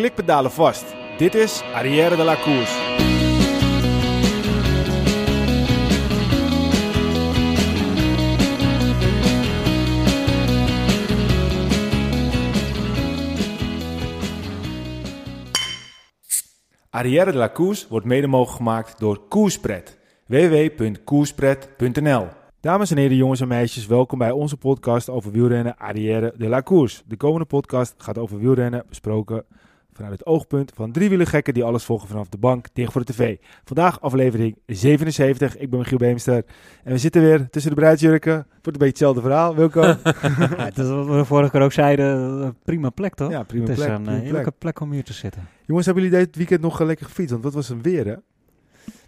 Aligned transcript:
klikpedalen 0.00 0.50
vast. 0.50 0.94
Dit 1.18 1.34
is 1.34 1.62
Arrière 1.74 2.16
de 2.16 2.22
la 2.22 2.36
Course. 2.36 2.98
Arrière 16.90 17.32
de 17.32 17.38
la 17.38 17.52
Course 17.52 17.86
wordt 17.88 18.06
mede 18.06 18.26
mogelijk 18.26 18.56
gemaakt 18.56 19.00
door 19.00 19.28
Koerspret. 19.28 19.98
www.koerspret.nl 20.26 22.26
Dames 22.60 22.90
en 22.90 22.96
heren, 22.96 23.16
jongens 23.16 23.40
en 23.40 23.48
meisjes, 23.48 23.86
welkom 23.86 24.18
bij 24.18 24.30
onze 24.30 24.56
podcast 24.56 25.08
over 25.08 25.32
wielrennen 25.32 25.78
Arrière 25.78 26.34
de 26.36 26.48
la 26.48 26.62
Course. 26.62 27.02
De 27.06 27.16
komende 27.16 27.46
podcast 27.46 27.94
gaat 27.98 28.18
over 28.18 28.38
wielrennen, 28.38 28.84
besproken 28.88 29.44
vanuit 29.92 30.12
het 30.12 30.26
oogpunt 30.26 30.72
van 30.74 30.92
drie 30.92 31.26
gekken 31.26 31.54
die 31.54 31.64
alles 31.64 31.84
volgen 31.84 32.08
vanaf 32.08 32.28
de 32.28 32.38
bank 32.38 32.68
tegen 32.72 32.92
voor 32.92 33.04
de 33.04 33.12
tv. 33.12 33.36
Vandaag 33.64 34.00
aflevering 34.00 34.58
77. 34.66 35.56
Ik 35.56 35.70
ben 35.70 35.78
Michiel 35.78 35.98
Beemster 35.98 36.44
en 36.84 36.92
we 36.92 36.98
zitten 36.98 37.22
weer 37.22 37.50
tussen 37.50 37.70
de 37.70 37.76
bruidsjurken. 37.76 38.32
Het 38.32 38.46
wordt 38.46 38.80
een 38.82 38.90
beetje 38.90 39.06
hetzelfde 39.06 39.20
verhaal. 39.20 39.54
Ja, 40.58 40.64
het 40.64 40.78
is 40.78 40.88
wat 40.88 41.06
we 41.06 41.24
vorige 41.24 41.50
keer 41.50 41.60
ook 41.60 41.72
zeiden, 41.72 42.06
een 42.06 42.56
prima 42.64 42.90
plek 42.90 43.14
toch? 43.14 43.30
Ja, 43.30 43.42
prima 43.42 43.62
het 43.62 43.78
is 43.78 43.84
plek. 43.84 43.88
een 43.88 44.02
prima 44.02 44.16
eh, 44.16 44.22
heerlijke 44.22 44.50
plek. 44.50 44.58
plek 44.58 44.80
om 44.80 44.92
hier 44.92 45.04
te 45.04 45.12
zitten. 45.12 45.48
Jongens, 45.66 45.86
hebben 45.86 46.04
jullie 46.04 46.18
dit 46.18 46.36
weekend 46.36 46.60
nog 46.60 46.80
lekker 46.80 47.06
gefietst? 47.06 47.30
Want 47.30 47.44
wat 47.44 47.54
was 47.54 47.68
een 47.68 47.82
weer, 47.82 48.06
hè? 48.06 48.14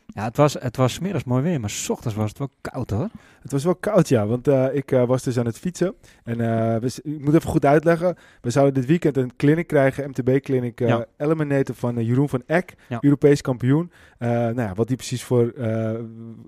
Ja, 0.07 0.25
het 0.25 0.37
was, 0.37 0.55
het 0.55 0.77
was 0.77 0.93
's 0.93 0.99
middags 0.99 1.25
mooi 1.25 1.43
weer, 1.43 1.61
maar 1.61 1.71
's 1.71 1.89
ochtends 1.89 2.17
was 2.17 2.29
het 2.29 2.39
wel 2.39 2.51
koud 2.61 2.91
hoor. 2.91 3.09
Het 3.43 3.53
was 3.53 3.65
wel 3.65 3.75
koud, 3.75 4.09
ja, 4.09 4.27
want 4.27 4.49
eh, 4.49 4.67
ik 4.73 4.93
eh, 4.93 5.05
was 5.05 5.23
dus 5.23 5.39
aan 5.39 5.47
het 5.47 5.59
fietsen. 5.59 5.95
En 6.25 6.41
eh, 6.41 6.77
we, 6.77 7.01
ik 7.03 7.25
moet 7.25 7.35
even 7.35 7.51
goed 7.51 7.65
uitleggen. 7.65 8.17
We 8.41 8.51
zouden 8.51 8.75
dit 8.75 8.87
weekend 8.87 9.17
een 9.17 9.37
clinic 9.37 9.67
krijgen, 9.67 10.11
MTB-clinic, 10.11 10.79
Ja. 10.79 11.07
Eliminator 11.17 11.75
van 11.75 12.05
Jeroen 12.05 12.29
van 12.29 12.43
Eck, 12.47 12.75
Ja. 12.89 12.99
Europees 13.01 13.41
kampioen. 13.41 13.91
Nou 14.19 14.55
ja, 14.55 14.73
wat 14.75 14.89
hij 14.89 14.97
precies 14.97 15.25
voor 15.25 15.53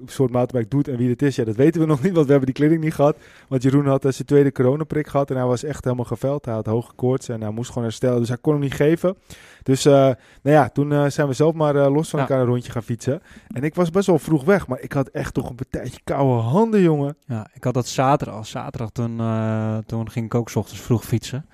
soort 0.07 0.31
mountainbike 0.31 0.77
doet 0.77 0.89
en 0.89 0.97
wie 0.97 1.11
het 1.11 1.23
is, 1.23 1.37
ja, 1.37 1.45
dat 1.45 1.57
weten 1.57 1.81
we 1.81 1.87
nog 1.95 2.03
niet, 2.03 2.13
want 2.13 2.27
we 2.27 2.33
hebben 2.33 2.53
die 2.55 2.65
clinic 2.65 2.85
niet 2.85 2.95
gehad. 2.95 3.17
Want 3.49 3.63
Jeroen 3.63 3.87
had 3.87 4.03
zijn 4.03 4.27
tweede 4.27 4.53
coronaprik 4.53 5.07
gehad 5.07 5.31
en 5.31 5.37
hij 5.37 5.47
was 5.47 5.65
echt 5.65 5.85
helemaal 5.85 6.05
geveld. 6.05 6.45
Hij 6.45 6.55
had 6.55 6.67
hoge 6.67 6.93
koorts 6.95 7.29
en 7.29 7.41
hij 7.41 7.51
moest 7.51 7.69
gewoon 7.69 7.85
herstellen, 7.85 8.19
dus 8.19 8.29
hij 8.29 8.39
kon 8.41 8.53
hem 8.53 8.63
niet 8.63 8.75
geven. 8.75 9.17
Dus 9.63 9.85
nou 9.85 10.17
ja, 10.43 10.69
toen 10.69 11.11
zijn 11.11 11.29
we 11.29 11.33
zelf 11.33 11.55
maar 11.55 11.91
los 11.91 12.11
van 12.11 12.21
elkaar 12.21 12.41
een 12.41 12.47
rondje 12.47 12.73
gaan 12.73 12.83
fietsen. 12.83 13.23
En 13.55 13.63
ik 13.63 13.75
was 13.75 13.91
best 13.91 14.07
wel 14.07 14.19
vroeg 14.19 14.45
weg, 14.45 14.67
maar 14.67 14.81
ik 14.81 14.93
had 14.93 15.09
echt 15.09 15.35
toch 15.35 15.49
een 15.49 15.55
partijtje 15.55 16.01
koude 16.05 16.43
handen, 16.43 16.81
jongen. 16.85 17.17
Ja, 17.27 17.47
ik 17.55 17.65
had 17.65 17.75
dat 17.75 17.87
zaterdag, 17.87 18.37
al 18.37 18.45
zaterdag 18.45 18.91
toen, 18.91 19.21
eh, 19.21 19.79
toen 19.87 20.11
ging 20.11 20.27
ik 20.27 20.35
ook 20.35 20.51
's 20.51 20.57
ochtends 20.57 20.81
vroeg 20.83 21.05
fietsen. 21.05 21.47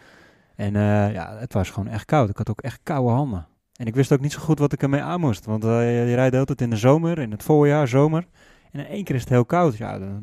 En 0.57 0.77
eh, 0.77 1.13
ja, 1.13 1.37
het 1.39 1.53
was 1.53 1.71
gewoon 1.71 1.89
echt 1.89 2.05
koud. 2.05 2.29
Ik 2.29 2.37
had 2.37 2.51
ook 2.51 2.61
echt 2.61 2.81
koude 2.83 3.11
handen. 3.11 3.47
En 3.77 3.87
ik 3.87 3.95
wist 3.95 4.13
ook 4.13 4.21
niet 4.21 4.33
zo 4.33 4.41
goed 4.41 4.59
wat 4.59 4.73
ik 4.73 4.83
ermee 4.83 5.03
aan 5.03 5.21
moest. 5.21 5.45
Want 5.45 5.65
eh, 5.65 6.01
je, 6.01 6.09
je 6.09 6.15
rijdt 6.15 6.37
altijd 6.37 6.61
in 6.61 6.71
de 6.71 6.77
zomer, 6.77 7.19
in 7.19 7.31
het 7.31 7.43
voorjaar, 7.43 7.89
zomer. 7.89 8.27
En 8.73 8.81
in 8.81 8.87
één 8.87 9.05
keer 9.05 9.15
is 9.15 9.21
het 9.21 9.31
heel 9.31 9.45
koud. 9.45 9.77
Ja, 9.77 9.99
daar- 9.99 10.21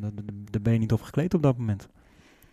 daar 0.50 0.62
ben 0.62 0.72
je 0.72 0.78
niet 0.78 0.92
op 0.92 1.02
gekleed 1.02 1.34
op 1.34 1.42
dat 1.42 1.56
moment. 1.56 1.88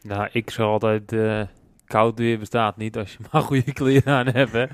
Nou, 0.02 0.30
ik 0.32 0.50
zeg 0.50 0.66
altijd, 0.66 1.12
eh, 1.12 1.42
koud 1.86 2.18
weer 2.18 2.40
bestaat 2.40 2.78
niet 2.78 2.98
als 2.98 3.12
je 3.12 3.18
maar 3.32 3.42
goede 3.42 3.74
kleren 3.82 4.14
aan 4.14 4.28
hebt, 4.28 4.52
hè. 4.52 4.66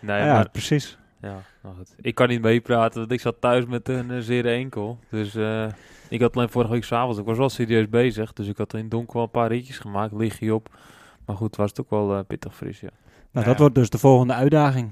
Nee, 0.00 0.22
ja, 0.24 0.32
maar 0.32 0.50
precies. 0.50 0.98
ja, 1.20 1.42
nou 1.62 1.76
goed. 1.76 1.94
ik 2.00 2.14
kan 2.14 2.28
niet 2.28 2.42
meepraten, 2.42 2.98
want 3.00 3.12
ik 3.12 3.20
zat 3.20 3.36
thuis 3.40 3.66
met 3.66 3.88
een 3.88 4.10
uh, 4.10 4.18
zere 4.20 4.50
enkel. 4.50 4.98
Dus 5.10 5.34
eh, 5.34 5.66
ik 6.14 6.20
had 6.20 6.36
alleen 6.36 6.48
vorige 6.48 6.72
week 6.72 6.84
s'avonds, 6.84 7.18
ik 7.18 7.24
was 7.24 7.38
wel 7.38 7.48
serieus 7.48 7.88
bezig. 7.88 8.32
Dus 8.32 8.46
ik 8.46 8.56
had 8.56 8.72
in 8.74 8.80
het 8.80 8.90
donker 8.90 9.14
wel 9.14 9.22
een 9.22 9.30
paar 9.30 9.48
ritjes 9.48 9.78
gemaakt, 9.78 10.12
lig 10.12 10.40
je 10.40 10.54
op. 10.54 10.68
Maar 11.26 11.36
goed, 11.36 11.56
was 11.56 11.68
het 11.70 11.80
ook 11.80 11.90
wel 11.90 12.14
eh, 12.14 12.20
pittig 12.26 12.54
fris, 12.54 12.80
ja. 12.80 12.88
Nou, 13.32 13.44
Ja. 13.46 13.50
dat 13.52 13.60
wordt 13.60 13.74
dus 13.74 13.90
de 13.90 13.98
volgende 13.98 14.32
uitdaging. 14.32 14.90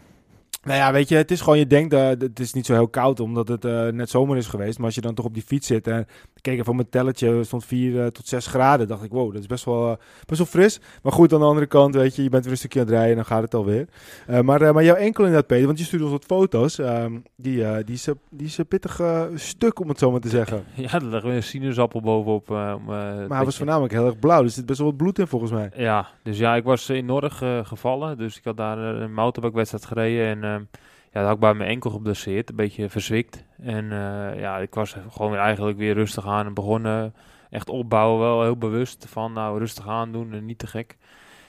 Nou 0.63 0.79
ja, 0.79 0.93
weet 0.93 1.09
je, 1.09 1.17
het 1.17 1.31
is 1.31 1.41
gewoon, 1.41 1.59
je 1.59 1.67
denkt, 1.67 1.95
uh, 1.95 2.09
het 2.09 2.41
is 2.41 2.53
niet 2.53 2.67
zo 2.67 2.73
heel 2.73 2.89
koud 2.89 3.21
omdat 3.21 3.49
het 3.49 3.65
uh, 3.65 3.89
net 3.89 4.11
zomer 4.11 4.37
is 4.37 4.47
geweest. 4.47 4.77
Maar 4.77 4.87
als 4.87 4.95
je 4.95 5.01
dan 5.01 5.15
toch 5.15 5.25
op 5.25 5.35
die 5.35 5.43
fiets 5.43 5.67
zit 5.67 5.87
en 5.87 6.07
keek 6.43 6.59
even 6.59 6.69
op 6.69 6.75
mijn 6.75 6.89
telletje, 6.89 7.45
stond 7.45 7.65
4 7.65 7.93
uh, 7.93 8.07
tot 8.07 8.27
6 8.29 8.47
graden. 8.47 8.89
dacht 8.89 9.03
ik, 9.03 9.11
wow, 9.11 9.33
dat 9.33 9.41
is 9.41 9.47
best 9.47 9.65
wel, 9.65 9.91
uh, 9.91 9.97
best 10.27 10.39
wel 10.39 10.47
fris. 10.47 10.81
Maar 11.03 11.13
goed, 11.13 11.33
aan 11.33 11.41
de 11.41 11.47
andere 11.47 11.67
kant, 11.67 11.95
weet 11.95 12.17
je, 12.17 12.23
je 12.23 12.29
bent 12.29 12.43
weer 12.43 12.53
een 12.53 12.59
stukje 12.59 12.81
aan 12.81 12.87
het 12.87 12.95
rijden 12.95 13.11
en 13.11 13.17
dan 13.17 13.25
gaat 13.25 13.43
het 13.43 13.55
alweer. 13.55 13.89
Uh, 14.31 14.41
maar, 14.41 14.75
maar 14.75 14.85
jouw 14.85 14.95
enkel 14.95 15.25
inderdaad, 15.25 15.49
Peter, 15.49 15.67
want 15.67 15.79
je 15.79 15.85
stuurde 15.85 16.05
ons 16.05 16.15
wat 16.15 16.25
foto's. 16.25 16.79
Um, 16.79 17.23
die, 17.37 17.85
die, 17.85 17.95
is, 17.95 18.09
die 18.31 18.47
is 18.47 18.59
een 18.59 18.67
pittig 18.67 19.01
stuk, 19.35 19.81
om 19.81 19.89
het 19.89 19.99
zo 19.99 20.11
maar 20.11 20.21
te 20.21 20.29
zeggen. 20.29 20.65
Ja, 20.75 20.93
er 20.93 21.05
lag 21.05 21.23
weer 21.23 21.35
een 21.35 21.43
sinaasappel 21.43 22.01
bovenop. 22.01 22.49
maar 22.49 23.29
hij 23.29 23.45
was 23.45 23.57
voornamelijk 23.57 23.93
heel 23.93 24.07
erg 24.07 24.19
blauw, 24.19 24.43
dus 24.43 24.51
er 24.51 24.57
zit 24.57 24.67
best 24.67 24.79
wel 24.79 24.89
wat 24.89 24.97
bloed 24.97 25.19
in 25.19 25.27
volgens 25.27 25.51
mij. 25.51 25.71
Ja, 25.77 26.09
dus 26.23 26.39
ja, 26.39 26.57
ik 26.57 26.65
was 26.65 26.91
in 26.91 27.07
Norg 27.07 27.43
gevallen. 27.63 28.19
Dus 28.19 28.37
ik 28.37 28.45
had 28.45 28.57
daar 28.57 28.79
een 28.79 29.15
mountainbike-wedstrijd 29.15 29.87
gereden 29.87 30.45
en... 30.45 30.69
ja, 31.13 31.21
dat 31.21 31.25
had 31.25 31.35
ik 31.35 31.41
bij 31.41 31.55
mijn 31.55 31.71
enkel 31.71 31.91
geblesseerd, 31.91 32.51
een 32.51 32.57
beetje 32.57 32.89
verzwikt. 32.89 33.45
En 33.63 33.85
uh, 33.85 34.41
ja, 34.41 34.59
ik 34.59 34.75
was 34.75 34.97
gewoon 35.11 35.31
weer 35.31 35.41
eigenlijk 35.41 35.79
weer 35.79 35.95
rustig 35.95 36.27
aan 36.27 36.47
en 36.47 36.55
begonnen 36.55 37.15
echt 37.51 37.69
opbouwen, 37.69 38.21
wel 38.21 38.43
heel 38.43 38.57
bewust 38.57 39.07
van 39.09 39.33
nou 39.33 39.59
rustig 39.59 39.89
aan 39.89 40.13
doen 40.13 40.33
en 40.33 40.45
niet 40.45 40.59
te 40.59 40.67
gek. 40.67 40.97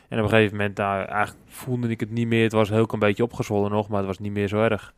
En 0.07 0.17
op 0.17 0.23
een 0.23 0.29
gegeven 0.29 0.57
moment, 0.57 0.77
nou, 0.77 1.05
eigenlijk 1.05 1.45
voelde 1.47 1.87
ik 1.87 1.99
het 1.99 2.11
niet 2.11 2.27
meer. 2.27 2.43
Het 2.43 2.51
was 2.51 2.69
heel 2.69 2.87
een 2.91 2.99
beetje 2.99 3.23
opgezwollen 3.23 3.71
nog, 3.71 3.87
maar 3.87 3.97
het 3.97 4.07
was 4.07 4.19
niet 4.19 4.31
meer 4.31 4.47
zo 4.47 4.63
erg. 4.63 4.93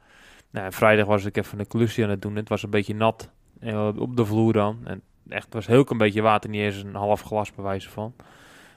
Nou, 0.50 0.72
vrijdag 0.72 1.06
was 1.06 1.26
ik 1.26 1.38
even 1.38 1.59
een 1.59 1.68
klusje 1.68 2.03
aan 2.03 2.09
het 2.09 2.22
doen. 2.22 2.36
Het 2.36 2.50
was 2.50 2.64
een 2.64 2.70
beetje 2.70 2.96
nat 2.96 3.32
uh, 3.59 3.88
op 3.97 4.16
de 4.16 4.26
vloer 4.26 4.53
dan. 4.53 4.80
En 4.84 5.02
echt, 5.30 5.46
het 5.46 5.53
was 5.53 5.68
heel 5.68 5.86
een 5.90 5.97
beetje 5.97 6.22
water, 6.22 6.50
niet 6.50 6.62
eens 6.62 6.84
een 6.84 6.96
half 6.96 7.22
glas 7.22 7.53
bij 7.53 7.64
wijze 7.64 7.90
van. 7.90 8.14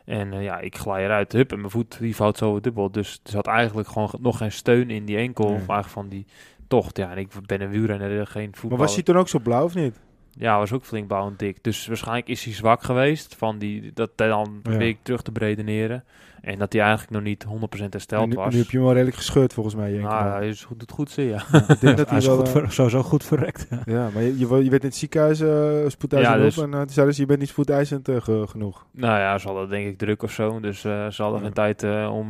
En 0.08 0.32
uh, 0.32 0.42
ja, 0.42 0.58
ik 0.58 0.76
glij 0.76 1.04
eruit, 1.04 1.32
hup, 1.32 1.52
en 1.52 1.58
mijn 1.58 1.70
voet 1.70 1.98
die 1.98 2.16
vouwt 2.16 2.38
zo 2.38 2.60
dubbel. 2.60 2.90
Dus 2.90 3.20
er 3.24 3.30
zat 3.30 3.46
eigenlijk 3.46 3.88
gewoon 3.88 4.10
nog 4.20 4.36
geen 4.36 4.52
steun 4.52 4.90
in 4.90 5.04
die 5.04 5.16
enkel, 5.16 5.44
nee. 5.44 5.54
eigenlijk 5.54 5.88
van 5.88 6.08
die 6.08 6.26
tocht. 6.68 6.96
Ja, 6.96 7.10
en 7.10 7.18
ik 7.18 7.28
ben 7.46 7.60
een 7.60 7.70
wielrenner, 7.70 8.26
geen 8.26 8.50
voetbal. 8.52 8.78
Maar 8.78 8.86
was 8.86 8.94
hij 8.94 9.04
toen 9.04 9.16
ook 9.16 9.28
zo 9.28 9.38
blauw 9.38 9.64
of 9.64 9.74
niet? 9.74 10.00
Ja, 10.38 10.58
was 10.58 10.72
ook 10.72 10.84
flink 10.84 11.06
blauw 11.06 11.26
en 11.26 11.34
dik. 11.36 11.64
Dus 11.64 11.86
waarschijnlijk 11.86 12.28
is 12.28 12.44
hij 12.44 12.52
zwak 12.52 12.82
geweest 12.82 13.34
van 13.34 13.58
die, 13.58 13.90
dat 13.94 14.10
dan 14.14 14.60
ja. 14.62 14.78
ik 14.78 14.98
terug 15.02 15.22
te 15.22 15.32
bredeneren. 15.32 16.04
En 16.40 16.58
dat 16.58 16.72
hij 16.72 16.82
eigenlijk 16.82 17.10
nog 17.10 17.22
niet 17.22 17.46
100% 17.80 17.88
hersteld 17.88 18.28
nu, 18.28 18.34
was. 18.34 18.52
Nu 18.52 18.58
heb 18.58 18.70
je 18.70 18.76
hem 18.76 18.84
wel 18.84 18.92
redelijk 18.92 19.16
gescheurd 19.16 19.52
volgens 19.52 19.74
mij. 19.74 19.92
Nou, 19.92 20.30
hij 20.30 20.48
is 20.48 20.64
goed, 20.64 20.78
doet 20.78 20.90
goed 20.90 21.10
zie, 21.10 21.26
ja. 21.26 21.42
ja 21.52 21.58
ik 21.68 21.80
denk 21.80 21.96
dat 21.96 22.10
hij 22.10 22.18
hij 22.18 22.26
wel, 22.26 22.36
goed 22.36 22.48
ver, 22.48 22.72
sowieso 22.72 23.02
goed 23.02 23.24
verrekt. 23.24 23.66
Ja, 23.70 23.82
ja 23.94 24.10
maar 24.14 24.22
je, 24.22 24.38
je, 24.38 24.46
je 24.46 24.70
bent 24.70 24.82
in 24.82 24.88
het 24.88 24.96
ziekenhuis 24.96 25.40
uh, 25.40 25.88
spoedeisend 25.88 26.36
ja, 26.36 26.42
dus, 26.42 26.58
op 26.58 26.64
en 26.64 26.88
uh, 26.96 27.10
ze, 27.10 27.20
je 27.20 27.26
bent 27.26 27.38
niet 27.38 27.48
spoedeisend 27.48 28.08
uh, 28.08 28.20
ge, 28.20 28.44
genoeg. 28.48 28.86
Nou 28.90 29.18
ja, 29.18 29.38
ze 29.38 29.46
hadden 29.46 29.68
denk 29.68 29.86
ik 29.86 29.98
druk 29.98 30.22
of 30.22 30.32
zo. 30.32 30.60
Dus 30.60 30.80
ze 30.80 31.12
hadden 31.16 31.40
geen 31.40 31.52
tijd 31.52 31.82
eh, 31.82 32.10
om 32.14 32.28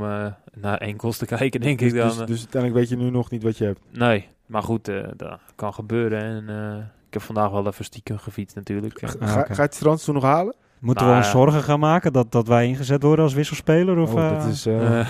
naar 0.55 0.79
enkels 0.79 1.17
te 1.17 1.27
kijken, 1.37 1.61
denk 1.61 1.79
dus, 1.79 1.93
ik 1.93 1.99
dan. 1.99 2.09
Dus, 2.09 2.17
dus, 2.17 2.39
uiteindelijk 2.39 2.75
weet 2.81 2.89
je 2.89 3.05
nu 3.05 3.11
nog 3.11 3.31
niet 3.31 3.43
wat 3.43 3.59
je 3.59 3.65
hebt? 3.65 3.81
Nee, 3.91 4.29
maar 4.49 4.63
goed, 4.63 4.89
eh, 4.89 5.09
dat 5.17 5.41
kan 5.55 5.75
gebeuren. 5.75 6.21
En 6.21 6.49
eh, 6.49 6.85
ik 7.09 7.15
heb 7.15 7.23
vandaag 7.23 7.51
wel 7.51 7.67
even 7.67 7.85
stiekem 7.85 8.19
gefietst 8.19 8.57
natuurlijk. 8.57 8.99
Ga, 9.01 9.27
ga, 9.27 9.43
ga 9.43 9.55
je 9.55 9.61
het 9.61 9.75
strand 9.75 10.05
toen 10.05 10.15
nog 10.15 10.23
halen? 10.23 10.55
Moeten 10.81 11.05
Nou, 11.05 11.17
we 11.17 11.23
ons 11.25 11.33
zorgen 11.33 11.63
gaan 11.63 11.81
maken 11.81 12.13
dat, 12.13 12.33
dat 12.33 12.49
wij 12.49 12.67
ingezet 12.67 13.03
worden 13.03 13.25
als 13.25 13.35
wisselspeler? 13.35 13.99
Of, 13.99 14.15
oh, 14.15 14.21
uh... 14.21 14.31
dat 14.31 14.45
is 14.45 14.67
uh... 14.67 15.09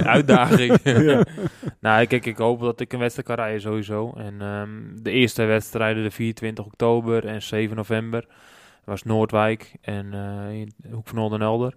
uitdaging. 0.16 0.78
ja. 1.10 1.24
Nou, 1.80 2.06
kijk, 2.06 2.26
ik 2.26 2.36
hoop 2.36 2.60
dat 2.60 2.80
ik 2.80 2.92
een 2.92 2.98
wedstrijd 2.98 3.28
kan 3.28 3.36
rijden 3.36 3.60
sowieso. 3.60 4.12
En 4.16 4.42
um, 4.42 5.02
de 5.02 5.10
eerste 5.10 5.44
wedstrijden 5.44 6.02
de 6.02 6.10
24 6.10 6.64
oktober 6.64 7.26
en 7.26 7.42
7 7.42 7.76
november 7.76 8.26
was 8.84 9.02
Noordwijk 9.02 9.74
en 9.80 10.06
uh, 10.14 10.60
in 10.60 10.72
Hoek 10.90 11.08
van 11.08 11.18
Oldenelder. 11.18 11.74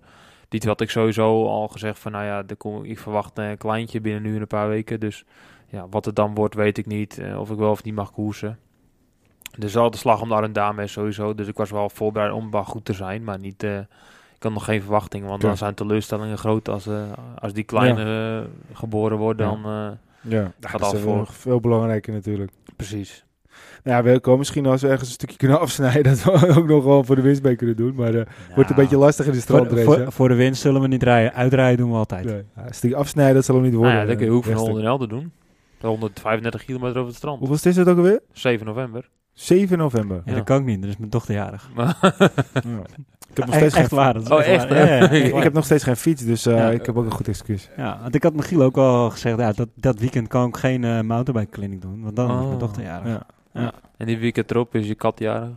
Die 0.50 0.62
had 0.66 0.82
ik 0.82 0.90
sowieso 0.90 1.48
al 1.48 1.68
gezegd 1.68 2.00
van, 2.00 2.12
nou 2.12 2.26
ja, 2.26 2.44
kom, 2.58 2.84
ik 2.84 3.00
verwacht 3.00 3.38
een 3.38 3.58
kleintje 3.58 4.02
binnen 4.02 4.22
nu 4.22 4.36
en 4.36 4.42
een 4.42 4.48
paar 4.48 4.68
weken. 4.68 5.00
Dus 5.00 5.26
ja, 5.68 5.88
wat 5.90 6.06
het 6.06 6.16
dan 6.16 6.36
wordt, 6.36 6.56
weet 6.56 6.78
ik 6.78 6.86
niet. 6.86 7.20
Uh, 7.20 7.40
of 7.40 7.52
ik 7.52 7.58
wel 7.58 7.72
of 7.72 7.84
niet 7.84 7.96
mag 7.96 8.12
koersen. 8.12 8.60
Dus 9.58 9.78
al 9.78 9.92
de 9.92 9.98
slag 9.98 10.22
om 10.22 10.30
de 10.30 10.36
Arendame 10.36 10.84
is 10.84 10.92
sowieso. 10.92 11.36
Dus 11.36 11.48
ik 11.48 11.58
was 11.58 11.72
wel 11.72 11.90
voorbereid 11.90 12.32
om 12.32 12.52
wel 12.52 12.64
goed 12.64 12.86
te 12.86 12.94
zijn. 12.94 13.24
Maar 13.24 13.40
niet, 13.40 13.64
uh, 13.64 13.78
ik 14.36 14.44
had 14.44 14.52
nog 14.52 14.66
geen 14.66 14.82
verwachtingen. 14.82 15.28
Want 15.28 15.42
ja. 15.42 15.48
dan 15.48 15.58
zijn 15.58 15.74
teleurstellingen 15.74 16.38
groot 16.38 16.70
als, 16.70 16.88
uh, 16.88 17.02
als 17.40 17.54
die 17.54 17.64
kleine 17.64 18.04
ja. 18.04 18.44
geboren 18.74 19.18
worden. 19.18 19.48
Dan 19.48 19.60
uh, 19.66 19.90
ja. 20.22 20.52
gaat 20.60 20.82
dat 20.82 20.94
is 20.94 21.02
voor. 21.02 21.28
veel 21.28 21.60
belangrijker 21.60 22.14
natuurlijk. 22.14 22.52
Precies. 22.76 23.26
Nou 23.84 23.98
ja, 23.98 24.04
welkom. 24.04 24.38
Misschien 24.38 24.66
als 24.66 24.82
we 24.82 24.88
ergens 24.88 25.08
een 25.08 25.14
stukje 25.14 25.38
kunnen 25.38 25.60
afsnijden, 25.66 26.04
dat 26.04 26.24
we 26.40 26.56
ook 26.58 26.68
nog 26.68 26.84
wel 26.84 27.04
voor 27.04 27.16
de 27.16 27.22
winst 27.22 27.44
mee 27.44 27.56
kunnen 27.56 27.76
doen. 27.76 27.96
Maar 27.96 28.16
uh, 28.16 28.22
wordt 28.56 28.70
een 28.70 28.76
beetje 28.76 28.98
lastig 28.98 29.26
in 29.26 29.32
de 29.32 29.40
strandrace. 29.40 29.84
Voor, 29.84 29.96
voor, 29.96 30.12
voor, 30.12 30.28
de 30.28 30.36
winst 30.36 30.62
zullen 30.62 30.82
we 30.82 30.88
niet 30.88 31.04
rijden. 31.04 31.34
Uitrijden 31.34 31.78
doen 31.78 31.92
we 31.92 31.98
altijd. 31.98 32.26
Nee. 32.26 32.44
Ja, 32.56 32.68
een 32.68 32.74
stukje 32.74 32.96
afsnijden, 32.96 33.36
dat 33.36 33.46
zal 33.46 33.56
hem 33.56 33.64
niet 33.64 33.74
worden. 33.74 33.94
Nou 33.94 34.04
ja, 34.04 34.10
dat 34.10 34.18
kun 34.18 34.26
je 34.26 34.32
hoeven 34.32 34.54
van 34.54 34.68
Oldenel 34.68 34.98
te 34.98 35.08
doen. 35.08 35.32
135 35.82 36.66
kilometer 36.66 36.96
over 36.96 37.08
het 37.08 37.16
strand. 37.16 37.40
Hoeveel 37.40 37.70
is 37.70 37.76
het 37.76 37.88
ook 37.88 37.98
alweer? 37.98 38.22
7 38.32 38.66
november. 38.66 39.10
7 39.34 39.78
november. 39.78 40.18
Ja, 40.18 40.22
ja. 40.26 40.34
dat 40.36 40.44
kan 40.44 40.60
ik 40.60 40.66
niet, 40.66 40.82
dat 40.82 40.90
is 40.90 40.98
mijn 40.98 41.10
dochter 41.10 41.34
jarig. 41.34 41.70
ja. 41.76 41.96
Ik 43.32 43.38
heb 43.38 43.46
nog 43.46 43.56
steeds 43.56 43.76
echt 43.76 43.88
geen... 43.88 43.98
waar. 43.98 44.14
Dat 44.14 44.32
oh, 44.32 44.46
echt? 44.46 44.68
Waar. 44.68 44.78
Ja, 44.78 44.96
ja, 44.96 45.10
ik, 45.10 45.36
ik 45.36 45.44
heb 45.44 45.54
nog 45.54 45.66
steeds 45.66 45.84
geen 45.84 45.96
fiets, 45.96 46.26
dus 46.26 46.48
uh, 46.48 46.58
ja. 46.58 46.70
ik 46.70 46.86
heb 46.86 46.98
ook 46.98 47.06
een 47.06 47.12
goed 47.12 47.28
excuus. 47.28 47.70
Ja, 47.78 48.00
want 48.02 48.16
ik 48.16 48.24
had 48.24 48.34
Michiel 48.34 48.62
ook 48.62 48.78
al 48.78 49.10
gezegd, 49.10 49.40
ja, 49.40 49.52
dat, 49.52 49.68
dat 49.76 50.00
weekend 50.00 50.28
kan 50.28 50.48
ik 50.48 50.58
geen 50.58 50.84
uh, 50.84 51.02
mountainbike 51.02 51.52
clinic 51.52 51.82
doen, 51.82 52.02
want 52.02 52.16
dan 52.16 52.32
oh. 52.32 52.40
is 52.40 52.46
mijn 52.46 52.60
dochter 52.60 52.84
jarig. 52.84 53.08
Ja. 53.08 53.26
Ja. 53.54 53.72
En 53.98 54.06
die 54.06 54.18
weekend 54.18 54.52
erop 54.52 54.76
is 54.76 54.88
je 54.88 54.96
kat 54.96 55.20
jarig. 55.20 55.50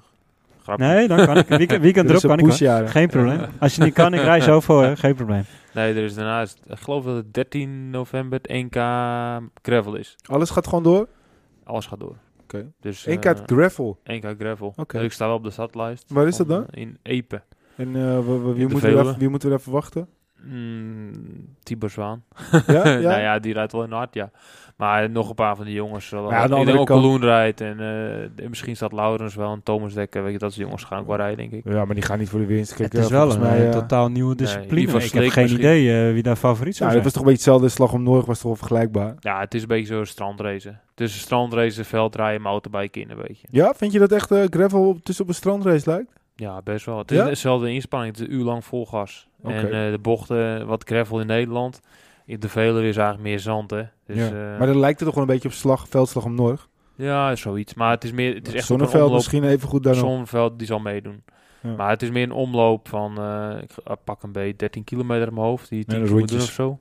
grapje. 0.62 0.86
Nee, 0.86 1.08
dan 1.08 1.26
kan 1.26 1.36
ik. 1.36 1.48
Weekend, 1.48 1.82
weekend 1.82 2.08
erop 2.10 2.22
kan 2.22 2.38
ik. 2.38 2.88
Geen 2.88 3.08
probleem. 3.08 3.40
Als 3.58 3.74
je 3.74 3.82
niet 3.82 3.94
kan, 3.94 4.14
ik 4.14 4.20
rij 4.20 4.40
zo 4.40 4.60
voor, 4.60 4.84
hè. 4.84 4.96
geen 4.96 5.14
probleem. 5.14 5.44
Nee, 5.72 5.94
er 5.94 6.04
is 6.04 6.14
daarnaast, 6.14 6.60
ik 6.66 6.78
geloof 6.78 7.04
dat 7.04 7.16
het 7.16 7.34
13 7.34 7.90
november 7.90 8.40
het 8.42 8.64
1K 8.64 8.78
gravel 9.62 9.94
is. 9.94 10.16
Alles 10.26 10.50
gaat 10.50 10.66
gewoon 10.66 10.82
door? 10.82 11.08
Alles 11.64 11.86
gaat 11.86 12.00
door. 12.00 12.16
Oké. 12.54 12.72
Dus, 12.80 13.06
Eén 13.06 13.14
eh, 13.14 13.20
keer 13.20 13.42
gravel. 13.46 13.98
1K 14.02 14.36
gravel. 14.38 14.72
Oké. 14.76 14.96
Dus 14.96 15.06
ik 15.06 15.12
sta 15.12 15.26
wel 15.26 15.36
op 15.36 15.44
de 15.44 15.50
stadlijst. 15.50 16.04
Waar 16.08 16.26
is 16.26 16.36
dat 16.36 16.48
dan? 16.48 16.66
eh, 16.70 16.80
In 16.82 16.98
Epe. 17.02 17.42
En 17.76 17.96
eh, 17.96 18.18
wie, 18.54 18.68
moeten 18.68 18.80
we 18.94 19.00
even, 19.00 19.18
wie 19.18 19.28
moeten 19.28 19.48
we 19.48 19.54
even 19.54 19.72
wachten? 19.72 20.08
Mm, 20.42 21.12
Tibor 21.62 21.90
Zwaan. 21.90 22.24
Ja? 22.66 22.88
ja? 22.88 22.98
nou 23.08 23.20
ja, 23.20 23.38
die 23.38 23.52
rijdt 23.52 23.72
wel 23.72 23.84
in 23.84 23.92
hard, 23.92 24.14
ja. 24.14 24.30
Maar 24.76 25.10
nog 25.10 25.28
een 25.28 25.34
paar 25.34 25.56
van 25.56 25.64
die 25.64 25.74
jongens. 25.74 26.10
Wel, 26.10 26.22
Ja, 26.22 26.28
de 26.40 26.46
ik 26.46 26.52
andere 26.58 26.76
denk 26.76 26.90
ook 26.90 27.20
rijdt. 27.22 27.60
En 27.60 27.80
eh, 28.36 28.48
misschien 28.48 28.76
staat 28.76 28.92
Laurens 28.92 29.34
wel 29.34 29.52
en 29.52 29.60
Thomas 29.62 29.94
Dekker. 29.94 30.22
Weet 30.22 30.32
je, 30.32 30.38
dat 30.38 30.52
soort 30.52 30.64
jongens 30.64 30.84
gaan 30.84 31.00
ook 31.00 31.06
wel 31.06 31.16
rijden, 31.16 31.36
denk 31.36 31.52
ik. 31.52 31.72
Ja, 31.72 31.84
maar 31.84 31.94
die 31.94 32.04
gaan 32.04 32.18
niet 32.18 32.28
voor 32.28 32.40
de 32.40 32.46
winst. 32.46 32.74
Kijk, 32.74 32.92
het 32.92 33.00
is 33.02 33.06
eh, 33.10 33.12
wel 33.12 33.32
een 33.32 33.40
mij, 33.40 33.58
eh, 33.58 33.66
eh, 33.66 33.72
totaal 33.72 34.08
nieuwe 34.08 34.34
discipline. 34.34 34.80
Ik 34.82 35.12
heb 35.12 35.28
geen 35.30 35.42
misschien. 35.42 35.60
idee 35.60 36.06
eh, 36.06 36.12
wie 36.12 36.22
daar 36.22 36.36
favoriet 36.36 36.76
zou 36.76 36.90
Ja, 36.90 36.94
zijn. 36.94 36.94
dat 36.94 37.02
was 37.02 37.12
toch 37.12 37.22
een 37.22 37.28
beetje 37.28 37.50
hetzelfde. 37.50 37.68
Slag 37.68 37.92
om 37.92 38.02
Noord 38.02 38.26
was 38.26 38.36
toch 38.36 38.46
wel 38.46 38.56
vergelijkbaar. 38.56 39.14
Ja, 39.20 39.40
het 39.40 39.54
is 39.54 39.62
een 39.62 39.68
beetje 39.68 39.94
zo'n 39.94 40.06
strandrace. 40.06 40.76
Tussen 40.94 41.20
strandrace, 41.20 41.84
veldrijden, 41.84 42.42
motorbike 42.42 43.00
in 43.00 43.10
een 43.10 43.22
beetje. 43.26 43.46
Ja, 43.50 43.74
vind 43.76 43.92
je 43.92 43.98
dat 43.98 44.12
echt 44.12 44.30
eh, 44.30 44.42
gravel 44.50 44.88
op, 44.88 45.04
tussen 45.04 45.24
op 45.24 45.30
een 45.30 45.36
strandrace 45.36 45.90
lijkt? 45.90 46.12
Ja, 46.36 46.60
best 46.64 46.86
wel. 46.86 46.98
Het 46.98 47.10
Ja? 47.10 47.22
is 47.22 47.28
dezelfde 47.28 47.70
inspanning. 47.72 48.12
Het 48.16 48.22
is 48.22 48.28
een 48.32 48.38
uur 48.40 48.44
lang 48.44 48.64
vol 48.64 48.86
gas. 48.86 49.28
En 49.42 49.64
eh, 49.64 49.90
de 49.90 49.98
bochten, 50.02 50.66
wat 50.66 50.84
gravel 50.84 51.20
in 51.20 51.26
Nederland. 51.26 51.80
In 52.26 52.40
de 52.40 52.48
Veluwe 52.48 52.88
is 52.88 52.96
eigenlijk 52.96 53.28
meer 53.28 53.38
zand, 53.40 53.70
hè. 53.70 53.82
Dus, 54.06 54.16
ja. 54.16 54.26
eh, 54.26 54.58
maar 54.58 54.66
dan 54.66 54.78
lijkt 54.78 54.98
het 54.98 55.08
toch 55.08 55.14
wel 55.18 55.24
een 55.28 55.32
beetje 55.34 55.48
op 55.48 55.54
slag, 55.54 55.88
veldslag 55.88 56.24
om 56.24 56.34
Noord. 56.34 56.68
ja, 56.94 57.36
zoiets. 57.36 57.74
Maar 57.74 57.90
het 57.90 58.04
is 58.04 58.12
meer, 58.12 58.34
het 58.34 58.48
is 58.48 58.54
echt 58.54 58.66
Zonneveld 58.66 59.02
omloop. 59.02 59.16
misschien 59.16 59.44
even 59.44 59.68
goed 59.68 59.82
daar 59.82 59.94
nog. 59.94 60.02
Zonneveld, 60.04 60.58
die 60.58 60.66
zal 60.66 60.78
meedoen. 60.78 61.22
Ja. 61.60 61.70
Maar 61.76 61.90
het 61.90 62.02
is 62.02 62.10
meer 62.10 62.22
een 62.22 62.32
omloop 62.32 62.88
van, 62.88 63.18
eh, 63.18 63.50
ik 63.62 63.96
pak 64.04 64.22
een 64.22 64.32
beetje 64.32 64.56
13 64.56 64.84
kilometer 64.84 65.26
in 65.28 65.34
mijn 65.34 65.46
hoofd, 65.46 65.68
die 65.68 65.78
je 65.78 65.84
10 65.84 65.98
de 66.00 66.04
keer 66.06 66.14
moet 66.18 66.28
doen 66.28 66.38
of 66.40 66.50
zo. 66.50 66.78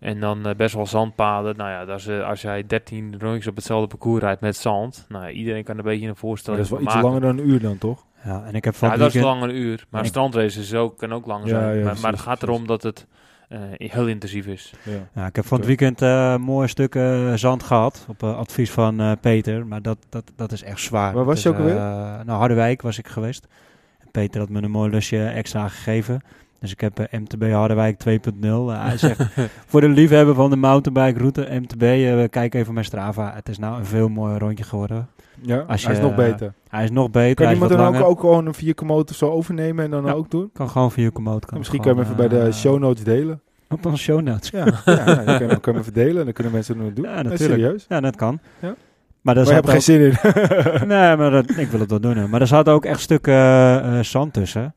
En 0.00 0.20
dan 0.20 0.46
eh, 0.46 0.54
best 0.54 0.74
wel 0.74 0.86
zandpaden. 0.86 1.56
Nou 1.56 1.70
ja, 1.70 1.84
dat 1.84 1.98
is, 1.98 2.08
als 2.08 2.42
jij 2.42 2.66
13 2.66 3.14
rondjes 3.18 3.46
op 3.46 3.56
hetzelfde 3.56 3.86
parcours 3.88 4.22
rijdt 4.22 4.40
met 4.40 4.56
zand, 4.56 5.06
nou 5.08 5.24
ja, 5.24 5.30
iedereen 5.30 5.64
kan 5.64 5.74
er 5.78 5.84
een 5.84 5.90
beetje 5.90 6.08
een 6.08 6.16
voorstelling 6.16 6.62
dat 6.62 6.70
is 6.72 6.76
wel 6.78 6.86
iets 6.86 6.94
maken. 6.94 7.10
langer 7.10 7.26
dan 7.34 7.38
een 7.38 7.48
uur 7.50 7.60
dan, 7.60 7.78
toch? 7.78 8.04
Ja, 8.24 8.44
en 8.44 8.54
ik 8.54 8.64
heb 8.64 8.74
van 8.74 8.88
Ja, 8.88 8.96
dat 8.96 9.06
is 9.06 9.12
weekend... 9.14 9.34
langer 9.34 9.48
een 9.54 9.60
uur. 9.62 9.86
Maar 9.90 10.00
een 10.00 10.06
strandrace 10.06 10.60
is 10.60 10.74
ook, 10.74 10.98
kan 10.98 11.12
ook 11.12 11.26
langer 11.26 11.48
Ja, 11.48 11.60
zijn. 11.60 11.68
ja, 11.68 11.74
maar, 11.74 11.84
maar 11.84 11.92
precies, 11.92 12.10
het 12.10 12.20
gaat 12.20 12.38
precies. 12.38 12.54
erom 12.54 12.66
dat 12.66 12.82
het 12.82 13.06
heel 13.76 14.06
intensief 14.08 14.46
is. 14.46 14.72
Ja. 14.82 14.92
Ja, 15.14 15.26
ik 15.26 15.36
heb 15.36 15.46
van 15.46 15.58
het 15.58 15.66
weekend 15.66 16.02
eh 16.02 16.36
mooie 16.36 16.66
stukken 16.68 17.38
zand 17.38 17.62
gehad. 17.62 18.04
Op 18.08 18.22
eh, 18.22 18.36
advies 18.36 18.70
van 18.70 19.00
eh, 19.00 19.12
Peter. 19.20 19.66
Maar 19.66 19.82
dat, 19.82 19.98
dat, 20.08 20.32
dat 20.36 20.52
is 20.52 20.62
echt 20.62 20.80
zwaar. 20.80 21.14
Waar 21.14 21.24
was 21.24 21.34
Het 21.34 21.42
je 21.42 21.48
ook 21.48 21.56
alweer? 21.58 21.76
eh, 21.76 21.82
nou, 22.24 22.38
Harderwijk 22.38 22.82
was 22.82 22.98
ik 22.98 23.08
geweest. 23.08 23.46
En 23.98 24.08
Peter 24.10 24.40
had 24.40 24.48
me 24.48 24.62
een 24.62 24.70
mooi 24.70 24.90
lusje 24.90 25.24
extra 25.26 25.68
gegeven. 25.68 26.20
Dus 26.60 26.72
ik 26.72 26.80
heb 26.80 26.98
eh, 26.98 27.20
MTB 27.20 27.50
Harderwijk 27.52 28.00
2.0. 28.08 28.14
Eh, 28.42 28.84
hij 28.86 28.98
zegt, 28.98 29.26
voor 29.66 29.80
de 29.80 29.88
liefhebber 29.88 30.34
van 30.34 30.50
de 30.50 30.56
mountainbike 30.56 31.18
route 31.18 31.48
MTB, 31.50 31.82
eh, 31.82 32.28
kijk 32.30 32.54
even 32.54 32.72
mijn 32.74 32.86
Strava. 32.86 33.32
Het 33.34 33.48
is 33.48 33.58
nou 33.58 33.78
een 33.78 33.84
veel 33.86 34.08
mooier 34.08 34.38
rondje 34.38 34.64
geworden. 34.64 35.08
Ja, 35.40 35.58
Als 35.66 35.82
hij 35.84 35.92
is 35.92 35.98
je, 35.98 36.04
nog 36.04 36.12
eh, 36.12 36.16
beter. 36.16 36.52
Hij 36.68 36.84
is 36.84 36.90
nog 36.90 37.10
beter. 37.10 37.44
Kan 37.44 37.52
iemand 37.54 37.70
dan 37.70 37.80
ook, 37.80 37.92
langer. 37.92 38.06
ook 38.06 38.20
gewoon 38.20 38.46
een 38.46 38.54
4 38.54 38.74
of 38.86 39.04
zo 39.14 39.30
overnemen 39.30 39.84
en 39.84 39.90
dan 39.90 40.04
Ja. 40.06 40.12
ook 40.12 40.30
doen? 40.30 40.50
Kan 40.52 40.68
gewoon 40.70 40.92
via 40.92 41.10
Komoot. 41.12 41.50
En 41.50 41.58
misschien 41.58 41.80
kunnen 41.80 41.98
we 42.04 42.10
hem 42.10 42.20
even 42.20 42.28
bij 42.28 42.40
de 42.46 42.52
show 42.52 42.78
notes 42.78 43.04
delen. 43.04 43.40
Op 43.70 43.86
onze 43.86 44.02
show 44.02 44.20
notes. 44.20 44.50
Ja, 44.50 44.64
ja, 44.84 45.04
dan 45.04 45.24
kunnen 45.24 45.48
we 45.48 45.60
kunnen 45.60 45.82
we 45.82 45.88
even 45.88 45.92
delen 45.92 46.18
en 46.18 46.24
dan 46.24 46.32
kunnen 46.32 46.52
mensen 46.52 46.78
het 46.78 46.96
doen. 46.96 47.04
Ja, 47.04 47.14
natuurlijk. 47.14 47.38
serieus. 47.40 47.84
Ja, 47.88 48.00
dat 48.00 48.16
kan. 48.16 48.38
Ja. 48.58 48.74
Maar 49.20 49.34
Maar 49.34 49.44
je 49.46 49.52
hebt 49.52 49.70
geen 49.70 49.82
zin 49.82 50.00
in. 50.00 50.12
Nee, 50.88 51.16
maar 51.16 51.30
dat, 51.30 51.56
ik 51.56 51.68
wil 51.68 51.80
het 51.80 51.90
wel 51.90 52.00
doen. 52.00 52.16
hè. 52.16 52.28
Maar 52.28 52.40
er 52.40 52.46
zat 52.46 52.68
ook 52.68 52.84
echt 52.84 53.00
stukken 53.00 53.32
eh, 53.34 53.98
eh, 53.98 54.04
zand 54.04 54.32
tussen. 54.32 54.74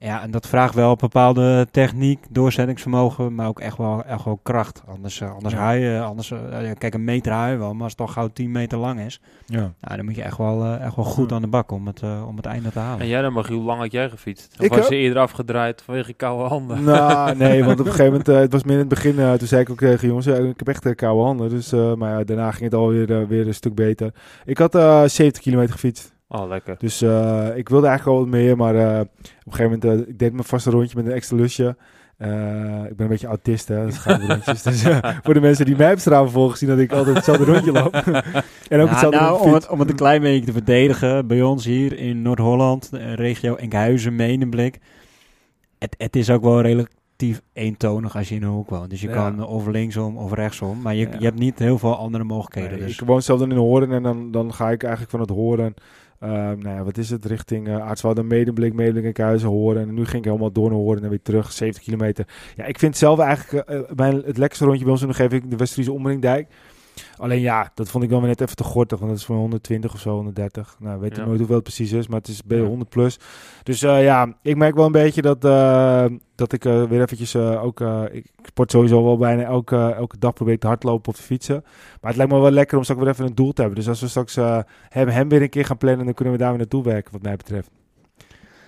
Ja, 0.00 0.22
en 0.22 0.30
dat 0.30 0.46
vraagt 0.46 0.74
wel 0.74 0.96
bepaalde 0.96 1.66
techniek, 1.70 2.18
doorzettingsvermogen, 2.30 3.34
maar 3.34 3.48
ook 3.48 3.60
echt 3.60 3.76
wel, 3.76 4.04
echt 4.04 4.24
wel 4.24 4.40
kracht. 4.42 4.82
Anders, 4.86 5.20
eh, 5.20 5.32
anders 5.34 5.54
Ja. 5.54 5.70
je, 5.70 6.00
anders, 6.00 6.30
eh, 6.30 6.38
ja, 6.66 6.72
kijk, 6.74 6.94
een 6.94 7.04
meter 7.04 7.32
haal 7.32 7.50
je 7.50 7.56
wel, 7.56 7.72
maar 7.72 7.82
als 7.82 7.92
het 7.92 8.00
toch 8.00 8.12
gauw 8.12 8.28
10 8.28 8.52
meter 8.52 8.78
lang 8.78 9.00
is, 9.00 9.20
ja. 9.46 9.58
nou, 9.80 9.96
dan 9.96 10.04
moet 10.04 10.14
je 10.14 10.22
echt 10.22 10.36
wel, 10.38 10.64
eh, 10.64 10.84
echt 10.84 10.96
wel 10.96 11.04
goed 11.04 11.30
Ja. 11.30 11.36
aan 11.36 11.42
de 11.42 11.48
bak 11.48 11.70
om 11.70 11.86
het, 11.86 12.02
eh, 12.02 12.24
om 12.28 12.36
het 12.36 12.46
einde 12.46 12.70
te 12.70 12.78
halen. 12.78 13.00
En 13.00 13.06
jij 13.08 13.22
dan, 13.22 13.32
Magiel, 13.32 13.56
hoe 13.56 13.66
lang 13.66 13.80
had 13.80 13.92
jij 13.92 14.08
gefietst? 14.10 14.54
Of 14.58 14.64
Ik 14.64 14.72
was 14.74 14.88
je 14.88 14.96
eerder 14.96 15.22
afgedraaid 15.22 15.82
vanwege 15.82 16.12
koude 16.12 16.48
handen? 16.48 16.84
Nou, 16.84 17.36
nee, 17.36 17.64
want 17.64 17.80
op 17.80 17.86
een 17.86 17.92
gegeven 17.92 18.10
moment, 18.10 18.28
eh, 18.28 18.36
het 18.38 18.52
was 18.52 18.62
meer 18.64 18.72
in 18.74 18.78
het 18.80 18.88
begin, 18.88 19.18
eh, 19.18 19.32
toen 19.32 19.48
zei 19.48 19.60
ik 19.60 19.70
ook 19.70 19.78
tegen 19.78 20.08
jongens, 20.08 20.26
ja, 20.26 20.34
ik 20.34 20.58
heb 20.58 20.68
echt 20.68 20.86
eh, 20.86 20.94
koude 20.94 21.22
handen. 21.24 21.48
Dus, 21.48 21.72
eh, 21.72 21.94
maar 21.94 22.18
ja, 22.18 22.24
daarna 22.24 22.50
ging 22.50 22.64
het 22.64 22.74
alweer 22.74 23.20
eh, 23.20 23.26
weer 23.28 23.46
een 23.46 23.54
stuk 23.54 23.74
beter. 23.74 24.14
Ik 24.44 24.58
had 24.58 24.74
eh 24.74 25.02
70 25.04 25.42
kilometer 25.42 25.72
gefietst. 25.72 26.16
Oh, 26.28 26.48
lekker. 26.48 26.74
Dus 26.78 27.02
eh, 27.02 27.48
ik 27.54 27.68
wilde 27.68 27.86
eigenlijk 27.86 28.18
al 28.18 28.24
wat 28.24 28.32
meer, 28.32 28.56
maar 28.56 28.74
eh, 28.74 29.00
op 29.00 29.08
een 29.46 29.52
gegeven 29.52 29.78
moment, 29.80 30.02
eh, 30.02 30.08
ik 30.08 30.18
deed 30.18 30.32
mijn 30.32 30.44
vaste 30.44 30.70
rondje 30.70 30.96
met 30.96 31.06
een 31.06 31.12
extra 31.12 31.36
lusje. 31.36 31.76
Ik 32.88 32.96
ben 32.96 32.98
een 32.98 33.08
beetje 33.08 33.26
autist, 33.26 33.68
hè, 33.68 33.84
dus 33.86 34.04
rondjes. 34.04 34.62
Voor 35.22 35.34
de 35.34 35.40
mensen 35.40 35.64
die 35.64 35.76
mij 35.76 35.92
op 35.92 35.98
straat 35.98 36.30
volgen, 36.30 36.58
zien 36.58 36.68
dat 36.68 36.78
ik 36.78 36.92
altijd 36.92 37.16
hetzelfde 37.16 37.44
rondje 37.52 37.72
loop. 37.72 37.94
en 38.68 38.80
ook 38.80 38.88
hetzelfde 38.88 39.20
nou, 39.20 39.40
om, 39.40 39.54
het, 39.54 39.68
om 39.68 39.80
het 39.80 39.90
een 39.90 39.96
klein 39.96 40.20
beetje 40.20 40.46
te 40.46 40.52
verdedigen, 40.52 41.26
bij 41.26 41.42
ons 41.42 41.64
hier 41.64 41.98
in 41.98 42.22
Noord-Holland, 42.22 42.90
regio 42.92 43.54
Enkhuizen, 43.54 44.16
Medemblik, 44.16 44.78
het, 45.78 45.94
het 45.98 46.16
is 46.16 46.30
ook 46.30 46.42
wel 46.42 46.60
relatief 46.60 47.42
eentonig 47.52 48.16
als 48.16 48.28
je 48.28 48.34
in 48.34 48.42
een 48.42 48.48
hoek 48.48 48.70
woont. 48.70 48.90
Dus 48.90 49.00
je 49.00 49.08
Ja. 49.08 49.14
kan 49.14 49.46
of 49.46 49.66
linksom 49.66 50.16
of 50.16 50.32
rechtsom, 50.32 50.80
maar 50.82 50.94
je, 50.94 51.06
Ja. 51.06 51.16
je 51.18 51.24
hebt 51.24 51.38
niet 51.38 51.58
heel 51.58 51.78
veel 51.78 51.96
andere 51.96 52.24
mogelijkheden. 52.24 52.78
Nee, 52.78 52.86
dus. 52.86 53.00
Ik 53.00 53.06
woon 53.06 53.22
zelf 53.22 53.38
dan 53.38 53.50
in 53.50 53.56
Horen 53.56 53.92
en 53.92 54.02
dan, 54.02 54.30
dan 54.30 54.54
ga 54.54 54.70
ik 54.70 54.82
eigenlijk 54.82 55.10
van 55.10 55.20
het 55.20 55.30
Horen, 55.30 55.74
nou 56.26 56.68
ja, 56.68 56.84
wat 56.84 56.96
is 56.96 57.10
het, 57.10 57.24
richting 57.24 57.68
uh, 57.68 57.86
Aartswoude, 57.86 58.22
Medemblik, 58.22 58.72
Medemblik 58.72 59.04
en 59.04 59.12
Kuizen, 59.12 59.48
Horen. 59.48 59.82
En 59.82 59.94
nu 59.94 60.04
ging 60.04 60.18
ik 60.18 60.24
helemaal 60.24 60.52
door 60.52 60.68
naar 60.68 60.78
Horen 60.78 61.02
en 61.02 61.08
weer 61.08 61.22
terug, 61.22 61.52
70 61.52 61.82
kilometer. 61.82 62.26
Ja, 62.54 62.64
ik 62.64 62.78
vind 62.78 62.96
zelf 62.96 63.18
eigenlijk, 63.18 63.68
eh, 63.68 63.80
mijn, 63.94 64.14
het 64.14 64.38
lekkerste 64.38 64.64
rondje 64.64 64.82
bij 64.82 64.92
ons, 64.92 65.00
dan 65.00 65.14
geef 65.14 65.32
ik 65.32 65.50
de 65.50 65.92
Omringdijk. 65.92 66.48
Alleen 67.18 67.40
ja, 67.40 67.70
dat 67.74 67.88
vond 67.88 68.04
ik 68.04 68.10
dan 68.10 68.18
weer 68.18 68.28
net 68.28 68.40
even 68.40 68.56
te 68.56 68.64
gortig, 68.64 68.98
want 68.98 69.10
dat 69.10 69.20
is 69.20 69.26
voor 69.26 69.36
120 69.36 69.92
of 69.94 70.00
zo, 70.00 70.14
130. 70.14 70.76
Nou, 70.78 71.00
weet 71.00 71.10
ik 71.10 71.16
Ja. 71.16 71.24
nooit 71.24 71.38
hoeveel 71.38 71.54
het 71.54 71.64
precies 71.64 71.92
is, 71.92 72.08
maar 72.08 72.18
het 72.18 72.28
is 72.28 72.42
bij 72.42 72.58
Ja. 72.58 72.64
100 72.64 72.90
plus. 72.90 73.18
Dus 73.62 73.82
eh, 73.82 74.02
ja, 74.02 74.32
ik 74.42 74.56
merk 74.56 74.74
wel 74.74 74.86
een 74.86 74.92
beetje 74.92 75.22
dat, 75.22 75.44
eh, 75.44 76.04
dat 76.34 76.52
ik 76.52 76.64
eh, 76.64 76.82
weer 76.84 77.00
eventjes 77.00 77.36
ook... 77.36 77.80
ik 78.12 78.26
sport 78.42 78.70
sowieso 78.70 79.04
wel 79.04 79.16
bijna 79.18 79.42
elke, 79.42 79.76
elke 79.96 80.18
dag 80.18 80.32
probeer 80.32 80.54
ik 80.54 80.60
te 80.60 80.66
hardlopen 80.66 81.12
of 81.12 81.16
te 81.18 81.22
fietsen. 81.22 81.60
Maar 82.00 82.10
het 82.10 82.16
lijkt 82.16 82.32
me 82.32 82.38
wel 82.40 82.50
lekker 82.50 82.76
om 82.76 82.82
straks 82.82 83.00
weer 83.02 83.10
even 83.10 83.26
een 83.26 83.34
doel 83.34 83.52
te 83.52 83.60
hebben. 83.60 83.78
Dus 83.78 83.88
als 83.88 84.00
we 84.00 84.08
straks 84.08 84.34
hem, 84.88 85.08
hem 85.08 85.28
weer 85.28 85.42
een 85.42 85.48
keer 85.48 85.64
gaan 85.64 85.78
plannen, 85.78 86.04
dan 86.04 86.14
kunnen 86.14 86.34
we 86.34 86.40
daar 86.40 86.48
weer 86.50 86.58
naartoe 86.58 86.82
werken, 86.82 87.12
wat 87.12 87.22
mij 87.22 87.36
betreft. 87.36 87.70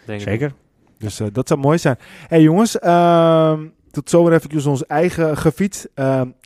Denk 0.07 0.21
ik. 0.21 0.27
Zeker. 0.29 0.53
Dus 0.99 1.21
dat 1.33 1.49
zou 1.49 1.61
mooi 1.61 1.79
zijn. 1.79 1.97
hey, 2.29 2.43
jongens, 2.43 2.79
ehm, 2.79 3.67
tot 3.91 4.11
zover 4.11 4.33
eventjes 4.33 4.67
ons 4.67 4.87
eigen 4.87 5.37
gefietst. 5.37 5.89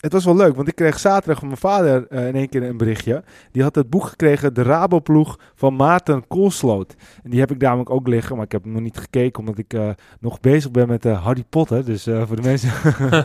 Het 0.05 0.13
was 0.13 0.25
wel 0.25 0.37
leuk, 0.37 0.57
want 0.57 0.69
ik 0.69 0.75
kreeg 0.75 0.99
zaterdag 0.99 1.39
van 1.39 1.49
mijn 1.49 1.61
vader 1.61 2.07
eh, 2.09 2.27
in 2.27 2.35
één 2.35 2.49
keer 2.49 2.63
een 2.63 2.77
berichtje. 2.77 3.23
Die 3.53 3.63
had 3.63 3.75
het 3.75 3.91
boek 3.91 4.05
gekregen, 4.05 4.55
De 4.55 4.63
Raboploeg 4.63 5.39
van 5.55 5.77
Maarten 5.77 6.27
Koolsloot. 6.27 6.95
En 7.23 7.31
die 7.31 7.41
heb 7.41 7.51
ik 7.51 7.61
namelijk 7.61 7.91
ook 7.91 8.09
liggen, 8.09 8.37
maar 8.37 8.45
ik 8.45 8.53
heb 8.53 8.63
hem 8.65 8.73
nog 8.73 8.83
niet 8.83 8.99
gekeken, 8.99 9.41
omdat 9.41 9.59
ik 9.59 9.73
eh, 9.73 9.89
nog 10.21 10.41
bezig 10.41 10.71
ben 10.71 10.89
met 10.89 11.05
eh, 11.05 11.25
Harry 11.25 11.45
Potter. 11.49 11.85
Dus 11.85 12.03
voor 12.27 12.37
de 12.37 12.43
mensen... 12.43 12.71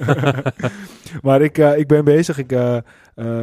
maar 1.27 1.41
ik, 1.41 1.57
ik 1.57 1.87
ben 1.87 2.03
bezig. 2.03 2.37
Ik 2.37 2.49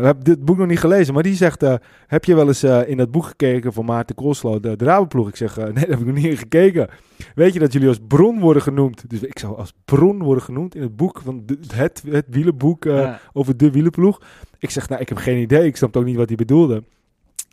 heb 0.02 0.24
dit 0.24 0.44
boek 0.44 0.56
nog 0.56 0.66
niet 0.66 0.80
gelezen, 0.80 1.14
maar 1.14 1.22
die 1.22 1.34
zegt... 1.34 1.64
heb 2.06 2.24
je 2.24 2.34
wel 2.34 2.46
eens 2.46 2.62
in 2.64 2.96
dat 2.96 3.10
boek 3.10 3.24
gekeken 3.24 3.72
van 3.72 3.84
Maarten 3.84 4.14
Koolsloot, 4.14 4.62
de, 4.62 4.76
de 4.76 4.84
Raboploeg? 4.84 5.28
Ik 5.28 5.36
zeg, 5.36 5.56
nee, 5.56 5.72
daar 5.72 5.88
heb 5.88 5.98
ik 5.98 6.06
nog 6.06 6.14
niet 6.14 6.24
in 6.24 6.36
gekeken. 6.36 6.88
Weet 7.34 7.52
je 7.52 7.58
dat 7.58 7.72
jullie 7.72 7.88
als 7.88 8.00
bron 8.08 8.40
worden 8.40 8.62
genoemd? 8.62 9.10
Dus 9.10 9.22
ik 9.22 9.38
zou 9.38 9.56
als 9.56 9.72
bron 9.84 10.22
worden 10.22 10.42
genoemd 10.42 10.74
in 10.74 10.82
het 10.82 10.96
boek 10.96 11.20
van 11.24 11.44
het, 11.74 12.02
het 12.06 12.26
wielenboek 12.28 12.84
Ja. 12.84 13.20
Over 13.32 13.56
de 13.56 13.70
wielenploeg. 13.70 14.20
Ik 14.58 14.70
zeg, 14.70 14.88
nou, 14.88 15.00
ik 15.00 15.08
heb 15.08 15.18
geen 15.18 15.38
idee. 15.38 15.66
Ik 15.66 15.76
snap 15.76 15.96
ook 15.96 16.04
niet 16.04 16.16
wat 16.16 16.28
hij 16.28 16.36
bedoelde. 16.36 16.82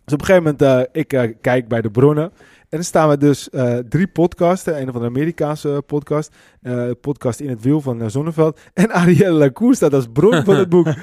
Dus 0.03 0.13
op 0.13 0.19
een 0.19 0.25
gegeven 0.25 0.43
moment, 0.43 0.61
eh, 0.61 1.01
ik 1.01 1.13
eh, 1.13 1.33
kijk 1.41 1.67
bij 1.67 1.81
de 1.81 1.91
bronnen. 1.91 2.31
En 2.73 2.79
dan 2.79 2.87
staan 2.87 3.09
we 3.09 3.17
dus 3.17 3.49
eh, 3.49 3.77
drie 3.77 4.07
podcasten. 4.07 4.81
Een 4.81 4.91
van 4.91 5.01
de 5.01 5.07
Amerikaanse 5.07 5.83
podcast. 5.85 6.35
eh, 6.61 6.89
podcast 7.01 7.39
in 7.39 7.49
het 7.49 7.61
wiel 7.63 7.81
van 7.81 8.01
eh, 8.01 8.07
Zonneveld. 8.07 8.59
En 8.73 8.91
Arielle 8.91 9.37
Lacour 9.37 9.75
staat 9.75 9.93
als 9.93 10.07
bron 10.13 10.43
van 10.43 10.55
het 10.55 10.69
boek. 10.69 10.87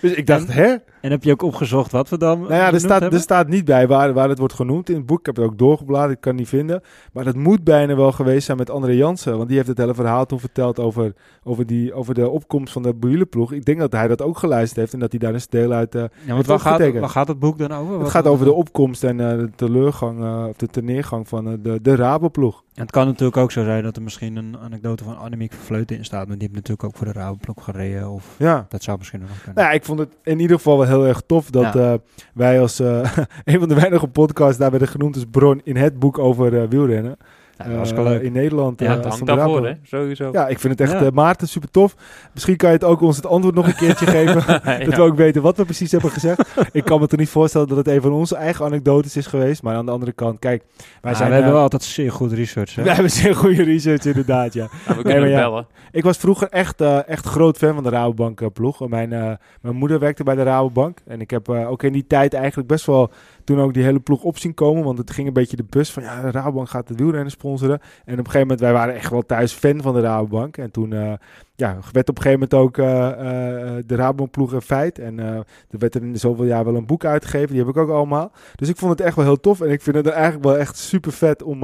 Dus 0.00 0.12
ik 0.12 0.26
dacht, 0.26 0.52
hè? 0.52 0.74
En 1.00 1.10
heb 1.10 1.24
je 1.24 1.32
ook 1.32 1.42
opgezocht 1.42 1.92
wat 1.92 2.08
we 2.08 2.18
dan 2.18 2.40
Nou 2.40 2.54
ja, 2.54 2.72
er 2.72 2.80
staat, 2.80 3.02
er 3.12 3.20
staat 3.20 3.48
niet 3.48 3.64
bij 3.64 3.86
waar, 3.86 4.12
waar 4.12 4.28
het 4.28 4.38
wordt 4.38 4.54
genoemd 4.54 4.88
in 4.88 4.94
het 4.96 5.06
boek. 5.06 5.18
Ik 5.18 5.26
heb 5.26 5.36
het 5.36 5.44
ook 5.44 5.58
doorgebladerd, 5.58 6.12
ik 6.12 6.20
kan 6.20 6.30
het 6.32 6.40
niet 6.40 6.48
vinden. 6.50 6.80
Maar 7.12 7.24
dat 7.24 7.34
moet 7.36 7.64
bijna 7.64 7.96
wel 7.96 8.12
geweest 8.12 8.46
zijn 8.46 8.58
met 8.58 8.70
André 8.70 8.92
Jansen. 8.92 9.36
Want 9.36 9.48
die 9.48 9.56
heeft 9.56 9.68
het 9.68 9.78
hele 9.78 9.94
verhaal 9.94 10.26
toen 10.26 10.40
verteld 10.40 10.78
over, 10.80 11.12
over, 11.44 11.66
die, 11.66 11.92
over 11.94 12.14
de 12.14 12.28
opkomst 12.28 12.72
van 12.72 12.82
de 12.82 12.94
wielerploeg. 13.00 13.52
Ik 13.52 13.64
denk 13.64 13.78
dat 13.78 13.92
hij 13.92 14.08
dat 14.08 14.22
ook 14.22 14.38
geluisterd 14.38 14.80
heeft 14.80 14.92
en 14.92 14.98
dat 14.98 15.10
hij 15.10 15.18
daar 15.20 15.34
een 15.34 15.40
deel 15.48 15.72
uit... 15.72 15.94
eh, 15.94 16.02
Ja, 16.24 16.34
want 16.34 16.46
waar 16.46 16.60
gaat, 16.60 16.92
waar 16.92 17.08
gaat 17.08 17.28
het 17.28 17.38
boek 17.38 17.58
dan 17.58 17.72
over? 17.72 17.92
het 17.92 18.02
Wat- 18.02 18.10
gaat 18.10 18.26
over 18.26 18.44
de 18.44 18.52
opkomst 18.52 19.04
en 19.04 19.16
de 19.16 19.50
teleurgang, 19.56 20.46
of 20.48 20.56
de 20.56 20.66
teneergang 20.66 21.13
van 21.22 21.46
eh, 21.48 21.54
de, 21.62 21.78
de 21.82 21.94
Raboploeg. 21.96 22.62
En 22.74 22.82
het 22.82 22.90
kan 22.90 23.06
natuurlijk 23.06 23.36
ook 23.36 23.52
zo 23.52 23.64
zijn 23.64 23.82
dat 23.82 23.96
er 23.96 24.02
misschien 24.02 24.36
een 24.36 24.56
anekdote 24.58 25.04
van 25.04 25.18
Annemiek 25.18 25.52
Vervleuten 25.52 25.96
in 25.96 26.04
staat. 26.04 26.26
Maar 26.28 26.38
die 26.38 26.48
heeft 26.48 26.54
natuurlijk 26.54 26.84
ook 26.84 26.96
voor 26.96 27.06
de 27.06 27.12
Rabobank 27.12 27.60
gereden. 27.60 28.10
Of 28.10 28.34
Ja. 28.38 28.66
dat 28.68 28.82
zou 28.82 28.98
misschien 28.98 29.20
nog 29.20 29.28
kunnen. 29.36 29.54
Nou 29.54 29.68
ja, 29.68 29.72
ik 29.74 29.84
vond 29.84 29.98
het 29.98 30.16
in 30.22 30.40
ieder 30.40 30.56
geval 30.56 30.78
wel 30.78 30.86
heel 30.86 31.06
erg 31.06 31.22
tof 31.26 31.50
dat 31.50 31.74
Ja. 31.74 31.92
eh, 31.92 31.98
wij 32.34 32.60
als 32.60 32.80
eh, 32.80 33.12
een 33.44 33.58
van 33.58 33.68
de 33.68 33.74
weinige 33.74 34.08
podcasts 34.08 34.58
daar 34.58 34.70
werden 34.70 34.88
genoemd 34.88 35.14
als 35.14 35.24
bron 35.30 35.60
in 35.64 35.76
het 35.76 35.98
boek 35.98 36.18
over 36.18 36.68
wielrennen. 36.68 37.16
Ja, 37.58 37.64
dat 37.68 37.76
was 37.78 37.92
wel 37.92 38.04
Eh, 38.04 38.10
leuk. 38.10 38.22
In 38.22 38.32
Nederland. 38.32 38.80
Ja, 38.80 38.86
eh, 38.86 38.92
het 38.94 39.04
als 39.04 39.14
hangt 39.14 39.26
daarvoor, 39.26 39.66
hè? 39.66 39.72
Sowieso. 39.82 40.28
Ja, 40.32 40.48
ik 40.48 40.58
vind 40.58 40.78
het 40.78 40.88
echt, 40.90 41.00
Ja. 41.00 41.06
eh, 41.06 41.12
Maarten, 41.12 41.48
super 41.48 41.70
tof. 41.70 41.94
Misschien 42.32 42.56
kan 42.56 42.68
je 42.68 42.74
het 42.74 42.84
ook 42.84 43.00
ons 43.00 43.16
het 43.16 43.26
antwoord 43.26 43.54
nog 43.54 43.66
een 43.66 43.74
keertje 43.74 44.06
geven. 44.16 44.46
Dat 44.84 44.94
we 44.96 45.02
ook 45.02 45.16
weten 45.16 45.42
wat 45.42 45.56
we 45.56 45.64
precies 45.64 45.92
hebben 45.92 46.10
gezegd. 46.10 46.54
ik 46.72 46.84
kan 46.84 47.00
me 47.00 47.06
toch 47.06 47.18
niet 47.18 47.28
voorstellen 47.28 47.68
dat 47.68 47.76
het 47.76 47.88
een 47.88 48.00
van 48.00 48.12
onze 48.12 48.36
eigen 48.36 48.64
anekdotes 48.64 49.16
is 49.16 49.26
geweest. 49.26 49.62
Maar 49.62 49.74
aan 49.76 49.86
de 49.86 49.92
andere 49.92 50.12
kant, 50.12 50.38
kijk, 50.38 50.62
wij 51.00 51.12
Ah, 51.12 51.16
zijn... 51.18 51.28
we 51.28 51.34
hebben 51.34 51.44
eh, 51.52 51.56
wel 51.56 51.62
altijd 51.62 51.82
zeer 51.82 52.12
goed 52.12 52.32
research. 52.32 52.74
Hè? 52.74 52.82
wij 52.84 52.92
hebben 52.94 53.12
zeer 53.12 53.34
goede 53.34 53.62
research 53.62 54.04
inderdaad, 54.04 54.52
ja. 54.52 54.68
Nou, 54.86 54.96
we 54.98 55.02
kunnen 55.04 55.28
ja. 55.28 55.38
bellen. 55.40 55.66
Ik 55.92 56.02
was 56.04 56.16
vroeger 56.16 56.48
echt, 56.48 56.80
eh, 56.80 57.08
echt 57.08 57.26
groot 57.26 57.56
fan 57.56 57.74
van 57.74 57.82
de 57.82 57.88
Rabobank 57.90 58.40
eh, 58.40 58.48
ploeg. 58.52 58.88
Mijn, 58.88 59.12
eh, 59.12 59.32
mijn 59.60 59.76
moeder 59.76 59.98
werkte 59.98 60.24
bij 60.24 60.34
de 60.34 60.42
Rabobank. 60.42 60.98
En 61.06 61.20
ik 61.20 61.30
heb 61.30 61.48
eh, 61.48 61.70
ook 61.70 61.82
in 61.82 61.92
die 61.92 62.06
tijd 62.06 62.34
eigenlijk 62.34 62.68
best 62.68 62.86
wel 62.86 63.10
toen 63.44 63.60
ook 63.60 63.74
die 63.74 63.82
hele 63.82 64.00
ploeg 64.00 64.22
op 64.22 64.38
zien 64.38 64.54
komen. 64.54 64.84
Want 64.84 64.98
het 64.98 65.10
ging 65.10 65.26
een 65.26 65.32
beetje 65.32 65.56
de 65.56 65.64
bus 65.68 65.92
van 65.92 66.02
ja, 66.02 66.22
de 66.22 66.30
Rabobank 66.30 66.68
gaat 66.68 66.88
de 66.88 66.94
wielrennen 66.94 67.30
sponsoren. 67.30 67.80
En 67.80 68.12
op 68.12 68.18
een 68.18 68.24
gegeven 68.24 68.40
moment, 68.40 68.60
wij 68.60 68.72
waren 68.72 68.94
echt 68.94 69.10
wel 69.10 69.26
thuis 69.26 69.52
fan 69.52 69.82
van 69.82 69.94
de 69.94 70.00
Rabobank. 70.00 70.56
En 70.56 70.70
toen 70.70 70.92
eh, 70.92 71.12
ja, 71.54 71.78
werd 71.92 72.08
op 72.08 72.16
een 72.16 72.22
gegeven 72.22 72.48
moment 72.50 72.54
ook 72.54 72.78
eh, 72.78 73.08
eh, 73.08 73.84
de 73.86 73.94
Rabobank 73.94 74.30
ploeg 74.30 74.52
een 74.52 74.62
feit. 74.62 74.98
En 74.98 75.18
er 75.18 75.44
werd 75.68 75.94
er 75.94 76.02
in 76.02 76.18
zoveel 76.18 76.44
jaar 76.44 76.64
wel 76.64 76.74
een 76.74 76.86
boek 76.86 77.04
uitgegeven. 77.04 77.48
Die 77.48 77.58
heb 77.58 77.68
ik 77.68 77.76
ook 77.76 77.90
allemaal. 77.90 78.32
Dus 78.54 78.68
ik 78.68 78.76
vond 78.76 78.90
het 78.90 79.00
echt 79.00 79.16
wel 79.16 79.24
heel 79.24 79.40
tof. 79.40 79.60
En 79.60 79.70
ik 79.70 79.82
vind 79.82 79.96
het 79.96 80.06
eigenlijk 80.06 80.44
wel 80.44 80.58
echt 80.58 80.76
super 80.76 81.12
vet 81.12 81.42
om 81.42 81.62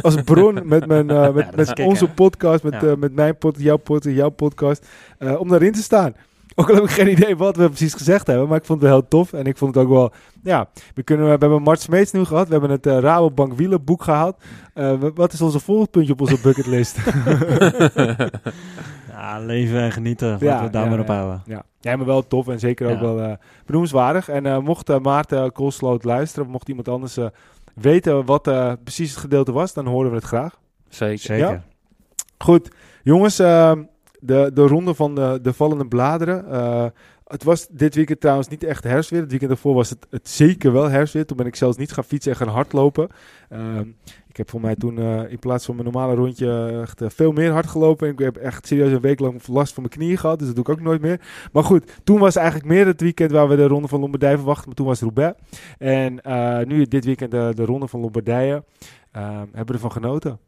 als 0.00 0.22
bron 0.24 0.60
met, 0.68 0.86
mijn, 0.86 1.06
met, 1.54 1.80
onze 1.80 2.08
podcast, 2.08 2.62
met, 2.62 2.80
Ja. 2.80 2.96
met 2.96 3.14
mijn 3.14 3.36
podcast, 3.38 3.64
jouw 3.64 3.76
podcast, 3.76 4.16
jouw 4.16 4.30
podcast, 4.30 4.86
om 5.38 5.48
daarin 5.48 5.72
te 5.72 5.82
staan. 5.82 6.14
Ook 6.54 6.68
al 6.68 6.74
heb 6.74 6.84
ik 6.84 6.90
geen 6.90 7.10
idee 7.10 7.36
wat 7.36 7.56
we 7.56 7.66
precies 7.68 7.94
gezegd 7.94 8.26
hebben, 8.26 8.48
maar 8.48 8.58
ik 8.58 8.64
vond 8.64 8.80
het 8.80 8.90
wel 8.90 8.98
heel 9.00 9.08
tof. 9.08 9.32
En 9.32 9.44
ik 9.44 9.56
vond 9.56 9.74
het 9.74 9.84
ook 9.84 9.90
wel, 9.90 10.12
ja, 10.42 10.68
we, 10.94 11.02
kunnen, 11.02 11.24
we 11.24 11.30
hebben 11.30 11.62
Mart 11.62 11.80
Smeets 11.80 12.12
nu 12.12 12.24
gehad, 12.24 12.46
we 12.46 12.52
hebben 12.52 12.70
het 12.70 12.86
eh, 12.86 12.98
Rabobank 12.98 13.52
wielenboek 13.54 14.02
gehaald. 14.02 14.36
Eh, 14.74 14.92
w- 15.00 15.10
wat 15.14 15.32
is 15.32 15.40
onze 15.40 15.60
volgende 15.60 15.90
puntje 15.90 16.12
op 16.12 16.20
onze 16.20 16.38
bucketlist? 16.42 16.98
Ja, 19.08 19.38
leven 19.40 19.80
en 19.80 19.92
genieten. 19.92 20.28
Laten 20.30 20.46
Ja, 20.46 20.56
we 20.56 20.62
het 20.62 20.72
daar 20.72 20.84
ja, 20.84 20.90
maar 20.90 21.00
op 21.00 21.06
ja. 21.06 21.14
houden. 21.14 21.42
ja. 21.46 21.62
ja, 21.80 21.96
maar 21.96 22.06
wel 22.06 22.26
tof 22.26 22.48
en 22.48 22.58
zeker 22.58 22.90
ook 22.90 23.00
wel 23.00 23.20
eh 23.20 23.32
benoemenswaardig. 23.66 24.28
En 24.28 24.46
eh, 24.46 24.58
mocht 24.58 24.88
eh, 24.88 24.98
Maarten 24.98 25.52
Koolsloot 25.52 26.04
luisteren, 26.04 26.48
mocht 26.50 26.68
iemand 26.68 26.88
anders 26.88 27.16
eh, 27.16 27.26
weten 27.74 28.24
wat 28.24 28.46
eh, 28.46 28.72
precies 28.84 29.10
het 29.10 29.20
gedeelte 29.20 29.52
was, 29.52 29.72
dan 29.72 29.86
horen 29.86 30.10
we 30.10 30.16
het 30.16 30.24
graag. 30.24 30.58
Zeker. 30.88 31.62
Goed, 32.38 32.68
jongens, 33.02 33.38
ehm, 33.38 33.82
de, 34.22 34.50
de 34.54 34.66
ronde 34.66 34.94
van 34.94 35.14
de, 35.14 35.38
de 35.42 35.52
vallende 35.52 35.86
bladeren. 35.86 36.50
Eh, 36.50 36.86
het 37.26 37.44
was 37.44 37.66
dit 37.70 37.94
weekend 37.94 38.20
trouwens 38.20 38.48
niet 38.48 38.64
echt 38.64 38.84
herfstweer. 38.84 39.20
Het 39.20 39.30
weekend 39.30 39.50
daarvoor 39.50 39.74
was 39.74 39.90
het, 39.90 40.06
het 40.10 40.28
zeker 40.28 40.72
wel 40.72 40.88
herfstweer. 40.88 41.26
Toen 41.26 41.36
ben 41.36 41.46
ik 41.46 41.56
zelfs 41.56 41.76
niet 41.76 41.92
gaan 41.92 42.04
fietsen 42.04 42.32
en 42.32 42.38
gaan 42.38 42.48
hardlopen. 42.48 43.08
Ehm, 43.48 43.88
ik 44.28 44.36
heb 44.36 44.50
voor 44.50 44.60
mij 44.60 44.76
toen 44.76 44.98
eh, 44.98 45.30
in 45.30 45.38
plaats 45.38 45.64
van 45.64 45.74
mijn 45.76 45.92
normale 45.92 46.14
rondje 46.14 46.78
echt 46.82 47.00
eh, 47.00 47.08
veel 47.08 47.32
meer 47.32 47.50
hard 47.50 47.66
gelopen. 47.66 48.06
En 48.06 48.12
ik 48.12 48.18
heb 48.18 48.36
echt 48.36 48.66
serieus 48.66 48.92
een 48.92 49.00
week 49.00 49.20
lang 49.20 49.46
last 49.46 49.74
van 49.74 49.82
mijn 49.82 49.94
knieën 49.94 50.18
gehad. 50.18 50.38
Dus 50.38 50.46
dat 50.46 50.56
doe 50.56 50.64
ik 50.64 50.70
ook 50.70 50.84
nooit 50.84 51.00
meer. 51.00 51.20
Maar 51.52 51.64
goed, 51.64 52.00
toen 52.04 52.18
was 52.18 52.36
eigenlijk 52.36 52.66
meer 52.66 52.86
het 52.86 53.00
weekend 53.00 53.30
waar 53.30 53.48
we 53.48 53.56
de 53.56 53.66
ronde 53.66 53.88
van 53.88 54.00
Lombardije 54.00 54.36
verwachten. 54.36 54.66
Maar 54.66 54.76
toen 54.76 54.86
was 54.86 55.00
Roubaix. 55.00 55.38
En 55.78 56.20
nu 56.68 56.86
dit 56.86 57.04
weekend 57.04 57.30
de, 57.30 57.52
de 57.54 57.64
ronde 57.64 57.88
van 57.88 58.00
Lombardije. 58.00 58.64
Ehm, 59.10 59.46
hebben 59.52 59.66
we 59.66 59.72
ervan 59.72 59.92
genoten. 59.92 60.38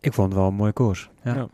Ik 0.00 0.12
vond 0.12 0.28
het 0.28 0.38
wel 0.38 0.48
een 0.48 0.54
mooie 0.54 0.72
koers. 0.72 1.10
Ja. 1.22 1.34
Ja. 1.34 1.48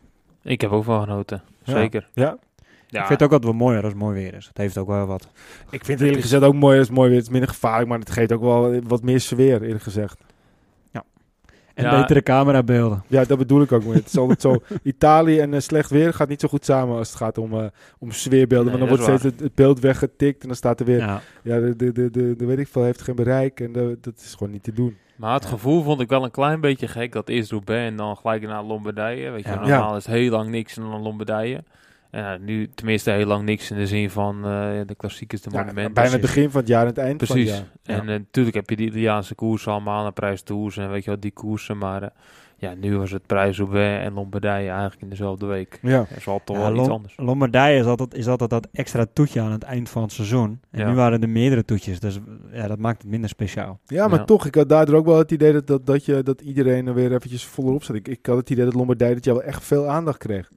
Ik 0.49 0.61
heb 0.61 0.71
ook 0.71 0.85
wel 0.85 1.01
genoten. 1.01 1.43
Ja. 1.63 1.73
Zeker. 1.73 2.09
Ja, 2.13 2.39
Ja. 2.87 3.01
Ik 3.01 3.07
vind 3.07 3.21
het 3.21 3.23
ook 3.23 3.33
altijd 3.33 3.45
wel 3.53 3.61
mooier 3.67 3.83
als 3.83 3.93
het 3.93 4.03
mooi 4.03 4.15
weer 4.23 4.35
is. 4.35 4.47
Het 4.47 4.57
heeft 4.57 4.79
ook 4.79 4.87
wel 4.89 5.07
wat. 5.07 5.29
Ik 5.71 5.85
vind 5.85 5.99
het 5.99 6.01
eerlijk 6.01 6.23
gezegd 6.23 6.43
ook 6.43 6.55
mooi 6.55 6.79
als 6.79 6.87
het 6.87 6.97
mooi 6.97 7.09
weer. 7.09 7.17
Het 7.19 7.27
is 7.27 7.33
minder 7.33 7.51
gevaarlijk, 7.51 7.89
maar 7.89 7.99
het 7.99 8.11
geeft 8.11 8.33
ook 8.33 8.41
wel 8.41 8.81
wat 8.83 9.03
meer 9.03 9.21
sfeer, 9.21 9.63
eerlijk 9.63 9.83
gezegd. 9.83 10.19
En 11.75 11.85
Ja. 11.85 12.01
betere 12.01 12.23
camerabeelden. 12.23 13.03
Ja, 13.07 13.25
dat 13.25 13.39
bedoel 13.39 13.63
ik 13.63 13.73
ook. 13.73 13.85
mee. 13.85 13.93
Het 13.95 14.07
is 14.07 14.17
altijd 14.17 14.41
zo. 14.41 14.57
Italië 14.83 15.39
en 15.39 15.55
eh, 15.55 15.61
slecht 15.61 15.91
weer 15.91 16.15
gaat 16.15 16.29
niet 16.29 16.41
zo 16.41 16.49
goed 16.49 16.65
samen 16.65 16.97
als 16.97 17.09
het 17.09 17.17
gaat 17.17 17.39
om, 17.39 17.53
eh, 17.53 17.67
om 17.99 18.11
sfeerbeelden. 18.11 18.67
Nee, 18.73 18.79
want 18.79 18.79
dan 18.79 18.89
wordt 18.89 19.03
is 19.03 19.21
steeds 19.21 19.35
het, 19.37 19.45
het 19.45 19.55
beeld 19.55 19.81
weggetikt 19.81 20.43
en 20.43 20.49
dan 20.49 20.57
staat 20.57 20.81
er 20.81 20.87
weer... 20.87 20.99
Ja, 20.99 21.21
Ja. 21.43 21.59
de, 21.61 21.77
de, 21.77 21.93
de, 21.93 22.11
de, 22.11 22.37
de 22.37 22.45
weet 22.45 22.59
ik 22.59 22.69
veel 22.69 22.83
heeft 22.83 23.03
geen 23.03 23.15
bereik 23.15 23.61
en 23.61 23.73
de- 23.73 23.99
dat 24.01 24.15
is 24.17 24.35
gewoon 24.35 24.53
niet 24.53 24.63
te 24.63 24.73
doen. 24.73 24.97
Maar 25.19 25.35
het 25.35 25.43
Ja. 25.43 25.49
gevoel 25.49 25.83
vond 25.83 26.01
ik 26.01 26.09
wel 26.09 26.25
een 26.25 26.31
klein 26.31 26.61
beetje 26.61 26.89
gek. 26.89 27.13
Dat 27.13 27.29
eerst 27.29 27.51
Roubaix 27.51 27.91
en 27.91 27.97
dan 27.97 28.17
gelijk 28.17 28.43
naar 28.43 28.63
Lombardije. 28.63 29.31
Weet 29.31 29.45
je, 29.45 29.49
Ja. 29.51 29.61
normaal 29.61 29.97
is 29.97 30.07
heel 30.07 30.31
lang 30.31 30.51
niks 30.51 30.77
en 30.77 30.83
dan 30.83 31.03
Lombardije. 31.03 31.65
En 32.11 32.23
ja, 32.23 32.37
nu 32.37 32.69
tenminste 32.75 33.11
heel 33.11 33.27
lang 33.27 33.45
niks 33.45 33.71
in 33.71 33.77
de 33.77 33.87
zin 33.87 34.11
van 34.11 34.37
eh, 34.37 34.81
de 34.87 34.95
klassiekers, 34.97 35.41
de 35.43 35.51
Ja, 35.53 35.59
monumenten. 35.61 35.95
bijna 35.95 36.11
het 36.11 36.21
begin 36.21 36.51
van 36.51 36.61
het 36.61 36.69
jaar 36.69 36.81
en 36.83 36.87
het 36.87 36.99
eind 36.99 37.19
van 37.27 37.27
Precies. 37.37 37.51
het 37.57 37.67
jaar. 37.85 37.97
En 37.97 38.01
eh, 38.01 38.07
natuurlijk 38.07 38.57
heb 38.57 38.71
je 38.71 38.77
die 38.77 38.87
Italiaanse 38.87 39.35
koersen 39.35 39.73
allemaal, 39.73 40.07
een 40.07 40.13
prijs 40.13 40.43
tours 40.43 40.77
en 40.77 40.91
weet 40.91 41.05
je 41.05 41.11
wel, 41.11 41.21
die 41.21 41.31
koersen. 41.33 41.79
Maar 41.79 42.03
eh, 42.03 42.09
ja, 42.61 42.75
nu 42.75 42.97
was 42.99 43.11
het 43.11 43.27
prijs 43.27 43.59
Roubaix 43.59 44.05
en 44.05 44.13
Lombardije 44.13 44.69
eigenlijk 44.71 45.03
in 45.03 45.09
dezelfde 45.09 45.47
week. 45.47 45.79
Ja. 45.83 45.99
Dat 45.99 46.17
is 46.17 46.25
wel 46.25 46.41
toch 46.45 46.57
Ja, 46.57 46.73
wel 46.73 46.81
iets 46.81 46.89
anders. 46.89 47.15
Lombardije 47.17 47.79
is 47.79 47.85
altijd, 47.87 48.15
is 48.15 48.29
altijd 48.29 48.51
dat 48.51 48.69
extra 48.73 49.07
toetje 49.13 49.41
aan 49.41 49.53
het 49.53 49.63
eind 49.63 49.89
van 49.89 50.03
het 50.03 50.13
seizoen. 50.13 50.61
En 50.71 50.81
Ja. 50.81 50.89
nu 50.89 50.95
waren 50.95 51.23
er 51.23 51.29
meerdere 51.29 51.65
toetjes. 51.65 52.01
Dus 52.01 52.19
ja, 52.53 52.67
dat 52.67 52.79
maakt 52.79 53.03
het 53.03 53.11
minder 53.11 53.29
speciaal. 53.31 53.79
Ja, 53.87 54.09
maar 54.09 54.19
Ja. 54.19 54.25
toch, 54.25 54.47
ik 54.47 54.55
had 54.55 54.69
daardoor 54.69 54.97
ook 54.97 55.07
wel 55.07 55.19
het 55.19 55.31
idee 55.31 55.53
dat, 55.53 55.67
dat, 55.67 55.87
dat, 55.87 56.05
je, 56.05 56.23
dat 56.23 56.41
iedereen 56.41 56.87
er 56.87 56.95
weer 56.95 57.13
eventjes 57.15 57.45
volop 57.45 57.83
zat. 57.83 57.97
Ik, 57.97 58.09
ik 58.09 58.27
had 58.27 58.37
het 58.37 58.51
idee 58.51 58.65
dat 58.65 58.75
Lombardije 58.75 59.15
dit 59.15 59.25
jaar 59.25 59.35
wel 59.35 59.45
echt 59.45 59.65
veel 59.65 59.87
aandacht 59.87 60.19
kreeg. 60.19 60.51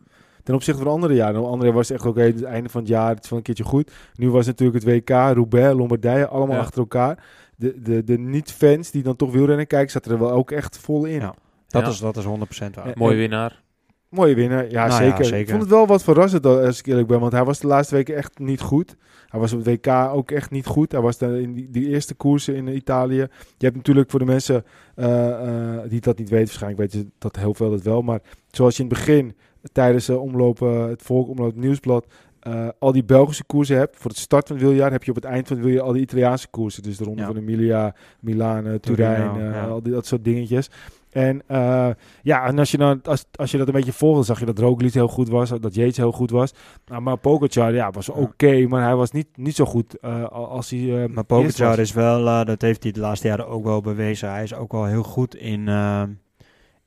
Ten 0.44 0.56
opzichte 0.56 0.82
van 0.84 0.92
andere 0.92 1.14
jaren. 1.14 1.36
Andere 1.44 1.56
jaren 1.58 1.74
was 1.74 1.90
het 1.90 1.98
echt 1.98 2.08
oké, 2.08 2.22
het 2.22 2.44
einde 2.44 2.70
van 2.70 2.82
het 2.82 2.90
jaar, 2.90 3.16
het 3.16 3.24
is 3.24 3.30
wel 3.30 3.40
een 3.40 3.46
keertje 3.46 3.64
goed. 3.64 3.92
Nu 4.16 4.30
was 4.30 4.46
het 4.46 4.60
natuurlijk 4.60 4.86
het 4.86 4.94
WK, 4.94 5.10
Roubaix, 5.10 5.76
Lombardije, 5.78 6.28
allemaal 6.28 6.56
Ja. 6.56 6.62
achter 6.62 6.80
elkaar. 6.80 7.24
De, 7.56 7.82
de, 7.82 8.04
de 8.04 8.18
niet-fans 8.18 8.92
die 8.92 9.04
dan 9.04 9.16
toch 9.16 9.32
wielrennen 9.32 9.68
kijken, 9.68 9.92
zaten 9.92 10.12
er 10.12 10.20
wel 10.20 10.32
ook 10.32 10.52
echt 10.52 10.78
vol 10.78 11.06
in. 11.06 11.20
Ja. 11.20 11.34
Dat, 11.72 11.82
Ja. 11.82 11.90
is, 11.90 12.00
dat 12.00 12.18
is 12.18 12.24
100% 12.26 12.76
waar. 12.76 12.88
Ja. 12.88 12.94
Mooie 12.96 13.16
winnaar. 13.18 13.62
Mooie 14.10 14.36
winnaar, 14.36 14.72
ja, 14.72 14.88
Nou 14.88 15.04
ja, 15.04 15.24
zeker. 15.24 15.40
Ik 15.40 15.50
vond 15.50 15.62
het 15.62 15.70
wel 15.70 15.88
wat 15.88 16.04
verrassend 16.04 16.46
eh, 16.46 16.52
als 16.66 16.80
ik 16.80 16.86
eerlijk 16.86 17.08
ben, 17.08 17.20
want 17.20 17.32
hij 17.32 17.44
was 17.44 17.60
de 17.60 17.68
laatste 17.68 17.96
weken 17.96 18.16
echt 18.16 18.40
niet 18.40 18.62
goed. 18.62 18.96
Hij 19.28 19.40
was 19.40 19.54
op 19.54 19.66
het 19.66 19.68
WK 19.68 19.88
ook 20.14 20.32
echt 20.32 20.52
niet 20.52 20.66
goed. 20.66 20.92
Hij 20.92 21.02
was 21.02 21.18
daar 21.18 21.34
in 21.40 21.54
die, 21.54 21.70
die 21.70 21.88
eerste 21.88 22.14
koersen 22.14 22.56
in 22.56 22.68
Italië. 22.68 23.16
Je 23.58 23.66
hebt 23.66 23.76
natuurlijk 23.76 24.10
voor 24.10 24.20
de 24.20 24.26
mensen 24.26 24.64
eh, 24.96 25.30
eh, 25.30 25.90
die 25.90 26.00
dat 26.02 26.18
niet 26.18 26.30
weten, 26.30 26.46
waarschijnlijk 26.48 26.82
weten 26.82 27.00
ze 27.00 27.08
dat 27.18 27.36
heel 27.36 27.54
veel 27.54 27.70
dat 27.70 27.82
wel. 27.82 28.02
Maar 28.02 28.22
zoals 28.52 28.78
je 28.78 28.84
in 28.84 28.90
het 28.90 28.98
begin 28.98 29.36
tijdens 29.72 30.10
uh, 30.10 30.22
omlopen, 30.22 30.90
het 30.90 31.02
volk, 31.02 31.28
omloop, 31.30 31.48
het 31.48 31.56
nieuwsblad, 31.64 32.06
eh, 32.40 32.68
al 32.80 32.92
die 32.92 33.04
Belgische 33.04 33.44
koersen 33.44 33.78
hebt. 33.78 33.98
Voor 33.98 34.10
het 34.12 34.20
start 34.20 34.48
van 34.48 34.56
het 34.56 34.66
wieljaar 34.66 34.92
heb 34.92 35.04
je 35.04 35.10
op 35.10 35.16
het 35.16 35.26
eind 35.26 35.48
van 35.48 35.58
het 35.58 35.66
wieljaar 35.66 35.86
al 35.86 35.92
die 35.94 36.02
Italiaanse 36.02 36.48
koersen. 36.50 36.84
Dus 36.84 36.98
de 36.98 37.04
ronde 37.04 37.22
Ja. 37.22 37.28
van 37.28 37.38
Emilia, 37.38 37.96
Milaan, 38.20 38.68
eh, 38.68 38.74
Turijn, 38.74 39.40
eh, 39.40 39.54
ja. 39.54 39.66
al 39.66 39.82
die, 39.84 39.92
dat 39.94 40.06
soort 40.06 40.24
dingetjes. 40.24 40.70
En 41.12 41.42
eh, 41.48 41.90
ja, 42.22 42.46
en 42.46 42.60
als 42.60 42.72
je, 42.72 42.78
dan, 42.78 43.02
als, 43.04 43.26
als 43.36 43.52
je 43.52 43.58
dat 43.58 43.68
een 43.68 43.74
beetje 43.74 43.94
volgde, 43.94 44.24
zag 44.24 44.40
je 44.40 44.46
dat 44.46 44.60
Roglic 44.60 44.94
heel 44.94 45.08
goed 45.08 45.30
was, 45.30 45.50
dat 45.50 45.76
Yates 45.76 45.98
heel 45.98 46.12
goed 46.12 46.30
was. 46.30 46.54
Nou, 46.86 47.02
maar 47.02 47.18
Pogacar, 47.18 47.74
ja, 47.74 47.92
was 47.92 48.10
oké, 48.10 48.68
maar 48.68 48.84
hij 48.84 48.96
was 48.96 49.12
niet, 49.12 49.28
niet 49.36 49.56
zo 49.56 49.66
goed 49.66 50.00
eh, 50.00 50.24
als 50.28 50.70
hij 50.70 51.04
eh, 51.04 51.10
Maar 51.10 51.24
Pogacar 51.24 51.80
is 51.80 51.94
wel, 51.94 52.46
dat 52.46 52.62
heeft 52.62 52.84
hij 52.84 52.92
de 52.92 53.00
laatste 53.00 53.28
jaren 53.28 53.48
ook 53.48 53.64
wel 53.64 53.82
bewezen. 53.82 54.32
Hij 54.32 54.44
is 54.44 54.54
ook 54.54 54.72
wel 54.72 54.86
heel 54.86 55.04
goed 55.04 55.36
in, 55.36 55.68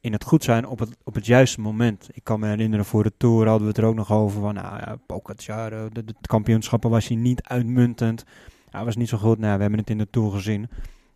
in 0.00 0.12
het 0.12 0.25
goed 0.25 0.45
zijn 0.45 0.66
op 0.66 0.78
het, 0.78 0.97
op 1.04 1.14
het 1.14 1.26
juiste 1.26 1.61
moment. 1.61 2.09
Ik 2.12 2.25
kan 2.25 2.40
me 2.40 2.47
herinneren, 2.47 2.85
voor 2.85 3.02
de 3.02 3.12
Tour 3.16 3.47
hadden 3.49 3.62
we 3.62 3.69
het 3.69 3.78
er 3.78 3.85
ook 3.85 3.95
nog 3.95 4.12
over 4.12 4.40
van, 4.40 4.54
nou 4.54 4.76
ja, 4.76 4.97
Pogacar, 5.07 5.71
de, 5.71 6.04
de 6.04 6.14
kampioenschappen 6.21 6.90
was 6.90 7.09
hij 7.09 7.16
niet 7.16 7.43
uitmuntend. 7.43 8.25
Hij 8.71 8.85
was 8.85 8.97
niet 8.97 9.09
zo 9.09 9.19
goed. 9.19 9.38
Nou, 9.38 9.54
we 9.54 9.61
hebben 9.61 9.81
het 9.81 9.90
in 9.90 9.99
de 9.99 10.11
Tour 10.11 10.31
gezien. 10.31 10.69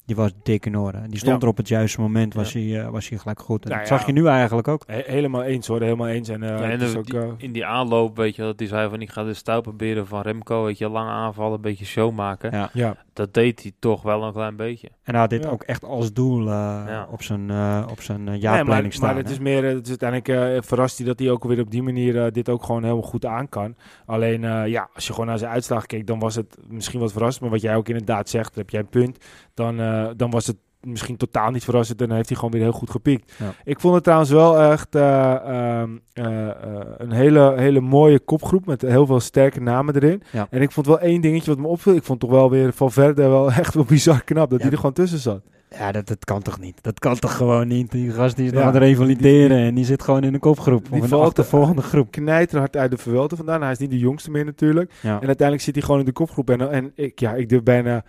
Die 0.09 0.17
was 0.17 0.31
dik 0.43 0.67
in 0.67 0.77
orde. 0.79 0.99
Die 1.09 1.19
stond 1.19 1.35
Ja. 1.37 1.43
er 1.43 1.49
op 1.49 1.57
het 1.57 1.69
juiste 1.69 2.01
moment, 2.01 2.35
was, 2.35 2.53
hij, 2.53 2.81
eh, 2.81 2.89
was 2.89 3.09
hij 3.09 3.19
gelijk 3.19 3.41
goed. 3.41 3.63
En 3.65 3.69
Nou 3.71 3.81
dat 3.81 3.89
ja. 3.91 3.97
zag 3.97 4.07
je 4.07 4.13
nu 4.13 4.27
eigenlijk 4.27 4.69
ook. 4.69 4.83
He- 4.87 5.03
helemaal 5.07 5.43
eens 5.43 5.67
hoor, 5.67 5.81
helemaal 5.83 6.07
eens. 6.09 6.29
En, 6.29 6.43
eh, 6.43 6.49
Ja, 6.49 6.63
en 6.63 6.71
het 6.71 6.83
is 6.83 6.93
de- 6.93 6.99
ook, 6.99 7.07
die- 7.07 7.19
eh, 7.21 7.29
in 7.37 7.53
die 7.53 7.67
aanloop, 7.67 8.17
weet 8.17 8.37
je, 8.37 8.43
dat 8.43 8.59
hij 8.59 8.69
zei 8.69 8.89
van 8.91 9.01
ik 9.01 9.11
ga 9.11 9.25
de 9.25 9.35
stijl 9.35 9.61
proberen 9.61 10.07
van 10.07 10.21
Remco, 10.23 10.65
weet 10.65 10.79
je, 10.79 10.89
lang 10.89 11.09
aanvallen, 11.09 11.55
een 11.55 11.61
beetje 11.61 11.85
show 11.85 12.13
maken. 12.15 12.69
Ja. 12.73 12.97
Dat 13.19 13.35
deed 13.35 13.63
hij 13.63 13.73
toch 13.79 14.03
wel 14.03 14.23
een 14.23 14.33
klein 14.33 14.57
beetje. 14.57 14.89
En 15.03 15.13
hij 15.13 15.21
had 15.21 15.31
dit 15.31 15.45
Ja. 15.45 15.51
ook 15.51 15.63
echt 15.63 15.85
als 15.85 16.13
doel 16.13 16.41
eh, 16.41 16.47
Ja. 16.87 17.07
op 17.11 17.23
zijn, 17.23 17.51
eh, 17.51 17.87
op 17.91 18.01
zijn 18.01 18.19
eh, 18.21 18.25
Nee, 18.25 18.39
jaarplanning 18.41 18.83
maar, 18.87 18.93
staan. 18.93 19.09
maar 19.15 19.23
het 19.23 19.31
is 19.31 19.39
meer, 19.39 19.65
het 19.65 19.89
is 19.89 19.99
uiteindelijk 19.99 20.29
eh, 20.57 20.63
verrast 20.69 20.99
hij 20.99 21.07
dat 21.07 21.19
hij 21.19 21.31
ook 21.31 21.45
weer 21.45 21.61
op 21.61 21.71
die 21.71 21.83
manier 21.83 22.33
dit 22.33 22.49
ook 22.49 22.65
gewoon 22.65 22.85
heel 22.85 23.03
goed 23.03 23.25
aan 23.27 23.49
kan. 23.49 23.77
Alleen, 24.07 24.45
eh, 24.45 24.67
ja, 24.67 24.89
als 24.95 25.07
je 25.07 25.13
gewoon 25.13 25.29
naar 25.29 25.39
zijn 25.39 25.51
uitslag 25.51 25.87
keek, 25.87 26.07
dan 26.07 26.19
was 26.19 26.35
het 26.35 26.57
misschien 26.69 27.01
wat 27.01 27.13
verrassend. 27.13 27.43
Maar 27.43 27.51
wat 27.53 27.61
jij 27.61 27.77
ook 27.77 27.89
inderdaad 27.89 28.29
zegt, 28.29 28.55
heb 28.55 28.71
jij 28.71 28.81
een 28.81 28.89
punt. 28.89 29.19
Dan, 29.55 29.81
eh, 29.81 30.09
dan 30.17 30.31
was 30.31 30.47
het 30.47 30.57
misschien 30.81 31.17
totaal 31.17 31.51
niet 31.51 31.65
verrassend 31.65 32.01
en 32.01 32.07
dan 32.07 32.17
heeft 32.17 32.29
hij 32.29 32.37
gewoon 32.39 32.53
weer 32.53 32.63
heel 32.63 32.73
goed 32.73 32.91
gepiekt. 32.91 33.33
Ja. 33.39 33.53
Ik 33.65 33.81
vond 33.81 33.95
het 33.95 34.03
trouwens 34.05 34.31
wel 34.31 34.61
echt 34.61 34.95
eh, 34.95 35.35
ehm, 35.35 35.91
eh, 36.13 36.49
eh, 36.49 36.55
een 36.97 37.13
hele, 37.13 37.55
hele 37.57 37.81
mooie 37.81 38.19
kopgroep 38.19 38.67
met 38.67 38.83
heel 38.83 39.07
veel 39.07 39.21
sterke 39.21 39.61
namen 39.61 39.95
erin. 39.95 40.23
Ja. 40.33 40.47
En 40.51 40.63
ik 40.63 40.71
vond 40.73 40.87
wel 40.87 41.01
één 41.01 41.21
dingetje 41.21 41.51
wat 41.51 41.61
me 41.61 41.67
opviel. 41.67 41.95
Ik 41.95 42.05
vond 42.05 42.21
toch 42.21 42.31
wel 42.31 42.51
weer 42.51 42.73
van 42.73 42.93
verder 42.93 43.29
wel 43.31 43.53
echt 43.63 43.75
wel 43.75 43.85
bizar 43.85 44.25
knap 44.25 44.51
dat 44.51 44.61
hij 44.63 44.71
er 44.71 44.77
gewoon 44.77 44.93
tussen 44.93 45.19
zat. 45.19 45.41
Ja, 45.71 45.93
dat, 45.93 46.07
dat 46.07 46.25
kan 46.25 46.43
toch 46.43 46.61
niet? 46.61 46.83
Dat 46.83 46.99
kan 46.99 47.19
toch 47.19 47.37
gewoon 47.37 47.69
niet? 47.69 47.91
Die 47.91 48.11
gast 48.11 48.37
die 48.37 48.47
is 48.47 48.53
nog 48.53 48.63
aan 48.63 48.75
het 48.75 48.83
revalideren 48.83 49.59
en 49.59 49.75
die 49.75 49.85
zit 49.85 50.03
gewoon 50.03 50.25
in 50.25 50.33
de 50.33 50.39
kopgroep. 50.39 50.83
die 50.83 50.91
of 50.91 50.97
in 50.97 51.03
de 51.03 51.09
valt- 51.09 51.25
achtervolgende 51.25 51.83
groep. 51.83 52.11
knijterhard 52.11 52.77
uit 52.77 52.91
de 52.91 52.99
Vuelta 52.99 53.37
vandaan. 53.37 53.63
Hij 53.63 53.71
is 53.71 53.79
niet 53.79 53.91
de 53.91 53.99
jongste 53.99 54.31
meer 54.31 54.45
natuurlijk. 54.45 54.93
Ja. 55.01 55.21
En 55.21 55.27
uiteindelijk 55.27 55.61
zit 55.61 55.75
hij 55.75 55.85
gewoon 55.85 56.01
in 56.01 56.07
de 56.07 56.13
kopgroep. 56.13 56.51
En, 56.51 56.71
en 56.71 56.93
ik, 56.95 57.21
ja, 57.21 57.35
ik 57.35 57.49
durf 57.49 57.63
bijna... 57.63 58.05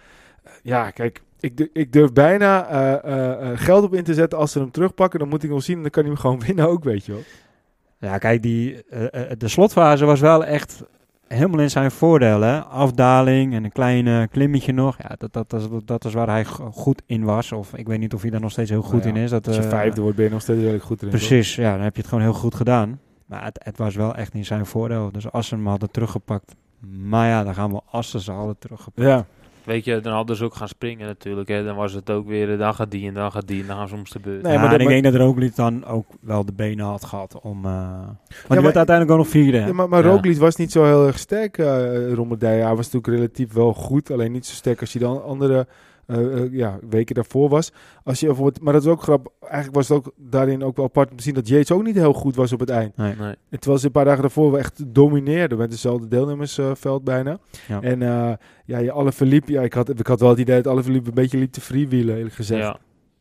Ja, 0.64 0.92
kijk, 0.92 1.22
ik, 1.40 1.58
durf- 1.58 1.70
ik 1.74 1.94
durf 1.94 2.14
bijna 2.14 2.68
eh, 2.68 2.94
eh, 2.94 3.52
eh, 3.52 3.58
geld 3.60 3.84
op 3.84 3.94
in 3.94 4.04
te 4.04 4.14
zetten. 4.14 4.38
Als 4.40 4.52
ze 4.52 4.60
hem 4.60 4.72
terugpakken, 4.72 5.20
dan 5.20 5.28
moet 5.30 5.44
ik 5.44 5.50
nog 5.50 5.64
zien. 5.64 5.76
En 5.76 5.82
dan 5.82 5.92
kan 5.92 6.04
hij 6.04 6.12
hem 6.12 6.22
gewoon 6.22 6.40
winnen 6.46 6.68
ook, 6.70 6.84
weet 6.84 7.06
je 7.06 7.12
wel. 7.12 7.22
Ja, 8.00 8.18
kijk, 8.18 8.42
die, 8.42 8.84
de 9.38 9.48
slotfase 9.48 10.06
was 10.06 10.20
wel 10.20 10.46
echt 10.46 10.84
helemaal 11.28 11.60
in 11.60 11.70
zijn 11.70 11.92
voordeel. 11.92 12.42
Hè? 12.42 12.60
Afdaling 12.64 13.54
en 13.54 13.64
een 13.64 13.72
klein 13.72 14.30
klimmetje 14.30 14.72
nog. 14.74 14.98
Ja, 15.02 15.16
dat, 15.18 15.34
dat, 15.34 15.50
dat, 15.50 15.82
dat 15.88 16.06
is 16.06 16.14
waar 16.14 16.28
hij 16.28 16.46
go- 16.46 16.72
goed 16.72 17.02
in 17.06 17.24
was. 17.24 17.52
Of 17.52 17.74
ik 17.74 17.88
weet 17.88 18.00
niet 18.00 18.14
of 18.14 18.22
hij 18.22 18.30
daar 18.32 18.42
nog 18.42 18.52
steeds 18.52 18.70
heel 18.70 18.82
goed 18.82 19.04
Nou 19.04 19.08
ja, 19.14 19.16
in 19.16 19.24
is. 19.24 19.30
Dat, 19.30 19.48
Als 19.48 19.56
je 19.56 19.64
vijfde 19.64 20.02
wordt, 20.02 20.16
ben 20.16 20.26
je 20.26 20.32
nog 20.32 20.42
steeds 20.42 20.60
redelijk 20.60 20.84
goed 20.84 21.00
toch? 21.00 21.10
Precies, 21.10 21.56
ja, 21.56 21.72
dan 21.74 21.82
heb 21.84 21.94
je 21.96 22.02
het 22.02 22.10
gewoon 22.10 22.24
heel 22.24 22.34
goed 22.34 22.56
gedaan. 22.56 23.00
Maar 23.26 23.44
het, 23.44 23.60
het 23.64 23.78
was 23.78 23.96
wel 23.96 24.16
echt 24.16 24.34
in 24.34 24.46
zijn 24.46 24.66
voordeel. 24.66 25.12
Dus 25.12 25.32
als 25.32 25.48
ze 25.48 25.56
hem 25.56 25.68
hadden 25.68 25.92
teruggepakt. 25.92 26.56
Maar 27.04 27.28
ja, 27.28 27.44
dan 27.44 27.54
gaan 27.54 27.72
we 27.72 27.82
als 27.86 28.10
ze 28.10 28.22
ze 28.22 28.32
hadden 28.32 28.56
teruggepakt. 28.60 29.08
Ja, 29.08 29.26
Weet 29.64 29.86
je, 29.86 30.00
dan 30.00 30.14
hadden 30.14 30.36
ze 30.36 30.44
ook 30.44 30.56
gaan 30.56 30.68
springen 30.68 31.08
natuurlijk. 31.08 31.48
Hè. 31.48 31.64
Dan 31.64 31.76
was 31.76 31.94
het 31.94 32.10
ook 32.10 32.28
weer, 32.28 32.52
eh, 32.52 32.58
dan 32.60 32.74
gaat 32.74 32.92
die 32.92 33.08
en 33.08 33.14
dan 33.14 33.32
gaat 33.32 33.48
die 33.48 33.62
en 33.62 33.68
dan 33.68 33.78
gaan 33.78 33.88
ze 33.88 33.96
om 33.96 34.04
de 34.12 34.20
beurt. 34.20 34.42
Nee, 34.44 34.52
ja, 34.54 34.58
maar 34.60 34.66
en 34.66 34.72
dat- 34.72 34.80
ik 34.80 34.86
maar- 34.94 35.02
denk 35.02 35.14
dat 35.14 35.22
Roglic 35.28 35.56
dan 35.56 35.86
ook 35.86 36.06
wel 36.22 36.46
de 36.46 36.54
benen 36.54 36.86
had 36.86 37.06
gehad 37.06 37.40
om... 37.42 37.66
eh 37.66 37.72
want 38.02 38.48
die 38.48 38.60
werd 38.62 38.76
uiteindelijk 38.78 39.12
ook 39.12 39.18
nog 39.24 39.28
vierde. 39.28 39.58
Ja, 39.58 39.74
maar, 39.74 39.90
maar 39.90 40.04
Ja. 40.06 40.10
Roglic 40.12 40.38
was 40.38 40.56
niet 40.56 40.72
zo 40.72 40.84
heel 40.86 41.08
erg 41.08 41.18
sterk, 41.20 41.58
eh 41.58 42.14
Rombardije. 42.14 42.62
Hij 42.64 42.76
was 42.76 42.92
natuurlijk 42.92 43.14
relatief 43.14 43.54
wel 43.54 43.74
goed, 43.74 44.12
alleen 44.12 44.32
niet 44.32 44.46
zo 44.46 44.54
sterk 44.54 44.82
als 44.82 44.94
hij 44.94 45.02
dan 45.02 45.24
andere 45.24 45.68
eh, 46.10 46.44
eh, 46.44 46.54
ja, 46.54 46.80
weken 46.90 47.16
daarvoor 47.16 47.50
was. 47.50 47.72
Als 48.04 48.20
je 48.20 48.26
bijvoorbeeld, 48.26 48.62
maar 48.62 48.74
dat 48.74 48.82
is 48.82 48.90
ook 48.90 49.02
grappig. 49.02 49.32
Eigenlijk 49.42 49.76
was 49.76 49.88
het 49.88 49.98
ook 49.98 50.14
daarin 50.18 50.64
ook 50.64 50.76
wel 50.76 50.86
apart 50.86 51.12
om 51.12 51.18
te 51.18 51.24
zien 51.24 51.34
dat 51.34 51.48
Yates 51.48 51.72
ook 51.72 51.84
niet 51.84 51.96
heel 51.96 52.14
goed 52.14 52.36
was 52.36 52.54
op 52.54 52.60
het 52.60 52.70
eind. 52.70 52.98
Nee. 52.98 53.16
Nee. 53.20 53.36
En 53.50 53.60
terwijl 53.60 53.80
ze 53.80 53.86
een 53.86 53.92
paar 53.92 54.06
dagen 54.06 54.22
daarvoor 54.22 54.52
wel 54.52 54.60
echt 54.60 54.94
domineerden 54.94 55.58
met 55.58 55.72
dezelfde 55.72 56.08
deelnemersveld 56.08 57.04
bijna. 57.04 57.40
Ja. 57.68 57.82
En 57.82 58.02
eh, 58.02 58.34
ja, 58.66 58.78
je 58.78 58.92
alle 58.92 59.12
verliep. 59.12 59.48
Ja, 59.48 59.62
ik 59.62 59.74
had, 59.74 60.00
ik 60.00 60.08
had 60.08 60.20
wel 60.20 60.30
het 60.30 60.40
idee 60.40 60.62
dat 60.62 60.72
alle 60.72 60.84
verliep 60.84 61.08
een 61.08 61.14
beetje 61.14 61.38
liep 61.38 61.52
te 61.52 61.62
freewheelen, 61.62 62.16
eerlijk 62.16 62.36
gezegd. 62.36 62.62
Ja, 62.62 62.80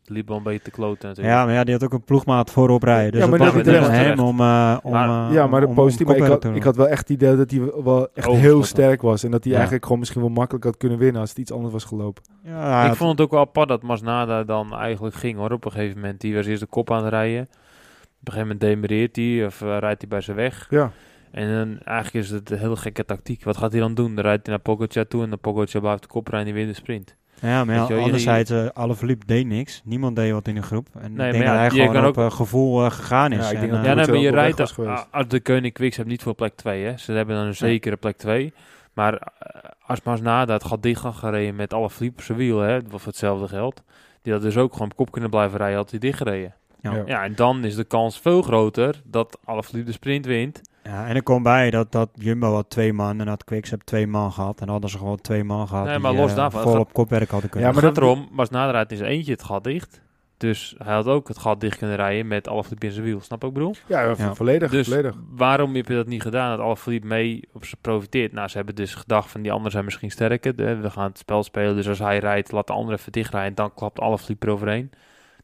liep 0.09 0.27
wel 0.27 0.37
een 0.37 0.43
beetje 0.43 0.61
te 0.61 0.71
kloten 0.71 1.07
natuurlijk. 1.07 1.35
Ja, 1.35 1.45
maar 1.45 1.53
ja, 1.53 1.63
die 1.63 1.73
had 1.73 1.83
ook 1.83 1.93
een 1.93 2.03
ploegmaat 2.03 2.51
voorop 2.51 2.83
rijden. 2.83 3.11
Dus 3.11 3.21
Ja, 3.21 3.27
maar 3.27 3.39
dat 3.39 3.53
was 3.53 3.67
aan 3.67 3.91
hem 3.91 4.19
om, 4.19 4.39
eh 4.39 4.77
om, 4.83 4.91
Maar- 4.91 5.31
Ja, 5.33 5.47
maar 5.47 5.59
de 5.59 5.65
om- 5.65 5.71
om 5.71 5.77
positief. 5.77 6.07
Maar 6.07 6.15
ik, 6.15 6.23
had, 6.23 6.45
ik 6.45 6.63
had 6.63 6.75
wel 6.75 6.87
echt 6.87 6.99
het 6.99 7.09
idee 7.09 7.35
dat 7.35 7.51
hij 7.51 7.59
wel 7.83 8.07
echt 8.13 8.27
heel 8.27 8.63
sterk 8.63 9.01
was. 9.01 9.23
En 9.23 9.31
dat 9.31 9.39
hij 9.39 9.49
Ja. 9.51 9.57
eigenlijk 9.57 9.85
gewoon 9.85 9.99
misschien 9.99 10.21
wel 10.21 10.29
makkelijk 10.29 10.63
had 10.65 10.77
kunnen 10.77 10.97
winnen 10.97 11.21
als 11.21 11.29
het 11.29 11.39
iets 11.39 11.51
anders 11.51 11.73
was 11.73 11.83
gelopen. 11.83 12.23
Ja, 12.43 12.85
ik 12.85 12.95
vond 12.95 13.11
het 13.11 13.21
ook 13.21 13.31
wel 13.31 13.39
apart 13.39 13.67
dat 13.67 13.83
Masnada 13.83 14.43
dan 14.43 14.75
eigenlijk 14.75 15.15
ging 15.15 15.37
hoor. 15.37 15.51
Op 15.51 15.65
een 15.65 15.71
gegeven 15.71 15.99
moment, 15.99 16.21
die 16.21 16.35
was 16.35 16.45
eerst 16.45 16.61
de 16.61 16.67
kop 16.67 16.91
aan 16.91 17.03
het 17.03 17.13
rijden. 17.13 17.41
Op 17.41 18.27
een 18.27 18.33
gegeven 18.33 18.41
moment 18.41 18.61
demereert 18.61 19.15
hij 19.15 19.45
of 19.45 19.61
eh, 19.61 19.77
rijdt 19.79 20.01
hij 20.01 20.09
bij 20.09 20.21
zijn 20.21 20.37
weg. 20.37 20.67
Ja. 20.69 20.91
En 21.31 21.53
dan, 21.53 21.79
eigenlijk 21.83 22.25
is 22.25 22.31
het 22.31 22.49
een 22.51 22.57
heel 22.57 22.75
gekke 22.75 23.05
tactiek. 23.05 23.43
Wat 23.43 23.57
gaat 23.57 23.71
hij 23.71 23.81
dan 23.81 23.93
doen? 23.93 24.15
Dan 24.15 24.23
rijdt 24.23 24.45
hij 24.45 24.55
naar 24.55 24.63
Pogacar 24.63 25.07
toe 25.07 25.23
en 25.23 25.29
dan 25.29 25.39
Pogacar 25.39 25.81
blijft 25.81 26.01
de 26.01 26.07
kop 26.07 26.27
rijden 26.27 26.47
en 26.47 26.53
die 26.53 26.63
wint 26.63 26.75
de 26.75 26.81
sprint. 26.81 27.15
Ja, 27.41 27.63
maar 27.65 27.75
je 27.87 27.93
ja, 27.95 28.01
anderzijds, 28.01 28.51
alle 28.73 28.95
verliep 28.95 29.23
deed 29.27 29.45
niks. 29.47 29.81
Niemand 29.85 30.15
deed 30.15 30.31
wat 30.31 30.47
in 30.47 30.55
de 30.55 30.61
groep. 30.61 30.87
En 30.93 30.99
Nee, 31.01 31.09
ik 31.11 31.15
maar 31.17 31.31
denk 31.31 31.43
ja, 31.43 31.49
dat 31.51 31.59
hij 31.59 31.69
gewoon 31.69 31.93
kan 31.93 32.05
op 32.05 32.17
ook- 32.17 32.25
eh, 32.25 32.31
gevoel 32.37 32.85
eh, 32.85 32.91
gegaan 32.91 33.31
is. 33.31 33.37
Ja, 33.37 33.43
ik 33.51 33.59
denk 33.59 33.61
En, 33.63 33.69
dat 33.77 33.85
Ja, 33.85 33.93
nee, 33.93 34.07
maar 34.07 34.17
je 34.17 34.29
rijdt 34.31 34.57
was 34.57 34.71
a- 34.71 34.73
geweest. 34.73 35.05
als 35.11 35.27
de 35.27 35.39
Koning 35.39 35.73
Quickstep 35.73 36.05
niet 36.05 36.21
voor 36.23 36.33
plek 36.35 36.55
2. 36.55 36.83
Hè. 36.85 36.97
Ze 36.97 37.11
hebben 37.11 37.35
dan 37.35 37.45
een 37.45 37.55
zekere 37.55 37.95
plek 37.95 38.17
2. 38.17 38.53
Maar 38.93 39.13
eh, 39.13 39.61
als 39.85 40.01
Masnada 40.03 40.53
het 40.53 40.63
gat 40.63 40.83
dicht 40.83 41.01
had 41.03 41.15
gereden 41.15 41.55
met 41.55 41.73
alle 41.73 41.89
fliep 41.89 42.11
op 42.13 42.21
zijn 42.21 42.37
wiel, 42.37 42.59
hè, 42.59 42.73
wat 42.81 42.89
voor 43.01 43.01
hetzelfde 43.11 43.47
geldt. 43.47 43.83
Die 44.21 44.33
had 44.33 44.41
dus 44.41 44.57
ook 44.57 44.71
gewoon 44.73 44.89
op 44.89 44.95
kop 44.95 45.11
kunnen 45.11 45.29
blijven 45.29 45.57
rijden, 45.57 45.77
had 45.77 45.89
hij 45.89 45.99
dichtgereden. 45.99 46.53
Ja. 46.81 46.93
Ja. 46.93 47.03
Ja, 47.05 47.23
en 47.23 47.35
dan 47.35 47.63
is 47.63 47.75
de 47.75 47.83
kans 47.83 48.19
veel 48.19 48.41
groter 48.41 49.01
dat 49.03 49.37
alle 49.43 49.63
fliep 49.63 49.85
de 49.85 49.91
sprint 49.91 50.25
wint. 50.25 50.61
Ja, 50.89 51.07
en 51.07 51.15
er 51.15 51.23
komt 51.23 51.43
bij 51.43 51.69
dat, 51.69 51.91
dat 51.91 52.09
Jumbo 52.13 52.53
had 52.53 52.69
twee 52.69 52.93
man 52.93 53.19
en 53.19 53.27
had 53.27 53.43
Quickstep 53.43 53.81
twee 53.81 54.07
man 54.07 54.31
gehad. 54.31 54.61
En 54.61 54.69
hadden 54.69 54.89
ze 54.89 54.97
gewoon 54.97 55.21
twee 55.21 55.43
man 55.43 55.67
gehad 55.67 55.83
Nee, 55.85 55.93
die 55.93 56.01
maar 56.03 56.13
los 56.13 56.29
eh, 56.29 56.35
daarvan, 56.35 56.61
vol 56.61 56.79
op 56.79 56.93
kopwerk 56.93 57.29
hadden 57.29 57.49
kunnen. 57.49 57.69
Ja, 57.69 57.75
maar 57.75 57.83
dat- 57.83 57.97
erom, 57.97 58.27
Masnada 58.31 58.71
rijdt 58.71 58.91
in 58.91 58.97
zijn 58.97 59.09
eentje 59.09 59.31
het 59.31 59.43
gat 59.43 59.63
dicht. 59.63 60.01
Dus 60.37 60.75
hij 60.77 60.93
had 60.93 61.05
ook 61.05 61.27
het 61.27 61.37
gat 61.37 61.61
dicht 61.61 61.77
kunnen 61.77 61.95
rijden 61.95 62.27
met 62.27 62.47
alle 62.47 62.63
fliep 62.63 62.83
in 62.83 62.91
zijn 62.91 63.05
wiel. 63.05 63.21
Snap 63.21 63.43
ik 63.43 63.53
bedoel? 63.53 63.75
Ja, 63.87 64.01
Ja. 64.17 64.35
volledig. 64.35 64.71
Dus 64.71 64.87
volledig. 64.87 65.15
waarom 65.35 65.75
heb 65.75 65.87
je 65.87 65.95
dat 65.95 66.07
niet 66.07 66.21
gedaan? 66.21 66.57
Dat 66.57 66.65
Alaphilippe 66.65 67.07
mee 67.07 67.47
op 67.53 67.65
ze 67.65 67.75
profiteert. 67.81 68.31
Nou, 68.33 68.47
ze 68.47 68.57
hebben 68.57 68.75
dus 68.75 68.95
gedacht 68.95 69.31
van 69.31 69.41
die 69.41 69.51
anderen 69.51 69.71
zijn 69.71 69.85
misschien 69.85 70.11
sterker. 70.11 70.55
De- 70.55 70.75
we 70.75 70.89
gaan 70.89 71.07
het 71.07 71.17
spel 71.17 71.43
spelen. 71.43 71.75
Dus 71.75 71.87
als 71.87 71.99
hij 71.99 72.19
rijdt, 72.19 72.51
laat 72.51 72.67
de 72.67 72.73
andere 72.73 72.97
even 72.97 73.11
dichtrijden. 73.11 73.55
Dan 73.55 73.73
klapt 73.73 73.99
Alaphilippe 73.99 74.47
eroverheen. 74.47 74.91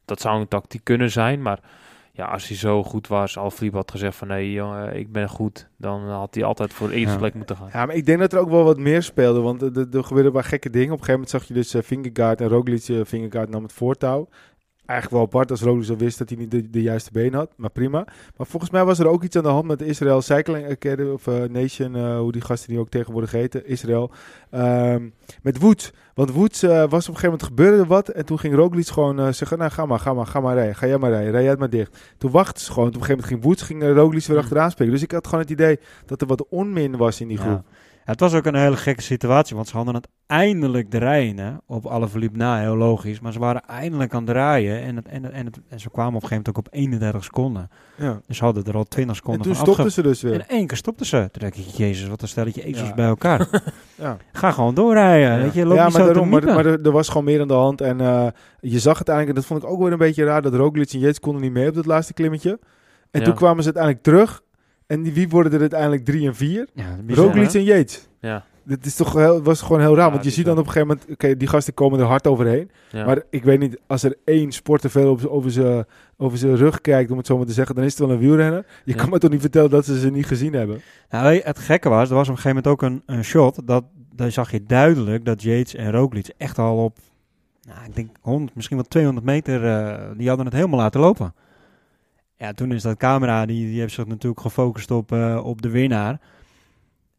Dat 0.05 0.21
zou 0.21 0.39
een 0.39 0.47
tactiek 0.47 0.83
kunnen 0.83 1.11
zijn. 1.11 1.41
Maar 1.41 1.59
ja, 2.17 2.25
als 2.25 2.47
hij 2.47 2.57
zo 2.57 2.83
goed 2.83 3.07
was, 3.07 3.37
Alaphilippe 3.37 3.77
had 3.77 3.91
gezegd 3.91 4.15
van 4.15 4.27
nee 4.27 4.51
jongen, 4.51 4.95
ik 4.97 5.11
ben 5.11 5.29
goed. 5.29 5.69
Dan 5.77 6.09
had 6.09 6.35
hij 6.35 6.43
altijd 6.43 6.73
voor 6.73 6.87
de 6.87 6.93
eerste 6.95 7.11
Ja. 7.13 7.17
plek 7.19 7.33
moeten 7.33 7.55
gaan. 7.57 7.69
Ja, 7.73 7.85
maar 7.85 7.95
ik 7.95 8.05
denk 8.05 8.19
dat 8.19 8.33
er 8.33 8.39
ook 8.39 8.49
wel 8.49 8.63
wat 8.63 8.77
meer 8.77 9.03
speelde. 9.03 9.39
Want 9.39 9.61
er, 9.61 10.03
gebeurden 10.03 10.33
wel 10.33 10.41
gekke 10.41 10.69
dingen. 10.69 10.93
Op 10.93 10.99
een 10.99 11.05
gegeven 11.05 11.13
moment 11.13 11.29
zag 11.29 11.43
je 11.43 11.53
dus 11.53 11.73
eh 11.73 11.81
Vingegaard 11.81 12.41
en 12.41 12.47
Roglic. 12.47 12.87
eh 12.87 12.99
Vingegaard 13.03 13.49
nam 13.49 13.63
het 13.63 13.73
voortouw. 13.73 14.27
Eigenlijk 14.85 15.11
wel 15.11 15.21
apart 15.21 15.51
als 15.51 15.61
Roglic 15.61 15.89
al 15.89 15.97
wist 15.97 16.17
dat 16.17 16.29
hij 16.29 16.37
niet 16.37 16.51
de, 16.51 16.69
de 16.69 16.81
juiste 16.81 17.11
been 17.11 17.33
had. 17.33 17.51
Maar 17.55 17.69
prima. 17.69 18.07
Maar 18.37 18.47
volgens 18.47 18.71
mij 18.71 18.85
was 18.85 18.99
er 18.99 19.07
ook 19.07 19.23
iets 19.23 19.35
aan 19.35 19.43
de 19.43 19.49
hand 19.49 19.65
met 19.67 19.79
de 19.79 19.85
Israel 19.85 20.21
Cycling 20.21 20.69
Academy 20.69 21.09
of 21.11 21.27
eh, 21.27 21.43
Nation. 21.43 21.95
eh, 21.95 22.17
hoe 22.17 22.31
die 22.31 22.41
gasten 22.41 22.69
die 22.69 22.79
ook 22.79 22.89
tegenwoordig 22.89 23.31
heten. 23.31 23.67
Israël. 23.67 24.11
Ehm, 24.49 25.09
met 25.41 25.59
Woods. 25.59 25.91
Want 26.13 26.31
Woods 26.31 26.63
eh, 26.63 26.69
was 26.69 26.83
op 26.83 26.93
een 26.93 27.01
gegeven 27.01 27.23
moment 27.23 27.43
gebeurde 27.43 27.77
er 27.77 27.85
wat. 27.87 28.09
En 28.09 28.25
toen 28.25 28.39
ging 28.39 28.55
Roglic 28.55 28.87
gewoon 28.87 29.33
zeggen. 29.33 29.57
Nou 29.57 29.71
ga 29.71 29.85
maar, 29.85 29.99
ga 29.99 30.13
maar, 30.13 30.25
ga 30.27 30.39
maar 30.39 30.55
rijden. 30.55 30.75
Ga 30.75 30.87
jij 30.87 30.97
maar 30.97 31.11
rijden. 31.11 31.31
Rij 31.31 31.41
jij 31.41 31.49
het 31.49 31.59
maar 31.59 31.69
dicht. 31.69 32.13
Toen 32.17 32.31
wachtte 32.31 32.63
ze 32.63 32.71
gewoon. 32.71 32.91
Toen 32.91 33.01
op 33.01 33.09
een 33.09 33.15
gegeven 33.15 33.29
moment 33.37 33.43
ging 33.43 33.43
Woods 33.43 33.87
ging 33.91 33.97
Roglic 33.97 34.25
weer 34.25 34.37
achteraan 34.37 34.71
springen. 34.71 34.93
Dus 34.93 35.03
ik 35.03 35.11
had 35.11 35.25
gewoon 35.25 35.39
het 35.39 35.49
idee 35.49 35.79
dat 36.05 36.21
er 36.21 36.27
wat 36.27 36.47
onmin 36.47 36.97
was 36.97 37.21
in 37.21 37.27
die 37.27 37.37
groep. 37.37 37.63
Ja, 37.65 37.73
het 38.05 38.19
was 38.19 38.33
ook 38.33 38.45
een 38.45 38.55
hele 38.55 38.77
gekke 38.77 39.01
situatie, 39.01 39.55
want 39.55 39.67
ze 39.67 39.75
hadden 39.75 39.93
het 39.95 40.07
eindelijk 40.27 40.89
draaien 40.89 41.61
op 41.65 41.85
alle 41.85 42.07
verliep 42.07 42.35
na, 42.35 42.59
heel 42.59 42.75
logisch. 42.75 43.19
Maar 43.19 43.31
ze 43.31 43.39
waren 43.39 43.61
eindelijk 43.67 44.13
aan 44.13 44.23
het 44.23 44.29
draaien 44.29 44.81
en, 44.81 44.95
het, 44.95 45.07
en, 45.07 45.23
het, 45.23 45.33
en, 45.33 45.45
het, 45.45 45.59
en 45.69 45.79
ze 45.79 45.89
kwamen 45.89 46.15
op 46.15 46.21
een 46.21 46.27
gegeven 46.27 46.43
moment 46.45 46.57
ook 46.57 46.73
op 46.73 46.79
31 46.79 47.23
seconden. 47.23 47.69
Ja. 47.97 48.19
Dus 48.27 48.37
ze 48.37 48.43
hadden 48.43 48.63
er 48.63 48.75
al 48.75 48.83
20 48.83 49.09
En 49.09 49.15
seconden 49.15 49.41
toen 49.41 49.55
van 49.55 49.65
stopten 49.65 49.91
ze 49.91 50.01
dus 50.01 50.21
weer. 50.21 50.33
In 50.33 50.47
één 50.47 50.67
keer 50.67 50.77
stopten 50.77 51.05
ze. 51.05 51.29
Toen 51.31 51.41
dacht 51.41 51.57
ik, 51.57 51.65
jezus, 51.65 52.07
wat 52.07 52.21
een 52.21 52.27
stelletje 52.27 52.63
ezels 52.63 52.87
Ja. 52.87 52.93
bij 52.95 53.05
elkaar. 53.07 53.47
Ja, 53.97 54.17
Ga 54.31 54.51
gewoon 54.51 54.73
doorrijden, 54.73 55.37
Ja. 55.37 55.43
weet 55.43 55.53
je. 55.53 55.65
Loop 55.65 55.77
ja 55.77 55.83
niet 55.85 55.93
maar 55.93 56.01
zo 56.01 56.07
daarom. 56.07 56.29
Maar, 56.29 56.43
maar 56.43 56.65
er, 56.65 56.91
was 56.91 57.07
gewoon 57.07 57.23
meer 57.23 57.41
aan 57.41 57.47
de 57.47 57.53
hand. 57.53 57.81
En 57.81 58.01
eh, 58.01 58.27
je 58.59 58.79
zag 58.79 58.95
uiteindelijk, 58.95 59.27
en 59.27 59.35
dat 59.35 59.45
vond 59.45 59.63
ik 59.63 59.69
ook 59.69 59.81
weer 59.81 59.91
een 59.91 59.97
beetje 59.97 60.23
raar, 60.23 60.41
dat 60.41 60.53
Roglic 60.53 60.93
en 60.93 60.99
Yates 60.99 61.19
konden 61.19 61.41
niet 61.41 61.51
mee 61.51 61.67
op 61.67 61.75
dat 61.75 61.85
laatste 61.85 62.13
klimmetje. 62.13 62.59
En 63.11 63.23
toen 63.23 63.33
kwamen 63.33 63.63
ze 63.63 63.73
uiteindelijk 63.73 64.03
terug. 64.03 64.43
En 64.87 65.03
die, 65.03 65.13
wie 65.13 65.29
worden 65.29 65.53
er 65.53 65.59
uiteindelijk 65.59 66.05
drie 66.05 66.27
en 66.27 66.35
vier? 66.35 66.67
ja, 66.73 66.97
Roglic 67.07 67.53
en 67.53 67.63
Yates. 67.63 68.07
Ja, 68.19 68.45
Dit 68.63 68.85
is 68.85 68.95
toch 68.95 69.13
heel, 69.13 69.41
was 69.43 69.61
gewoon 69.61 69.79
heel 69.81 69.95
raar. 69.95 70.05
Ja, 70.05 70.11
want 70.11 70.23
je 70.23 70.29
ziet 70.29 70.45
dan 70.45 70.57
op 70.57 70.65
een 70.65 70.71
gegeven 70.71 70.87
moment, 70.87 71.11
oké, 71.11 71.37
die 71.37 71.47
gasten 71.47 71.73
komen 71.73 71.99
er 71.99 72.05
hard 72.05 72.27
overheen. 72.27 72.71
ja. 72.91 73.05
Maar 73.05 73.21
ik 73.29 73.43
weet 73.43 73.59
niet, 73.59 73.77
als 73.87 74.03
er 74.03 74.15
één 74.25 74.51
sporter 74.51 74.89
veel 74.89 75.11
op, 75.11 75.25
over 75.25 75.51
zijn 75.51 75.85
over 76.17 76.37
zijn 76.37 76.55
rug 76.55 76.81
kijkt, 76.81 77.11
om 77.11 77.17
het 77.17 77.27
zo 77.27 77.37
maar 77.37 77.45
te 77.45 77.53
zeggen, 77.53 77.75
dan 77.75 77.83
is 77.83 77.89
het 77.91 77.99
wel 77.99 78.11
een 78.11 78.19
wielrenner. 78.19 78.65
Je 78.83 78.91
Ja. 78.93 78.97
kan 79.01 79.09
me 79.09 79.17
toch 79.19 79.31
niet 79.31 79.41
vertellen 79.41 79.69
dat 79.69 79.85
ze 79.85 79.99
ze 79.99 80.09
niet 80.11 80.25
gezien 80.25 80.53
hebben? 80.53 80.81
Nou, 81.09 81.39
het 81.43 81.59
gekke 81.59 81.89
was, 81.89 82.09
er 82.09 82.15
was 82.15 82.29
op 82.29 82.35
een 82.35 82.41
gegeven 82.41 82.63
moment 82.63 82.67
ook 82.67 82.89
een, 82.89 83.03
een 83.17 83.23
shot, 83.23 83.67
dat, 83.67 83.83
daar 84.15 84.31
zag 84.31 84.51
je 84.51 84.63
duidelijk 84.63 85.25
dat 85.25 85.41
Yates 85.41 85.75
en 85.75 85.91
Roglic 85.91 86.29
echt 86.37 86.57
al 86.59 86.83
op, 86.83 86.97
nou, 87.67 87.79
ik 87.85 87.95
denk 87.95 88.09
100, 88.21 88.55
misschien 88.55 88.77
wel 88.77 88.85
200 88.87 89.25
meter, 89.25 89.65
eh, 89.65 90.09
die 90.17 90.27
hadden 90.27 90.45
het 90.45 90.55
helemaal 90.55 90.79
laten 90.79 90.99
lopen. 91.01 91.33
Ja, 92.37 92.53
toen 92.53 92.71
is 92.71 92.81
dat 92.81 92.97
camera, 92.97 93.45
die, 93.45 93.65
die 93.67 93.79
heeft 93.79 93.93
zich 93.93 94.05
natuurlijk 94.07 94.41
gefocust 94.41 94.91
op, 94.91 95.11
eh, 95.11 95.41
op 95.45 95.61
de 95.61 95.69
winnaar. 95.69 96.09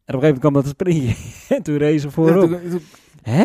En 0.05 0.15
op 0.15 0.21
een 0.21 0.21
gegeven 0.21 0.21
moment 0.21 0.39
kwam 0.39 0.53
dat 0.53 0.67
sprintje 0.67 1.15
en 1.55 1.63
toen 1.63 1.77
reed 1.77 2.01
ze 2.01 2.11
voorop. 2.11 2.49
Ja, 2.49 2.57
toen- 2.59 2.69
toen- 2.69 2.81
Hè? 3.21 3.43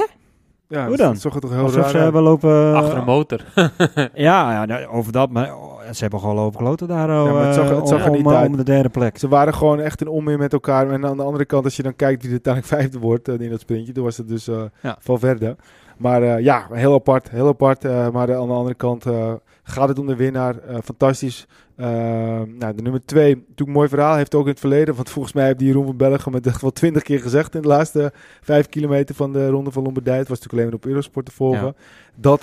ja, 0.68 0.86
Hoe 0.86 0.96
dan? 0.96 1.16
Zag 1.16 1.34
er 1.34 1.40
toch 1.40 1.50
heel 1.50 1.60
Alsof 1.62 1.74
raar 1.80 1.88
ze 1.88 1.94
uit. 1.94 2.04
hebben 2.04 2.22
lopen... 2.22 2.74
Achter 2.74 2.98
een 2.98 3.04
motor. 3.04 3.44
Ja, 4.14 4.52
ja 4.52 4.64
nou, 4.64 4.86
over 4.86 5.12
dat, 5.12 5.30
maar 5.30 5.56
oh, 5.56 5.80
ze 5.90 6.00
hebben 6.00 6.20
gewoon 6.20 6.34
lopen 6.34 6.58
kloten 6.58 6.88
daar 6.88 7.08
Ja, 7.08 7.32
maar 7.32 7.44
het 7.46 7.54
zag- 7.54 7.76
het 7.76 7.88
zag 7.88 8.06
om, 8.08 8.16
niet 8.16 8.26
om, 8.26 8.32
uit. 8.32 8.48
om 8.48 8.56
de 8.56 8.62
derde 8.64 8.88
plek. 8.88 9.18
Ze 9.18 9.28
waren 9.28 9.54
gewoon 9.54 9.80
echt 9.80 10.00
een 10.00 10.08
onmeer 10.08 10.38
met 10.38 10.52
elkaar. 10.52 10.90
En 10.90 11.06
aan 11.06 11.16
de 11.16 11.22
andere 11.22 11.44
kant, 11.44 11.64
als 11.64 11.76
je 11.76 11.82
dan 11.82 11.96
kijkt 11.96 12.16
wie 12.22 12.26
er 12.26 12.40
uiteindelijk 12.44 12.74
vijfde 12.74 12.98
wordt 12.98 13.28
eh, 13.28 13.40
in 13.40 13.50
dat 13.50 13.60
sprintje, 13.60 13.92
toen 13.92 14.04
was 14.04 14.16
het 14.16 14.28
dus 14.28 14.48
eh 14.48 14.62
Ja. 14.82 14.96
Valverde. 15.00 15.56
Maar 15.96 16.22
eh, 16.22 16.44
ja, 16.44 16.66
heel 16.70 16.94
apart, 16.94 17.30
heel 17.30 17.48
apart. 17.48 17.84
eh, 17.84 18.10
maar 18.10 18.36
aan 18.36 18.46
de 18.46 18.54
andere 18.54 18.74
kant 18.74 19.06
eh, 19.06 19.32
gaat 19.62 19.88
het 19.88 19.98
om 19.98 20.06
de 20.06 20.16
winnaar. 20.16 20.54
Fantastisch. 20.84 21.46
Nou, 21.76 22.74
de 22.74 22.82
nummer 22.82 23.04
twee, 23.04 23.34
natuurlijk 23.34 23.68
een 23.68 23.72
mooi 23.72 23.88
verhaal, 23.88 24.16
heeft 24.16 24.34
ook 24.34 24.44
in 24.44 24.50
het 24.50 24.60
verleden. 24.60 24.94
Want 24.94 25.10
volgens 25.10 25.34
mij 25.34 25.44
heeft 25.44 25.58
die 25.58 25.68
Jeroen 25.68 25.86
van 25.86 25.96
Belgium 25.96 26.34
het 26.34 26.46
echt 26.46 26.60
wel 26.60 26.70
twintig 26.70 27.02
keer 27.02 27.20
gezegd 27.20 27.54
in 27.54 27.62
de 27.62 27.68
laatste 27.68 28.12
vijf 28.40 28.68
kilometer 28.68 29.14
van 29.14 29.32
de 29.32 29.48
Ronde 29.48 29.70
van 29.70 29.82
Lombardije. 29.82 30.18
Het 30.18 30.28
was 30.28 30.38
natuurlijk 30.38 30.62
alleen 30.62 30.72
maar 30.74 30.82
op 30.84 30.90
Eurosport 30.90 31.26
te 31.26 31.32
volgen. 31.32 31.66
Ja. 31.66 31.74
Dat 32.14 32.42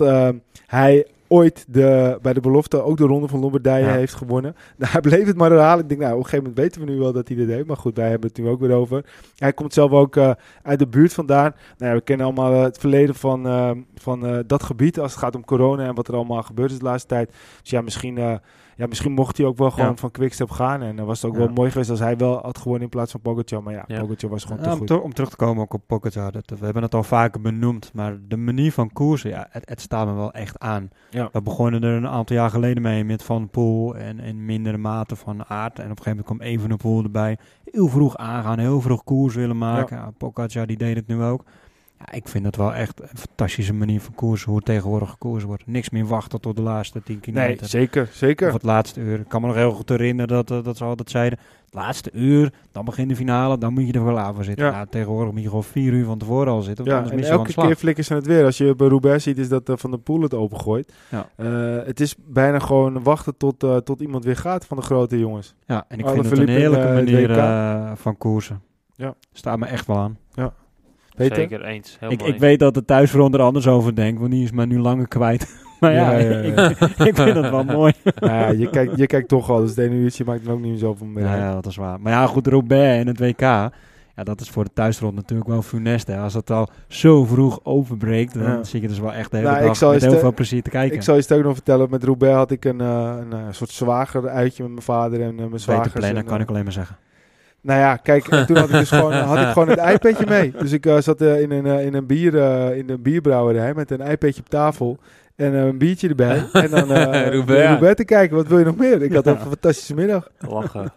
hij 0.65 1.05
ooit 1.31 1.65
de, 1.67 2.19
bij 2.21 2.33
de 2.33 2.39
belofte 2.39 2.81
ook 2.83 2.97
de 2.97 3.05
ronde 3.05 3.27
van 3.27 3.39
Lombardije 3.39 3.85
Ja. 3.85 3.91
heeft 3.93 4.13
gewonnen. 4.13 4.55
Nou, 4.77 4.91
hij 4.91 5.01
bleef 5.01 5.25
het 5.25 5.37
maar 5.37 5.49
herhalen. 5.51 5.83
Ik 5.83 5.89
denk, 5.89 6.01
nou, 6.01 6.13
op 6.13 6.19
een 6.19 6.25
gegeven 6.25 6.45
moment 6.45 6.63
weten 6.63 6.85
we 6.85 6.91
nu 6.91 6.99
wel 6.99 7.13
dat 7.13 7.27
hij 7.27 7.37
dit 7.37 7.47
deed. 7.47 7.65
Maar 7.67 7.77
goed, 7.77 7.97
wij 7.97 8.09
hebben 8.09 8.29
het 8.29 8.37
nu 8.37 8.47
ook 8.47 8.59
weer 8.59 8.71
over. 8.71 9.05
Hij 9.35 9.53
komt 9.53 9.73
zelf 9.73 9.91
ook 9.91 10.15
eh, 10.15 10.31
uit 10.63 10.79
de 10.79 10.87
buurt 10.87 11.13
vandaan. 11.13 11.53
Nou 11.77 11.91
ja, 11.91 11.97
we 11.97 12.03
kennen 12.03 12.25
allemaal 12.25 12.53
eh, 12.53 12.61
het 12.61 12.77
verleden 12.77 13.15
van, 13.15 13.47
eh, 13.47 13.71
van 13.95 14.43
dat 14.47 14.63
gebied 14.63 14.99
als 14.99 15.11
het 15.11 15.19
gaat 15.19 15.35
om 15.35 15.45
corona 15.45 15.87
en 15.87 15.95
wat 15.95 16.07
er 16.07 16.15
allemaal 16.15 16.43
gebeurd 16.43 16.71
is 16.71 16.77
de 16.79 16.83
laatste 16.83 17.07
tijd. 17.07 17.31
Dus 17.61 17.69
ja, 17.71 17.81
misschien, 17.81 18.39
ja, 18.79 18.85
misschien 18.87 19.11
mocht 19.11 19.37
hij 19.37 19.45
ook 19.45 19.57
wel 19.57 19.71
gewoon 19.71 19.89
Ja. 19.89 19.95
van 19.95 20.11
Quickstep 20.11 20.49
gaan. 20.49 20.81
En 20.81 20.95
dan 20.95 21.05
was 21.05 21.21
het 21.21 21.31
ook 21.31 21.37
Ja. 21.37 21.43
wel 21.45 21.53
mooi 21.53 21.71
geweest 21.71 21.89
als 21.89 21.99
hij 21.99 22.17
wel 22.17 22.39
had 22.41 22.57
gewonnen 22.57 22.83
in 22.83 22.89
plaats 22.89 23.11
van 23.11 23.21
Pogacar. 23.21 23.63
Maar 23.63 23.73
ja, 23.73 23.83
Ja. 23.87 23.99
Pogacar 23.99 24.29
was 24.29 24.43
gewoon 24.43 24.57
Ja, 24.57 24.63
te 24.63 24.69
om, 24.71 24.77
goed. 24.77 24.87
ter- 24.87 25.01
om 25.01 25.13
terug 25.13 25.29
te 25.29 25.35
komen 25.35 25.63
ook 25.63 25.73
op 25.73 25.81
Pogacar, 25.87 26.31
dat, 26.31 26.49
we 26.59 26.65
hebben 26.65 26.83
het 26.83 26.95
al 26.95 27.03
vaker 27.03 27.41
benoemd, 27.41 27.91
maar 27.93 28.17
de 28.27 28.37
manier 28.37 28.71
van 28.71 28.91
koersen, 28.93 29.29
ja, 29.29 29.47
het, 29.49 29.69
het 29.69 29.81
staat 29.81 30.07
me 30.07 30.13
wel 30.13 30.31
echt 30.31 30.59
aan. 30.59 30.89
Ja. 31.09 31.29
We 31.31 31.41
begonnen 31.41 31.83
er 31.83 31.93
een 31.95 32.07
aantal 32.07 32.35
jaar 32.35 32.49
geleden 32.49 32.83
mee 32.83 33.03
met 33.05 33.23
Van 33.23 33.49
Poel 33.49 33.95
en 33.95 34.19
in 34.19 34.45
mindere 34.45 34.77
mate 34.77 35.15
van 35.15 35.45
aard. 35.45 35.79
En 35.79 35.91
op 35.91 35.97
een 35.97 36.03
gegeven 36.03 36.09
moment 36.09 36.25
kwam 36.25 36.41
Evenepoel 36.41 37.03
erbij. 37.03 37.37
Heel 37.63 37.87
vroeg 37.87 38.17
aangaan, 38.17 38.59
heel 38.59 38.81
vroeg 38.81 39.03
koers 39.03 39.35
willen 39.35 39.57
maken. 39.57 39.97
Ja. 39.97 40.11
Pogacar 40.17 40.67
die 40.67 40.77
deed 40.77 40.95
het 40.95 41.07
nu 41.07 41.21
ook. 41.23 41.43
Ja, 41.99 42.11
ik 42.11 42.27
vind 42.27 42.45
het 42.45 42.55
wel 42.55 42.73
echt 42.73 43.01
een 43.01 43.17
fantastische 43.17 43.73
manier 43.73 44.01
van 44.01 44.15
koersen, 44.15 44.47
hoe 44.47 44.55
het 44.57 44.65
tegenwoordig 44.65 45.09
gekoerst 45.09 45.45
wordt. 45.45 45.67
Niks 45.67 45.89
meer 45.89 46.05
wachten 46.05 46.41
tot 46.41 46.55
de 46.55 46.61
laatste 46.61 47.03
10 47.03 47.13
Nee, 47.13 47.21
kilometer. 47.23 47.67
zeker, 47.67 48.09
zeker. 48.13 48.47
Of 48.47 48.53
het 48.53 48.63
laatste 48.63 48.99
uur. 48.99 49.19
Ik 49.19 49.27
kan 49.27 49.41
me 49.41 49.47
nog 49.47 49.55
heel 49.55 49.71
goed 49.71 49.89
herinneren 49.89 50.27
dat, 50.27 50.51
eh, 50.51 50.63
dat 50.63 50.77
ze 50.77 50.83
altijd 50.83 51.09
zeiden... 51.09 51.39
Het 51.65 51.73
laatste 51.77 52.11
uur, 52.13 52.53
dan 52.71 52.85
begint 52.85 53.09
de 53.09 53.15
finale, 53.15 53.57
dan 53.57 53.73
moet 53.73 53.87
je 53.87 53.93
er 53.93 54.03
wel 54.03 54.13
klaar 54.13 54.33
voor 54.33 54.43
zitten. 54.43 54.65
Ja. 54.65 54.71
Ja. 54.71 54.85
tegenwoordig 54.85 55.31
moet 55.33 55.41
je 55.41 55.47
gewoon 55.47 55.63
vier 55.63 55.93
uur 55.93 56.05
van 56.05 56.17
tevoren 56.17 56.53
al 56.53 56.61
zitten. 56.61 56.85
Want 56.85 56.87
Ja, 56.87 56.93
anders 56.95 57.11
en 57.11 57.19
mis 57.19 57.27
je 57.27 57.33
van 57.33 57.43
de 57.43 57.53
elke 57.53 57.67
keer 57.67 57.75
flikken 57.75 58.03
ze 58.03 58.13
het 58.13 58.25
weer. 58.25 58.45
Als 58.45 58.57
je 58.57 58.75
bij 58.75 58.87
Roubaix 58.87 59.23
ziet, 59.23 59.37
is 59.37 59.49
dat 59.49 59.69
eh, 59.69 59.75
Van 59.77 59.89
der 59.91 59.99
Poel 59.99 60.21
het 60.21 60.33
opengooit. 60.33 60.93
Ja. 61.09 61.29
Eh, 61.35 61.85
het 61.85 61.99
is 61.99 62.15
bijna 62.25 62.59
gewoon 62.59 63.03
wachten 63.03 63.37
tot, 63.37 63.59
tot 63.83 64.01
iemand 64.01 64.23
weer 64.23 64.35
gaat 64.35 64.65
van 64.65 64.77
de 64.77 64.83
grote 64.83 65.19
jongens. 65.19 65.55
Ja, 65.65 65.85
en 65.87 65.99
ik 65.99 66.05
Alle 66.05 66.13
vind 66.13 66.29
het 66.29 66.39
een 66.39 66.47
heerlijke 66.47 66.93
manier 66.93 67.97
van 67.97 68.17
koersen. 68.17 68.61
Ja. 68.95 69.13
Staat 69.33 69.59
me 69.59 69.65
echt 69.65 69.87
wel 69.87 69.97
aan. 69.97 70.17
Peter? 71.27 71.35
Zeker 71.35 71.65
eens. 71.65 71.97
Ik, 72.09 72.21
ik 72.21 72.39
weet 72.39 72.59
dat 72.59 72.73
de 72.73 72.85
thuisfront 72.85 73.33
er 73.33 73.41
anders 73.41 73.67
over 73.67 73.95
denkt, 73.95 74.19
want 74.19 74.31
die 74.31 74.43
is 74.43 74.51
maar 74.51 74.67
nu 74.67 74.79
langer 74.79 75.07
kwijt. 75.07 75.47
maar 75.79 75.93
ja, 75.93 76.11
Ja, 76.11 76.17
ja, 76.29 76.39
ja. 76.39 76.69
Ik, 76.69 76.79
ik 77.09 77.15
vind 77.15 77.35
het 77.35 77.49
wel 77.49 77.63
mooi. 77.63 77.93
Nou 78.19 78.33
ja, 78.33 78.49
je, 78.49 78.69
kijkt, 78.69 78.97
je 78.97 79.05
kijkt 79.07 79.27
toch 79.27 79.49
al, 79.49 79.59
dus 79.59 79.69
het 79.69 79.79
ene 79.79 79.95
uurtje 79.95 80.23
maakt 80.25 80.45
er 80.45 80.51
ook 80.51 80.59
niet 80.61 80.79
zoveel 80.79 81.07
meer 81.07 81.23
Ja, 81.23 81.53
dat 81.53 81.65
is 81.65 81.75
waar. 81.75 81.99
Maar 82.01 82.11
ja, 82.13 82.25
goed, 82.25 82.47
Roubaix 82.47 82.99
en 83.01 83.07
het 83.07 83.19
WK... 83.19 83.71
Ja, 84.15 84.25
dat 84.25 84.41
is 84.41 84.49
voor 84.49 84.63
de 84.63 84.73
thuisrond 84.73 85.15
natuurlijk 85.15 85.49
wel 85.49 85.61
funest. 85.61 86.07
Hè. 86.07 86.17
Als 86.17 86.33
het 86.33 86.49
al 86.51 86.69
zo 86.87 87.25
vroeg 87.25 87.59
overbreekt, 87.63 88.33
dan 88.33 88.43
Ja. 88.43 88.63
zie 88.63 88.81
je 88.81 88.87
dus 88.87 88.99
wel 88.99 89.13
echt 89.13 89.31
de 89.31 89.37
hele 89.37 89.49
Nou, 89.49 89.61
ik 89.61 89.67
dag 89.67 89.77
zal 89.77 89.91
met 89.91 90.01
heel 90.01 90.17
veel 90.17 90.33
plezier 90.33 90.61
te 90.63 90.69
kijken. 90.69 90.95
Ik 90.95 91.01
zal 91.03 91.15
je 91.15 91.21
sterk 91.21 91.43
nog 91.43 91.53
vertellen, 91.53 91.89
met 91.89 92.03
Roubaix 92.03 92.35
had 92.35 92.51
ik 92.51 92.65
een, 92.65 92.81
eh, 92.81 93.15
een, 93.19 93.33
eh, 93.33 93.39
soort 93.51 93.69
zwager 93.69 94.29
uitje 94.29 94.63
met 94.63 94.71
mijn 94.71 94.83
vader 94.83 95.21
en 95.21 95.29
eh, 95.29 95.35
mijn 95.35 95.49
Beter 95.49 95.59
zwagers. 95.59 95.93
plannen, 95.93 96.17
en, 96.17 96.25
kan 96.25 96.39
ik 96.41 96.49
alleen 96.49 96.63
maar 96.63 96.71
zeggen. 96.71 96.97
Nou 97.61 97.79
ja, 97.79 97.95
kijk, 97.95 98.27
en 98.27 98.45
toen 98.47 98.57
had 98.57 98.69
ik 98.69 98.75
dus 98.75 98.89
gewoon, 98.89 99.13
had 99.13 99.37
ik 99.37 99.47
gewoon 99.47 99.69
het 99.69 99.79
iPadje 99.79 100.25
mee. 100.27 100.53
Dus 100.59 100.71
ik 100.71 100.85
eh, 100.85 100.97
zat 100.97 101.21
eh, 101.21 101.41
in, 101.41 101.51
een, 101.51 101.65
eh, 101.65 101.85
in, 101.85 101.93
een 101.93 102.05
bier, 102.05 102.33
in 102.75 102.89
een 102.89 103.01
bierbrouwerij 103.01 103.73
met 103.73 103.91
een 103.91 104.01
iPadje 104.01 104.41
op 104.41 104.49
tafel. 104.49 104.97
En 105.35 105.53
een 105.53 105.77
biertje 105.77 106.07
erbij. 106.09 106.47
En 106.51 106.69
dan. 106.69 106.91
Roubaix 106.91 107.95
te 107.95 108.05
kijken. 108.05 108.35
Wat 108.35 108.47
wil 108.47 108.59
je 108.59 108.65
nog 108.65 108.77
meer? 108.77 109.01
Ik 109.01 109.13
had 109.13 109.25
Ja. 109.25 109.31
een 109.31 109.39
fantastische 109.39 109.93
middag. 109.93 110.29
Lachen. 110.39 110.91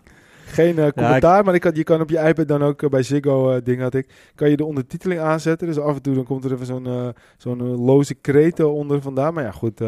Geen 0.47 0.93
commentaar, 0.93 1.45
maar 1.45 1.55
ik 1.55 1.65
had, 1.65 1.77
je 1.77 1.85
kan 1.85 2.01
op 2.01 2.11
je 2.11 2.19
iPad 2.19 2.49
dan 2.49 2.63
ook 2.63 2.91
bij 2.91 3.03
Ziggo 3.03 3.63
ding 3.63 3.81
had 3.81 3.95
ik. 3.95 4.09
Kan 4.35 4.51
je 4.51 4.57
de 4.57 4.65
ondertiteling 4.65 5.21
aanzetten. 5.21 5.67
Dus 5.67 5.79
af 5.79 5.95
en 5.95 6.03
toe 6.03 6.15
dan 6.15 6.25
komt 6.25 6.45
er 6.45 6.53
even 6.53 6.67
zo'n 6.67 7.13
zo'n 7.37 7.63
loze 7.85 8.15
kreten 8.15 8.73
onder 8.73 9.03
vandaan. 9.03 9.35
Maar 9.35 9.45
ja, 9.45 9.51
goed. 9.51 9.81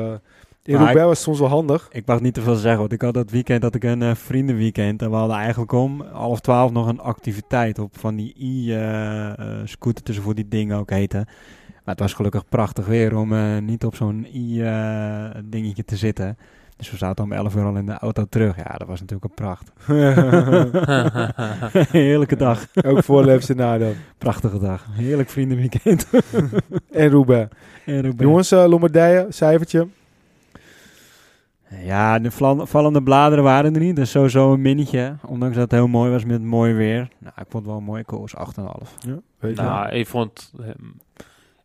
Eh, 0.64 0.72
in 0.72 0.74
Maar 0.74 0.84
Roubaix 0.84 1.06
was 1.06 1.22
soms 1.22 1.38
wel 1.38 1.48
handig. 1.48 1.88
Ik 1.90 2.06
mag 2.06 2.20
niet 2.20 2.34
te 2.34 2.40
veel 2.40 2.54
zeggen, 2.54 2.80
want 2.80 2.92
ik 2.92 3.02
had 3.02 3.14
dat 3.14 3.30
weekend 3.30 3.62
dat 3.62 3.74
ik 3.74 3.84
een 3.84 4.02
eh, 4.02 4.14
vriendenweekend 4.14 5.02
en 5.02 5.10
we 5.10 5.16
hadden 5.16 5.36
eigenlijk 5.36 5.72
om 5.72 6.00
half 6.12 6.40
twaalf 6.40 6.72
nog 6.72 6.86
een 6.86 7.00
activiteit 7.00 7.78
op 7.78 7.98
van 7.98 8.16
die 8.16 8.34
i-scooter 8.38 10.04
tussen 10.04 10.24
voor 10.24 10.34
die 10.34 10.48
dingen 10.48 10.78
ook 10.78 10.90
heten. 10.90 11.24
Maar 11.84 11.94
het 11.94 12.02
was 12.02 12.12
gelukkig 12.12 12.48
prachtig 12.48 12.86
weer 12.86 13.16
om 13.16 13.32
eh, 13.32 13.58
niet 13.58 13.84
op 13.84 13.94
zo'n 13.94 14.26
i-dingetje 14.32 15.84
te 15.84 15.96
zitten. 15.96 16.36
Dus 16.76 16.90
we 16.90 16.96
zaten 16.96 17.24
om 17.24 17.32
11 17.32 17.54
uur 17.54 17.64
al 17.64 17.76
in 17.76 17.86
de 17.86 17.98
auto 17.98 18.24
terug. 18.28 18.56
Ja, 18.56 18.74
dat 18.76 18.88
was 18.88 19.00
natuurlijk 19.00 19.30
een 19.30 19.34
pracht. 19.34 19.72
Heerlijke 22.00 22.36
dag. 22.36 22.66
ook 22.86 23.02
voorleefse 23.02 23.54
nadeel. 23.54 23.94
Prachtige 24.18 24.58
dag. 24.58 24.86
Heerlijk 24.90 25.30
vriendenweekend. 25.30 26.06
En 26.90 27.10
Roubaix. 27.10 27.48
En 27.84 27.94
Roubaix. 27.94 28.22
Jongens, 28.22 28.52
eh, 28.52 28.64
Lombardije, 28.66 29.26
cijfertje. 29.28 29.86
Ja, 31.82 32.18
de 32.18 32.30
vallende 32.66 33.02
bladeren 33.02 33.44
waren 33.44 33.74
er 33.74 33.80
niet. 33.80 33.96
Dus 33.96 34.10
sowieso 34.10 34.52
een 34.52 34.62
minnetje. 34.62 35.16
Ondanks 35.26 35.54
dat 35.54 35.64
het 35.70 35.72
heel 35.72 35.88
mooi 35.88 36.10
was 36.10 36.24
met 36.24 36.42
mooi 36.42 36.72
weer. 36.74 37.08
Nou, 37.18 37.32
ik 37.36 37.46
vond 37.48 37.52
het 37.52 37.66
wel 37.66 37.76
een 37.76 37.84
mooie 37.84 38.04
koers. 38.04 38.34
8,5. 38.36 38.42
Ja, 38.98 39.18
weet 39.38 39.56
je. 39.56 39.62
nou, 39.62 39.88
ik 39.94 40.06
vond, 40.06 40.52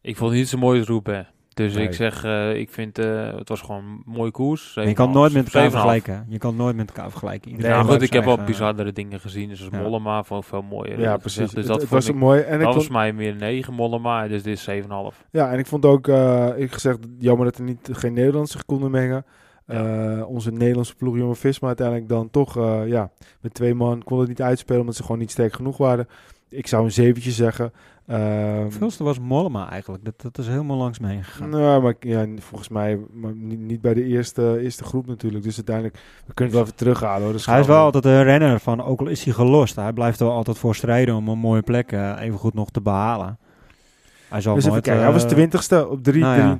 ik 0.01 0.17
vond 0.17 0.29
het 0.29 0.39
niet 0.39 0.49
zo 0.49 0.57
mooi 0.57 0.79
als 0.79 0.87
Roubaix. 0.87 1.29
Dus 1.53 1.73
Nee. 1.73 1.83
ik 1.83 1.93
zeg, 1.93 2.23
eh, 2.23 2.55
ik 2.55 2.69
vind, 2.69 2.97
eh, 2.99 3.33
het 3.35 3.49
was 3.49 3.61
gewoon 3.61 3.83
een 3.83 4.01
mooie 4.05 4.31
koers. 4.31 4.73
Je 4.73 4.93
kan 4.93 5.11
nooit 5.11 5.33
met 5.33 5.45
elkaar 5.45 5.61
7,5. 5.61 5.71
vergelijken. 5.71 6.25
Je 6.29 6.37
kan 6.37 6.55
nooit 6.55 6.75
met 6.75 6.87
elkaar 6.89 7.09
vergelijken. 7.09 7.51
Iedereen 7.51 7.71
Ja, 7.71 7.83
goed, 7.83 8.01
ik 8.01 8.13
heb 8.13 8.23
wel 8.25 8.37
bizarre 8.43 8.91
dingen 8.93 9.19
gezien. 9.19 9.49
Dus 9.49 9.67
Ja. 9.71 9.79
Mollema 9.81 10.23
vond 10.23 10.43
ik 10.43 10.49
veel 10.49 10.61
mooier. 10.61 10.99
ja, 10.99 11.17
precies. 11.17 11.37
gezegd. 11.39 11.55
Dus 11.55 11.63
het, 11.63 11.67
dat, 11.73 11.81
het 11.81 11.89
vond 11.89 12.01
was 12.03 12.09
ik, 12.13 12.15
mooi. 12.15 12.41
En 12.41 12.53
ik 12.53 12.65
dat 12.65 12.73
vond, 12.73 12.75
was 12.75 12.87
mij 12.87 13.13
meer 13.13 13.35
9 13.35 13.73
Mollema. 13.73 14.27
Dus 14.27 14.43
dit 14.43 14.57
is 14.57 14.63
7,5. 14.63 15.25
ja, 15.31 15.51
en 15.51 15.59
ik 15.59 15.65
vond 15.65 15.85
ook, 15.85 16.07
eh, 16.07 16.47
ik 16.55 16.71
gezegd, 16.71 16.97
jammer 17.19 17.45
dat 17.45 17.57
er 17.57 17.63
niet, 17.63 17.89
geen 17.91 18.13
Nederlanders 18.13 18.51
zich 18.51 18.65
konden 18.65 18.91
mengen. 18.91 19.25
Eh, 19.69 20.23
onze 20.29 20.51
Nederlandse 20.51 20.95
ploeg, 20.95 21.15
Jonge 21.17 21.35
Visma, 21.35 21.67
uiteindelijk 21.67 22.09
dan 22.09 22.29
toch, 22.29 22.57
eh, 22.57 22.87
ja, 22.87 23.11
met 23.41 23.53
twee 23.53 23.73
man 23.73 24.03
kon 24.03 24.19
het 24.19 24.27
niet 24.27 24.41
uitspelen 24.41 24.79
omdat 24.81 24.95
ze 24.95 25.01
gewoon 25.03 25.17
niet 25.19 25.31
sterk 25.31 25.53
genoeg 25.53 25.77
waren. 25.77 26.07
Ik 26.49 26.67
zou 26.67 26.83
een 26.85 26.91
zeventje 26.91 27.31
zeggen. 27.31 27.71
Ehm, 28.07 28.69
Veelste 28.69 29.03
was 29.03 29.19
Mollema 29.19 29.69
eigenlijk. 29.69 30.05
Dat, 30.05 30.21
dat 30.21 30.37
is 30.37 30.47
helemaal 30.47 30.77
langs 30.77 30.99
me 30.99 31.07
heen 31.07 31.23
gegaan. 31.23 31.49
Nou, 31.49 31.81
maar 31.81 31.93
ja, 31.99 32.25
volgens 32.39 32.69
mij 32.69 32.99
maar 33.13 33.33
niet, 33.35 33.59
niet 33.59 33.81
bij 33.81 33.93
de 33.93 34.03
eerste, 34.03 34.59
eerste 34.61 34.83
groep 34.83 35.07
natuurlijk. 35.07 35.43
Dus 35.43 35.55
uiteindelijk, 35.55 35.95
we 36.25 36.33
kunnen 36.33 36.53
het 36.53 36.53
wel 36.53 36.61
even 36.63 36.75
terughalen 36.75 37.23
hoor. 37.23 37.31
Dus 37.31 37.45
Hij 37.45 37.59
is 37.59 37.67
wel 37.67 37.77
we- 37.77 37.83
altijd 37.83 38.05
een 38.05 38.23
renner 38.23 38.59
van, 38.59 38.83
ook 38.83 38.99
al 38.99 39.07
is 39.07 39.23
hij 39.23 39.33
gelost, 39.33 39.75
hij 39.75 39.93
blijft 39.93 40.19
er 40.19 40.25
wel 40.25 40.35
altijd 40.35 40.57
voor 40.57 40.75
strijden 40.75 41.15
om 41.15 41.27
een 41.27 41.37
mooie 41.37 41.61
plek 41.61 41.91
eh, 41.91 42.15
even 42.19 42.39
goed 42.39 42.53
nog 42.53 42.69
te 42.71 42.81
behalen. 42.81 43.37
Hij 44.29 44.41
zal 44.41 44.55
Dus 44.55 44.65
nooit... 44.65 44.85
hij 44.85 45.11
was 45.11 45.23
eh, 45.23 45.29
twintigste 45.29 45.87
op 45.89 46.03
3, 46.03 46.21
nou 46.21 46.37
ja. 46.37 46.55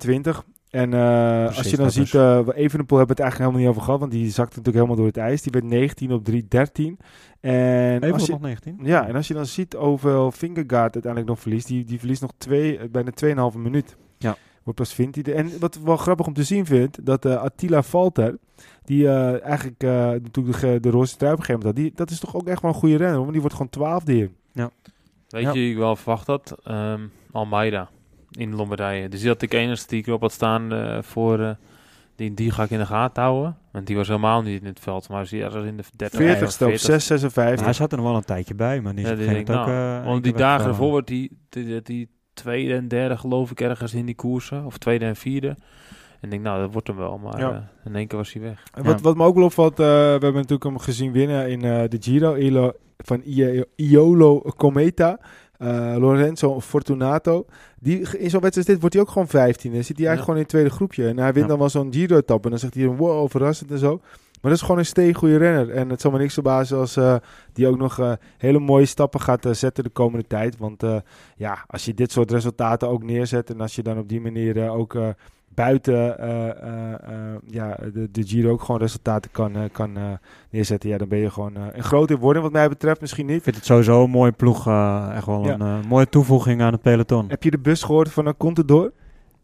23. 0.70 0.80
En 0.82 0.94
eh, 0.94 1.58
als 1.58 1.70
je 1.70 1.76
dan 1.76 1.86
dat 1.86 1.94
ziet, 1.94 2.14
eh 2.14 2.40
Evenepoel 2.64 2.98
hebben 2.98 3.16
we 3.16 3.22
het 3.24 3.32
eigenlijk 3.32 3.38
helemaal 3.38 3.60
niet 3.60 3.68
over 3.70 3.82
gehad, 3.82 4.00
want 4.00 4.12
die 4.12 4.26
zakte 4.30 4.58
natuurlijk 4.58 4.76
helemaal 4.76 4.96
door 4.96 5.06
het 5.06 5.18
ijs. 5.18 5.42
Die 5.42 5.52
werd 5.52 5.66
19 5.66 6.12
op 6.12 6.24
3, 6.26 6.46
13. 6.48 7.00
En 7.40 7.96
Even 7.96 8.14
als 8.14 8.26
je, 8.26 8.32
nog 8.32 8.42
19. 8.42 8.80
ja, 8.84 9.08
en 9.08 9.16
als 9.16 9.28
je 9.28 9.34
dan 9.34 9.46
ziet 9.46 9.74
hoeveel 9.74 10.32
Fingergaard 10.32 10.94
uiteindelijk 10.94 11.28
nog 11.32 11.40
verliest, 11.40 11.68
die, 11.68 11.84
die 11.84 12.00
verliest 12.00 12.22
nog 12.22 12.32
twee, 12.38 12.78
eh, 12.78 12.90
bijna 12.90 13.12
2,5 13.52 13.58
minuut. 13.58 13.98
Ja. 14.18 14.36
Wordt 14.64 14.80
pas 14.80 14.94
vindt 14.94 15.16
hij. 15.26 15.36
En 15.36 15.60
wat 15.60 15.76
ik 15.76 15.82
wel 15.82 15.98
grappig 15.98 16.28
om 16.28 16.34
te 16.34 16.44
zien 16.44 16.66
vind, 16.66 17.06
dat 17.06 17.26
eh, 17.26 17.42
Attila 17.42 17.84
Valter, 17.84 18.38
die 18.84 19.08
eh, 19.08 19.44
eigenlijk 19.44 19.84
eh, 19.84 19.90
natuurlijk 20.10 20.60
de, 20.60 20.78
de 20.80 20.90
roze 20.90 21.16
trui 21.18 21.34
op 21.34 21.40
een 21.40 21.46
gegeven 21.46 21.54
moment 21.54 21.64
had, 21.64 21.76
die, 21.76 21.92
dat 21.96 22.10
is 22.10 22.20
toch 22.20 22.36
ook 22.36 22.48
echt 22.48 22.62
wel 22.62 22.72
een 22.72 22.78
goede 22.78 22.96
renner, 22.98 23.18
want 23.20 23.32
die 23.32 23.40
wordt 23.42 23.56
gewoon 23.56 23.72
twaalfde 23.72 24.14
hier. 24.14 24.30
Weet 24.52 24.70
Ja. 25.44 25.50
je 25.52 25.52
wie 25.52 25.72
ik 25.72 25.78
wel 25.78 25.96
verwacht 25.96 26.28
had? 26.28 26.56
Ehm, 26.64 27.02
Almeida 27.32 27.90
in 28.40 28.56
Lombardije. 28.56 29.10
Dus 29.10 29.20
die 29.20 29.30
had 29.30 29.42
ik 29.42 29.54
enigste 29.54 29.88
die 29.88 30.00
ik 30.00 30.08
erop 30.08 30.22
had 30.22 30.32
staan 30.32 30.74
eh, 30.74 30.98
voor... 31.02 31.40
eh, 31.40 31.50
die, 32.16 32.34
die 32.34 32.52
ga 32.52 32.64
ik 32.64 32.70
in 32.70 32.78
de 32.80 32.86
gaten 32.86 33.24
houden. 33.24 33.58
Want 33.72 33.88
die 33.88 33.96
was 33.96 34.08
helemaal 34.08 34.42
niet 34.42 34.62
in 34.62 34.68
het 34.68 34.80
veld. 34.80 35.10
Maar 35.10 35.28
die 35.30 35.44
ergens 35.44 35.66
in 35.66 35.78
de 35.78 35.84
30 35.96 36.20
40ste 36.20 36.66
op 36.66 36.74
6, 36.76 37.06
56. 37.06 37.64
hij 37.66 37.74
zat 37.74 37.92
er 37.92 37.98
nog 37.98 38.08
wel 38.08 38.16
een 38.16 38.24
tijdje 38.24 38.56
bij, 38.56 38.82
maar 38.82 38.96
die 38.96 39.04
is 39.04 39.10
Ja, 39.10 39.16
op 39.16 39.22
die 39.22 39.30
ik, 39.30 39.50
ook... 39.50 39.56
nou, 39.56 39.72
eh, 39.72 40.06
want 40.06 40.24
die 40.24 40.34
dagen 40.34 40.68
ervoor 40.68 40.90
wordt 40.90 41.08
die, 41.08 41.38
die, 41.50 41.82
die 41.82 42.10
tweede 42.34 42.74
en 42.76 42.88
derde 42.88 43.18
geloof 43.18 43.52
ik 43.52 43.62
ergens 43.62 43.94
in 43.94 44.06
die 44.06 44.16
koersen. 44.16 44.66
Of 44.66 44.78
tweede 44.78 45.06
en 45.06 45.16
vierde. 45.16 45.48
En 45.48 45.58
ik 46.26 46.30
denk, 46.30 46.42
nou, 46.44 46.60
dat 46.62 46.72
wordt 46.74 46.88
hem 46.88 46.98
wel. 46.98 47.18
Maar 47.18 47.40
Ja. 47.40 47.70
in 47.86 47.96
één 47.96 48.08
keer 48.08 48.18
was 48.18 48.34
hij 48.34 48.42
weg. 48.42 48.64
En 48.74 48.84
Wat, 48.84 48.98
Ja. 48.98 49.04
wat 49.04 49.16
me 49.18 49.24
ook 49.24 49.36
wel 49.36 49.44
opvalt, 49.44 49.80
eh, 49.80 49.86
we 49.86 49.92
hebben 50.12 50.34
natuurlijk 50.34 50.64
hem 50.64 50.80
gezien 50.80 51.12
winnen 51.12 51.50
in 51.50 51.64
eh, 51.64 51.84
de 51.90 51.98
Giro 52.00 52.36
Ilo, 52.36 52.72
van 52.98 53.22
I- 53.26 53.64
Iolo 53.76 54.42
Cometa. 54.58 55.20
Eh, 55.60 55.96
Lorenzo 55.98 56.60
Fortunato. 56.62 57.46
Die, 57.80 57.98
in 57.98 58.30
zo'n 58.30 58.42
wedstrijd 58.42 58.56
als 58.56 58.66
dit 58.66 58.80
wordt 58.80 58.94
hij 58.96 59.04
ook 59.04 59.10
gewoon 59.10 59.28
15. 59.28 59.74
Dan 59.74 59.84
zit 59.84 59.98
hij 59.98 60.08
eigenlijk 60.08 60.18
Ja. 60.18 60.22
gewoon 60.24 60.36
in 60.36 60.42
het 60.42 60.50
tweede 60.52 60.70
groepje. 60.70 61.08
En 61.08 61.18
hij 61.18 61.34
wint 61.34 61.46
Ja. 61.46 61.48
dan 61.52 61.60
wel 61.60 61.70
zo'n 61.70 61.94
Giro-etappe. 61.94 62.44
En 62.44 62.50
dan 62.50 62.60
zegt 62.60 62.74
hij, 62.74 62.86
wow, 62.88 63.30
verrassend 63.30 63.72
en 63.72 63.78
zo. 63.78 64.02
Maar 64.42 64.52
dat 64.52 64.60
is 64.60 64.62
gewoon 64.62 64.78
een 64.78 64.86
steengoede 64.86 65.38
renner. 65.38 65.70
En 65.70 65.90
het 65.90 66.02
zal 66.02 66.12
me 66.12 66.18
niks 66.18 66.34
verbazen 66.34 66.78
als 66.78 66.96
eh, 66.98 67.16
die 67.54 67.68
ook 67.68 67.78
nog 67.78 68.00
eh, 68.00 68.12
hele 68.38 68.60
mooie 68.60 68.86
stappen 68.86 69.22
gaat 69.22 69.48
zetten 69.52 69.84
de 69.84 69.90
komende 69.90 70.28
tijd. 70.28 70.58
Want 70.58 70.84
ja, 71.36 71.64
als 71.68 71.86
je 71.86 71.94
dit 71.94 72.12
soort 72.12 72.32
resultaten 72.32 72.88
ook 72.90 73.04
neerzet... 73.04 73.50
en 73.50 73.62
als 73.62 73.76
je 73.76 73.84
dan 73.84 73.98
op 73.98 74.10
die 74.10 74.22
manier 74.22 74.70
ook 74.70 74.96
eh, 74.96 75.08
buiten 75.64 76.20
eh, 76.20 76.50
eh, 76.50 76.94
eh, 76.94 77.36
ja, 77.46 77.78
de, 77.94 78.12
de 78.12 78.28
Giro 78.28 78.52
ook 78.52 78.62
gewoon 78.62 78.82
resultaten 78.82 79.32
kan, 79.32 79.70
kan 79.72 79.98
neerzetten... 80.50 80.90
ja, 80.90 80.98
dan 80.98 81.08
ben 81.08 81.20
je 81.20 81.30
gewoon 81.30 81.56
een 81.56 81.84
groot 81.84 82.10
in 82.10 82.18
worden 82.18 82.42
wat 82.42 82.52
mij 82.52 82.70
betreft. 82.70 83.02
Misschien 83.02 83.26
niet. 83.26 83.36
Ik 83.36 83.44
vind 83.44 83.56
het 83.56 83.66
sowieso 83.66 84.04
een 84.04 84.10
mooie 84.10 84.32
ploeg. 84.32 84.68
echt 85.14 85.26
wel 85.26 85.46
Ja. 85.46 85.60
een 85.60 85.88
mooie 85.88 86.10
toevoeging 86.10 86.62
aan 86.62 86.72
het 86.72 86.82
peloton. 86.82 87.26
Heb 87.30 87.44
je 87.44 87.52
de 87.52 87.60
bus 87.60 87.84
gehoord 87.84 88.12
van 88.12 88.26
een 88.26 88.38
Contador? 88.38 88.92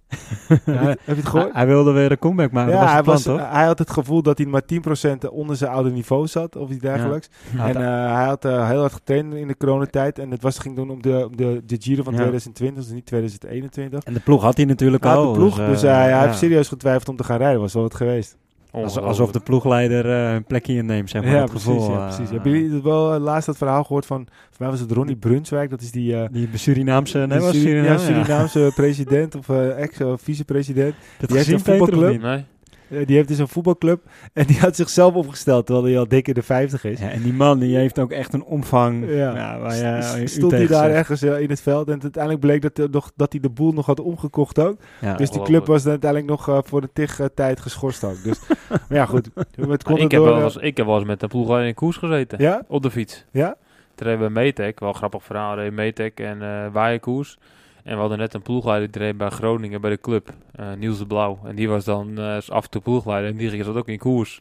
Heb 0.66 1.00
je 1.06 1.14
het 1.14 1.26
gehoord? 1.26 1.54
hij 1.54 1.68
wilde 1.68 1.92
weer 1.92 2.12
een 2.12 2.20
comeback 2.20 2.52
maken. 2.52 2.74
Ja, 2.74 2.92
hij, 2.92 3.02
plan, 3.02 3.14
was, 3.14 3.24
toch? 3.24 3.50
hij 3.50 3.66
had 3.66 3.80
het 3.80 3.90
gevoel 3.90 4.22
dat 4.22 4.38
hij 4.38 4.48
maar 4.48 4.62
10% 4.74 5.30
onder 5.30 5.56
zijn 5.56 5.72
oude 5.72 5.92
niveau 5.92 6.28
zat, 6.28 6.56
of 6.56 6.70
iets 6.70 6.80
dergelijks. 6.80 7.30
Ja, 7.56 7.68
en 7.68 7.76
eh, 7.76 8.16
hij 8.16 8.26
had 8.26 8.46
eh, 8.46 8.68
heel 8.68 8.80
hard 8.80 8.94
getraind 8.94 9.34
in 9.34 9.48
de 9.48 9.58
coronatijd. 9.58 10.20
En 10.20 10.32
het 10.32 10.42
was, 10.42 10.60
ging 10.60 10.76
toen 10.76 10.90
om 10.90 11.02
de, 11.02 11.26
om 11.30 11.38
de, 11.38 11.62
de 11.66 11.78
Giro 11.80 12.04
van 12.04 12.14
Ja. 12.14 12.20
2020, 12.20 12.84
dus 12.84 12.94
niet 12.94 13.06
2021. 13.06 14.04
en 14.04 14.14
de 14.14 14.20
ploeg 14.20 14.42
had 14.42 14.58
hij 14.58 14.66
natuurlijk 14.66 15.06
al. 15.06 15.32
de 15.32 15.38
ploeg, 15.40 15.60
eh, 15.60 15.68
dus 15.68 15.82
hij, 15.82 16.12
hij 16.12 16.26
heeft 16.26 16.38
serieus 16.38 16.68
getwijfeld 16.68 17.10
om 17.10 17.16
te 17.16 17.24
gaan 17.24 17.38
rijden. 17.38 17.62
Was 17.62 17.74
wel 17.74 17.84
wat 17.84 17.96
geweest. 17.96 18.38
Alsof, 18.84 19.04
alsof 19.04 19.32
de 19.32 19.40
ploegleider 19.40 20.10
eh, 20.10 20.34
een 20.34 20.44
plekje 20.44 20.74
inneemt, 20.74 21.10
zeg 21.10 21.22
maar. 21.24 21.32
ja, 21.32 21.40
dat 21.40 21.50
precies. 21.50 21.68
gevoel, 21.68 21.92
ja, 21.92 22.08
eh, 22.08 22.16
precies. 22.16 22.30
Hebben 22.34 22.52
jullie 22.52 22.74
het 22.74 22.84
wel 22.84 23.14
eh, 23.14 23.22
laatst 23.22 23.46
dat 23.46 23.58
verhaal 23.58 23.84
gehoord 23.84 24.06
van, 24.06 24.28
voor 24.30 24.56
mij 24.58 24.70
was 24.70 24.80
het 24.80 24.92
Ronnie 24.92 25.16
Brunswijk, 25.16 25.70
dat 25.70 25.82
is 25.82 25.92
die... 25.92 26.16
eh, 26.16 26.28
Die 26.32 26.50
Surinaamse, 26.54 27.18
nee, 27.18 27.28
die 27.28 27.40
was 27.40 27.50
Suri- 27.56 27.66
Suriname, 27.66 27.90
ja, 27.90 27.98
Surinaamse 27.98 28.72
president 28.76 29.36
of 29.36 29.50
ex- 29.50 30.02
of 30.02 30.22
vicepresident. 30.22 30.94
Dat 31.20 31.30
Die 31.30 31.38
heeft 31.38 31.52
een 31.52 31.60
voetbalclub. 31.60 32.12
niet? 32.12 32.22
Nee. 32.22 32.44
Eh, 32.90 33.06
die 33.06 33.16
heeft 33.16 33.28
dus 33.28 33.38
een 33.38 33.48
voetbalclub 33.48 34.02
en 34.34 34.46
die 34.46 34.60
had 34.60 34.76
zichzelf 34.76 35.14
opgesteld 35.14 35.66
terwijl 35.66 35.88
hij 35.88 35.98
al 36.00 36.08
dik 36.08 36.28
in 36.28 36.34
de 36.34 36.42
50 36.44 36.84
is. 36.84 37.00
Ja, 37.00 37.10
en 37.10 37.22
die 37.22 37.34
man 37.34 37.60
die 37.60 37.76
heeft 37.76 38.00
ook 38.00 38.12
echt 38.12 38.34
een 38.34 38.44
omvang. 38.44 39.06
Ja. 39.10 39.36
Ja, 39.36 39.60
waar 39.60 39.72
je, 39.76 40.02
S- 40.02 40.12
waar 40.12 40.20
je 40.20 40.28
stond 40.28 40.52
hij 40.52 40.68
daar 40.68 40.84
zegt. 40.84 40.96
ergens 40.96 41.22
eh, 41.22 41.40
in 41.40 41.50
het 41.50 41.62
veld. 41.62 41.90
En 41.90 42.02
uiteindelijk 42.02 42.42
bleek 42.44 42.62
dat, 42.62 42.78
er 42.78 42.90
nog, 42.90 43.12
dat 43.16 43.32
hij 43.32 43.42
de 43.42 43.50
boel 43.50 43.72
nog 43.72 43.86
had 43.86 44.00
omgekocht 44.00 44.60
ook. 44.60 44.78
Ja. 45.02 45.16
Dus 45.16 45.30
die 45.30 45.40
Ongelooflijk. 45.40 45.46
club 45.48 45.66
was 45.66 45.88
uiteindelijk 45.88 46.32
nog 46.32 46.50
eh, 46.50 46.58
voor 46.64 46.82
de 46.82 46.90
tig 46.94 47.20
eh, 47.20 47.26
tijd 47.36 47.60
geschorst 47.60 48.04
ook. 48.04 48.24
Dus, 48.24 48.40
maar 48.70 48.80
ja, 48.90 49.06
goed. 49.06 49.30
Met 49.36 49.88
Maar 49.90 50.00
ik, 50.00 50.12
heb 50.12 50.22
wel 50.22 50.38
eh, 50.38 50.44
eens, 50.44 50.56
ik 50.56 50.78
heb 50.78 50.86
wel 50.86 50.96
eens 50.96 51.06
met 51.06 51.22
een 51.24 51.30
ploeg 51.30 51.60
in 51.60 51.74
koers 51.74 51.98
gezeten. 51.98 52.42
Ja? 52.42 52.64
Op 52.68 52.82
de 52.84 52.92
fiets. 52.92 53.26
Ja? 53.32 53.56
Toen 53.96 54.08
reden 54.08 54.26
we 54.26 54.32
Metec, 54.32 54.80
wel 54.80 54.90
een 54.90 54.96
grappig 54.96 55.24
verhaal, 55.24 55.72
Metec 55.72 56.20
en 56.20 56.42
eh 56.42 56.72
Waaienkoers. 56.72 57.38
En 57.86 57.94
we 57.94 58.00
hadden 58.00 58.18
net 58.18 58.34
een 58.34 58.42
ploegleider 58.42 59.16
bij 59.16 59.30
Groningen 59.30 59.82
bij 59.82 59.90
de 59.90 60.00
club, 60.02 60.30
eh, 60.56 60.66
Niels 60.78 60.98
de 60.98 61.06
Blauw. 61.06 61.40
En 61.46 61.56
die 61.56 61.70
was 61.70 61.84
dan 61.86 62.18
eh, 62.18 62.38
af 62.48 62.64
en 62.64 62.70
toe 62.70 62.82
ploegleider 62.82 63.30
en 63.32 63.38
die 63.38 63.50
ging 63.50 63.64
zat 63.66 63.76
ook 63.76 63.88
in 63.88 63.98
koers. 63.98 64.40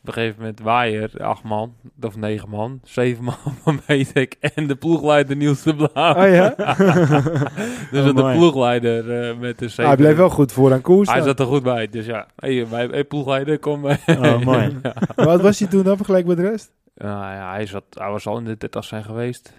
Op 0.00 0.06
een 0.06 0.12
gegeven 0.12 0.36
moment 0.38 0.60
Waaier, 0.60 1.10
acht 1.22 1.42
man, 1.42 1.74
of 2.02 2.16
negen 2.16 2.48
man, 2.48 2.80
zeven 2.84 3.24
man 3.24 3.34
van 3.62 3.80
Metec 3.86 4.32
en 4.40 4.66
de 4.66 4.74
ploegleider 4.76 5.36
Niels 5.36 5.62
de 5.62 5.74
Blauw. 5.74 6.14
Oh 6.14 6.28
ja? 6.34 6.54
dus 7.90 8.08
Oh, 8.10 8.16
de 8.16 8.32
ploegleider 8.36 9.28
eh, 9.28 9.36
met 9.38 9.58
de 9.58 9.64
Ah, 9.64 9.70
zeven. 9.70 9.86
hij 9.86 9.96
bleef 9.96 10.16
wel 10.16 10.30
goed 10.30 10.52
voor 10.52 10.72
aan 10.72 10.80
koers. 10.80 11.08
Hij 11.08 11.16
dan. 11.18 11.26
zat 11.26 11.40
er 11.40 11.46
goed 11.46 11.62
bij, 11.62 11.88
dus 11.88 12.06
ja. 12.06 12.26
Hey, 12.36 12.68
wij, 12.68 12.86
hey, 12.86 13.04
ploegleider, 13.04 13.58
kom 13.58 13.80
bij. 13.80 13.98
Oh, 14.06 14.38
mooi. 14.40 14.76
ja. 14.82 14.94
Wat 15.14 15.40
was 15.40 15.58
hij 15.58 15.68
toen 15.68 15.82
dan 15.82 15.96
vergeleken 15.96 16.28
met 16.28 16.36
de 16.36 16.42
rest? 16.50 16.72
Ja, 16.98 17.50
hij, 17.52 17.66
zat, 17.66 17.82
hij 17.90 18.10
was 18.10 18.26
al 18.26 18.38
in 18.38 18.44
de 18.44 18.56
30 18.56 18.84
zijn 18.84 19.04
geweest. 19.04 19.52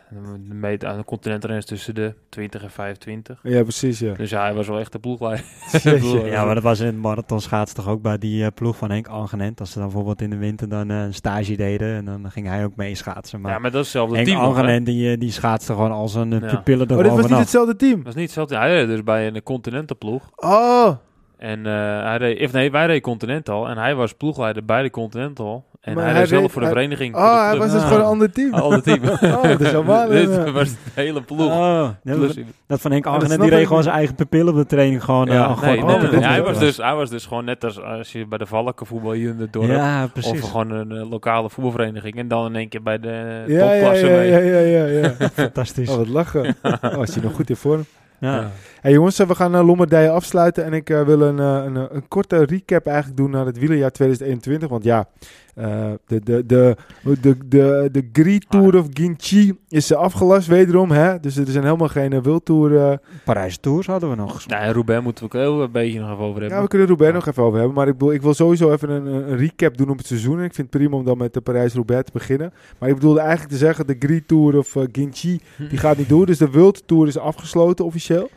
De 0.47 0.53
meet 0.53 0.85
aan 0.85 0.97
de 0.97 1.03
continentrenners 1.03 1.65
tussen 1.65 1.95
de 1.95 2.13
20 2.29 2.63
en 2.63 2.69
25. 2.71 3.39
Ja, 3.43 3.63
precies, 3.63 3.99
ja. 3.99 4.13
Dus 4.13 4.29
ja, 4.29 4.41
hij 4.41 4.53
was 4.53 4.67
wel 4.67 4.79
echt 4.79 4.91
de 4.91 4.99
ploegleider. 4.99 5.45
Jeetje. 5.83 6.25
Ja, 6.25 6.45
maar 6.45 6.53
dat 6.53 6.63
was 6.63 6.79
in 6.79 6.85
het 6.85 6.95
marathonschaats 6.95 7.73
toch 7.73 7.87
ook 7.87 8.01
bij 8.01 8.17
die 8.17 8.43
eh, 8.45 8.51
ploeg 8.53 8.77
van 8.77 8.91
Henk 8.91 9.07
Angenent. 9.07 9.59
Als 9.59 9.71
ze 9.71 9.77
dan 9.77 9.87
bijvoorbeeld 9.87 10.21
in 10.21 10.29
de 10.29 10.37
winter 10.37 10.69
dan 10.69 10.89
eh, 10.89 11.01
een 11.01 11.13
stage 11.13 11.55
deden 11.55 11.95
en 11.95 12.05
dan 12.05 12.31
ging 12.31 12.47
hij 12.47 12.63
ook 12.65 12.75
mee 12.75 12.95
schaatsen. 12.95 13.41
Maar, 13.41 13.51
ja, 13.51 13.59
maar 13.59 13.71
dat 13.71 13.79
is 13.85 13.87
hetzelfde 13.93 14.15
Henk 14.15 14.27
team. 14.27 14.39
hè? 14.39 14.45
Angenent 14.45 14.85
die, 14.85 15.11
eh, 15.11 15.19
die 15.19 15.31
schaatste 15.31 15.73
gewoon 15.73 15.91
als 15.91 16.15
een 16.15 16.31
uh, 16.31 16.41
Ja. 16.41 16.47
pupillen 16.47 16.87
er 16.87 16.97
Oh, 16.97 17.03
dit 17.03 17.11
was 17.11 17.27
niet 17.29 17.39
hetzelfde 17.39 17.75
team? 17.75 17.97
Dat 17.97 18.07
is 18.07 18.13
niet 18.15 18.23
hetzelfde. 18.25 18.55
Hij 18.57 18.69
reed 18.73 18.87
dus 18.87 19.03
bij 19.03 19.27
een 19.27 19.43
continental 19.43 19.97
ploeg. 19.97 20.29
Oh, 20.35 20.89
En 21.37 21.65
eh, 21.65 21.73
hij 22.03 22.17
reed, 22.17 22.41
of 22.45 22.51
nee, 22.51 22.71
wij 22.71 22.85
reden 22.85 23.01
Continental. 23.01 23.67
En 23.67 23.77
hij 23.77 23.95
was 23.95 24.13
ploegleider 24.13 24.65
bij 24.65 24.81
de 24.81 24.89
Continental. 24.89 25.65
En 25.81 25.93
Maar 25.93 26.03
hij, 26.03 26.11
hij 26.11 26.21
reed 26.21 26.29
zelf 26.29 26.51
voor 26.51 26.61
de 26.61 26.67
hij- 26.67 26.75
vereniging. 26.75 27.15
voor 27.15 27.23
oh 27.23 27.41
de 27.41 27.47
hij 27.47 27.57
was 27.57 27.71
dus 27.71 27.81
Ah. 27.81 27.87
gewoon 27.87 28.01
een 28.01 28.07
ander 28.07 28.31
team. 28.31 28.53
Een 28.53 28.61
ander 28.61 28.83
team. 28.83 28.99
Oh, 29.07 29.21
dat 29.43 29.61
is 29.61 29.71
Dit 30.27 30.29
een, 30.29 30.45
eh, 30.45 30.51
was 30.53 30.69
de 30.69 30.75
hele 30.93 31.21
ploeg. 31.21 31.51
Oh, 31.51 31.87
nee, 32.03 32.15
Plus- 32.15 32.37
dat, 32.67 32.81
van 32.81 32.91
Henk 32.91 33.05
snap 33.05 33.39
die 33.41 33.49
reed 33.49 33.67
gewoon 33.67 33.83
zijn 33.83 33.95
eigen 33.95 34.15
pupillen 34.15 34.47
op 34.53 34.55
de 34.59 34.65
training 34.65 35.03
gewoon. 35.03 35.27
eh, 35.27 35.33
ja, 35.33 35.43
al 35.43 35.47
nee, 35.49 35.57
gewoon 35.57 35.75
nee, 35.75 35.83
oh, 35.83 35.89
nee, 35.91 36.01
dat 36.01 36.11
nee, 36.11 36.19
is 36.19 36.25
hij, 36.27 36.43
was 36.43 36.59
dus, 36.59 36.77
hij 36.77 36.95
was 36.95 37.09
dus 37.09 37.25
gewoon 37.25 37.45
net 37.45 37.63
als 37.63 37.81
als 37.81 38.11
je 38.11 38.25
bij 38.27 38.37
de 38.37 38.45
Valkenvoetbal 38.45 39.11
hier 39.11 39.29
in 39.29 39.39
het 39.39 39.53
dorp. 39.53 39.67
Ja, 39.69 40.03
Of 40.03 40.11
precies. 40.11 40.41
gewoon 40.41 40.71
een 40.71 40.91
eh, 40.91 41.09
lokale 41.09 41.49
voetbalvereniging. 41.49 42.15
En 42.15 42.27
dan 42.27 42.45
in 42.45 42.55
één 42.55 42.69
keer 42.69 42.83
bij 42.83 42.99
de 42.99 43.43
ja, 43.47 43.55
ja, 43.55 43.69
topklasse 43.71 44.07
ja, 44.07 44.15
mee. 44.17 44.29
ja, 44.31 44.37
ja, 44.37 44.59
ja, 44.59 44.85
ja. 45.19 45.29
Fantastisch. 45.33 45.89
Oh, 45.89 45.95
wat 45.97 46.07
lachen. 46.07 46.55
Oh, 46.81 47.01
is 47.01 47.13
hij 47.15 47.23
nog 47.23 47.33
goed 47.33 47.49
in 47.49 47.55
vorm. 47.55 47.85
ja. 48.19 48.51
Hey 48.87 48.95
jongens, 48.95 49.19
eh, 49.19 49.27
we 49.27 49.35
gaan 49.35 49.55
uh, 49.55 49.65
Lombardije 49.65 50.09
afsluiten 50.09 50.63
en 50.65 50.73
ik 50.73 50.89
eh, 50.89 51.01
wil 51.01 51.21
een, 51.21 51.39
eh, 51.39 51.63
een, 51.65 51.77
eh, 51.77 51.83
een 51.89 52.07
korte 52.07 52.45
recap 52.45 52.85
eigenlijk 52.85 53.17
doen 53.17 53.29
naar 53.31 53.45
het 53.45 53.57
wielerjaar 53.59 53.91
2021. 53.91 54.69
Want 54.69 54.83
ja, 54.83 55.07
eh, 55.55 55.91
de, 56.07 56.19
de, 56.23 56.45
de, 56.45 56.75
de, 57.21 57.37
de, 57.47 57.89
de 57.91 58.09
Gris 58.13 58.45
Tour 58.49 58.77
of 58.77 58.85
Ginchi 58.93 59.59
is 59.69 59.91
eh, 59.91 59.97
afgelast 59.97 60.47
wederom. 60.47 60.91
Hè? 60.91 61.19
Dus 61.19 61.37
er 61.37 61.47
zijn 61.47 61.63
helemaal 61.63 61.87
geen 61.87 62.13
uh, 62.13 62.21
wildtour. 62.21 62.77
eh. 62.77 62.97
Parijs 63.25 63.57
Tours 63.57 63.87
hadden 63.87 64.09
we 64.09 64.15
nog. 64.15 64.47
Nou, 64.47 64.63
en 64.63 64.73
Roubaix 64.73 65.03
moeten 65.03 65.23
we 65.23 65.29
ook 65.37 65.41
heel 65.41 65.61
een 65.61 65.71
beetje 65.71 65.99
nog 65.99 66.11
even 66.11 66.23
over 66.23 66.39
hebben. 66.39 66.57
ja, 66.57 66.63
we 66.63 66.69
kunnen 66.69 66.87
Roubaix 66.87 67.13
nog 67.13 67.27
even 67.27 67.43
over 67.43 67.57
hebben. 67.57 67.75
Maar 67.75 67.87
ik 67.87 67.95
wil, 67.97 68.11
ik 68.11 68.21
wil 68.21 68.33
sowieso 68.33 68.71
even 68.71 68.89
een, 68.89 69.05
een 69.05 69.37
recap 69.37 69.77
doen 69.77 69.89
op 69.89 69.97
het 69.97 70.07
seizoen. 70.07 70.37
En 70.39 70.43
ik 70.45 70.53
vind 70.53 70.67
het 70.71 70.81
prima 70.81 70.95
om 70.97 71.05
dan 71.05 71.17
met 71.17 71.33
de 71.33 71.41
Parijs-Roubaix 71.41 72.03
te 72.05 72.11
beginnen. 72.13 72.53
Maar 72.77 72.89
ik 72.89 72.95
bedoelde 72.95 73.19
eigenlijk 73.19 73.49
te 73.51 73.57
zeggen, 73.57 73.87
de 73.87 73.95
Gris 73.99 74.21
Tour 74.25 74.57
of 74.57 74.75
uh, 74.75 74.83
Ginchi, 74.91 75.39
die 75.69 75.77
gaat 75.77 75.97
niet 75.97 76.09
door. 76.09 76.25
Dus 76.25 76.37
de 76.37 76.51
World 76.51 76.83
Tour 76.87 77.07
is 77.07 77.17
afgesloten 77.17 77.85
officieel. 77.85 78.29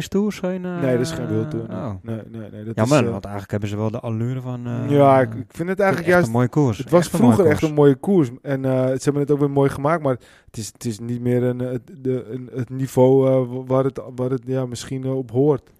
Geen... 0.00 0.64
eh, 0.64 0.80
nee, 0.80 0.92
dat 0.96 1.06
is 1.06 1.10
geen 1.12 1.28
World 1.28 1.50
Tour. 1.50 1.68
Nee, 1.68 1.78
oh. 1.78 1.92
nee, 2.02 2.20
nee, 2.30 2.50
nee, 2.50 2.64
dat 2.64 2.74
Jammer, 2.74 2.98
is, 2.98 3.04
eh, 3.04 3.10
want 3.10 3.24
eigenlijk 3.24 3.50
hebben 3.50 3.68
ze 3.68 3.76
wel 3.76 3.90
de 3.90 4.00
allure 4.00 4.40
van... 4.40 4.66
eh, 4.66 4.90
ja, 4.90 5.20
ik, 5.20 5.34
ik 5.34 5.46
vind 5.48 5.68
het 5.68 5.80
eigenlijk 5.80 6.10
juist... 6.10 6.26
een 6.26 6.32
mooie 6.32 6.48
koers. 6.48 6.78
Het 6.78 6.90
was 6.90 7.04
Echt 7.04 7.12
een 7.12 7.20
mooie 7.20 7.32
vroeger 7.32 7.52
echt 7.52 7.62
een 7.62 7.74
mooie 7.74 7.94
koers. 7.94 8.30
En 8.42 8.64
eh, 8.64 8.86
ze 8.86 9.00
hebben 9.02 9.22
het 9.22 9.30
ook 9.30 9.38
weer 9.38 9.50
mooi 9.50 9.70
gemaakt. 9.70 10.02
Maar 10.02 10.16
het 10.46 10.56
is, 10.56 10.70
het 10.72 10.84
is 10.84 10.98
niet 10.98 11.20
meer 11.20 11.42
een, 11.42 11.58
het, 11.58 11.90
de, 12.00 12.26
een, 12.30 12.50
het 12.54 12.70
niveau 12.70 13.28
eh, 13.28 13.62
waar, 13.66 13.84
het, 13.84 14.00
waar 14.16 14.30
het 14.30 14.42
ja, 14.46 14.66
misschien 14.66 15.04
eh, 15.04 15.16
op 15.16 15.30
hoort. 15.30 15.70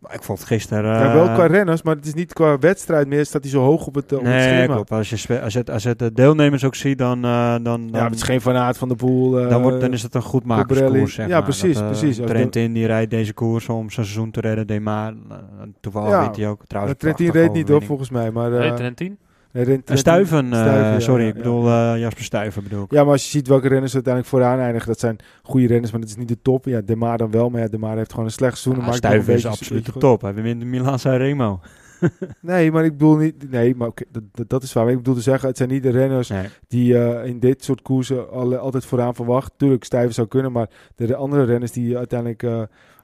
Maar 0.00 0.14
Ik 0.14 0.22
vond 0.22 0.38
het 0.38 0.46
gisteren... 0.48 0.84
ja, 0.94 1.12
wel 1.14 1.26
eh, 1.26 1.34
qua 1.34 1.46
renners, 1.46 1.82
maar 1.82 1.94
het 1.96 2.06
is 2.06 2.14
niet 2.14 2.32
qua 2.32 2.58
wedstrijd 2.58 3.06
meer. 3.08 3.26
Staat 3.26 3.42
hij 3.42 3.50
zo 3.50 3.62
hoog 3.62 3.86
op 3.86 3.94
het, 3.94 4.04
op 4.12 4.18
het 4.18 4.28
Nee, 4.28 4.40
schema. 4.58 4.74
klopt. 4.74 4.90
Als 4.90 5.10
je, 5.10 5.40
als, 5.42 5.52
je 5.52 5.58
het, 5.58 5.70
als 5.70 5.82
je 5.82 5.88
het 5.88 5.98
de 5.98 6.12
deelnemers 6.12 6.64
ook 6.64 6.74
ziet, 6.74 6.98
dan, 6.98 7.24
eh, 7.24 7.50
dan, 7.52 7.62
dan, 7.62 7.88
Ja, 7.92 8.04
het 8.04 8.14
is 8.14 8.22
geen 8.22 8.40
Van 8.40 8.56
Aert 8.56 8.78
van 8.78 8.88
de 8.88 8.94
Poel. 8.94 9.38
eh, 9.40 9.48
dan, 9.48 9.62
wordt, 9.62 9.80
dan 9.80 9.92
is 9.92 10.02
het 10.02 10.14
een 10.14 10.22
goed 10.22 10.42
Cobrelli. 10.42 10.60
makerskoers, 10.68 11.14
zeg 11.14 11.26
Ja, 11.26 11.32
maar. 11.32 11.42
precies, 11.42 11.74
Dat, 11.74 11.82
eh, 11.82 11.88
precies. 11.88 12.16
Trentin 12.16 12.72
die 12.72 12.86
rijdt 12.86 13.10
deze 13.10 13.32
koers 13.32 13.68
om 13.68 13.90
zijn 13.90 14.06
seizoen 14.06 14.30
te 14.30 14.40
redden. 14.40 14.66
Demar, 14.66 15.12
uh, 15.12 15.36
toevallig 15.80 16.10
Ja. 16.10 16.20
wint 16.20 16.36
hij 16.36 16.48
ook. 16.48 16.62
Trouwens, 16.66 16.94
uh, 16.94 17.00
Trentin 17.00 17.30
reed 17.40 17.52
niet 17.52 17.68
hoor, 17.68 17.82
volgens 17.82 18.10
mij. 18.10 18.30
Maar, 18.30 18.50
Nee, 18.50 18.68
eh, 18.70 18.74
Trentin? 18.74 19.18
Nee, 19.52 19.62
Eh, 19.62 19.68
Trentin- 19.68 19.98
Stuiven, 19.98 20.46
Stuiven, 20.46 20.92
ja, 20.92 21.00
sorry, 21.00 21.22
ja, 21.22 21.28
ik 21.28 21.34
bedoel 21.34 21.66
eh, 21.68 21.92
Jasper 21.98 22.24
Stuiven 22.24 22.62
bedoel 22.62 22.84
ik. 22.84 22.90
Ja, 22.90 23.02
maar 23.02 23.12
als 23.12 23.24
je 23.24 23.30
ziet 23.30 23.48
welke 23.48 23.68
renners 23.68 23.94
uiteindelijk 23.94 24.34
vooraan 24.34 24.58
eindigen, 24.58 24.88
dat 24.88 25.00
zijn 25.00 25.16
goede 25.42 25.66
renners, 25.66 25.90
maar 25.92 26.00
dat 26.00 26.10
is 26.10 26.16
niet 26.16 26.28
de 26.28 26.38
top. 26.42 26.64
Ja, 26.64 26.80
Demar 26.80 27.18
dan 27.18 27.30
wel, 27.30 27.50
maar 27.50 27.60
ja, 27.60 27.66
Demar 27.68 27.96
heeft 27.96 28.10
gewoon 28.10 28.24
een 28.24 28.30
slecht 28.32 28.58
seizoen. 28.58 28.86
Een 28.86 28.94
Stuiven 28.94 29.34
is 29.34 29.46
absoluut 29.46 29.86
de 29.86 29.92
top. 29.92 30.20
Hij 30.22 30.34
wint 30.34 30.60
de 30.60 30.66
Milan 30.66 30.98
Sanremo. 30.98 31.60
Nee, 32.40 32.72
maar 32.72 32.84
ik 32.84 32.92
bedoel 32.92 33.16
niet. 33.16 33.50
Nee, 33.50 33.74
maar 33.76 33.88
oké, 33.88 34.04
dat, 34.12 34.22
dat, 34.32 34.48
dat 34.48 34.62
is 34.62 34.72
waar. 34.72 34.82
Maar 34.84 34.92
ik 34.92 34.98
bedoel 34.98 35.14
te 35.14 35.20
zeggen, 35.20 35.48
het 35.48 35.56
zijn 35.56 35.68
niet 35.68 35.82
de 35.82 35.90
renners 35.90 36.28
Nee. 36.28 36.46
die 36.68 36.98
eh, 36.98 37.26
in 37.28 37.38
dit 37.40 37.64
soort 37.64 37.82
koersen 37.82 38.30
al, 38.30 38.56
altijd 38.56 38.84
vooraan 38.84 39.14
verwacht. 39.14 39.52
Tuurlijk, 39.56 39.84
Stuyven 39.84 40.14
zou 40.14 40.26
kunnen, 40.28 40.52
maar 40.52 40.70
de 40.96 41.14
andere 41.16 41.44
renners 41.44 41.72
die 41.72 41.96
uiteindelijk 41.96 42.42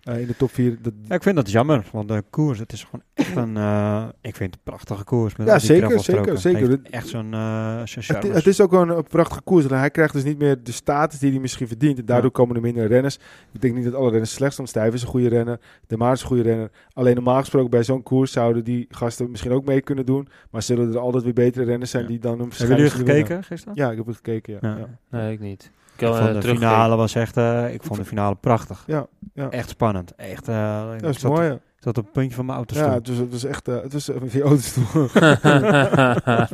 eh, 0.06 0.20
in 0.20 0.26
de 0.26 0.36
top 0.36 0.50
4. 0.50 0.78
Dat, 0.82 0.92
Ja, 1.08 1.14
ik 1.14 1.22
vind 1.22 1.36
dat 1.36 1.50
jammer, 1.50 1.84
want 1.92 2.08
de 2.08 2.24
koers, 2.30 2.58
het 2.58 2.72
is 2.72 2.84
gewoon 2.84 3.02
echt 3.14 3.36
een, 3.36 3.56
eh, 3.56 4.04
ik 4.20 4.36
vind 4.36 4.50
het 4.50 4.58
een 4.64 4.72
prachtige 4.72 5.04
koers. 5.04 5.36
Met 5.36 5.46
Ja, 5.46 5.58
zeker, 5.58 6.00
zeker, 6.00 6.38
zeker. 6.38 6.70
Het 6.70 6.88
echt 6.90 7.08
zo'n 7.08 7.34
eh 7.34 7.80
zo'n 7.84 8.32
het, 8.32 8.46
is 8.46 8.60
ook 8.60 8.72
een, 8.72 8.88
een 8.88 9.02
prachtige 9.04 9.40
koers. 9.42 9.66
En 9.66 9.78
hij 9.78 9.90
krijgt 9.90 10.12
dus 10.12 10.24
niet 10.24 10.38
meer 10.38 10.62
de 10.62 10.72
status 10.72 11.18
die 11.18 11.30
hij 11.30 11.40
misschien 11.40 11.68
verdient. 11.68 11.98
En 11.98 12.04
daardoor 12.04 12.30
Ja. 12.34 12.36
komen 12.38 12.56
er 12.56 12.62
minder 12.62 12.86
renners. 12.86 13.18
Ik 13.52 13.60
denk 13.60 13.74
niet 13.74 13.84
dat 13.84 13.94
alle 13.94 14.10
renners 14.10 14.32
slecht 14.32 14.54
zijn. 14.54 14.66
Stuyven 14.66 14.94
is 14.94 15.02
een 15.02 15.08
goede 15.08 15.28
renner. 15.28 15.60
De 15.86 15.96
Maas 15.96 16.12
is 16.14 16.20
een 16.20 16.26
goede 16.26 16.42
renner. 16.42 16.70
Alleen 16.92 17.14
normaal 17.14 17.40
gesproken 17.40 17.70
bij 17.70 17.82
zo'n 17.84 18.02
koers 18.02 18.32
zouden 18.32 18.64
die 18.64 18.86
gasten 18.90 19.30
misschien 19.30 19.52
ook 19.52 19.64
mee 19.64 19.80
kunnen 19.80 20.06
doen. 20.06 20.28
Maar 20.50 20.62
zullen 20.62 20.92
er 20.92 20.98
altijd 20.98 21.24
weer 21.24 21.32
betere 21.32 21.64
renners 21.64 21.90
zijn 21.90 22.02
Ja. 22.02 22.08
die 22.08 22.18
dan 22.18 22.40
een 22.40 22.52
Hebben 22.56 22.76
jullie 22.76 22.90
gekeken 22.90 23.44
gisteren? 23.44 23.74
Ja, 23.76 23.90
ik 23.90 23.96
heb 23.96 24.06
het 24.06 24.16
gekeken. 24.16 24.58
Ja. 24.60 24.68
Ja. 24.68 24.76
Ja. 24.78 24.88
Nee, 25.18 25.32
ik 25.32 25.40
niet. 25.40 25.70
Ik 25.96 26.08
Ik 26.08 26.14
vond 26.14 26.28
eh, 26.28 26.34
de 26.34 26.42
finale 26.42 26.96
was 26.96 27.14
echt, 27.14 27.36
eh, 27.36 27.72
ik 27.74 27.82
vond 27.82 27.98
de 27.98 28.04
finale 28.04 28.34
prachtig. 28.34 28.84
Ja, 28.86 29.06
ja. 29.34 29.50
Echt 29.50 29.68
spannend. 29.68 30.14
Echt, 30.16 30.48
eh, 30.48 30.82
ik 30.94 31.02
Dat 31.02 31.14
is 31.14 31.20
zat, 31.20 31.30
mooi. 31.32 31.46
ja. 31.46 31.52
ik 31.52 31.82
zat 31.82 31.98
op 31.98 32.04
het 32.04 32.12
puntje 32.12 32.34
van 32.36 32.44
mijn 32.46 32.56
auto 32.58 32.76
Ja, 32.78 32.92
het 32.92 33.08
was, 33.08 33.16
het 33.18 33.32
was 33.32 33.44
echt. 33.44 33.68
eh, 33.68 33.80
het 33.82 33.92
was 33.92 34.08
uh, 34.08 34.16
die 34.30 34.42
autostoel. 34.42 34.84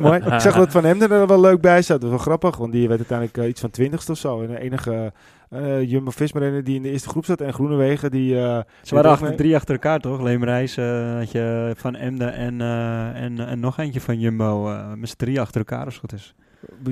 mooi. 0.05 0.19
Ik 0.19 0.39
zag 0.39 0.55
dat 0.55 0.71
Van 0.71 0.83
Hemden 0.85 1.11
er 1.11 1.27
wel 1.27 1.39
leuk 1.39 1.61
bij 1.61 1.81
zat. 1.81 2.01
Dat 2.01 2.09
was 2.09 2.23
wel 2.25 2.25
grappig, 2.37 2.57
want 2.57 2.71
die 2.71 2.87
werd 2.87 2.99
uiteindelijk 2.99 3.37
eh, 3.37 3.47
iets 3.47 3.61
van 3.61 3.69
twintigste 3.69 4.11
of 4.11 4.17
zo. 4.17 4.41
En 4.41 4.47
de 4.47 4.59
enige 4.59 5.11
eh 5.49 5.89
Jumbo-Visma-renner 5.89 6.63
die 6.63 6.75
in 6.75 6.81
de 6.81 6.89
eerste 6.91 7.09
groep 7.09 7.25
zat. 7.25 7.41
En 7.41 7.53
Groenewegen 7.53 8.11
die... 8.11 8.39
eh, 8.39 8.59
Ze 8.81 8.95
waren 8.95 9.11
achter, 9.11 9.27
mee. 9.27 9.37
drie 9.37 9.55
achter 9.55 9.73
elkaar, 9.73 9.99
toch? 9.99 10.21
Leemreis 10.21 10.77
eh, 10.77 11.13
had 11.17 11.31
je 11.31 11.73
van 11.77 11.95
Emden 11.95 12.33
en, 12.33 12.61
eh, 12.61 13.21
en, 13.23 13.39
en 13.39 13.59
nog 13.59 13.77
eentje 13.77 14.01
van 14.01 14.19
Jumbo. 14.19 14.69
eh 14.71 14.93
met 14.93 15.09
z'n 15.09 15.15
drie 15.17 15.41
achter 15.41 15.57
elkaar, 15.57 15.85
als 15.85 15.93
het 15.93 16.11
goed 16.11 16.13
is. 16.19 16.35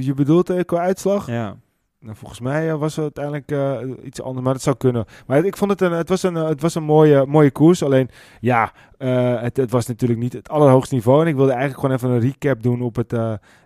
je 0.05 0.13
bedoelt 0.13 0.49
eh, 0.49 0.63
qua 0.65 0.79
uitslag? 0.79 1.27
Ja. 1.27 1.55
Nou, 2.03 2.15
volgens 2.15 2.39
mij 2.39 2.69
eh, 2.69 2.77
was 2.77 2.95
het 2.95 3.17
uiteindelijk 3.17 3.51
eh, 3.51 4.05
iets 4.05 4.21
anders, 4.21 4.45
maar 4.45 4.53
het 4.53 4.63
zou 4.63 4.75
kunnen. 4.75 5.05
Maar 5.27 5.45
ik 5.45 5.57
vond 5.57 5.71
het 5.71 5.81
een, 5.81 5.91
het 5.91 6.09
was 6.09 6.23
een, 6.23 6.37
eh, 6.37 6.47
het 6.47 6.61
was 6.61 6.75
een 6.75 6.83
mooie, 6.83 7.25
mooie 7.25 7.51
koers. 7.51 7.83
Alleen, 7.83 8.09
ja, 8.39 8.71
het, 8.97 9.57
het 9.57 9.71
was 9.71 9.87
natuurlijk 9.87 10.19
niet 10.19 10.33
het 10.33 10.49
allerhoogste 10.49 10.95
niveau. 10.95 11.21
En 11.21 11.27
ik 11.27 11.35
wilde 11.35 11.51
eigenlijk 11.51 11.81
gewoon 11.81 11.95
even 11.95 12.09
een 12.09 12.19
recap 12.19 12.63
doen 12.63 12.81
op 12.81 12.95
het, 12.95 13.11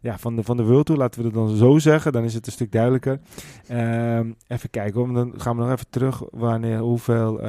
ja, 0.01 0.17
van 0.17 0.35
de, 0.35 0.43
van 0.43 0.57
de 0.57 0.63
World 0.63 0.85
Tour. 0.85 1.01
Laten 1.01 1.19
we 1.19 1.25
het 1.25 1.35
dan 1.35 1.55
zo 1.55 1.77
zeggen. 1.77 2.11
Dan 2.11 2.23
is 2.23 2.33
het 2.33 2.45
een 2.45 2.51
stuk 2.51 2.71
duidelijker. 2.71 3.19
Ehm, 3.67 4.31
even 4.47 4.69
kijken, 4.69 4.99
hoor. 4.99 5.13
dan 5.13 5.33
gaan 5.37 5.55
we 5.55 5.61
nog 5.61 5.71
even 5.71 5.89
terug. 5.89 6.21
Wanneer, 6.31 6.79
hoeveel, 6.79 7.41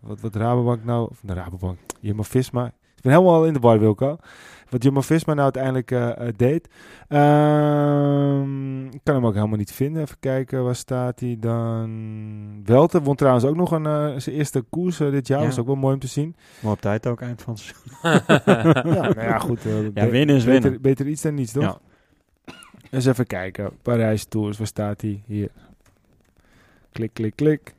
wat, 0.00 0.20
wat 0.20 0.34
Rabobank 0.34 0.84
nou, 0.84 1.08
of 1.10 1.20
de 1.22 1.34
Rabobank, 1.34 1.78
Jumbo-Visma. 2.00 2.66
Ik 2.66 3.02
ben 3.02 3.12
helemaal 3.12 3.44
in 3.44 3.52
de 3.52 3.60
war, 3.60 3.78
Wilco. 3.78 4.18
Wat 4.68 4.82
Jumbo-Visma 4.82 5.34
nou 5.34 5.44
uiteindelijk 5.44 5.90
eh, 5.90 6.28
eh, 6.28 6.34
deed. 6.36 6.68
Ehm, 7.08 8.86
ik 8.86 9.00
kan 9.02 9.14
hem 9.14 9.26
ook 9.26 9.34
helemaal 9.34 9.56
niet 9.56 9.72
vinden. 9.72 10.02
Even 10.02 10.16
kijken, 10.20 10.64
waar 10.64 10.76
staat 10.76 11.20
hij 11.20 11.36
dan? 11.40 12.62
Welte 12.64 13.02
won 13.02 13.16
trouwens 13.16 13.44
ook 13.44 13.56
nog 13.56 13.70
een, 13.70 13.86
eh, 13.86 14.12
zijn 14.16 14.36
eerste 14.36 14.60
koers 14.60 14.96
dit 14.96 15.26
jaar. 15.26 15.40
Ja. 15.40 15.46
was 15.46 15.58
ook 15.58 15.66
wel 15.66 15.76
mooi 15.76 15.94
om 15.94 16.00
te 16.00 16.06
zien. 16.06 16.36
Maar 16.60 16.72
op 16.72 16.80
tijd 16.80 17.06
ook 17.06 17.20
eind 17.20 17.42
van 17.42 17.54
het 17.54 17.62
seizoen. 17.62 18.94
ja, 18.94 19.00
nou 19.00 19.20
ja, 19.20 19.38
goed. 19.38 19.62
Ja, 19.94 20.08
winnen 20.08 20.36
is 20.36 20.44
beter, 20.44 20.62
winnen. 20.62 20.80
Beter 20.80 21.06
iets 21.06 21.22
dan 21.22 21.34
niets, 21.34 21.52
toch? 21.52 21.62
Ja. 21.62 21.78
Eens 22.90 23.06
even 23.06 23.26
kijken. 23.26 23.70
Parijs 23.82 24.24
Tours, 24.24 24.58
waar 24.58 24.66
staat 24.66 25.00
hij? 25.00 25.22
Hier. 25.26 25.50
Klik, 26.92 27.10
klik, 27.12 27.36
klik. 27.36 27.74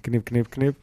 Knip, 0.00 0.24
knip, 0.24 0.50
knip. 0.50 0.76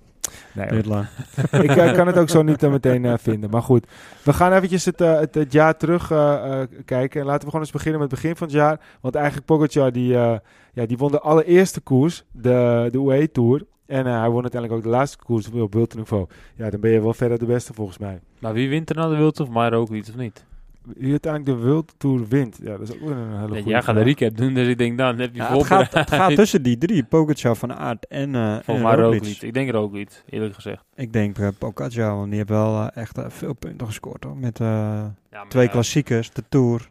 Nee, 0.54 0.84
lang. 0.84 1.06
ik 1.68 1.76
eh, 1.76 1.94
kan 1.94 2.08
het 2.08 2.18
ook 2.18 2.30
zo 2.30 2.42
niet 2.42 2.64
eh, 2.64 2.72
meteen 2.72 3.06
eh, 3.06 3.14
vinden. 3.18 3.50
Maar 3.50 3.62
goed, 3.62 3.88
we 4.24 4.34
gaan 4.34 4.54
eventjes 4.54 4.86
het, 4.86 5.00
het, 5.00 5.36
het 5.36 5.52
jaar 5.52 5.78
terug 5.78 6.12
eh, 6.12 6.62
eh, 6.62 6.68
kijken. 6.86 7.20
En 7.20 7.26
laten 7.26 7.42
we 7.42 7.46
gewoon 7.46 7.62
eens 7.62 7.72
beginnen 7.72 8.00
met 8.02 8.12
het 8.12 8.20
begin 8.20 8.36
van 8.36 8.48
het 8.48 8.56
jaar. 8.56 8.80
Want 9.02 9.16
eigenlijk 9.16 9.46
Pogacar, 9.46 9.92
die, 9.92 10.16
eh, 10.16 10.38
ja, 10.74 10.86
die 10.86 10.98
won 10.98 11.12
de 11.12 11.20
allereerste 11.20 11.82
koers, 11.82 12.24
de, 12.32 12.88
de 12.92 12.98
UAE 12.98 13.32
Tour. 13.32 13.66
En 13.86 14.06
eh, 14.08 14.20
hij 14.20 14.30
won 14.30 14.42
uiteindelijk 14.42 14.74
ook 14.74 14.92
de 14.92 14.98
laatste 14.98 15.18
koers 15.18 15.48
op 15.52 15.74
World 15.74 15.96
niveau. 15.96 16.28
Ja, 16.56 16.70
dan 16.70 16.80
ben 16.80 16.92
je 16.92 17.02
wel 17.02 17.14
verder 17.14 17.40
de 17.40 17.46
beste 17.46 17.74
volgens 17.74 17.98
mij. 17.98 18.20
Maar 18.40 18.54
wie 18.54 18.70
wint 18.70 18.90
er 18.90 18.96
nou 18.96 19.12
de 19.12 19.18
Wild 19.18 19.40
of 19.40 19.50
maar 19.50 19.74
ook 19.74 19.90
iets 19.90 20.10
of 20.10 20.16
niet? 20.16 20.46
Wie 20.86 21.12
uiteindelijk 21.12 21.60
de 21.60 21.66
World 21.68 21.94
Tour 21.98 22.28
wint. 22.28 22.60
Ja, 22.64 22.78
dat 22.78 22.82
is 22.82 22.94
ook 22.94 23.00
weer 23.00 23.18
een 23.18 23.40
hele 23.40 23.42
Ja, 23.42 23.48
goede 23.48 23.70
jij 23.70 23.82
gaat 23.82 23.96
de 23.96 24.02
recap 24.02 24.38
doen, 24.38 24.54
dus 24.54 24.68
ik 24.68 24.78
denk 24.78 24.98
dan 24.98 25.20
heb 25.20 25.32
je 25.34 25.42
Ja, 25.42 25.58
het, 25.58 25.66
gaat, 25.66 25.94
het 25.94 26.12
gaat 26.20 26.36
tussen 26.36 26.64
die 26.64 26.78
drie. 26.78 27.04
Pogacar 27.04 27.56
van 27.56 27.74
Aert 27.74 28.08
en, 28.08 28.36
eh 28.36 28.52
Volgens 28.52 28.68
en 28.68 28.82
mij 28.82 28.96
Roglic. 28.96 29.42
Ik 29.42 29.54
denk 29.54 29.70
er 29.70 29.76
ook 29.76 29.92
niet, 29.92 30.24
eerlijk 30.30 30.54
gezegd. 30.54 30.84
Ik 30.96 31.14
denk 31.14 31.38
uh, 31.38 31.48
Pogacar, 31.58 32.16
want 32.16 32.28
die 32.28 32.36
heeft 32.36 32.50
wel 32.50 32.82
eh, 32.82 33.02
echt 33.02 33.20
veel 33.28 33.54
punten 33.54 33.88
gescoord. 33.88 34.24
Hoor. 34.24 34.38
Met 34.38 34.60
eh, 34.60 34.68
Ja, 34.68 35.12
maar 35.32 35.48
twee 35.48 35.70
klassiekers, 35.70 36.32
de 36.32 36.44
Tour, 36.50 36.90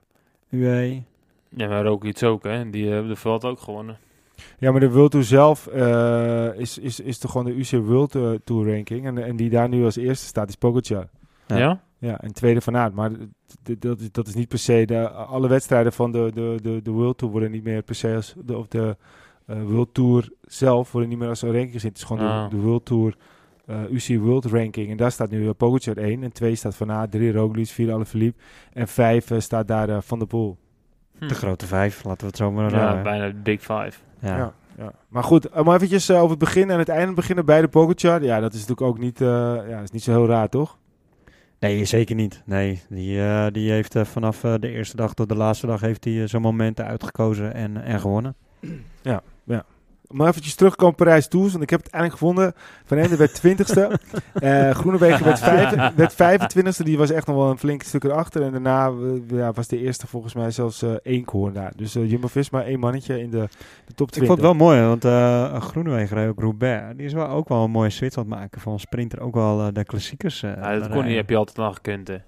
UE. 0.51 1.03
Ja, 1.49 1.69
maar 1.69 1.87
ook 1.87 2.05
iets 2.05 2.23
ook, 2.23 2.43
hè. 2.43 2.71
Die 2.71 2.91
hebben 2.91 3.11
de 3.11 3.17
veld 3.17 3.45
ook 3.45 3.61
gewonnen. 3.61 3.99
Ja, 4.59 4.71
maar 4.71 4.81
de 4.81 4.91
World 4.91 5.11
Tour 5.11 5.27
zelf 5.27 5.67
eh, 5.67 6.49
is, 6.57 6.79
is, 6.79 7.01
is 7.01 7.19
toch 7.19 7.31
gewoon 7.31 7.47
de 7.47 7.59
UC 7.59 7.85
World 7.85 8.11
Tour 8.45 8.75
ranking. 8.75 9.07
En, 9.07 9.19
en 9.19 9.37
die 9.37 9.51
daar 9.51 9.69
nu 9.69 9.85
als 9.85 9.97
eerste 9.97 10.27
staat 10.27 10.49
is 10.49 10.55
Pogacar. 10.57 11.09
Ja. 11.47 11.81
Ja? 12.03 12.21
En 12.21 12.33
tweede 12.33 12.61
van 12.61 12.77
Aert. 12.77 12.95
Maar 12.95 13.11
dat 13.79 14.01
is, 14.01 14.13
dat 14.13 14.27
is 14.27 14.35
niet 14.35 14.49
per 14.49 14.59
se... 14.59 14.85
De, 14.87 15.09
alle 15.11 15.49
wedstrijden 15.49 15.93
van 15.93 16.13
de, 16.13 16.31
de, 16.35 16.59
de, 16.63 16.83
de 16.83 16.91
World 16.91 17.19
Tour 17.19 17.33
worden 17.33 17.51
niet 17.51 17.65
meer 17.65 17.83
per 17.83 17.95
se 17.95 18.15
als... 18.15 18.35
De, 18.45 18.57
of 18.57 18.67
de 18.69 18.97
eh, 19.47 19.63
World 19.63 19.95
Tour 19.95 20.29
zelf 20.43 20.93
worden 20.93 21.11
niet 21.11 21.19
meer 21.19 21.29
als 21.29 21.43
een 21.43 21.51
ranking 21.53 21.73
gezien. 21.73 21.89
Het 21.91 21.99
is 21.99 22.05
gewoon 22.05 22.27
Ah. 22.27 22.51
de, 22.51 22.57
de 22.57 22.63
World 22.63 22.85
Tour... 22.85 23.17
eh, 23.67 23.91
UC 23.91 24.21
World 24.21 24.45
Ranking. 24.45 24.91
En 24.91 24.97
daar 24.97 25.11
staat 25.13 25.31
nu 25.31 25.43
uh, 25.45 25.51
Pogacar 25.57 25.97
1. 25.97 26.23
En 26.23 26.33
2 26.33 26.55
staat 26.55 26.75
Van 26.77 26.93
Aert, 26.93 27.11
3 27.11 27.33
Roglic, 27.33 27.67
4 27.69 27.93
Alaphilippe. 27.93 28.41
En 28.73 28.89
5 28.89 29.31
uh, 29.31 29.41
staat 29.41 29.69
daar 29.69 29.89
uh, 29.89 29.97
Van 30.01 30.19
der 30.19 30.29
Poel. 30.29 30.57
Hm. 31.19 31.29
De 31.29 31.35
grote 31.35 31.67
vijf, 31.67 32.05
laten 32.05 32.21
we 32.21 32.27
het 32.27 32.37
zo 32.37 32.53
maar 32.53 32.71
Ja, 32.71 33.03
bijna 33.03 33.27
de 33.27 33.35
Big 33.35 33.61
Five. 33.61 33.93
Ja. 34.19 34.37
Ja. 34.37 34.53
ja. 34.77 34.93
Maar 35.09 35.25
goed, 35.25 35.51
om 35.51 35.73
eventjes 35.73 36.11
uh, 36.11 36.17
over 36.17 36.31
het 36.31 36.39
begin 36.39 36.71
en 36.71 36.79
het 36.79 36.89
einde 36.89 37.15
beginnen 37.15 37.45
bij 37.45 37.61
de 37.61 37.69
Pogacar. 37.69 38.23
Ja, 38.23 38.41
dat 38.41 38.53
is 38.55 38.61
natuurlijk 38.61 38.89
ook 38.89 38.99
niet, 38.99 39.21
uh, 39.21 39.29
ja, 39.69 39.81
is 39.81 39.91
niet 39.91 40.03
zo 40.03 40.11
heel 40.11 40.27
raar, 40.27 40.49
toch? 40.49 40.79
Nee, 41.63 41.85
zeker 41.85 42.15
niet. 42.15 42.43
Nee, 42.45 42.81
die, 42.89 43.17
uh, 43.17 43.47
die 43.53 43.71
heeft 43.71 43.95
uh, 43.95 44.05
vanaf 44.05 44.45
uh, 44.45 44.55
de 44.61 44.69
eerste 44.69 44.97
dag 44.97 45.15
tot 45.15 45.29
de 45.29 45.35
laatste 45.35 45.67
dag 45.67 45.81
heeft 45.81 46.05
hij 46.05 46.27
zijn 46.27 46.43
momenten 46.43 46.87
uitgekozen 46.87 47.55
en, 47.55 47.85
en 47.85 48.01
gewonnen. 48.01 48.35
Ja. 49.03 49.23
Maar 50.13 50.29
eventjes 50.29 50.55
terugkomen 50.55 50.95
Parijs 50.95 51.29
Tours, 51.29 51.51
want 51.51 51.63
ik 51.63 51.71
heb 51.71 51.83
het 51.83 51.93
eindelijk 51.93 52.21
gevonden. 52.21 52.55
Van 52.85 52.99
Ende 52.99 53.17
werd 53.17 53.43
20ste. 53.47 53.91
uh, 54.43 54.71
Groenewegen 54.81 55.25
werd, 55.25 55.39
vijf, 55.39 55.95
werd 55.95 56.13
25ste. 56.13 56.85
Die 56.85 56.99
was 56.99 57.11
echt 57.11 57.27
nog 57.27 57.37
wel 57.37 57.51
een 57.51 57.59
flink 57.59 57.83
stuk 57.83 58.05
erachter. 58.05 58.43
En 58.43 58.53
daarna 58.53 58.91
uh, 58.91 59.21
ja, 59.27 59.53
was 59.53 59.69
de 59.69 59.79
eerste 59.79 60.07
volgens 60.07 60.35
mij 60.35 60.51
zelfs 60.51 60.83
uh, 60.83 60.91
één 61.03 61.25
koorn 61.25 61.53
daar. 61.53 61.73
Dus 61.77 61.97
uh, 61.97 62.11
Jumbo-Visma 62.11 62.63
één 62.63 62.81
mannetje 62.81 63.21
in 63.21 63.31
de, 63.31 63.49
de 63.87 63.95
top 63.95 64.11
20. 64.11 64.17
Ik 64.17 64.27
vond 64.27 64.39
het 64.39 64.47
wel 64.47 64.55
mooi, 64.55 64.81
want 64.81 65.05
uh, 65.05 65.61
Groenewegen 65.61 66.17
reed 66.17 66.29
ook 66.29 66.41
Roubaix. 66.41 66.97
Die 66.97 67.07
is 67.07 67.13
wel 67.13 67.29
ook 67.29 67.49
wel 67.49 67.65
een 67.65 67.71
mooie 67.71 67.91
switch 67.91 68.17
aan 68.17 68.23
het 68.23 68.33
maken 68.33 68.61
van 68.61 68.81
sprinter. 68.81 69.21
Ook 69.21 69.35
wel 69.35 69.61
uh, 69.61 69.67
de 69.73 69.85
klassiekers. 69.85 70.41
ja, 70.41 70.79
dat 70.79 70.89
kon 70.89 71.05
niet, 71.05 71.17
heb 71.17 71.31
je 71.31 71.37
altijd 71.37 71.59
al 71.59 71.73
gekund, 71.73 72.09
hè. 72.09 72.19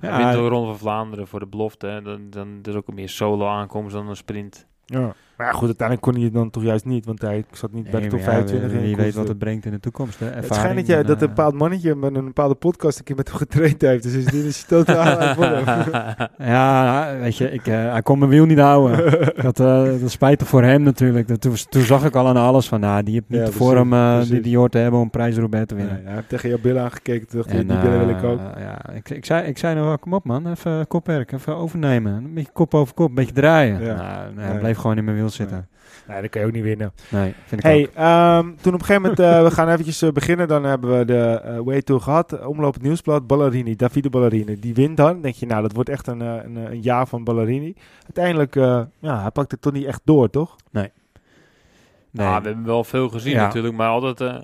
Ja, 0.00 0.16
wint 0.16 0.32
de 0.32 0.48
Ronde 0.48 0.66
van 0.66 0.78
Vlaanderen 0.78 1.26
voor 1.26 1.40
de 1.40 1.46
belofte. 1.46 1.86
Hè. 1.86 2.02
Dan, 2.02 2.30
dan 2.30 2.58
is 2.62 2.74
ook 2.74 2.92
meer 2.92 3.08
solo 3.08 3.46
aankomst 3.46 3.92
dan 3.92 4.08
een 4.08 4.16
sprint. 4.16 4.66
Ja. 4.86 5.14
Maar 5.38 5.46
ja, 5.46 5.52
goed, 5.52 5.66
uiteindelijk 5.66 6.06
kon 6.06 6.14
hij 6.14 6.24
het 6.24 6.32
dan 6.32 6.50
toch 6.50 6.62
juist 6.62 6.84
niet, 6.84 7.06
want 7.06 7.20
hij 7.20 7.44
zat 7.52 7.72
niet 7.72 7.82
nee, 7.82 7.92
bij 7.92 8.00
de 8.00 8.06
top 8.08 8.18
ja, 8.18 8.24
25 8.24 8.70
wie, 8.70 8.80
in. 8.80 8.86
wie 8.86 8.96
weet 8.96 9.14
wat 9.14 9.28
het 9.28 9.38
brengt 9.38 9.64
in 9.64 9.70
de 9.70 9.80
toekomst. 9.80 10.18
Hè? 10.18 10.26
Ervaring, 10.26 10.48
het 10.48 10.54
schijnt 10.54 10.76
dat, 10.76 10.86
jij, 10.86 11.02
dat 11.02 11.22
een 11.22 11.28
bepaald 11.28 11.54
mannetje 11.54 11.94
met 11.94 12.14
een 12.14 12.24
bepaalde 12.24 12.54
podcast 12.54 12.98
een 12.98 13.04
keer 13.04 13.16
met 13.16 13.28
hem 13.28 13.36
getraind 13.36 13.80
heeft. 13.80 14.02
Dus 14.02 14.24
dit 14.24 14.44
is 14.44 14.64
totaal 14.74 15.36
Ja, 16.38 17.16
weet 17.20 17.36
je, 17.36 17.50
ik, 17.50 17.66
uh, 17.66 17.90
hij 17.92 18.02
kon 18.02 18.18
mijn 18.18 18.30
wiel 18.30 18.44
niet 18.44 18.58
houden. 18.58 18.96
dat, 19.46 19.60
uh, 19.60 20.00
dat 20.00 20.10
spijtig 20.10 20.48
voor 20.48 20.62
hem 20.62 20.82
natuurlijk. 20.82 21.28
Dat, 21.28 21.40
toen, 21.40 21.54
toen, 21.68 21.82
zag 21.82 22.04
ik 22.04 22.14
al 22.14 22.28
aan 22.28 22.36
alles 22.36 22.68
van, 22.68 22.80
nou, 22.80 23.02
die 23.02 23.14
heeft 23.14 23.28
niet 23.28 23.40
ja, 23.40 23.50
voor 23.50 23.76
hem 23.76 23.92
uh, 23.92 24.22
die, 24.22 24.40
die 24.40 24.56
hoort 24.56 24.72
te 24.72 24.78
hebben 24.78 25.00
om 25.00 25.10
prijs 25.10 25.36
Roubaix 25.36 25.66
te 25.66 25.74
winnen. 25.74 25.96
Ja, 25.96 26.04
hij 26.04 26.14
heeft 26.14 26.28
tegen 26.28 26.48
jouw 26.48 26.58
billen 26.62 26.82
aangekeken, 26.82 27.36
dacht 27.36 27.48
en, 27.48 27.66
die 27.66 27.78
billen 27.78 27.98
wil 27.98 28.16
ik 28.16 28.22
ook. 28.22 28.40
ja, 28.58 28.92
ik, 28.94 29.10
ik, 29.10 29.24
zei, 29.24 29.46
ik 29.46 29.58
zei 29.58 29.74
nou 29.74 29.86
wel, 29.86 29.98
kom 29.98 30.12
op 30.12 30.24
man, 30.24 30.50
even 30.50 30.86
kopwerk, 30.86 31.32
even 31.32 31.56
overnemen. 31.56 32.12
Een 32.12 32.34
beetje 32.34 32.52
kop 32.52 32.74
over 32.74 32.94
kop, 32.94 33.08
een 33.08 33.14
beetje 33.14 33.32
draaien. 33.32 33.82
Ja. 33.82 33.94
Nou, 33.94 34.34
nee, 34.34 34.46
hij 34.46 34.58
bleef 34.58 34.76
gewoon 34.76 34.96
in 34.96 35.04
mijn 35.04 35.16
wiel 35.16 35.27
zitten. 35.32 35.56
Nee. 35.56 35.76
Nee, 36.08 36.20
dat 36.20 36.30
kan 36.30 36.40
je 36.40 36.46
ook 36.46 36.52
niet 36.52 36.62
winnen. 36.62 36.92
Nee, 37.08 37.34
vind 37.44 37.64
ik 37.64 37.66
hey, 37.66 37.80
ook. 37.80 38.44
Um, 38.44 38.56
toen 38.60 38.74
op 38.74 38.80
een 38.80 38.86
gegeven 38.86 39.02
moment, 39.02 39.20
uh, 39.20 39.42
we 39.42 39.50
gaan 39.50 39.68
eventjes 39.68 40.02
uh, 40.02 40.10
beginnen. 40.10 40.48
Dan 40.48 40.64
hebben 40.64 40.98
we 40.98 41.04
de 41.04 41.42
uh, 41.44 41.58
Way 41.58 41.82
Tour 41.82 42.00
gehad. 42.00 42.46
Omloop 42.46 42.74
het 42.74 42.82
nieuwsblad, 42.82 43.26
Ballerini, 43.26 43.76
Davide 43.76 44.10
Ballerini. 44.10 44.58
Die 44.58 44.74
wint 44.74 44.96
dan. 44.96 45.20
denk 45.20 45.34
je, 45.34 45.46
nou, 45.46 45.62
dat 45.62 45.72
wordt 45.72 45.88
echt 45.88 46.06
een, 46.06 46.20
een, 46.20 46.56
een 46.56 46.80
jaar 46.80 47.06
van 47.06 47.24
Ballerini. 47.24 47.74
Uiteindelijk, 48.04 48.54
ja, 48.98 49.20
hij 49.20 49.30
pakt 49.30 49.50
het 49.50 49.62
toch 49.62 49.72
niet 49.72 49.86
echt 49.86 50.00
door, 50.04 50.30
toch? 50.30 50.56
Nee. 50.70 50.90
nee. 52.10 52.26
Ah, 52.26 52.42
we 52.42 52.48
hebben 52.48 52.64
wel 52.64 52.84
veel 52.84 53.08
gezien 53.08 53.32
ja. 53.32 53.42
natuurlijk, 53.42 53.74
maar 53.74 53.88
altijd 53.88 54.20
uh, 54.20 54.40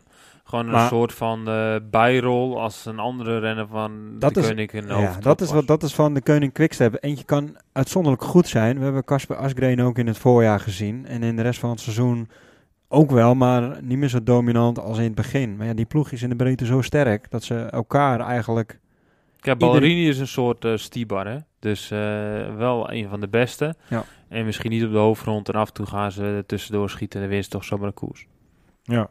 gewoon 0.55 0.75
een 0.75 0.81
maar, 0.81 0.89
soort 0.89 1.13
van 1.13 1.49
uh, 1.49 1.77
bijrol 1.91 2.61
als 2.61 2.87
een 2.87 2.99
andere 2.99 3.39
renner 3.39 3.67
van 3.67 4.19
dat 4.19 4.35
de 4.35 4.41
is, 4.41 4.49
Koning 4.49 4.73
in 4.73 4.87
ja, 4.87 5.17
dat 5.21 5.41
is, 5.41 5.53
wat, 5.53 5.67
dat 5.67 5.83
is 5.83 5.95
van 5.95 6.15
de 6.15 6.23
Koning 6.23 6.53
Quickstep. 6.53 6.97
Eentje 7.01 7.25
kan 7.25 7.57
uitzonderlijk 7.73 8.23
goed 8.23 8.49
zijn. 8.49 8.79
We 8.79 8.85
hebben 8.85 9.05
Casper 9.05 9.37
Asgreen 9.37 9.83
ook 9.83 9.99
in 9.99 10.07
het 10.07 10.19
voorjaar 10.19 10.61
gezien. 10.61 11.07
En 11.07 11.23
in 11.23 11.37
de 11.37 11.43
rest 11.43 11.61
van 11.61 11.71
het 11.71 11.81
seizoen 11.81 12.29
ook 12.89 13.11
wel, 13.11 13.35
maar 13.35 13.83
niet 13.83 13.99
meer 13.99 14.09
zo 14.09 14.23
dominant 14.23 14.79
als 14.79 14.99
in 14.99 15.05
het 15.05 15.15
begin. 15.15 15.57
Maar 15.57 15.67
ja, 15.67 15.75
die 15.75 15.85
ploeg 15.85 16.11
is 16.11 16.23
in 16.23 16.29
de 16.29 16.37
breedte 16.37 16.67
zo 16.67 16.81
sterk 16.81 17.31
dat 17.31 17.43
ze 17.43 17.55
elkaar 17.55 18.21
eigenlijk... 18.21 18.79
Ja, 19.41 19.57
Ballerini 19.57 20.09
is 20.09 20.19
een 20.19 20.27
soort 20.27 20.65
uh, 20.65 20.77
Stibar, 20.77 21.27
hè? 21.27 21.37
Dus 21.59 21.91
uh, 21.91 21.99
wel 22.57 22.93
een 22.93 23.09
van 23.09 23.21
de 23.21 23.29
beste. 23.29 23.75
Ja. 23.89 24.05
En 24.29 24.45
misschien 24.45 24.71
niet 24.71 24.85
op 24.85 24.93
de 24.93 24.99
hoofdgrond 24.99 25.49
en 25.49 25.55
af 25.55 25.69
en 25.69 25.75
toe 25.75 25.87
gaan 25.87 26.13
ze 26.13 26.45
tussendoor 26.47 26.91
schieten 26.91 27.21
en 27.21 27.27
dan 27.27 27.35
winst 27.35 27.51
toch 27.51 27.65
zomaar 27.65 27.87
een 27.87 27.95
koers. 27.95 28.27
Ja. 28.83 29.09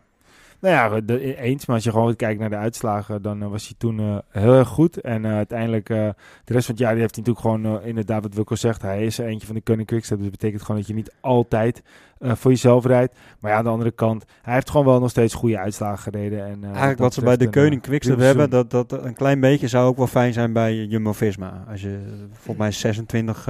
Nou 0.64 0.76
ja, 0.76 1.02
de, 1.02 1.36
eens. 1.36 1.66
Maar 1.66 1.76
als 1.76 1.86
je 1.86 1.92
gewoon 1.92 2.16
kijkt 2.16 2.40
naar 2.40 2.50
de 2.50 2.56
uitslagen, 2.56 3.22
dan 3.22 3.44
uh, 3.44 3.50
was 3.50 3.66
hij 3.66 3.74
toen 3.78 4.00
uh, 4.00 4.18
heel 4.30 4.54
erg 4.54 4.68
goed. 4.68 5.02
En 5.02 5.24
uh, 5.24 5.32
uiteindelijk, 5.36 5.88
de 5.88 6.14
rest 6.46 6.66
van 6.66 6.76
het 6.76 6.84
jaar 6.84 6.92
die 6.92 7.02
heeft 7.02 7.16
hij 7.16 7.24
natuurlijk 7.26 7.40
gewoon 7.40 7.84
inderdaad 7.84 8.24
wat 8.24 8.34
Wilco 8.34 8.56
zegt. 8.56 8.82
Hij 8.82 9.06
is 9.06 9.18
eentje 9.18 9.46
van 9.48 9.56
de 9.56 9.62
Koning 9.62 9.88
Quickstep. 9.88 10.18
Dus 10.18 10.28
dat 10.28 10.40
betekent 10.40 10.62
gewoon 10.62 10.78
dat 10.78 10.90
je 10.90 10.94
niet 10.94 11.14
altijd 11.22 11.84
voor 12.20 12.52
jezelf 12.52 12.86
rijdt. 12.86 13.16
Maar 13.40 13.52
ja, 13.52 13.58
aan 13.58 13.64
de 13.64 13.70
andere 13.70 13.92
kant, 13.92 14.26
hij 14.42 14.54
heeft 14.54 14.70
gewoon 14.70 14.86
wel 14.86 15.00
nog 15.00 15.10
steeds 15.10 15.34
goede 15.34 15.60
uitslagen 15.60 16.04
gereden. 16.14 16.46
En, 16.46 16.64
Eigenlijk 16.64 17.00
wat 17.00 17.14
ze 17.14 17.22
bij 17.22 17.38
de 17.38 17.50
Koning 17.50 17.82
Quickstep 17.82 18.20
hebben, 18.20 18.50
dat, 18.50 18.72
dat 18.72 18.92
een 18.92 19.16
klein 19.16 19.40
beetje 19.40 19.68
zou 19.68 19.88
ook 19.88 19.98
wel 19.98 20.08
fijn 20.08 20.34
zijn 20.34 20.54
bij 20.54 20.76
Jumbo-Visma. 20.76 21.64
Als 21.70 21.82
je, 21.82 22.00
volgens 22.32 22.58
mij 22.58 22.72
26 22.72 23.50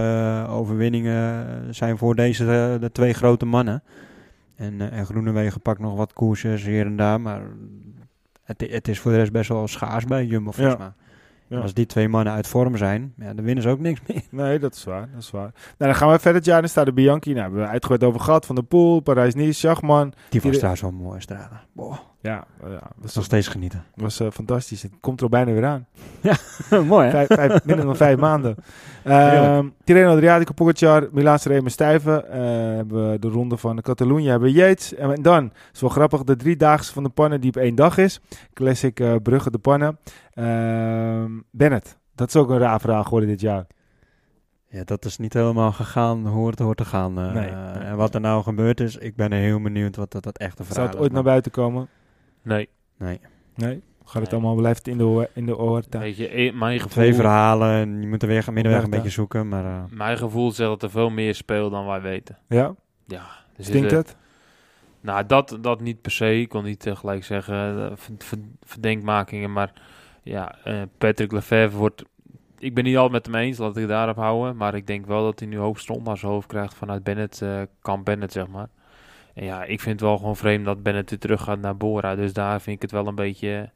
overwinningen 0.50 1.46
zijn 1.76 1.98
voor 1.98 2.16
deze 2.16 2.78
de 2.80 2.92
twee 2.92 3.14
grote 3.14 3.46
mannen. 3.46 3.84
En, 4.56 4.74
uh, 4.74 4.94
en 4.94 5.06
Groenewegen 5.06 5.62
pakt 5.62 5.80
nog 5.80 5.96
wat 5.96 6.14
koersjes 6.14 6.64
hier 6.64 6.86
en 6.86 6.96
daar. 6.96 7.22
Maar 7.22 7.42
het, 8.44 8.66
het, 8.70 8.88
is 8.88 9.00
voor 9.00 9.12
de 9.12 9.18
rest 9.18 9.32
best 9.32 9.50
wel 9.50 9.68
schaars 9.68 10.06
bij 10.06 10.26
Jumbo-Visma. 10.26 10.78
Ja. 10.78 10.96
Ja. 11.48 11.60
Als 11.60 11.74
die 11.74 11.86
twee 11.86 12.10
mannen 12.10 12.34
uit 12.34 12.48
vorm 12.48 12.78
zijn, 12.78 13.14
ja, 13.18 13.34
dan 13.34 13.46
winnen 13.46 13.64
ze 13.64 13.70
ook 13.70 13.80
niks 13.80 14.00
meer. 14.08 14.22
Nee, 14.44 14.60
dat 14.60 14.76
is 14.76 14.84
waar. 14.84 15.10
Dat 15.12 15.22
is 15.22 15.32
waar. 15.32 15.52
Nou, 15.52 15.76
dan 15.78 15.96
gaan 15.96 16.10
we 16.10 16.20
verder 16.20 16.36
het 16.36 16.46
jaar. 16.46 16.60
Dan 16.60 16.70
staat 16.70 16.86
de 16.86 16.94
Bianchi. 16.94 17.30
Nou, 17.30 17.42
hebben 17.42 17.62
we 17.62 17.68
uitgebreid 17.68 18.04
over 18.04 18.20
gehad. 18.20 18.46
Van 18.46 18.56
de 18.56 18.64
Poel, 18.64 19.00
Parijs-Nice, 19.00 19.54
Schachman. 19.54 20.14
Die 20.30 20.42
was 20.42 20.56
trouwens 20.56 20.82
wel 20.82 20.92
mooi, 20.92 21.22
Strada. 21.22 21.64
Boah, 21.72 22.00
Ja, 22.24 22.46
ja 22.62 22.70
dat 22.70 22.94
was, 22.96 23.10
is 23.10 23.16
nog 23.16 23.26
steeds 23.26 23.48
genieten. 23.48 23.84
was 23.96 24.20
eh, 24.20 24.28
fantastisch. 24.32 24.82
Het 24.82 24.92
komt 25.00 25.18
er 25.18 25.24
al 25.24 25.30
bijna 25.30 25.52
weer 25.52 25.66
aan. 25.66 25.88
mooi, 26.88 27.06
hè? 27.06 27.12
Vijf, 27.12 27.28
vijf, 27.28 27.66
minder 27.66 27.86
dan 27.86 27.96
vijf 27.96 28.18
maanden. 28.18 28.56
Ehm 29.04 29.68
Tirreno 29.84 30.12
Adriatico, 30.12 30.54
Pogacar, 30.54 31.08
Milaanse 31.12 31.50
Reme 31.50 31.70
Stuyven. 31.70 32.30
Eh, 32.32 32.40
hebben 32.76 33.12
we 33.12 33.20
de 33.20 33.28
ronde 33.28 33.58
van 33.58 33.82
Catalonië, 33.82 34.28
hebben 34.30 34.52
we 34.52 34.56
Yates. 34.56 34.96
En 34.96 35.22
dan, 35.22 35.52
is 35.74 35.82
wel 35.82 35.90
grappig, 35.90 36.24
de 36.24 36.36
driedaagse 36.36 36.94
van 36.94 37.04
de 37.04 37.10
pannen 37.10 37.42
die 37.42 37.50
op 37.50 37.58
één 37.58 37.76
dag 37.76 37.98
is. 37.98 38.20
Classic 38.54 39.00
eh, 39.00 39.16
Brugge 39.24 39.52
de 39.52 39.58
pannen. 39.58 40.00
Ehm, 40.34 41.32
Bennett, 41.52 41.98
dat 42.16 42.28
is 42.28 42.36
ook 42.36 42.50
een 42.50 42.60
raar 42.60 42.80
vraag 42.80 43.04
geworden 43.04 43.30
dit 43.30 43.42
jaar. 43.42 43.68
Ja, 44.68 44.84
dat 44.84 45.06
is 45.06 45.18
niet 45.18 45.34
helemaal 45.34 45.72
gegaan 45.72 46.28
hoe 46.28 46.50
het 46.50 46.60
hoort 46.60 46.78
te 46.78 46.86
gaan. 46.86 47.14
Nee. 47.14 47.50
en 47.80 47.98
wat 47.98 48.16
er 48.16 48.22
nou 48.22 48.44
gebeurd 48.44 48.80
is, 48.80 48.98
ik 48.98 49.16
ben 49.16 49.32
er 49.32 49.40
heel 49.40 49.62
benieuwd 49.62 49.96
wat 49.96 50.12
dat, 50.12 50.24
dat 50.24 50.38
echte 50.38 50.64
verhaal 50.64 50.76
Zou 50.76 50.88
het 50.88 50.96
is, 50.96 51.02
ooit 51.02 51.12
naar 51.12 51.24
buiten 51.24 51.52
komen? 51.52 51.90
Nee. 52.44 52.70
Nee. 52.98 53.20
Nee? 53.56 53.82
Gaat 54.06 54.22
het 54.22 54.32
Nee. 54.32 54.40
allemaal 54.40 54.56
blijft 54.56 54.88
in 54.88 54.98
de, 54.98 55.04
oor- 55.06 55.30
in 55.34 55.46
de 55.46 55.58
oorta? 55.58 56.00
Weet 56.00 56.18
je, 56.18 56.28
eh, 56.28 56.54
mijn 56.54 56.76
gevoel, 56.80 56.92
Twee 56.92 57.14
verhalen 57.14 57.70
en 57.72 58.02
je 58.02 58.08
moet 58.08 58.20
de 58.20 58.28
weg, 58.28 58.52
middenweg 58.52 58.84
een 58.84 58.90
beetje 58.90 59.10
zoeken. 59.10 59.48
Maar 59.48 59.66
eh, 59.66 59.84
mijn 59.90 60.18
gevoel 60.18 60.52
zegt 60.52 60.70
dat 60.70 60.84
er 60.84 60.90
veel 60.90 61.10
meer 61.10 61.36
speelt 61.36 61.72
dan 61.72 61.86
wij 61.86 62.02
weten. 62.02 62.38
Ja? 62.48 62.76
Ja. 63.08 63.26
Er 63.58 63.64
Stinkt 63.64 63.92
het? 63.92 64.16
Nou, 65.02 65.26
dat, 65.26 65.58
dat 65.62 65.82
niet 65.82 66.02
per 66.02 66.12
se. 66.12 66.40
Ik 66.40 66.50
kon 66.50 66.64
niet 66.64 66.80
tegelijk 66.80 67.24
zeggen 67.24 67.90
eh, 67.90 67.92
ver- 67.96 68.38
verdenkmakingen. 68.62 69.54
Maar 69.54 69.74
ja, 70.24 70.56
eh, 70.64 70.82
Patrick 70.98 71.32
Lefevre 71.32 71.78
wordt... 71.78 72.04
Ik 72.60 72.74
ben 72.74 72.84
niet 72.84 72.98
altijd 72.98 73.26
met 73.26 73.36
hem 73.36 73.46
eens, 73.46 73.58
laat 73.58 73.76
ik 73.76 73.82
het 73.82 73.90
daarop 73.90 74.16
houden. 74.16 74.56
Maar 74.58 74.76
ik 74.76 74.88
denk 74.88 75.06
wel 75.06 75.24
dat 75.24 75.40
hij 75.40 75.48
nu 75.48 75.58
naar 76.04 76.18
zijn 76.18 76.32
hoofd 76.32 76.48
krijgt 76.48 76.74
vanuit 76.74 77.04
Bennett, 77.04 77.42
eh 77.42 77.62
kamp 77.82 78.06
Bennett, 78.06 78.32
zeg 78.32 78.48
maar. 78.48 78.68
En 79.34 79.46
ja, 79.46 79.64
ik 79.64 79.80
vind 79.80 80.00
het 80.00 80.10
wel 80.10 80.18
gewoon 80.18 80.36
vreemd 80.36 80.66
dat 80.66 80.84
Bennett 80.84 81.10
weer 81.10 81.20
terug 81.20 81.42
gaat 81.44 81.60
naar 81.60 81.78
Bora. 81.78 82.16
Dus 82.16 82.34
daar 82.34 82.62
vind 82.62 82.76
ik 82.76 82.82
het 82.82 82.92
wel 82.92 83.08
een 83.08 83.16
beetje... 83.16 83.70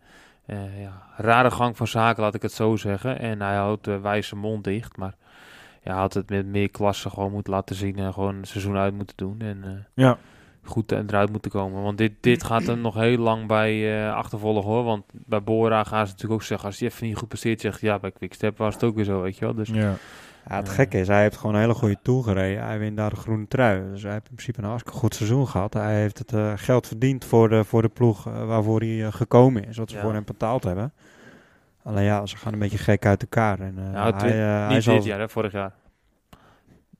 eh 0.46 0.82
ja, 0.82 1.02
rare 1.18 1.52
gang 1.52 1.78
van 1.78 1.88
zaken, 1.88 2.24
laat 2.24 2.36
ik 2.36 2.42
het 2.42 2.52
zo 2.52 2.76
zeggen. 2.76 3.20
En 3.20 3.42
hij 3.42 3.56
houdt 3.56 3.84
de 3.84 4.00
wijze 4.00 4.36
mond 4.36 4.64
dicht. 4.64 4.98
Maar 4.98 5.14
ja, 5.84 5.96
had 5.96 6.14
het 6.14 6.30
met 6.30 6.46
meer 6.46 6.70
klasse 6.70 7.10
gewoon 7.10 7.32
moeten 7.32 7.54
laten 7.54 7.76
zien. 7.76 7.98
En 7.98 8.14
gewoon 8.14 8.36
een 8.36 8.46
seizoen 8.46 8.78
uit 8.78 8.94
moeten 8.94 9.18
doen. 9.18 9.36
En 9.40 9.60
eh, 9.64 10.04
Ja. 10.04 10.18
goed 10.64 10.92
en 10.92 11.06
eruit 11.08 11.32
moeten 11.32 11.52
komen. 11.52 11.82
Want 11.84 11.98
dit, 11.98 12.12
dit 12.22 12.44
gaat 12.44 12.68
er 12.68 12.78
nog 12.78 12.94
heel 12.96 13.18
lang 13.18 13.48
bij 13.48 14.04
eh, 14.08 14.14
achtervolgen 14.16 14.64
hoor. 14.64 14.84
Want 14.84 15.04
bij 15.12 15.44
Bora 15.44 15.84
gaan 15.84 16.06
ze 16.06 16.12
natuurlijk 16.12 16.42
ook 16.42 16.48
zeggen... 16.48 16.68
als 16.68 16.80
je 16.80 16.86
even 16.86 17.08
niet 17.08 17.18
goed 17.18 17.28
presteert, 17.28 17.62
zegt 17.62 17.82
ja, 17.82 18.00
bij 18.00 18.12
Quickstep 18.12 18.58
was 18.58 18.74
het 18.74 18.84
ook 18.84 18.96
weer 18.96 19.06
zo, 19.06 19.22
weet 19.22 19.38
je 19.38 19.46
wel. 19.46 19.54
Dus 19.54 19.70
Ja. 19.70 19.94
Ja, 20.50 20.56
het 20.56 20.70
gekke 20.70 21.00
is, 21.00 21.08
hij 21.08 21.22
heeft 21.22 21.38
gewoon 21.38 21.56
een 21.56 21.62
hele 21.62 21.74
goede 21.74 21.98
tour 22.02 22.24
gereden. 22.24 22.64
Hij 22.64 22.80
wint 22.80 22.98
daar 22.98 23.10
de 23.10 23.16
groene 23.16 23.48
trui. 23.48 23.92
Dus 23.92 24.04
hij 24.04 24.12
heeft 24.12 24.30
in 24.30 24.36
principe 24.36 24.60
een 24.62 24.68
hartstikke 24.68 25.00
goed 25.00 25.16
seizoen 25.16 25.48
gehad. 25.48 25.74
Hij 25.74 26.00
heeft 26.02 26.18
het 26.18 26.34
eh, 26.34 26.54
geld 26.56 26.88
verdiend 26.88 27.26
voor 27.26 27.50
de, 27.50 27.64
voor 27.64 27.82
de 27.82 27.90
ploeg 27.90 28.28
eh, 28.28 28.46
waarvoor 28.46 28.80
hij 28.80 29.06
eh, 29.06 29.14
gekomen 29.14 29.64
is. 29.68 29.78
Wat 29.78 29.90
ze 29.90 29.96
Ja. 29.96 30.02
voor 30.02 30.14
hem 30.14 30.24
betaald 30.26 30.64
hebben. 30.64 30.94
Alleen 31.84 32.04
ja, 32.04 32.26
ze 32.26 32.38
gaan 32.38 32.54
een 32.54 32.60
beetje 32.60 32.78
gek 32.78 33.06
uit 33.06 33.22
elkaar. 33.22 33.60
En, 33.60 33.78
het 33.78 34.22
hij, 34.22 34.32
hij 34.32 34.82
zal- 34.82 34.96
dit 34.96 35.04
jaar, 35.04 35.20
hè, 35.20 35.30
vorig 35.30 35.52
jaar. 35.52 35.74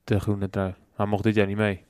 De 0.04 0.20
groene 0.20 0.50
trui. 0.50 0.74
Hij 0.96 1.06
mocht 1.06 1.22
dit 1.22 1.34
jaar 1.34 1.46
niet 1.46 1.56
mee. 1.56 1.84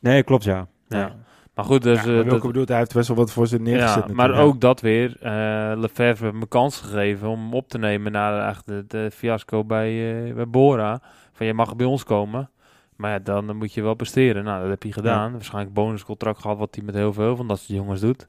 Nee, 0.00 0.22
klopt 0.22 0.44
ja. 0.44 0.66
Ja. 0.88 1.14
Maar 1.56 1.64
goed, 1.64 1.82
dus... 1.82 1.96
ja, 1.96 2.02
eh, 2.02 2.06
maar 2.08 2.16
dat- 2.22 2.26
welke 2.30 2.46
bedoelt, 2.46 2.68
hij 2.68 2.78
heeft 2.78 2.94
best 2.94 3.08
wel 3.08 3.16
wat 3.16 3.32
voor 3.32 3.46
zijn 3.46 3.62
neergezet. 3.62 4.04
ja, 4.08 4.14
maar 4.14 4.30
ook 4.38 4.60
dat 4.60 4.80
weer. 4.80 5.16
eh 5.20 5.72
Lefebvre 5.76 6.24
heeft 6.26 6.36
me 6.38 6.46
kans 6.48 6.80
gegeven 6.80 7.28
om 7.28 7.54
op 7.54 7.68
te 7.68 7.78
nemen 7.78 8.12
na 8.12 8.54
de, 8.64 8.84
de 8.88 9.10
fiasco 9.12 9.64
bij, 9.64 10.16
eh, 10.28 10.34
bij 10.34 10.48
Bora. 10.48 11.00
Van 11.32 11.46
je 11.46 11.54
mag 11.54 11.76
bij 11.76 11.86
ons 11.86 12.04
komen. 12.04 12.50
Maar 12.96 13.10
ja, 13.10 13.18
dan 13.18 13.56
moet 13.56 13.72
je 13.72 13.82
wel 13.82 13.94
presteren. 13.94 14.44
Nou, 14.44 14.60
dat 14.60 14.70
heb 14.70 14.82
hij 14.82 14.90
gedaan. 14.92 15.32
Waarschijnlijk 15.32 15.74
bonuscontract 15.74 16.40
gehad, 16.40 16.58
wat 16.58 16.74
hij 16.74 16.84
met 16.84 16.94
heel 16.94 17.12
veel 17.12 17.36
van 17.36 17.48
dat 17.48 17.58
soort 17.58 17.78
jongens 17.78 18.00
doet. 18.00 18.28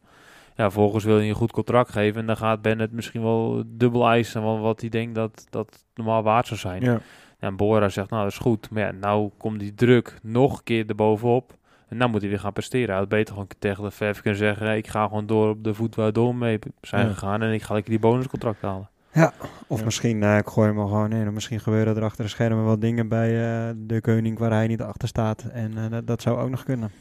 Ja, 0.55 0.69
volgens 0.69 1.03
wil 1.03 1.15
hij 1.17 1.29
een 1.29 1.35
goed 1.35 1.51
contract 1.51 1.91
geven. 1.91 2.21
En 2.21 2.27
dan 2.27 2.37
gaat 2.37 2.61
Bennett 2.61 2.91
misschien 2.91 3.21
wel 3.21 3.63
dubbel 3.65 4.07
eisen 4.07 4.41
van 4.41 4.61
wat 4.61 4.81
hij 4.81 4.89
denkt 4.89 5.15
dat 5.15 5.45
dat 5.49 5.85
normaal 5.95 6.23
waard 6.23 6.47
zou 6.47 6.59
zijn. 6.59 6.81
Ja. 6.83 6.99
En 7.39 7.55
Bora 7.55 7.89
zegt, 7.89 8.09
nou 8.09 8.23
dat 8.23 8.31
is 8.31 8.37
goed. 8.37 8.69
Maar 8.69 8.83
ja, 8.83 8.91
nou 8.91 9.29
komt 9.37 9.59
die 9.59 9.73
druk 9.73 10.19
nog 10.23 10.57
een 10.57 10.63
keer 10.63 10.85
erbovenop. 10.87 11.53
En 11.89 11.97
dan 11.97 12.11
moet 12.11 12.21
hij 12.21 12.29
weer 12.29 12.39
gaan 12.39 12.53
presteren. 12.53 12.89
Hij 12.89 12.97
had 12.97 13.09
beter 13.09 13.33
gewoon 13.33 13.49
tegen 13.59 13.83
de 13.83 13.91
VF 13.91 14.21
kunnen 14.21 14.39
zeggen... 14.39 14.65
hey, 14.65 14.77
ik 14.77 14.87
ga 14.87 15.03
gewoon 15.07 15.25
door 15.25 15.49
op 15.49 15.63
de 15.63 15.73
voet 15.73 15.95
waar 15.95 16.05
we 16.05 16.11
door 16.11 16.35
mee 16.35 16.59
zijn 16.81 17.07
Ja. 17.07 17.13
gegaan... 17.13 17.41
en 17.41 17.53
ik 17.53 17.61
ga 17.61 17.73
lekker 17.73 17.91
die 17.91 17.99
bonuscontract 17.99 18.61
halen. 18.61 18.89
Of 19.67 19.79
Ja. 19.79 19.85
misschien, 19.85 20.23
eh, 20.23 20.37
ik 20.37 20.47
gooi 20.47 20.67
hem 20.67 20.79
er 20.79 20.87
gewoon 20.87 21.11
in. 21.11 21.27
Of 21.27 21.33
misschien 21.33 21.59
gebeuren 21.59 21.95
er 21.95 22.03
achter 22.03 22.23
de 22.23 22.29
schermen 22.29 22.65
wat 22.65 22.81
dingen 22.81 23.07
bij 23.07 23.29
eh, 23.29 23.73
de 23.77 24.01
koning 24.01 24.39
waar 24.39 24.51
hij 24.51 24.67
niet 24.67 24.81
achter 24.81 25.07
staat. 25.07 25.43
En 25.53 25.77
eh, 25.77 25.89
dat, 25.89 26.07
dat 26.07 26.21
zou 26.21 26.39
ook 26.39 26.49
nog 26.49 26.63
kunnen. 26.63 26.91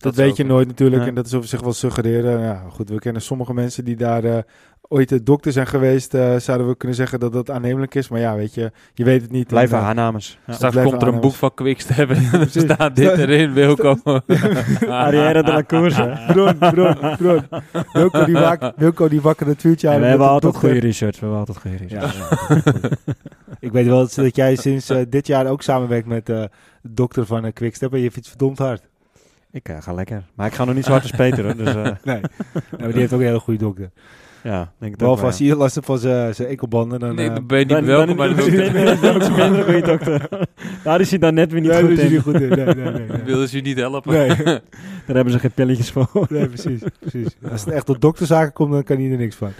Dat, 0.00 0.14
weet 0.14 0.36
je 0.36 0.44
nooit 0.44 0.66
natuurlijk. 0.66 1.02
Ja. 1.02 1.08
En 1.08 1.14
dat 1.14 1.26
is 1.26 1.34
over 1.34 1.48
zich 1.48 1.60
wel 1.60 1.72
suggereren. 1.72 2.40
Ja, 2.40 2.64
goed, 2.70 2.88
we 2.88 2.98
kennen 2.98 3.22
sommige 3.22 3.54
mensen 3.54 3.84
die 3.84 3.96
daar 3.96 4.24
eh, 4.24 4.38
ooit 4.88 5.08
de 5.08 5.22
dokter 5.22 5.52
zijn 5.52 5.66
geweest. 5.66 6.14
eh, 6.14 6.36
zouden 6.36 6.68
we 6.68 6.76
kunnen 6.76 6.96
zeggen 6.96 7.20
dat 7.20 7.32
dat 7.32 7.50
aannemelijk 7.50 7.94
is. 7.94 8.08
Maar 8.08 8.20
ja, 8.20 8.34
weet 8.36 8.54
je, 8.54 8.72
je 8.94 9.04
weet 9.04 9.22
het 9.22 9.30
niet. 9.30 9.46
Blijven 9.46 9.76
En, 9.76 9.82
eh, 9.82 9.88
aannames. 9.88 10.38
Ja. 10.46 10.52
Straks 10.52 10.76
komt 10.82 11.02
er 11.02 11.08
een 11.08 11.20
boek 11.20 11.32
van 11.34 11.54
Quickstep... 11.54 12.10
en 12.10 12.30
er 12.40 12.48
staat 12.50 12.96
dit 12.96 13.10
erin, 13.18 13.52
Wilco. 13.52 13.96
Arrière 14.88 15.42
de 15.42 15.52
la 15.52 15.62
course. 15.62 16.18
Bron, 16.32 16.58
bron, 16.58 17.16
bron. 17.16 17.42
Wilco 17.92 18.24
die, 18.24 18.34
waak, 18.34 18.72
Wilco 18.76 19.08
die 19.08 19.20
wakker 19.20 19.46
het 19.46 19.60
vuurtje 19.60 19.88
aan. 19.88 20.00
we 20.00 20.06
hebben 20.06 20.28
altijd 20.28 20.56
goede 20.56 20.78
research. 20.78 21.14
We 21.14 21.20
hebben 21.20 21.38
altijd 21.38 21.58
goede 21.58 21.76
research. 21.76 22.16
Ja. 22.48 22.60
Ik 23.60 23.72
weet 23.72 23.86
wel 23.86 24.08
dat 24.14 24.36
jij 24.36 24.56
sinds 24.56 24.92
dit 25.08 25.26
jaar 25.26 25.46
ook 25.46 25.62
samenwerkt 25.62 26.06
met 26.06 26.28
eh, 26.28 26.36
de 26.82 26.92
dokter 26.92 27.26
van 27.26 27.44
uh, 27.44 27.52
Quickstep. 27.52 27.92
En 27.92 27.98
je 27.98 28.10
vindt 28.10 28.16
het 28.16 28.28
verdomd 28.28 28.58
hard. 28.58 28.82
Ik 29.58 29.68
eh, 29.68 29.76
ga 29.82 29.92
lekker. 29.92 30.22
Maar 30.34 30.46
ik 30.46 30.52
ga 30.54 30.64
nog 30.64 30.74
niet 30.74 30.84
zo 30.84 30.90
hard 30.90 31.02
als 31.02 31.10
Peter. 31.12 31.44
Hoor, 31.44 31.56
dus 31.56 31.74
eh, 31.74 31.82
Nee, 32.04 32.20
maar 32.78 32.88
die 32.88 33.00
heeft 33.00 33.12
ook 33.12 33.20
een 33.20 33.26
hele 33.26 33.38
goede 33.40 33.58
dokter. 33.64 33.90
ja, 34.42 34.72
denk 34.78 34.92
ik 34.92 34.98
Behalve 34.98 35.24
als 35.24 35.38
hij 35.38 35.54
last 35.54 35.74
heeft 35.74 35.86
van 35.86 35.98
zijn 35.98 36.34
enkelbanden. 36.48 36.98
Dan, 37.00 37.14
nee, 37.14 37.28
eh, 37.28 37.34
dan 37.34 37.46
ben 37.46 37.58
je 37.58 37.64
niet 37.64 37.84
welkom 37.84 38.16
bij 38.16 38.28
de 38.28 38.34
dan, 38.34 38.44
dokter. 38.44 39.32
geen 39.32 39.62
goede 39.64 39.80
dokter. 39.80 40.28
Daar 40.84 41.00
is 41.00 41.10
hij 41.10 41.18
dan 41.18 41.34
net 41.34 41.52
weer 41.52 41.60
niet 41.60 41.70
nee, 41.70 41.80
goed 41.82 41.98
in. 41.98 42.10
niet 42.12 42.20
goed 42.20 42.40
in. 42.40 42.48
Nee, 42.48 42.64
nee, 42.64 42.74
nee. 42.74 43.06
nee. 43.08 43.22
Willen 43.24 43.48
ze 43.48 43.56
je 43.56 43.62
niet 43.62 43.76
helpen? 43.78 44.12
Nee, 44.12 44.28
Daar 45.06 45.16
hebben 45.16 45.32
ze 45.32 45.38
geen 45.38 45.52
pilletjes 45.52 45.90
voor. 45.90 46.26
nee 46.28 46.46
precies, 46.48 46.80
precies. 47.00 47.36
Als 47.50 47.64
het 47.64 47.74
echt 47.74 47.86
tot 47.86 48.00
dokterzaken 48.00 48.52
komt, 48.52 48.72
dan 48.72 48.82
kan 48.82 48.96
hij 48.96 49.10
er 49.10 49.16
niks 49.16 49.36
van. 49.36 49.50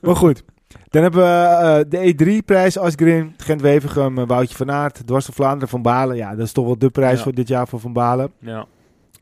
Maar 0.00 0.16
goed. 0.16 0.42
Dan 0.88 1.02
hebben 1.02 1.20
we 1.20 1.26
eh, 1.28 1.80
de 1.88 2.14
E3-prijs, 2.42 2.78
Asgreen, 2.78 3.34
Gent-Wevergem, 3.36 4.18
eh, 4.18 4.26
Woutje 4.26 4.56
van 4.56 4.70
Aert, 4.70 5.06
Dwars 5.06 5.26
door 5.26 5.34
Vlaanderen, 5.34 5.68
Van 5.68 5.82
Balen. 5.82 6.16
Ja, 6.16 6.34
dat 6.34 6.46
is 6.46 6.52
toch 6.52 6.64
wel 6.64 6.78
de 6.78 6.90
prijs 6.90 7.16
Ja. 7.16 7.22
voor 7.22 7.34
dit 7.34 7.48
jaar 7.48 7.68
voor 7.68 7.80
Van 7.80 7.92
Balen. 7.92 8.30
Ja. 8.38 8.66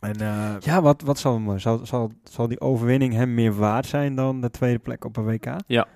En 0.07 0.20
eh, 0.20 0.54
Ja, 0.61 0.82
wat, 0.82 1.02
wat 1.02 1.18
zal, 1.18 1.34
hem, 1.34 1.59
zal, 1.59 1.80
zal, 1.86 2.12
zal 2.30 2.48
die 2.48 2.61
overwinning 2.61 3.12
hem 3.12 3.34
meer 3.34 3.54
waard 3.54 3.86
zijn 3.86 4.14
dan 4.14 4.40
de 4.40 4.50
tweede 4.50 4.78
plek 4.78 5.04
op 5.04 5.16
een 5.16 5.24
WK? 5.24 5.46
Ja. 5.66 5.86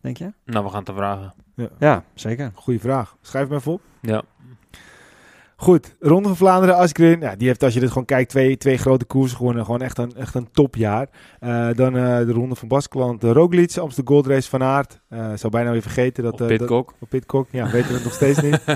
Denk 0.00 0.16
je? 0.16 0.32
Nou, 0.44 0.64
we 0.64 0.70
gaan 0.70 0.78
het 0.78 0.86
te 0.86 0.94
vragen. 0.94 1.34
Ja, 1.78 2.04
zeker. 2.14 2.50
goede 2.54 2.80
vraag. 2.80 3.16
Schrijf 3.20 3.48
hem 3.48 3.56
even 3.56 3.72
op. 3.72 3.80
Ja. 4.00 4.22
Goed, 5.56 5.96
Ronde 6.00 6.28
van 6.28 6.36
Vlaanderen, 6.36 6.76
Asgreen. 6.76 7.20
Ja, 7.20 7.36
die 7.36 7.46
heeft, 7.46 7.62
als 7.62 7.74
je 7.74 7.80
dit 7.80 7.88
gewoon 7.88 8.04
kijkt, 8.04 8.30
twee, 8.30 8.56
twee 8.56 8.76
grote 8.76 9.04
koersen 9.04 9.36
gewonnen. 9.36 9.64
Gewoon 9.64 9.82
echt 9.82 9.98
een, 9.98 10.12
echt 10.16 10.34
een 10.34 10.50
topjaar. 10.52 11.08
Eh, 11.40 11.68
dan 11.74 11.96
eh, 11.96 12.16
de 12.18 12.32
Ronde 12.32 12.54
van 12.54 12.68
Baskeland, 12.68 13.20
de 13.20 13.32
Roglic, 13.32 13.76
Amsterdam 13.76 14.14
Gold 14.14 14.26
Race 14.26 14.48
van 14.48 14.62
Aert. 14.62 15.00
Eh 15.08 15.32
zou 15.34 15.52
bijna 15.52 15.70
weer 15.70 15.82
vergeten 15.82 16.22
dat... 16.22 16.32
Op 16.32 16.40
eh, 16.40 16.48
dat- 16.48 16.58
Pitcock. 16.58 16.94
Op 17.00 17.08
Pitcock, 17.08 17.48
ja, 17.50 17.70
weten 17.70 17.88
we 17.88 17.94
het 17.94 18.04
nog 18.04 18.12
steeds 18.12 18.40
niet. 18.46 18.60
Eh, 18.66 18.74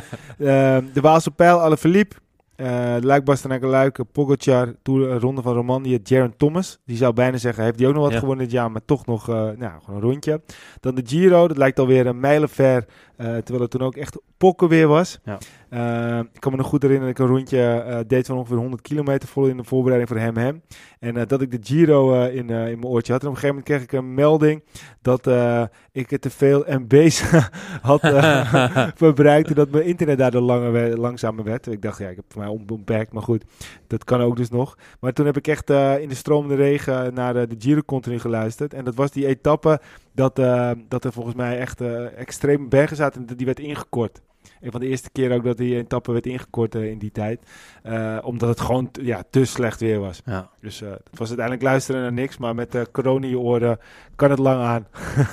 de 0.92 1.00
Waalse 1.00 1.30
Pijl, 1.30 1.60
Alaphilippe. 1.60 2.16
Uh, 2.60 2.96
Luik, 3.00 3.24
Bastenaken, 3.24 3.68
Luik, 3.68 3.98
Pogacar, 4.12 4.74
Tour, 4.82 5.10
eh, 5.10 5.20
Ronde 5.20 5.42
van 5.42 5.54
Romandie, 5.54 6.00
Jaron 6.02 6.34
Thomas. 6.36 6.78
Die 6.84 6.96
zou 6.96 7.12
bijna 7.12 7.36
zeggen, 7.36 7.64
heeft 7.64 7.78
hij 7.78 7.88
ook 7.88 7.94
nog 7.94 8.02
wat 8.02 8.12
Ja. 8.12 8.18
gewonnen 8.18 8.44
dit 8.44 8.54
jaar, 8.54 8.70
maar 8.70 8.84
toch 8.84 9.06
nog 9.06 9.28
eh, 9.28 9.34
nou, 9.34 9.72
gewoon 9.84 9.96
een 9.96 10.00
rondje. 10.08 10.40
Dan 10.80 10.94
de 10.94 11.02
Giro, 11.06 11.48
dat 11.48 11.56
lijkt 11.56 11.78
alweer 11.78 12.06
een 12.06 12.20
mijlen 12.20 12.48
ver, 12.48 12.76
eh, 12.76 12.84
terwijl 13.18 13.60
het 13.60 13.70
toen 13.70 13.82
ook 13.82 13.96
echt 13.96 14.18
pokken 14.36 14.68
weer 14.68 14.86
was. 14.88 15.18
Ja. 15.24 15.38
Eh, 15.68 16.18
ik 16.32 16.40
kan 16.40 16.52
me 16.52 16.58
nog 16.58 16.66
goed 16.66 16.82
herinneren 16.82 17.14
dat 17.14 17.24
ik 17.24 17.28
een 17.30 17.36
rondje 17.36 17.60
eh, 17.60 17.98
deed 18.06 18.26
van 18.26 18.36
ongeveer 18.36 18.56
100 18.56 18.82
kilometer 18.82 19.28
vol 19.28 19.46
in 19.46 19.56
de 19.56 19.64
voorbereiding 19.64 20.10
voor 20.10 20.20
Hem 20.20 20.36
Hem. 20.36 20.62
En 20.98 21.16
eh, 21.16 21.26
dat 21.26 21.40
ik 21.40 21.50
de 21.50 21.58
Giro 21.62 22.14
eh, 22.14 22.34
in, 22.34 22.50
eh, 22.50 22.56
in 22.56 22.78
mijn 22.78 22.84
oortje 22.84 23.12
had. 23.12 23.22
En 23.22 23.28
op 23.28 23.34
een 23.34 23.40
gegeven 23.40 23.48
moment 23.48 23.64
kreeg 23.64 23.82
ik 23.82 23.92
een 23.92 24.14
melding 24.14 24.62
dat 25.02 25.26
eh, 25.26 25.62
ik 25.92 26.18
te 26.18 26.30
veel 26.30 26.64
MB's 26.66 27.22
had 27.82 28.02
eh, 28.02 28.88
verbruikt. 28.94 29.48
En 29.48 29.54
dat 29.54 29.70
mijn 29.70 29.84
internet 29.84 30.18
daardoor 30.18 30.40
langer 30.40 30.98
langzamer 30.98 31.44
werd. 31.44 31.66
Ik 31.66 31.82
dacht, 31.82 31.98
ja, 31.98 32.08
ik 32.08 32.16
heb 32.16 32.24
voor 32.28 32.40
mij 32.42 32.50
onbeperkt, 32.50 33.12
maar 33.12 33.22
goed, 33.22 33.44
dat 33.86 34.04
kan 34.04 34.20
ook 34.20 34.36
dus 34.36 34.50
nog. 34.50 34.78
Maar 35.00 35.12
toen 35.12 35.26
heb 35.26 35.36
ik 35.36 35.46
echt 35.46 35.70
eh, 35.70 36.00
in 36.00 36.08
de 36.08 36.14
stromende 36.14 36.54
regen 36.54 37.14
naar 37.14 37.36
eh, 37.36 37.48
de 37.48 37.56
Giro 37.58 37.80
continu 37.86 38.18
geluisterd. 38.18 38.74
En 38.74 38.84
dat 38.84 38.94
was 38.94 39.10
die 39.10 39.26
etappe 39.26 39.80
dat, 40.18 40.38
eh, 40.38 40.70
dat 40.88 41.04
er 41.04 41.12
volgens 41.12 41.34
mij 41.34 41.58
echt 41.58 41.80
eh 41.80 42.18
extreem 42.18 42.68
bergen 42.68 42.96
zaten 42.96 43.26
en 43.28 43.36
die 43.36 43.46
werd 43.46 43.60
ingekort. 43.60 44.20
Een 44.60 44.70
van 44.70 44.80
de 44.80 44.86
eerste 44.86 45.10
keer 45.12 45.32
ook 45.34 45.44
dat 45.44 45.56
die 45.56 45.76
etappe 45.76 46.12
werd 46.12 46.26
ingekort 46.26 46.74
eh, 46.74 46.90
in 46.90 46.98
die 46.98 47.12
tijd. 47.12 47.40
Eh, 47.82 48.18
omdat 48.22 48.48
het 48.48 48.60
gewoon 48.60 48.90
t- 48.90 48.98
ja, 49.02 49.22
te 49.30 49.44
slecht 49.44 49.80
weer 49.80 50.00
was. 50.00 50.22
Ja. 50.24 50.48
Dus 50.60 50.82
eh, 50.82 50.90
het 50.90 51.18
was 51.18 51.28
uiteindelijk 51.28 51.66
luisteren 51.66 52.00
naar 52.02 52.12
niks. 52.12 52.36
Maar 52.38 52.54
met 52.54 52.72
de 52.72 52.86
corona 52.92 53.24
in 53.24 53.30
je 53.30 53.38
oren 53.38 53.78
kan 54.16 54.30
het 54.30 54.38
lang 54.38 54.62
aan. 54.62 54.86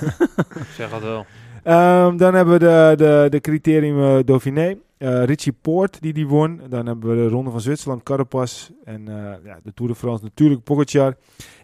Ik 0.66 0.72
zeg 0.74 0.90
het 0.90 1.02
wel. 1.02 1.26
Ehm, 1.62 2.16
dan 2.16 2.34
hebben 2.34 2.54
we 2.54 2.58
de, 2.60 2.92
de, 2.96 3.26
de 3.30 3.40
criterium 3.40 4.24
Dauphiné. 4.24 4.76
Eh, 4.98 5.24
Richie 5.24 5.52
Poort, 5.52 6.00
die 6.00 6.12
die 6.12 6.26
won. 6.26 6.60
Dan 6.68 6.86
hebben 6.86 7.10
we 7.10 7.16
de 7.16 7.28
Ronde 7.28 7.50
van 7.50 7.60
Zwitserland, 7.60 8.02
Carapaz. 8.02 8.70
En 8.84 9.08
eh, 9.08 9.44
ja, 9.44 9.58
de 9.62 9.74
Tour 9.74 9.92
de 9.92 9.98
France 9.98 10.24
natuurlijk, 10.24 10.62
Pogacar. 10.62 11.16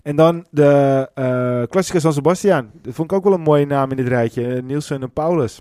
En 0.03 0.17
dan 0.17 0.47
de 0.51 1.09
eh 1.15 1.63
Classica 1.63 1.99
San 1.99 2.13
Sebastian. 2.13 2.71
Dat 2.83 2.95
vond 2.95 3.11
ik 3.11 3.17
ook 3.17 3.25
wel 3.25 3.33
een 3.33 3.41
mooie 3.41 3.67
naam 3.67 3.91
in 3.91 3.97
dit 3.97 4.09
rijtje. 4.09 4.63
Nielsen 4.63 5.03
en 5.03 5.13
Paulus. 5.13 5.61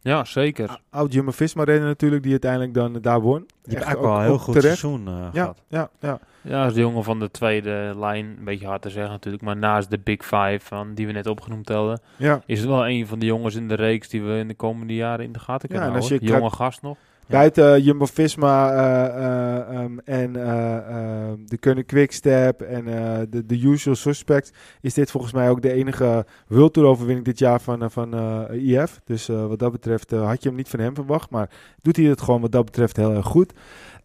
Ja, 0.00 0.24
zeker. 0.24 0.80
Oud 0.90 1.12
Jumbo-Visma 1.12 1.64
renner 1.64 1.88
natuurlijk, 1.88 2.22
die 2.22 2.30
uiteindelijk 2.30 2.74
dan 2.74 2.92
daar 2.92 3.20
won. 3.20 3.46
Die 3.68 3.76
heeft 3.78 3.88
Echt 3.88 3.96
eigenlijk 3.96 4.14
wel 4.14 4.16
een 4.16 4.22
heel 4.30 4.38
goed 4.44 4.54
terecht. 4.54 4.78
seizoen 4.78 5.06
eh, 5.08 5.14
Ja, 5.14 5.28
gehad. 5.40 5.62
ja, 5.68 5.90
ja. 6.00 6.18
Ja, 6.42 6.64
als 6.64 6.74
de 6.74 6.80
jongen 6.80 7.04
van 7.04 7.18
de 7.18 7.30
tweede 7.30 7.92
lijn, 7.96 8.26
een 8.38 8.44
beetje 8.44 8.66
hard 8.66 8.82
te 8.82 8.90
zeggen 8.90 9.10
natuurlijk, 9.12 9.42
maar 9.44 9.56
naast 9.56 9.90
de 9.90 9.98
Big 9.98 10.22
Five 10.22 10.58
van, 10.62 10.94
die 10.94 11.06
we 11.06 11.12
net 11.12 11.26
opgenoemd 11.26 11.68
hadden, 11.68 12.00
ja. 12.16 12.40
is 12.46 12.58
het 12.58 12.68
wel 12.68 12.88
een 12.88 13.06
van 13.06 13.18
de 13.18 13.26
jongens 13.26 13.54
in 13.54 13.68
de 13.68 13.74
reeks 13.74 14.08
die 14.08 14.22
we 14.22 14.38
in 14.38 14.48
de 14.48 14.54
komende 14.54 14.94
jaren 14.94 15.24
in 15.24 15.32
de 15.32 15.38
gaten 15.38 15.68
Ja, 15.68 15.74
kunnen 15.74 15.90
en 15.94 16.00
als 16.00 16.08
houden. 16.08 16.28
je 16.28 16.34
Jonge 16.34 16.50
gast 16.50 16.82
nog. 16.82 16.96
Buiten 17.26 17.74
eh, 17.74 17.84
Jumbo-Visma 17.84 18.72
eh, 18.72 19.06
eh, 19.06 19.76
ehm, 19.78 19.98
en 20.04 20.36
eh, 20.36 20.76
eh, 20.76 21.32
de 21.46 21.56
Kunnen 21.58 21.86
Quickstep 21.86 22.60
en 22.60 22.86
eh, 22.88 23.18
de, 23.30 23.46
de 23.46 23.60
usual 23.62 23.94
suspects 23.96 24.52
is 24.80 24.94
dit 24.94 25.10
volgens 25.10 25.32
mij 25.32 25.50
ook 25.50 25.62
de 25.62 25.72
enige 25.72 26.26
World 26.46 26.72
Tour 26.72 26.88
overwinning 26.88 27.24
dit 27.26 27.38
jaar 27.38 27.60
van, 27.60 27.90
van 27.90 28.14
eh, 28.14 28.72
IF. 28.82 29.00
Dus 29.04 29.28
eh, 29.28 29.46
wat 29.46 29.58
dat 29.58 29.72
betreft 29.72 30.12
eh, 30.12 30.26
had 30.26 30.42
je 30.42 30.48
hem 30.48 30.56
niet 30.58 30.68
van 30.68 30.80
hem 30.80 30.94
verwacht, 30.94 31.30
maar 31.30 31.50
doet 31.82 31.96
hij 31.96 32.04
het 32.06 32.20
gewoon 32.20 32.40
wat 32.40 32.52
dat 32.52 32.64
betreft 32.64 32.96
heel 32.96 33.14
erg 33.14 33.26
goed. 33.26 33.52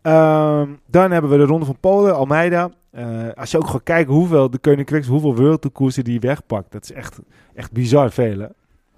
Ehm, 0.02 0.70
dan 0.86 1.12
hebben 1.12 1.32
we 1.32 1.38
de 1.38 1.44
Ronde 1.46 1.66
van 1.66 1.80
Polen, 1.80 2.16
Almeida. 2.16 2.70
Eh, 2.92 3.28
als 3.36 3.52
je 3.52 3.58
ook 3.58 3.68
gaat 3.68 3.84
kijken 3.84 4.14
hoeveel 4.14 4.50
de 4.50 4.58
Kunnen 4.58 4.86
Quicks, 4.86 5.08
hoeveel 5.08 5.36
World 5.36 5.62
Tour 5.62 5.76
koersen 5.76 6.04
die 6.04 6.20
wegpakt, 6.20 6.72
dat 6.72 6.84
is 6.84 6.92
echt, 6.92 7.20
echt 7.56 7.72
bizar 7.72 8.12
veel. 8.12 8.40
hè? 8.40 8.48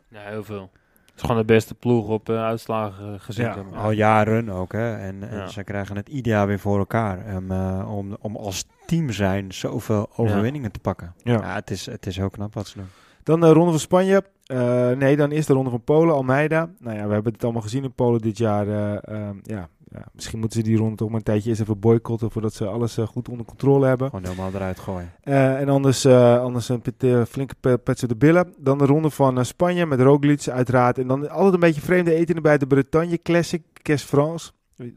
Ja, 0.07 0.19
heel 0.29 0.43
veel. 0.43 0.69
Het 1.05 1.23
is 1.23 1.29
gewoon 1.29 1.37
de 1.47 1.53
beste 1.53 1.75
ploeg 1.75 2.07
op 2.07 2.29
eh, 2.29 2.43
uitslagen 2.43 3.19
gezien. 3.19 3.45
Ja. 3.45 3.55
Al 3.75 3.91
jaren 3.91 4.49
ook, 4.49 4.71
hè. 4.71 4.95
En, 4.95 5.29
en 5.29 5.37
Ja. 5.37 5.47
ze 5.47 5.63
krijgen 5.63 5.95
het 5.95 6.09
ieder 6.09 6.31
jaar 6.31 6.47
weer 6.47 6.59
voor 6.59 6.77
elkaar. 6.77 7.19
Om, 7.37 7.51
eh, 7.51 7.91
om, 7.97 8.17
om 8.21 8.35
als 8.35 8.65
team 8.85 9.11
zijn 9.11 9.53
zoveel 9.53 10.09
overwinningen 10.15 10.71
te 10.71 10.79
pakken. 10.79 11.13
Ja. 11.23 11.33
Ja, 11.33 11.53
het, 11.53 11.71
is, 11.71 11.85
het 11.85 12.05
is 12.05 12.17
heel 12.17 12.29
knap 12.29 12.53
wat 12.53 12.67
ze 12.67 12.77
doen. 12.77 12.87
Dan 13.23 13.39
de 13.39 13.51
Ronde 13.53 13.71
van 13.71 13.79
Spanje. 13.79 14.23
Eh, 14.45 14.89
nee, 14.91 15.15
dan 15.15 15.31
is 15.31 15.45
de 15.45 15.53
Ronde 15.53 15.69
van 15.69 15.83
Polen, 15.83 16.15
Almeida. 16.15 16.69
Nou 16.79 16.97
ja, 16.97 17.07
we 17.07 17.13
hebben 17.13 17.33
het 17.33 17.43
allemaal 17.43 17.61
gezien 17.61 17.83
in 17.83 17.93
Polen 17.93 18.21
dit 18.21 18.37
jaar. 18.37 18.67
eh, 18.67 18.97
ehm, 19.27 19.35
ja, 19.43 19.67
ja, 19.91 20.05
misschien 20.13 20.39
moeten 20.39 20.59
ze 20.59 20.65
die 20.65 20.77
ronde 20.77 20.95
toch 20.95 21.07
maar 21.07 21.17
een 21.17 21.23
tijdje 21.23 21.49
eerst 21.49 21.61
even 21.61 21.79
boycotten... 21.79 22.31
voordat 22.31 22.53
ze 22.53 22.65
alles 22.67 22.97
eh, 22.97 23.07
goed 23.07 23.29
onder 23.29 23.45
controle 23.45 23.87
hebben. 23.87 24.09
Gewoon 24.09 24.25
helemaal 24.25 24.51
eruit 24.53 24.79
gooien. 24.79 25.11
Eh, 25.21 25.59
en 25.59 25.69
anders, 25.69 26.05
eh, 26.05 26.39
anders 26.39 26.69
een 26.69 26.81
pit- 26.81 27.27
flinke 27.29 27.55
pe- 27.59 27.77
pets 27.77 28.03
op 28.03 28.09
de 28.09 28.15
billen. 28.15 28.53
Dan 28.57 28.77
de 28.77 28.85
Ronde 28.85 29.09
van 29.09 29.45
Spanje 29.45 29.85
met 29.85 29.99
Roglic 29.99 30.47
uiteraard. 30.47 30.97
En 30.97 31.07
dan 31.07 31.29
altijd 31.29 31.53
een 31.53 31.59
beetje 31.59 31.81
vreemde 31.81 32.13
eten 32.13 32.35
erbij. 32.35 32.57
De 32.57 32.67
Bretagne 32.67 33.21
Classic, 33.21 33.61
Cash 33.81 34.03
France. 34.03 34.51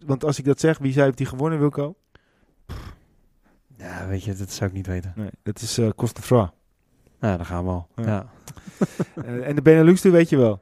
Want 0.07 0.25
als 0.25 0.39
ik 0.39 0.45
dat 0.45 0.61
zeg, 0.61 0.79
wie 0.79 0.93
zei 0.93 1.05
heeft 1.05 1.17
die 1.19 1.27
gewonnen, 1.27 1.59
Wilco? 1.59 1.95
Ja, 3.77 4.07
weet 4.09 4.25
je, 4.25 4.35
dat 4.35 4.51
zou 4.51 4.71
ik 4.71 4.77
niet 4.77 4.87
weten. 4.87 5.13
Nee, 5.17 5.31
dat 5.43 5.61
is 5.61 5.79
uh, 5.79 5.89
Costefra. 5.97 6.53
Nou, 7.21 7.37
dan 7.37 7.47
gaan 7.47 7.65
we 7.65 7.71
al. 7.71 7.87
Ja. 7.97 8.05
Ja. 8.05 8.27
En 9.43 9.55
de 9.55 9.63
Benelux, 9.63 10.01
die 10.01 10.13
weet 10.13 10.29
je 10.29 10.37
wel. 10.37 10.61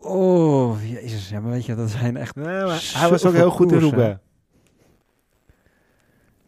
Oh, 0.00 0.90
jezus. 0.90 1.28
Ja, 1.28 1.40
maar 1.40 1.50
weet 1.50 1.66
je, 1.66 1.74
dat 1.74 1.90
zijn 1.90 2.16
echt... 2.16 2.34
Nee, 2.34 2.64
maar 2.64 2.90
hij 2.94 3.10
was 3.10 3.24
ook 3.26 3.32
heel 3.32 3.50
goed 3.50 3.72
in. 3.72 3.78
Roubaix. 3.78 4.18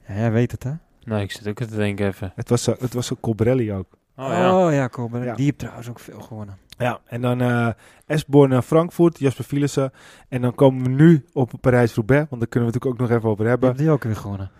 Ja, 0.09 0.14
jij 0.14 0.32
weet 0.32 0.51
het, 0.51 0.62
hè? 0.62 0.72
Nee, 1.05 1.22
ik 1.22 1.32
zit 1.32 1.48
ook 1.48 1.57
te 1.57 1.76
denken 1.76 2.07
even. 2.07 2.32
Het 2.34 2.48
was, 2.48 2.62
zo- 2.62 2.76
het 2.78 2.94
was 2.94 3.11
een 3.11 3.20
Colbrelli 3.20 3.72
ook. 3.72 3.86
Oh 4.16 4.28
ja. 4.28 4.66
Oh 4.66 4.72
ja, 4.72 4.88
Colbert. 4.88 5.24
Ja. 5.24 5.34
Die 5.34 5.44
heeft 5.44 5.59
trouwens 5.59 5.88
ook 5.88 6.01
veel 6.01 6.20
gewonnen. 6.20 6.57
Ja, 6.78 7.01
en 7.07 7.20
dan 7.20 7.40
eh 7.40 7.68
Esborn 8.07 8.51
naar 8.51 8.62
Frankfurt, 8.62 9.18
Jasper 9.18 9.44
Philissen. 9.44 9.92
En 10.28 10.40
dan 10.42 10.55
komen 10.55 10.82
we 10.82 10.88
nu 10.88 11.24
op 11.32 11.53
Parijs-Roubaix, 11.61 12.26
want 12.28 12.40
daar 12.40 12.51
kunnen 12.51 12.68
we 12.70 12.74
het 12.74 12.84
natuurlijk 12.84 13.03
ook 13.03 13.09
nog 13.09 13.18
even 13.18 13.30
over 13.30 13.46
hebben. 13.46 13.76
Die 13.76 13.90
ook 13.90 14.03
weer 14.05 14.16
gewonnen? 14.16 14.51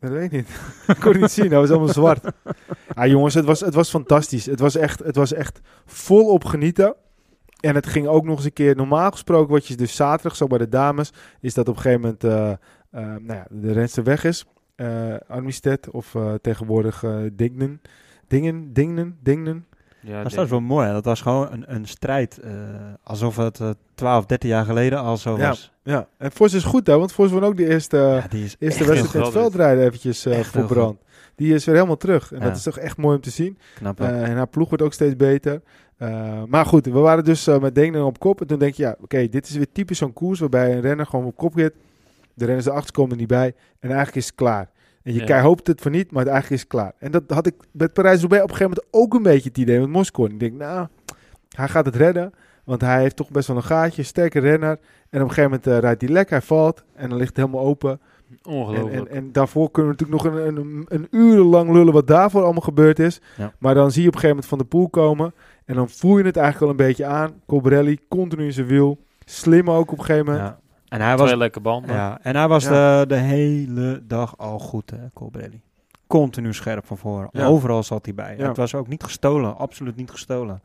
Dat 0.00 0.10
weet 0.10 0.24
ik 0.24 0.30
niet. 0.32 0.48
ik 0.96 1.00
kon 1.00 1.12
het 1.12 1.20
niet 1.20 1.30
zien, 1.30 1.48
dat 1.48 1.60
was 1.60 1.70
allemaal 1.70 1.88
zwart. 1.94 2.24
Ja, 2.94 3.06
jongens, 3.14 3.34
het 3.34 3.44
was, 3.44 3.60
het 3.60 3.74
was 3.74 3.90
fantastisch. 3.90 4.46
Het 4.46 4.60
was, 4.60 4.76
echt, 4.76 4.98
het 4.98 5.16
was 5.16 5.32
echt 5.32 5.60
volop 5.86 6.44
genieten. 6.44 6.94
En 7.60 7.74
het 7.74 7.86
ging 7.86 8.06
ook 8.06 8.24
nog 8.24 8.36
eens 8.36 8.44
een 8.44 8.52
keer, 8.52 8.76
normaal 8.76 9.10
gesproken, 9.10 9.52
wat 9.52 9.66
je 9.66 9.74
dus 9.76 9.94
zaterdag 9.96 10.36
zo 10.36 10.46
bij 10.46 10.58
de 10.58 10.68
dames, 10.68 11.12
is 11.40 11.54
dat 11.54 11.68
op 11.68 11.76
een 11.76 11.80
gegeven 11.82 12.00
moment 12.00 12.24
eh, 12.24 12.50
eh, 12.50 12.56
nou 13.20 13.32
ja, 13.34 13.46
de 13.50 13.72
renster 13.72 14.04
weg 14.04 14.24
is. 14.24 14.44
Eh 14.76 15.14
Armistead 15.28 15.90
of 15.90 16.14
eh, 16.14 16.34
tegenwoordig 16.42 17.04
Dignen. 17.32 17.80
Dingen, 18.28 18.72
Dingen, 18.72 19.18
Dingen. 19.22 19.66
ja 20.00 20.22
dat 20.22 20.32
is 20.38 20.48
wel 20.50 20.60
mooi. 20.60 20.86
hè. 20.86 20.92
Dat 20.92 21.04
was 21.04 21.20
gewoon 21.20 21.52
een, 21.52 21.64
een 21.74 21.86
strijd. 21.86 22.38
eh, 22.38 22.50
alsof 23.02 23.36
het 23.36 23.60
eh 23.60 23.70
12, 23.94 24.26
13 24.26 24.48
jaar 24.48 24.64
geleden 24.64 24.98
al 24.98 25.16
zo 25.16 25.36
Ja. 25.38 25.48
was. 25.48 25.72
Ja, 25.82 26.06
en 26.18 26.32
Vos 26.32 26.52
is 26.54 26.64
goed 26.64 26.86
hè, 26.86 26.98
want 26.98 27.12
Vos 27.12 27.30
won 27.30 27.44
ook 27.44 27.56
de 27.56 27.66
eerste, 27.68 27.96
ja, 27.96 28.26
die 28.30 28.44
is 28.44 28.56
eerste 28.58 28.84
wedstrijd 28.84 29.14
in 29.14 29.20
het 29.20 29.30
veldrijden 29.32 29.84
eventjes 29.84 30.26
eh 30.26 30.32
heel 30.34 30.44
verbrand. 30.44 30.98
Die 31.34 31.54
is 31.54 31.64
weer 31.64 31.74
helemaal 31.74 31.96
terug. 31.96 32.32
En 32.32 32.38
Ja. 32.38 32.44
dat 32.44 32.56
is 32.56 32.62
toch 32.62 32.78
echt 32.78 32.96
mooi 32.96 33.16
om 33.16 33.22
te 33.22 33.30
zien. 33.30 33.58
knap. 33.74 34.00
Eh, 34.00 34.28
en 34.28 34.36
haar 34.36 34.48
ploeg 34.48 34.68
wordt 34.68 34.84
ook 34.84 34.92
steeds 34.92 35.16
beter. 35.16 35.62
Eh, 36.00 36.42
maar 36.48 36.66
goed, 36.66 36.86
we 36.86 36.98
waren 36.98 37.24
dus 37.24 37.46
eh, 37.46 37.58
met 37.60 37.74
Denen 37.74 38.04
op 38.04 38.18
kop. 38.18 38.40
En 38.40 38.46
toen 38.46 38.58
denk 38.58 38.74
je, 38.74 38.82
ja, 38.82 38.96
oké, 39.00 39.28
dit 39.28 39.48
is 39.48 39.56
weer 39.56 39.72
typisch 39.72 39.98
zo'n 39.98 40.12
koers 40.12 40.40
waarbij 40.40 40.72
een 40.74 40.80
renner 40.80 41.06
gewoon 41.06 41.24
op 41.26 41.36
kop 41.36 41.52
zit. 41.56 41.74
De 42.34 42.44
renners 42.44 42.66
erachter 42.66 42.92
komen 42.92 43.10
er 43.10 43.16
niet 43.16 43.28
bij. 43.28 43.54
En 43.80 43.88
eigenlijk 43.88 44.16
is 44.16 44.26
het 44.26 44.34
klaar. 44.34 44.70
En 45.02 45.14
je 45.14 45.26
Ja. 45.26 45.40
hoopt 45.40 45.66
het 45.66 45.80
voor 45.80 45.90
niet, 45.90 46.10
maar 46.10 46.22
het 46.22 46.32
eigenlijk 46.32 46.62
is 46.62 46.68
het 46.68 46.78
klaar. 46.78 46.92
En 46.98 47.10
dat 47.10 47.22
had 47.26 47.46
ik 47.46 47.54
met 47.70 47.92
Parijs-Roubaix 47.92 48.42
op 48.44 48.50
een 48.50 48.56
gegeven 48.56 48.78
moment 48.90 49.04
ook 49.04 49.14
een 49.14 49.22
beetje 49.32 49.48
het 49.48 49.58
idee 49.58 49.80
met 49.80 49.88
Moskou. 49.88 50.28
Ik 50.30 50.40
denk, 50.40 50.52
nou, 50.52 50.86
hij 51.56 51.68
gaat 51.68 51.86
het 51.86 51.96
redden. 51.96 52.32
Want 52.64 52.80
hij 52.80 53.00
heeft 53.00 53.16
toch 53.16 53.30
best 53.30 53.48
wel 53.48 53.56
een 53.56 53.62
gaatje, 53.62 54.02
sterke 54.02 54.38
renner. 54.38 54.78
En 55.10 55.22
op 55.22 55.28
een 55.28 55.34
gegeven 55.34 55.42
moment 55.42 55.66
eh, 55.66 55.78
rijdt 55.78 56.00
hij 56.00 56.10
lek, 56.10 56.30
hij 56.30 56.40
valt. 56.42 56.84
En 56.94 57.08
dan 57.08 57.18
ligt 57.18 57.36
het 57.36 57.46
helemaal 57.46 57.66
open. 57.66 57.90
En, 57.90 58.52
Ongelooflijk. 58.52 59.08
en, 59.08 59.16
en 59.16 59.32
daarvoor 59.32 59.70
kunnen 59.70 59.96
we 59.96 59.98
natuurlijk 60.04 60.24
nog 60.34 60.44
een, 60.44 60.56
een, 60.56 60.86
een 60.88 61.06
uren 61.10 61.44
lang 61.44 61.72
lullen 61.72 61.92
wat 61.92 62.06
daarvoor 62.06 62.42
allemaal 62.42 62.62
gebeurd 62.62 62.98
is. 62.98 63.20
Ja. 63.36 63.52
Maar 63.58 63.74
dan 63.74 63.90
zie 63.90 64.02
je 64.02 64.08
op 64.08 64.14
een 64.14 64.20
gegeven 64.20 64.28
moment 64.42 64.46
van 64.46 64.58
de 64.58 64.64
poel 64.76 64.88
komen. 64.88 65.34
En 65.70 65.76
dan 65.76 65.88
voel 65.88 66.18
je 66.18 66.24
het 66.24 66.36
eigenlijk 66.36 66.64
al 66.64 66.70
een 66.80 66.86
beetje 66.86 67.06
aan. 67.06 67.32
Colbrelli, 67.46 67.98
continu 68.08 68.44
in 68.44 68.52
zijn 68.52 68.66
wiel. 68.66 68.98
Slim 69.24 69.70
ook 69.70 69.92
op 69.92 69.98
een 69.98 70.04
gegeven 70.04 70.26
moment. 70.32 70.44
Ja. 70.48 70.58
En 70.88 71.00
hij 71.00 71.16
was, 71.16 71.26
Twee 71.26 71.38
lekker 71.38 71.60
banden. 71.62 71.94
ja, 71.94 72.18
en 72.22 72.36
hij 72.36 72.48
was 72.48 72.64
Ja. 72.64 73.00
de, 73.00 73.06
de 73.06 73.14
hele 73.16 74.02
dag 74.06 74.38
al 74.38 74.58
goed, 74.58 74.90
hè, 74.90 74.96
Colbrelli. 75.14 75.60
Continu 76.06 76.54
scherp 76.54 76.86
van 76.86 76.98
voren. 76.98 77.28
Ja. 77.32 77.46
Overal 77.46 77.82
zat 77.82 78.04
hij 78.04 78.14
bij. 78.14 78.36
Ja. 78.38 78.48
Het 78.48 78.56
was 78.56 78.74
ook 78.74 78.88
niet 78.88 79.02
gestolen. 79.02 79.56
Absoluut 79.56 79.96
niet 79.96 80.10
gestolen. 80.10 80.62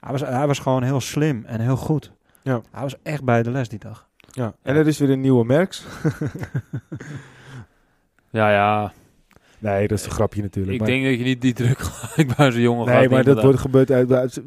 Hij 0.00 0.10
was, 0.12 0.20
hij 0.20 0.46
was 0.46 0.58
gewoon 0.58 0.82
heel 0.82 1.00
slim 1.00 1.44
en 1.46 1.60
heel 1.60 1.76
goed. 1.76 2.12
Ja. 2.42 2.60
Hij 2.70 2.82
was 2.82 2.94
echt 3.02 3.24
bij 3.24 3.42
de 3.42 3.50
les 3.50 3.68
die 3.68 3.78
dag. 3.78 4.08
Ja. 4.30 4.52
En 4.62 4.76
er 4.76 4.86
is 4.86 4.98
weer 4.98 5.10
een 5.10 5.20
nieuwe 5.20 5.44
Merks. 5.44 5.84
Ja, 8.30 8.50
ja. 8.50 8.92
Nee, 9.64 9.88
dat 9.88 9.98
is 9.98 10.04
een 10.04 10.10
grapje 10.10 10.42
natuurlijk. 10.42 10.72
Ik 10.74 10.80
maar, 10.80 10.88
denk 10.88 11.04
dat 11.04 11.18
je 11.18 11.24
niet 11.24 11.40
die 11.40 11.52
druk 11.52 11.78
gelijk 11.88 12.36
bij 12.36 12.50
zo'n 12.50 12.60
jongen 12.60 12.86
nee, 12.86 13.00
gaat 13.00 13.10
maar 13.10 13.24
dat 13.24 13.42
wordt 13.42 13.58
gebeurd 13.58 13.90
uit, 13.90 14.12
uit- 14.12 14.42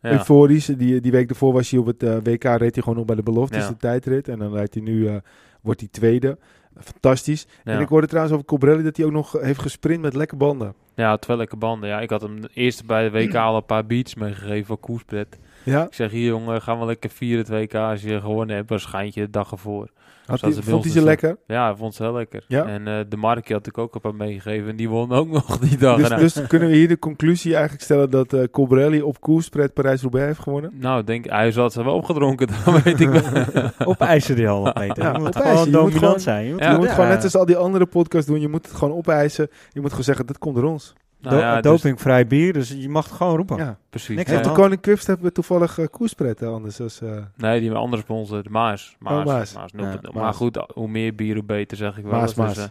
Ja. 0.00 0.10
euforisch. 0.10 0.66
Die, 0.66 1.00
die 1.00 1.12
week 1.12 1.30
ervoor 1.30 1.52
was 1.52 1.70
hij 1.70 1.80
op 1.80 1.86
het 1.86 2.02
eh, 2.02 2.16
WK, 2.22 2.44
reed 2.44 2.60
hij 2.60 2.82
gewoon 2.82 2.96
nog 2.96 3.04
bij 3.04 3.16
de 3.16 3.22
beloftes, 3.22 3.62
Ja. 3.62 3.68
de 3.68 3.76
tijdrit. 3.76 4.28
En 4.28 4.38
dan 4.38 4.52
rijdt 4.52 4.74
hij 4.74 4.82
nu, 4.82 5.06
eh, 5.08 5.14
wordt 5.62 5.80
hij 5.80 5.88
tweede. 5.92 6.38
Fantastisch. 6.80 7.46
Ja. 7.64 7.72
En 7.72 7.80
ik 7.80 7.88
hoorde 7.88 8.06
trouwens 8.06 8.34
over 8.34 8.46
Colbrelli 8.46 8.82
dat 8.82 8.96
hij 8.96 9.06
ook 9.06 9.12
nog 9.12 9.32
heeft 9.32 9.60
gesprint 9.60 10.00
met 10.00 10.14
lekke 10.14 10.36
banden. 10.36 10.74
Ja, 10.94 11.16
twee 11.16 11.36
lekke 11.36 11.56
banden. 11.56 11.88
Ja, 11.88 12.00
ik 12.00 12.10
had 12.10 12.20
hem 12.22 12.38
eerst 12.54 12.86
bij 12.86 13.02
de 13.02 13.10
WK 13.10 13.34
al 13.34 13.56
een 13.56 13.64
paar 13.66 13.86
beats 13.86 14.14
meegegeven 14.14 14.66
voor 14.66 14.78
koerspret. 14.78 15.38
Ja, 15.68 15.84
Ik 15.86 15.94
zeg, 15.94 16.10
hier 16.10 16.26
jongen, 16.26 16.62
gaan 16.62 16.78
we 16.78 16.86
lekker 16.86 17.10
vieren 17.10 17.38
het 17.38 17.48
WK 17.48 17.74
als 17.74 18.02
je 18.02 18.20
gewonnen 18.20 18.56
hebt. 18.56 18.70
Was 18.70 18.82
schijntje 18.82 19.20
de 19.20 19.30
dag 19.30 19.50
ervoor. 19.50 19.88
had 20.26 20.40
hij, 20.40 20.52
vond 20.52 20.84
hij 20.84 20.92
ze 20.92 21.02
lekker? 21.02 21.36
Ja, 21.46 21.70
ik 21.70 21.76
vond 21.76 21.94
ze 21.94 22.02
heel 22.02 22.12
lekker. 22.12 22.44
Ja? 22.48 22.66
En 22.66 22.88
eh, 22.88 22.98
de 23.08 23.16
Markie 23.16 23.54
had 23.54 23.66
ik 23.66 23.78
ook 23.78 23.94
een 23.94 24.00
paar 24.00 24.14
meegegeven. 24.14 24.68
En 24.68 24.76
die 24.76 24.88
won 24.88 25.12
ook 25.12 25.28
nog 25.38 25.58
die 25.58 25.76
dag. 25.76 25.96
Dus, 25.96 26.10
En, 26.10 26.18
dus 26.18 26.46
kunnen 26.46 26.68
we 26.68 26.74
hier 26.74 26.88
de 26.88 26.98
conclusie 26.98 27.52
eigenlijk 27.52 27.82
stellen 27.84 28.10
dat 28.10 28.32
eh 28.32 28.42
Colbrelli 28.50 29.02
op 29.02 29.20
koerspret 29.20 29.74
Parijs-Roubaix 29.74 30.26
heeft 30.26 30.40
gewonnen? 30.40 30.72
nou, 30.74 31.04
denk, 31.04 31.30
hij 31.30 31.52
zat 31.52 31.72
ze 31.72 31.84
wel 31.84 31.94
opgedronken. 31.94 32.48
Dat 32.64 32.82
weet 32.82 33.00
ik 33.00 33.08
wel. 33.08 33.44
Opeisen 33.92 34.36
die 34.36 34.48
al, 34.48 34.72
Peter. 34.72 35.02
Ja, 35.02 35.12
je 35.12 35.18
moet 35.18 35.36
gewoon 35.36 35.70
dominant 35.70 36.22
zijn. 36.22 36.44
Je 36.44 36.52
moet, 36.52 36.60
Ja, 36.62 36.70
je 36.70 36.76
moet 36.76 36.86
ja. 36.86 36.94
gewoon 36.94 37.08
net 37.08 37.24
als 37.24 37.36
al 37.36 37.46
die 37.46 37.56
andere 37.56 37.86
podcasts 37.86 38.26
doen, 38.26 38.40
je 38.40 38.48
moet 38.48 38.66
het 38.66 38.74
gewoon 38.74 38.96
opeisen. 38.96 39.48
Je 39.72 39.80
moet 39.80 39.90
gewoon 39.90 40.04
zeggen, 40.04 40.26
dat 40.26 40.38
komt 40.38 40.54
door 40.54 40.64
ons. 40.64 40.94
Nou, 41.20 41.34
Do- 41.36 41.40
ja, 41.40 41.60
dus- 41.60 41.62
dopingvrij 41.62 42.26
bier, 42.26 42.52
dus 42.52 42.68
je 42.68 42.88
mag 42.88 43.04
het 43.04 43.14
gewoon 43.14 43.36
roepen. 43.36 43.56
Ja. 43.56 43.78
precies. 43.90 44.16
Niks 44.16 44.30
de 44.30 44.40
de 44.40 44.52
Koning 44.52 44.80
Quips 44.80 45.06
hebben 45.06 45.26
we 45.26 45.32
toevallig 45.32 45.78
koerspret 45.90 46.42
eh, 46.42 46.48
anders. 46.48 46.80
Als, 46.80 47.00
eh, 47.00 47.10
Nee, 47.36 47.60
die 47.60 47.72
andere 47.72 48.02
sponsor, 48.02 48.42
de 48.42 48.50
Maas. 48.50 48.96
Maas, 48.98 49.18
Oh, 49.18 49.24
Maas. 49.24 49.52
Maas, 49.54 49.70
Ja, 49.76 49.96
0.0. 49.96 50.12
Maar 50.12 50.22
Maas. 50.22 50.36
goed, 50.36 50.64
hoe 50.74 50.88
meer 50.88 51.14
bier, 51.14 51.34
hoe 51.34 51.44
beter, 51.44 51.76
zeg 51.76 51.98
ik 51.98 52.04
wel. 52.04 52.12
Maas. 52.12 52.34
Dus, 52.34 52.36
Maas. 52.36 52.56
eh, 52.58 52.64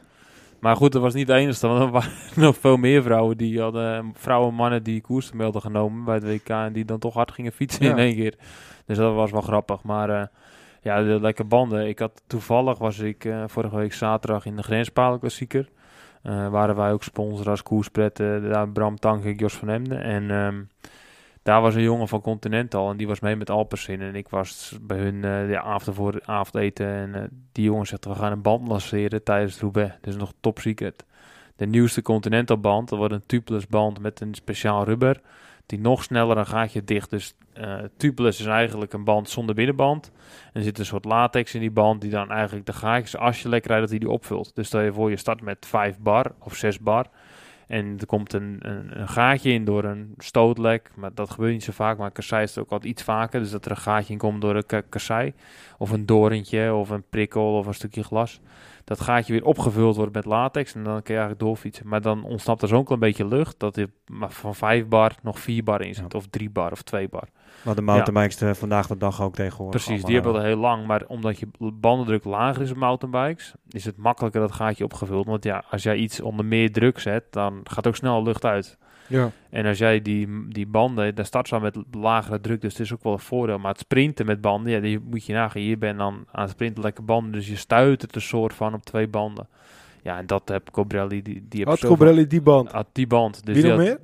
maar 0.59 0.75
goed, 0.75 0.91
dat 0.91 1.01
was 1.01 1.13
niet 1.13 1.27
de 1.27 1.33
enige. 1.33 1.67
Want 1.67 1.81
er 1.81 1.89
waren 1.91 2.11
nog 2.35 2.57
veel 2.57 2.77
meer 2.77 3.03
vrouwen 3.03 3.37
die 3.37 3.61
hadden, 3.61 4.11
vrouwen 4.15 4.49
en 4.49 4.55
mannen 4.55 4.83
die 4.83 5.01
koersen 5.01 5.39
hadden 5.39 5.61
genomen 5.61 6.03
bij 6.03 6.15
het 6.15 6.23
WK. 6.23 6.49
En 6.49 6.73
die 6.73 6.85
dan 6.85 6.99
toch 6.99 7.13
hard 7.13 7.31
gingen 7.31 7.51
fietsen 7.51 7.85
Ja. 7.85 7.91
in 7.91 7.97
één 7.97 8.15
keer. 8.15 8.35
Dus 8.85 8.97
dat 8.97 9.13
was 9.13 9.31
wel 9.31 9.41
grappig. 9.41 9.83
Maar 9.83 10.29
ja, 10.81 11.03
de 11.03 11.17
lekker 11.21 11.47
banden. 11.47 11.87
Ik 11.87 11.99
had 11.99 12.21
toevallig 12.27 12.77
was 12.77 12.99
ik 12.99 13.29
vorige 13.47 13.75
week 13.75 13.93
zaterdag 13.93 14.45
in 14.45 14.55
de 14.55 14.63
Grenspalen 14.63 15.19
Eh 16.27 16.47
waren 16.49 16.75
wij 16.75 16.91
ook 16.91 17.03
sponsor 17.03 17.49
als 17.49 17.63
koerspret. 17.63 18.19
eh, 18.19 18.43
daar 18.49 18.69
Bram 18.69 18.99
Tank 18.99 19.23
en 19.23 19.35
Jos 19.35 19.53
van 19.53 19.69
Emden. 19.69 20.01
En 20.01 20.31
ehm, 20.31 20.63
Daar 21.43 21.61
was 21.61 21.75
een 21.75 21.81
jongen 21.81 22.07
van 22.07 22.21
Continental 22.21 22.89
en 22.91 22.97
die 22.97 23.07
was 23.07 23.19
mee 23.19 23.35
met 23.35 23.49
Alpecin. 23.49 24.01
En 24.01 24.15
ik 24.15 24.29
was 24.29 24.77
bij 24.81 24.97
hun 24.97 25.15
uh, 25.15 25.47
de 25.47 25.61
avond 25.61 25.95
voor 25.95 26.21
avondeten. 26.25 26.87
En 26.87 27.29
die 27.51 27.63
jongen 27.63 27.85
zegt, 27.87 28.05
we 28.05 28.15
gaan 28.15 28.31
een 28.31 28.41
band 28.41 28.67
lanceren 28.67 29.23
tijdens 29.23 29.59
Roubaix. 29.59 29.95
Dus 30.01 30.15
nog 30.15 30.33
top 30.39 30.59
secret. 30.59 31.05
De 31.55 31.65
nieuwste 31.65 32.01
Continental 32.01 32.59
band, 32.59 32.89
dat 32.89 32.97
wordt 32.97 33.13
een 33.13 33.25
tubeless 33.25 33.67
band 33.67 33.99
met 33.99 34.21
een 34.21 34.33
speciaal 34.33 34.83
rubber. 34.83 35.21
Die 35.67 35.79
nog 35.79 36.03
sneller 36.03 36.37
een 36.37 36.47
gaatje 36.47 36.83
dicht. 36.83 37.09
Dus 37.09 37.33
uh, 37.57 37.77
tubeless 37.97 38.39
is 38.39 38.45
eigenlijk 38.45 38.93
een 38.93 39.03
band 39.03 39.29
zonder 39.29 39.55
binnenband. 39.55 40.11
En 40.45 40.51
er 40.53 40.63
zit 40.63 40.79
een 40.79 40.85
soort 40.85 41.05
latex 41.05 41.53
in 41.53 41.59
die 41.59 41.71
band 41.71 42.01
die 42.01 42.11
dan 42.11 42.31
eigenlijk 42.31 42.65
de 42.65 42.73
gaatjes, 42.73 43.17
als 43.17 43.41
je 43.41 43.49
lekker 43.49 43.69
rijdt, 43.69 43.83
dat 43.83 43.91
hij 43.91 44.05
die 44.05 44.15
opvult. 44.15 44.55
Dus 44.55 44.67
stel 44.67 44.81
je 44.81 44.93
voor, 44.93 45.09
je 45.09 45.17
start 45.17 45.41
met 45.41 45.65
5 45.65 45.99
bar 45.99 46.31
of 46.39 46.55
6 46.55 46.79
bar. 46.79 47.05
En 47.67 47.95
er 47.99 48.05
komt 48.05 48.33
een, 48.33 48.57
een, 48.59 48.99
een, 48.99 49.07
gaatje 49.07 49.51
in 49.51 49.65
door 49.65 49.83
een 49.83 50.13
stootlek. 50.17 50.91
Maar 50.95 51.13
dat 51.13 51.29
gebeurt 51.29 51.53
niet 51.53 51.63
zo 51.63 51.71
vaak. 51.71 51.97
Maar 51.97 52.11
kassei 52.11 52.43
is 52.43 52.55
het 52.55 52.63
ook 52.63 52.71
altijd 52.71 52.91
iets 52.91 53.03
vaker. 53.03 53.39
Dus 53.39 53.51
dat 53.51 53.65
er 53.65 53.71
een 53.71 53.77
gaatje 53.77 54.13
in 54.13 54.19
komt 54.19 54.41
door 54.41 54.55
een 54.55 54.83
kassei. 54.89 55.33
Of 55.77 55.91
een 55.91 56.05
dorentje 56.05 56.73
of 56.73 56.89
een 56.89 57.03
prikkel 57.09 57.57
of 57.57 57.65
een 57.65 57.73
stukje 57.73 58.03
glas. 58.03 58.39
Dat 58.87 59.01
gaatje 59.01 59.33
weer 59.33 59.45
opgevuld 59.45 59.95
wordt 59.95 60.13
met 60.13 60.25
latex. 60.25 60.73
En 60.73 60.83
dan 60.83 61.01
kun 61.01 61.13
je 61.13 61.19
eigenlijk 61.19 61.39
doorfietsen. 61.39 61.87
Maar 61.87 62.01
dan 62.01 62.23
ontsnapt 62.23 62.61
er 62.61 62.67
zo'n 62.67 62.83
klein 62.83 62.99
beetje 62.99 63.27
lucht. 63.27 63.59
Dat 63.59 63.77
er 63.77 63.87
van 64.27 64.55
5 64.55 64.87
bar 64.87 65.15
nog 65.21 65.39
4 65.39 65.63
bar 65.63 65.81
in 65.81 65.95
zit. 65.95 66.13
Of 66.13 66.27
3 66.27 66.49
bar 66.49 66.71
of 66.71 66.81
2 66.81 67.09
bar. 67.09 67.27
Wat 67.61 67.75
de 67.75 67.81
mountainbikes 67.81 68.39
ja. 68.39 68.53
vandaag 68.53 68.87
de 68.87 68.97
dag 68.97 69.21
ook 69.21 69.35
tegenwoordig. 69.35 69.83
Precies, 69.83 70.03
die 70.03 70.13
hebben 70.13 70.33
al 70.33 70.41
heel 70.41 70.57
lang. 70.57 70.85
Maar 70.85 71.03
omdat 71.07 71.39
je 71.39 71.47
bandendruk 71.73 72.23
lager 72.23 72.61
is 72.61 72.71
op 72.71 72.77
mountainbikes, 72.77 73.53
is 73.69 73.85
het 73.85 73.97
makkelijker 73.97 74.41
dat 74.41 74.51
gaatje 74.51 74.83
opgevuld. 74.83 75.25
Want 75.25 75.43
ja, 75.43 75.63
als 75.69 75.83
jij 75.83 75.95
iets 75.95 76.21
onder 76.21 76.45
meer 76.45 76.71
druk 76.71 76.99
zet, 76.99 77.23
dan 77.29 77.59
gaat 77.63 77.87
ook 77.87 77.95
snel 77.95 78.23
lucht 78.23 78.45
uit. 78.45 78.77
Ja. 79.07 79.31
En 79.49 79.65
als 79.65 79.77
jij 79.77 80.01
die, 80.01 80.47
die 80.47 80.67
banden, 80.67 81.15
dan 81.15 81.25
start 81.25 81.47
ze 81.47 81.59
met 81.59 81.77
lagere 81.91 82.41
druk, 82.41 82.61
dus 82.61 82.71
het 82.71 82.81
is 82.81 82.93
ook 82.93 83.03
wel 83.03 83.13
een 83.13 83.19
voordeel. 83.19 83.59
Maar 83.59 83.71
het 83.71 83.79
sprinten 83.79 84.25
met 84.25 84.41
banden, 84.41 84.71
ja, 84.71 84.79
die 84.79 84.99
moet 84.99 85.25
je 85.25 85.33
nagaan. 85.33 85.61
Hier 85.61 85.77
ben 85.77 85.97
dan 85.97 86.25
aan 86.31 86.41
het 86.41 86.51
sprinten 86.51 86.83
lekker 86.83 87.05
banden, 87.05 87.31
dus 87.31 87.47
je 87.47 87.55
stuit 87.55 88.01
het 88.01 88.15
een 88.15 88.21
soort 88.21 88.53
van 88.53 88.73
op 88.73 88.85
twee 88.85 89.07
banden. 89.07 89.47
Ja, 90.07 90.17
en 90.17 90.25
dat 90.25 90.49
heb 90.49 90.71
Cobrelli, 90.71 91.21
die, 91.21 91.45
die 91.49 91.65
Had 91.65 91.79
Cobrelli 91.79 92.27
die 92.27 92.41
band? 92.41 92.71
Had 92.71 92.87
die 92.91 93.07
band. 93.07 93.45
Dus 93.45 93.55
Wie 93.55 93.65
nog 93.65 93.75
had, 93.75 93.81
meer? 93.81 93.99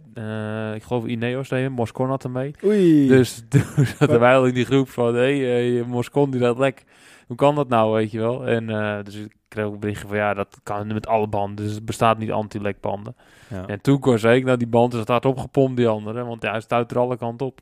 Uh, 0.70 0.76
ik 0.76 0.84
geloof 0.84 1.06
Ineos 1.06 1.50
hem, 1.50 1.72
Moscon 1.72 2.10
had 2.10 2.24
hem 2.24 2.32
mee. 2.32 2.56
Oei. 2.64 3.08
Dus 3.08 3.44
toen 3.50 3.86
zaten 3.86 4.20
wij 4.20 4.36
al 4.36 4.46
in 4.46 4.54
die 4.54 4.66
groep 4.66 4.90
van, 4.90 5.16
hé, 5.16 5.40
hey, 5.40 5.70
uh, 5.70 5.86
Moscon 5.86 6.32
die 6.32 6.40
dat 6.40 6.58
lek. 6.58 6.84
Hoe 7.28 7.36
kan 7.36 7.56
dat 7.56 7.70
nou, 7.70 7.94
weet 7.94 8.12
je 8.12 8.20
wel? 8.20 8.48
En 8.48 8.70
uh, 8.70 8.98
dus 9.04 9.16
ik 9.16 9.36
kreeg 9.48 9.66
ook 9.66 9.74
een 9.74 9.80
berichtje 9.80 10.08
van, 10.08 10.18
ja, 10.18 10.34
dat 10.34 10.60
kan 10.64 10.88
met 10.88 11.08
alle 11.08 11.28
banden. 11.28 11.66
Dus 11.66 11.76
het 11.76 11.86
bestaat 11.86 12.18
niet 12.18 12.32
anti-lekbanden. 12.32 13.16
Ja. 13.48 13.68
En 13.68 13.82
toen 13.82 14.00
kon 14.00 14.16
ik, 14.16 14.46
nou 14.46 14.58
die 14.58 14.68
band 14.68 14.94
is 14.94 15.04
hard 15.06 15.26
opgepompt, 15.26 15.78
die 15.78 15.88
andere. 15.88 16.24
Want 16.24 16.42
ja, 16.42 16.52
hij 16.52 16.62
stuit 16.62 16.92
er 16.92 17.00
alle 17.00 17.18
kanten 17.18 17.46
op. 17.48 17.62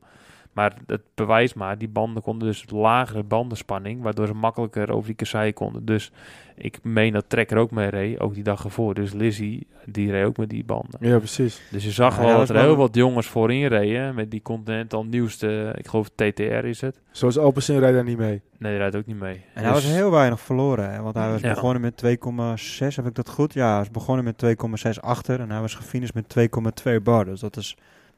Maar 0.54 0.74
het 0.88 1.02
bewijs 1.16 1.54
maar, 1.54 1.78
die 1.78 1.88
banden 1.90 2.24
konden 2.24 2.48
dus 2.48 2.66
lagere 2.70 3.24
bandenspanning, 3.24 4.02
waardoor 4.02 4.28
ze 4.28 4.34
makkelijker 4.34 4.92
over 4.92 5.06
die 5.06 5.16
kasseien 5.16 5.54
konden. 5.54 5.86
Dus 5.86 6.12
ik 6.56 6.80
meen 6.84 7.14
dat 7.14 7.26
Trekker 7.28 7.58
ook 7.58 7.72
mee 7.72 7.90
reed, 7.90 8.20
ook 8.20 8.34
die 8.34 8.44
dag 8.44 8.64
ervoor. 8.64 8.94
Dus 8.94 9.14
Lizzie, 9.14 9.68
die 9.86 10.12
reed 10.12 10.26
ook 10.26 10.38
met 10.38 10.50
die 10.50 10.64
banden. 10.64 11.00
Ja, 11.00 11.18
precies. 11.18 11.62
Dus 11.72 11.84
je 11.84 11.92
zag 11.92 12.16
Ja, 12.16 12.22
wel 12.22 12.30
ja, 12.30 12.38
dat 12.38 12.48
dat 12.48 12.56
er 12.58 12.64
heel 12.64 12.76
wat 12.76 12.96
jongens 12.96 13.28
voorin 13.28 13.66
reden, 13.68 14.16
met 14.16 14.32
die 14.32 14.42
Continental 14.42 15.06
nieuwste, 15.06 15.74
ik 15.78 15.88
geloof 15.88 16.10
TTR 16.10 16.42
is 16.44 16.82
het. 16.82 17.00
Zoals 17.12 17.38
Alpecin 17.38 17.80
rijdt 17.80 17.96
daar 17.96 18.04
niet 18.04 18.18
mee. 18.18 18.42
Nee, 18.58 18.72
die 18.72 18.80
rijdt 18.80 18.96
ook 18.96 19.06
niet 19.06 19.20
mee. 19.20 19.42
En 19.54 19.64
hij 19.64 19.72
was 19.72 19.82
Dus- 19.82 19.92
heel 19.92 20.12
weinig 20.12 20.40
verloren, 20.40 20.92
hè, 20.94 21.02
want 21.02 21.16
hij 21.16 21.32
was 21.32 21.42
Ja. 21.42 21.54
begonnen 21.54 21.82
met 21.82 21.98
2,6, 21.98 22.96
heb 22.96 23.06
ik 23.08 23.16
dat 23.16 23.30
goed? 23.30 23.54
Ja, 23.54 23.68
hij 23.70 23.78
was 23.78 23.92
begonnen 23.92 24.24
met 24.26 24.38
2,6 24.38 25.02
achter 25.02 25.40
en 25.40 25.52
hij 25.52 25.62
was 25.62 25.76
gefinished 25.76 26.14
met 26.16 26.30
2,2 26.30 27.00
bar. 27.02 27.26
Dus 27.26 27.40
dat 27.40 27.58
is 27.58 27.78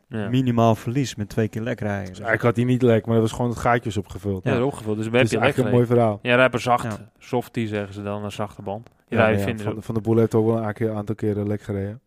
ja. 0.10 0.30
minimaal 0.30 0.76
verlies 0.76 1.16
met 1.16 1.30
twee 1.30 1.48
keer 1.48 1.62
lek 1.62 1.80
rijden. 1.80 2.00
Dus 2.08 2.20
eigenlijk 2.20 2.44
had 2.44 2.56
hij 2.56 2.66
niet 2.66 2.82
lek, 2.82 3.06
maar 3.06 3.14
dat 3.14 3.24
was 3.24 3.32
gewoon 3.36 3.50
het 3.52 3.60
gaatjes 3.60 3.98
opgevuld. 3.98 4.44
Ja, 4.44 4.50
Ja. 4.52 4.58
dat 4.58 4.66
is 4.66 4.72
opgevuld. 4.72 4.98
Dus 4.98 5.08
we 5.10 5.18
hebben 5.18 5.40
eigenlijk 5.40 5.70
een 5.70 5.76
mooi 5.76 5.88
verhaal. 5.88 6.20
Ja, 6.22 6.36
rapper 6.36 6.60
zacht. 6.60 6.84
Ja. 6.84 7.12
Softie 7.20 7.68
zeggen 7.68 7.94
ze 7.94 8.04
dan, 8.04 8.24
een 8.24 8.32
zachte 8.32 8.62
band. 8.62 8.90
Ja, 9.08 9.18
Ja, 9.20 9.28
ja, 9.28 9.38
ja, 9.38 9.44
vinden 9.44 9.64
ze 9.66 9.72
van, 9.72 9.84
van 9.84 9.96
de 9.96 10.02
Boel 10.02 10.18
heeft 10.18 10.36
ook 10.36 10.46
wel 10.46 10.58
een 10.58 10.64
aantal- 10.64 10.90
aantal 10.96 11.16
keren 11.16 11.48
lek 11.48 11.62
gereden. 11.62 12.00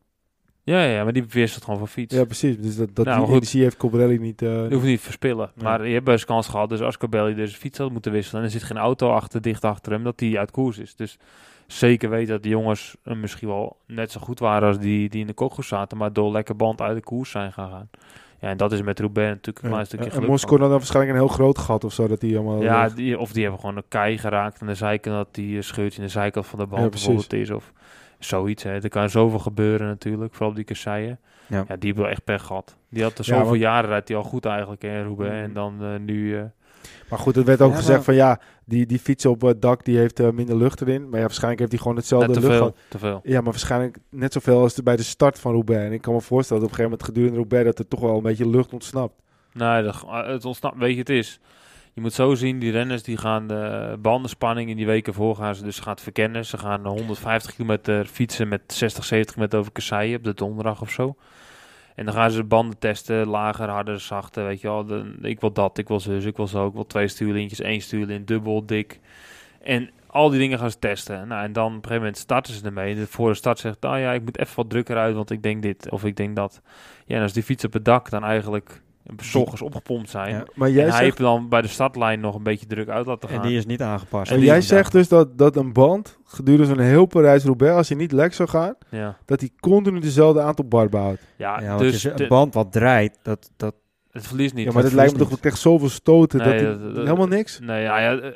ja, 0.63 0.83
ja, 0.83 1.05
maar 1.05 1.13
die 1.13 1.25
wisselt 1.29 1.65
gewoon 1.65 1.79
van 1.79 1.89
fiets. 1.89 2.15
Ja, 2.15 2.25
precies. 2.25 2.59
Dus 2.61 2.77
dat, 2.77 2.89
dat 2.95 3.05
Nou, 3.05 3.17
die 3.19 3.27
goed. 3.27 3.37
energie 3.37 3.63
heeft 3.63 3.77
Cobrelli 3.77 4.19
niet. 4.19 4.43
eh, 4.43 4.49
Je 4.69 4.75
hoeft 4.75 4.87
niet 4.87 4.99
te 4.99 5.05
verspillen. 5.05 5.51
Nee. 5.55 5.65
Maar 5.65 5.87
je 5.87 5.93
hebt 5.93 6.05
best 6.05 6.25
kans 6.25 6.49
gehad. 6.49 6.69
Dus 6.69 6.81
als 6.81 6.97
Cabelli 6.97 7.35
dus 7.35 7.57
fiets 7.57 7.79
had 7.79 7.91
moeten 7.93 8.13
wisselen. 8.13 8.41
En 8.41 8.47
er 8.47 8.53
zit 8.53 8.63
geen 8.63 8.77
auto 8.77 9.11
achter, 9.11 9.41
dicht 9.41 9.65
achter 9.65 9.93
hem. 9.93 10.05
Dat 10.05 10.19
die 10.19 10.39
uit 10.39 10.51
koers 10.51 10.79
is. 10.79 10.95
Dus 10.97 11.19
zeker 11.67 12.11
weten 12.11 12.33
dat 12.33 12.43
de 12.43 12.49
jongens 12.49 12.97
eh, 13.03 13.14
misschien 13.17 13.49
wel 13.49 13.77
net 13.87 14.11
zo 14.12 14.21
goed 14.21 14.39
waren. 14.39 14.69
als 14.69 14.79
die, 14.79 15.09
die 15.09 15.21
in 15.21 15.27
de 15.27 15.33
kokos 15.33 15.69
zaten. 15.69 15.99
Maar 15.99 16.12
door 16.12 16.31
lekker 16.33 16.57
band 16.57 16.81
uit 16.81 16.97
de 16.97 17.03
koers 17.03 17.31
zijn 17.31 17.53
gegaan. 17.53 17.91
Ja, 18.41 18.49
en 18.49 18.57
dat 18.57 18.73
is 18.73 18.83
met 18.83 19.01
Roubaix 19.01 19.29
natuurlijk 19.31 19.59
een 19.59 19.64
ja. 19.64 19.71
klein 19.71 19.87
stukje 19.87 20.05
En 20.07 20.12
geluk. 20.12 20.29
Moskou 20.29 20.61
had 20.61 20.69
dan 20.69 20.79
waarschijnlijk 20.79 21.14
een 21.17 21.21
heel 21.25 21.35
groot 21.35 21.59
gat 21.59 21.85
of 21.85 21.93
zo. 21.93 22.07
Dat 22.09 22.21
die 22.21 22.37
allemaal. 22.39 22.62
Ja, 22.62 22.85
eh, 22.89 22.95
die, 22.95 23.19
of 23.19 23.33
die 23.33 23.43
hebben 23.43 23.61
gewoon 23.61 23.77
een 23.77 23.89
kei 23.89 24.19
geraakt 24.19 24.61
aan 24.61 24.67
de 24.67 24.75
zijkant. 24.75 25.17
Dat 25.17 25.35
die 25.35 25.57
eh, 25.57 25.62
scheurtje 25.62 25.99
in 26.01 26.05
de 26.07 26.12
zijkant 26.12 26.47
van 26.47 26.59
de 26.59 26.67
band 26.67 26.83
Ja, 26.83 26.89
bijvoorbeeld 26.89 27.33
is. 27.33 27.51
Of 27.51 27.73
zoiets. 28.19 28.62
Hè. 28.62 28.71
Er 28.83 28.89
kan 28.89 29.11
zoveel 29.11 29.39
gebeuren 29.39 29.87
natuurlijk. 29.87 30.33
Vooral 30.33 30.49
op 30.51 30.57
die 30.57 30.64
kasseien. 30.64 31.19
Ja. 31.47 31.57
Ja, 31.69 31.77
die 31.77 31.87
hebben 31.87 32.03
wel 32.03 32.12
echt 32.12 32.25
pech 32.25 32.43
gehad. 32.43 32.77
Die 32.89 33.03
had 33.03 33.19
er 33.19 33.25
Ja, 33.27 33.39
zoveel 33.39 33.55
jaren 33.55 33.91
rijdt 33.91 34.09
hij 34.09 34.17
al 34.17 34.23
goed 34.23 34.45
eigenlijk 34.45 34.83
in 34.85 35.03
Roubaix. 35.05 35.33
Mhm. 35.35 35.43
En 35.43 35.53
dan 35.53 35.77
eh, 35.83 35.99
nu... 36.01 36.37
eh, 36.39 36.43
Maar 37.11 37.19
goed, 37.19 37.37
er 37.37 37.45
werd 37.45 37.61
ook 37.61 37.71
Ja, 37.71 37.77
gezegd 37.77 37.97
maar- 37.97 38.05
van 38.05 38.14
ja, 38.14 38.41
die, 38.69 38.87
die 38.87 38.99
fiets 38.99 39.27
op 39.27 39.41
het 39.41 39.62
dak 39.62 39.85
die 39.85 39.99
heeft 39.99 40.21
eh, 40.21 40.31
minder 40.31 40.57
lucht 40.57 40.81
erin. 40.81 41.03
Maar 41.09 41.21
ja, 41.21 41.27
waarschijnlijk 41.27 41.59
heeft 41.59 41.73
hij 41.73 41.81
gewoon 41.81 41.97
hetzelfde 41.97 42.33
te 42.33 42.41
lucht 42.41 42.57
veel. 42.57 42.75
Te 42.89 42.99
veel. 42.99 43.21
Ja, 43.23 43.41
maar 43.41 43.51
waarschijnlijk 43.51 43.99
net 44.11 44.33
zoveel 44.33 44.61
als 44.61 44.83
bij 44.83 44.97
de 44.97 45.03
start 45.03 45.39
van 45.39 45.53
Roubaix. 45.53 45.85
En 45.85 45.93
ik 45.93 46.01
kan 46.03 46.14
me 46.14 46.21
voorstellen 46.21 46.62
dat 46.62 46.73
op 46.73 46.79
een 46.79 46.85
gegeven 46.85 47.07
moment 47.07 47.17
gedurende 47.17 47.37
Roubaix 47.37 47.64
dat 47.64 47.79
er 47.79 47.89
toch 47.89 48.01
wel 48.01 48.17
een 48.17 48.23
beetje 48.23 48.49
lucht 48.49 48.73
ontsnapt. 48.73 49.23
Nee, 49.53 49.83
dat, 49.83 50.05
eh, 50.07 50.27
het 50.27 50.45
ontsnapt, 50.45 50.79
weet 50.79 50.93
je, 50.93 50.99
het 50.99 51.09
is. 51.09 51.41
Je 51.93 52.01
moet 52.01 52.12
zo 52.12 52.35
zien, 52.35 52.59
die 52.59 52.71
renners 52.71 53.03
die 53.03 53.17
gaan 53.17 53.47
de 53.47 53.97
bandenspanning 54.01 54.71
in 54.71 54.77
die 54.77 54.87
weken 54.87 55.14
voor 55.14 55.37
gaan 55.37 55.55
ze 55.55 55.62
dus 55.62 55.79
gaan 55.79 55.93
het 55.93 56.03
verkennen. 56.03 56.45
Ze 56.45 56.59
gaan 56.59 56.87
150 56.87 57.55
kilometer 57.55 58.05
fietsen 58.05 58.49
met 58.49 58.61
60, 58.67 59.05
70 59.05 59.35
kilometer 59.35 59.59
over 59.59 59.73
kasseien 59.73 60.17
op 60.17 60.25
de 60.25 60.35
donderdag 60.35 60.81
of 60.81 60.91
zo. 60.91 61.17
En 61.97 62.05
dan 62.05 62.15
gaan 62.15 62.31
ze 62.31 62.37
de 62.37 62.45
banden 62.45 62.79
testen, 62.79 63.27
lager, 63.27 63.69
harder, 63.69 64.01
zachter, 64.01 64.45
weet 64.45 64.61
je 64.61 64.69
wel. 64.69 65.05
Ik 65.23 65.41
wil 65.41 65.53
dat, 65.53 65.79
ik 65.79 65.89
wil 65.89 66.01
zus, 66.01 66.25
ik 66.25 66.37
wil 66.37 66.47
zo, 66.47 66.67
ik 66.67 66.75
wil 66.75 66.87
twee 66.87 67.09
stuurlintjes, 67.09 67.61
één 67.61 67.81
stuurlint, 67.81 68.27
dubbel, 68.27 68.67
dik. 68.67 69.01
En 69.63 69.91
al 70.07 70.31
die 70.31 70.39
dingen 70.39 70.59
gaan 70.59 70.71
ze 70.71 70.79
testen. 70.79 71.29
Nou, 71.29 71.45
en 71.45 71.53
dan 71.53 71.67
op 71.67 71.73
een 71.73 71.77
gegeven 71.77 71.99
moment 71.99 72.19
starten 72.19 72.55
ze 72.55 72.65
ermee. 72.65 72.95
De 72.95 73.07
voor 73.07 73.29
de 73.29 73.35
start 73.35 73.59
zegt, 73.59 73.81
nou 73.81 73.99
ja, 73.99 74.13
ik 74.13 74.23
moet 74.23 74.39
even 74.39 74.57
wat 74.57 74.71
drukker 74.71 74.97
uit, 74.97 75.15
want 75.15 75.31
ik 75.31 75.43
denk 75.43 75.63
dit 75.63 75.91
of 75.91 76.05
ik 76.05 76.17
denk 76.17 76.37
dat. 76.37 76.61
Ja, 77.07 77.17
en 77.17 77.23
als 77.23 77.33
die 77.33 77.43
fiets 77.43 77.65
op 77.65 77.73
het 77.73 77.85
dak 77.85 78.11
dan 78.11 78.25
eigenlijk 78.25 78.83
s 79.17 79.35
ochtends 79.35 79.63
opgepompt 79.63 80.11
zijn, 80.11 80.35
Ja. 80.35 80.45
Maar 80.55 80.69
en 80.69 80.75
jij 80.75 80.83
hij 80.83 80.91
zegt, 80.91 81.03
heeft 81.03 81.17
dan 81.19 81.49
bij 81.49 81.63
de 81.63 81.69
startlijn 81.69 82.21
nog 82.21 82.35
een 82.35 82.43
beetje 82.43 82.67
druk 82.67 82.89
uit 82.89 83.07
laten 83.07 83.29
gaan. 83.29 83.43
En 83.43 83.49
die 83.49 83.57
is 83.57 83.67
niet 83.67 83.83
aangepast. 83.83 84.31
en 84.31 84.41
jij 84.41 84.61
zegt 84.61 84.93
dus 84.93 85.09
dat, 85.09 85.39
dat 85.39 85.57
een 85.57 85.73
band 85.73 86.19
gedurende 86.25 86.67
zo'n 86.67 86.79
heel 86.85 87.07
Parijs-Roubaix, 87.07 87.77
als 87.77 87.89
je 87.89 87.95
niet 87.97 88.13
lek 88.13 88.35
zou 88.35 88.49
gaan, 88.49 88.75
ja, 88.91 89.17
dat 89.25 89.41
hij 89.41 89.51
continu 89.61 90.01
dezelfde 90.01 90.41
aantal 90.41 90.65
bar 90.65 90.89
behoudt. 90.89 91.21
ja, 91.37 91.61
ja, 91.61 91.69
want 91.69 91.81
dus 91.81 92.03
de- 92.03 92.23
een 92.23 92.29
band 92.29 92.55
wat 92.55 92.73
draait, 92.73 93.19
dat, 93.23 93.51
dat 93.57 93.75
het 94.11 94.27
verliest 94.27 94.55
niet. 94.55 94.65
Ja, 94.67 94.73
maar 94.73 94.83
dat 94.83 94.91
verliest 94.91 95.13
lijkt 95.17 95.31
me 95.31 95.37
toch 95.37 95.45
echt 95.45 95.59
zoveel 95.61 95.89
stoten. 95.89 96.39
Nee, 96.39 96.49
dat 96.53 96.61
hij- 96.61 96.71
dat- 96.71 96.95
dat- 96.95 97.05
helemaal 97.05 97.27
niks. 97.27 97.59
Nee, 97.61 97.83
ja, 97.83 97.99
ja, 97.99 98.19
eh, 98.19 98.31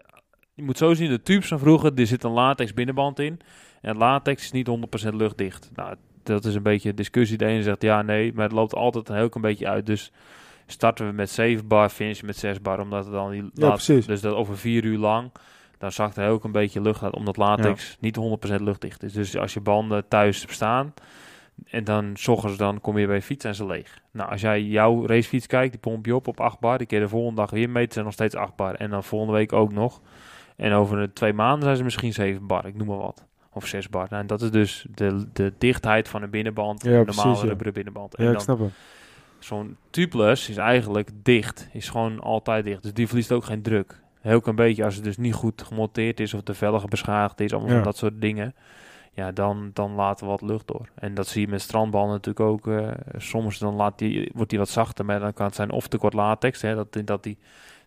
je 0.55 0.63
moet 0.63 0.79
zo 0.79 0.95
zien, 0.95 1.11
de 1.11 1.23
tubes 1.23 1.49
van 1.49 1.59
vroeger, 1.59 1.93
er 1.95 2.07
zit 2.07 2.25
een 2.25 2.31
latex 2.31 2.75
binnenband 2.75 3.19
in. 3.19 3.41
En 3.81 3.97
latex 3.97 4.43
is 4.43 4.51
niet 4.53 4.67
100% 4.67 5.15
luchtdicht. 5.15 5.71
Nou, 5.75 5.95
dat 6.23 6.45
is 6.45 6.55
een 6.55 6.63
beetje 6.63 6.89
een 6.89 6.95
discussie. 6.97 7.39
De 7.39 7.45
ene 7.45 7.63
zegt 7.63 7.83
ja, 7.83 8.03
nee, 8.03 8.33
maar 8.35 8.45
het 8.45 8.53
loopt 8.53 8.75
altijd 8.75 9.09
een 9.09 9.17
heel 9.17 9.29
klein 9.29 9.47
beetje 9.47 9.69
uit. 9.69 9.87
Dus 9.87 10.13
starten 10.71 11.07
we 11.07 11.13
met 11.13 11.31
7 11.31 11.67
bar, 11.67 11.89
finishen 11.89 12.27
met 12.27 12.37
6 12.37 12.61
bar, 12.61 12.81
omdat 12.81 13.05
het 13.05 13.13
dan 13.13 13.31
die 13.31 13.43
Ja, 13.55 13.69
laat-. 13.69 13.87
Dus 13.87 14.21
dat 14.21 14.35
over 14.35 14.59
4 14.59 14.85
uur 14.85 14.99
lang, 14.99 15.31
dan 15.79 15.93
zakt 15.93 16.17
er 16.17 16.29
ook 16.31 16.45
een 16.45 16.53
beetje 16.53 16.81
lucht 16.81 17.03
uit, 17.03 17.15
omdat 17.15 17.37
latex 17.37 17.97
niet 18.01 18.17
100% 18.17 18.55
luchtdicht 18.63 19.03
is. 19.03 19.13
Dus 19.13 19.37
als 19.37 19.55
je 19.55 19.61
banden 19.61 20.09
thuis 20.09 20.45
staan 20.49 20.95
en 21.67 21.85
dan 21.85 22.11
s 22.15 22.29
ochtends 22.29 22.57
dan 22.57 22.81
kom 22.81 22.99
je 22.99 23.07
bij 23.07 23.15
je 23.17 23.23
fiets 23.23 23.45
en 23.45 23.55
ze 23.55 23.67
leeg. 23.67 23.99
Nou, 24.11 24.31
als 24.31 24.41
jij 24.41 24.63
jouw 24.63 25.07
racefiets 25.07 25.47
kijkt, 25.47 25.71
die 25.73 25.81
pomp 25.81 26.07
je 26.07 26.15
op 26.15 26.29
op 26.29 26.41
8 26.41 26.59
bar, 26.59 26.79
die 26.79 26.87
keer 26.87 27.01
de 27.01 27.09
volgende 27.09 27.41
dag 27.41 27.51
weer 27.51 27.71
meten, 27.71 27.93
zijn 27.93 28.05
nog 28.05 28.15
steeds 28.15 28.35
8 28.35 28.57
bar. 28.57 28.75
En 28.75 28.91
dan 28.91 29.05
volgende 29.05 29.35
week 29.35 29.53
ook 29.53 29.73
nog. 29.73 30.01
En 30.57 30.73
over 30.73 30.99
de 31.01 31.13
twee 31.13 31.33
maanden 31.33 31.63
zijn 31.65 31.77
ze 31.77 31.83
misschien 31.85 32.13
7 32.13 32.47
bar, 32.47 32.67
ik 32.67 32.75
noem 32.75 32.87
maar 32.87 32.97
wat. 32.99 33.25
Of 33.53 33.67
6 33.67 33.89
bar. 33.89 34.07
Nou, 34.11 34.21
en 34.23 34.27
dat 34.27 34.43
is 34.43 34.51
dus 34.51 34.87
de, 34.95 35.27
de 35.33 35.53
dichtheid 35.59 36.09
van 36.09 36.23
een 36.23 36.31
binnenband, 36.31 36.83
Ja, 36.85 37.03
normale 37.03 37.37
ja. 37.37 37.43
rubberen 37.43 37.73
binnenband. 37.73 38.15
En 38.15 38.23
Ja, 38.25 38.29
ik 38.31 38.37
dan 38.37 38.45
snap 38.45 38.59
het. 38.59 38.71
Zo'n 39.41 39.77
tubeless 39.91 40.49
is 40.49 40.57
eigenlijk 40.57 41.11
dicht. 41.23 41.69
Is 41.73 41.89
gewoon 41.89 42.21
altijd 42.21 42.65
dicht. 42.65 42.83
Dus 42.83 42.93
die 42.93 43.07
verliest 43.07 43.33
ook 43.33 43.45
geen 43.45 43.63
druk. 43.63 44.01
Heel 44.21 44.41
klein 44.41 44.57
beetje 44.57 44.85
als 44.85 44.95
het 44.95 45.05
dus 45.05 45.17
niet 45.17 45.35
goed 45.35 45.63
gemonteerd 45.63 46.21
is 46.21 46.35
of 46.35 46.43
de 46.43 46.55
velgen 46.55 46.89
beschadigd 46.89 47.41
is, 47.41 47.53
allemaal 47.53 47.69
Ja. 47.71 47.75
van 47.77 47.85
dat 47.85 47.97
soort 47.97 48.21
dingen. 48.21 48.55
Ja, 49.13 49.33
dan, 49.33 49.71
dan 49.73 49.93
laten 49.95 50.25
we 50.25 50.31
wat 50.31 50.43
lucht 50.43 50.67
door. 50.67 50.89
En 50.95 51.15
dat 51.15 51.27
zie 51.27 51.41
je 51.41 51.49
met 51.49 51.61
strandballen 51.61 52.11
natuurlijk 52.11 52.41
ook. 52.47 52.67
eh, 52.67 52.89
soms 53.17 53.59
dan 53.59 53.75
laat 53.75 53.99
die, 53.99 54.31
wordt 54.35 54.51
die 54.51 54.59
wat 54.59 54.69
zachter, 54.69 55.05
maar 55.05 55.21
dan 55.21 55.33
kan 55.33 55.47
het 55.47 55.55
zijn 55.55 55.71
of 55.71 55.89
te 55.89 55.99
kort 55.99 56.13
latex. 56.15 56.63
Hè, 56.63 56.75
dat, 56.75 56.97
dat 57.05 57.23
die, 57.23 57.39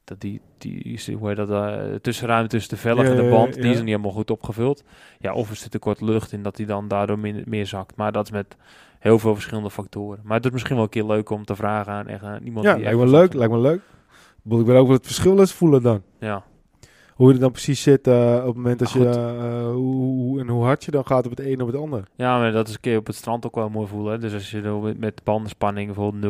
dat 0.04 0.22
die, 0.22 0.42
die 0.58 1.00
hoe 1.20 1.28
heet 1.28 1.38
dat, 1.38 1.50
eh, 1.50 1.96
tussenruimte 2.02 2.50
tussen 2.50 2.76
de 2.76 2.82
velg 2.82 3.02
Ja, 3.02 3.10
en 3.10 3.16
de 3.16 3.24
ja, 3.24 3.30
band, 3.30 3.56
ja. 3.56 3.62
die 3.62 3.72
is 3.72 3.78
er 3.78 3.84
niet 3.84 3.92
helemaal 3.96 4.12
goed 4.16 4.32
opgevuld. 4.32 4.84
Ja, 5.20 5.34
of 5.34 5.50
er 5.50 5.56
zit 5.56 5.72
te 5.72 5.80
kort 5.80 6.02
lucht 6.02 6.32
in 6.32 6.44
dat 6.44 6.56
die 6.56 6.66
dan 6.66 6.88
daardoor 6.88 7.20
min- 7.20 7.44
meer 7.46 7.66
zakt. 7.66 7.96
Maar 7.96 8.12
dat 8.12 8.26
is 8.26 8.32
met 8.32 8.56
heel 9.00 9.20
veel 9.20 9.34
verschillende 9.34 9.70
factoren. 9.70 10.20
Maar 10.24 10.36
het 10.38 10.46
is 10.46 10.52
misschien 10.52 10.76
wel 10.76 10.84
een 10.84 10.90
keer 10.90 11.06
leuk 11.06 11.30
om 11.30 11.46
te 11.46 11.56
vragen 11.56 11.94
aan 11.94 12.08
echt 12.08 12.24
aan 12.24 12.44
iemand 12.44 12.66
Ja, 12.66 12.74
die 12.74 12.84
lijkt 12.84 13.00
echt 13.00 13.10
me 13.12 13.18
leuk, 13.18 13.34
lijkt 13.34 13.54
me 13.54 13.60
leuk. 13.60 13.82
Ik 14.60 14.66
wil 14.66 14.78
ook 14.78 14.88
wat 14.88 14.98
het 14.98 15.06
verschil 15.06 15.40
eens 15.40 15.54
voelen 15.54 15.82
dan. 15.84 16.02
Ja, 16.20 16.44
Hoe 17.14 17.30
het 17.32 17.40
dan 17.40 17.52
precies 17.52 17.82
zit 17.82 18.08
eh, 18.08 18.36
op 18.40 18.46
het 18.46 18.56
moment 18.56 18.80
dat 18.80 18.92
je, 18.92 19.00
Goed. 19.00 19.16
eh, 19.16 19.66
hoe, 19.66 19.96
hoe- 20.04 20.40
en 20.40 20.48
hoe 20.48 20.64
hard 20.64 20.84
je 20.84 20.92
dan 20.92 21.06
gaat 21.06 21.26
op 21.26 21.30
het 21.32 21.40
een 21.40 21.62
of 21.62 21.68
het 21.68 21.76
ander. 21.76 22.04
Ja, 22.16 22.38
maar 22.40 22.52
dat 22.52 22.68
is 22.68 22.74
een 22.74 22.80
keer 22.80 22.98
op 22.98 23.08
het 23.08 23.16
strand 23.16 23.46
ook 23.46 23.56
wel 23.56 23.70
mooi 23.70 23.88
voelen. 23.88 24.12
hè. 24.14 24.18
Dus 24.20 24.34
als 24.34 24.52
je 24.52 24.62
er 24.62 24.96
met 24.98 25.22
bandenspanning 25.24 25.86
bijvoorbeeld 25.86 26.22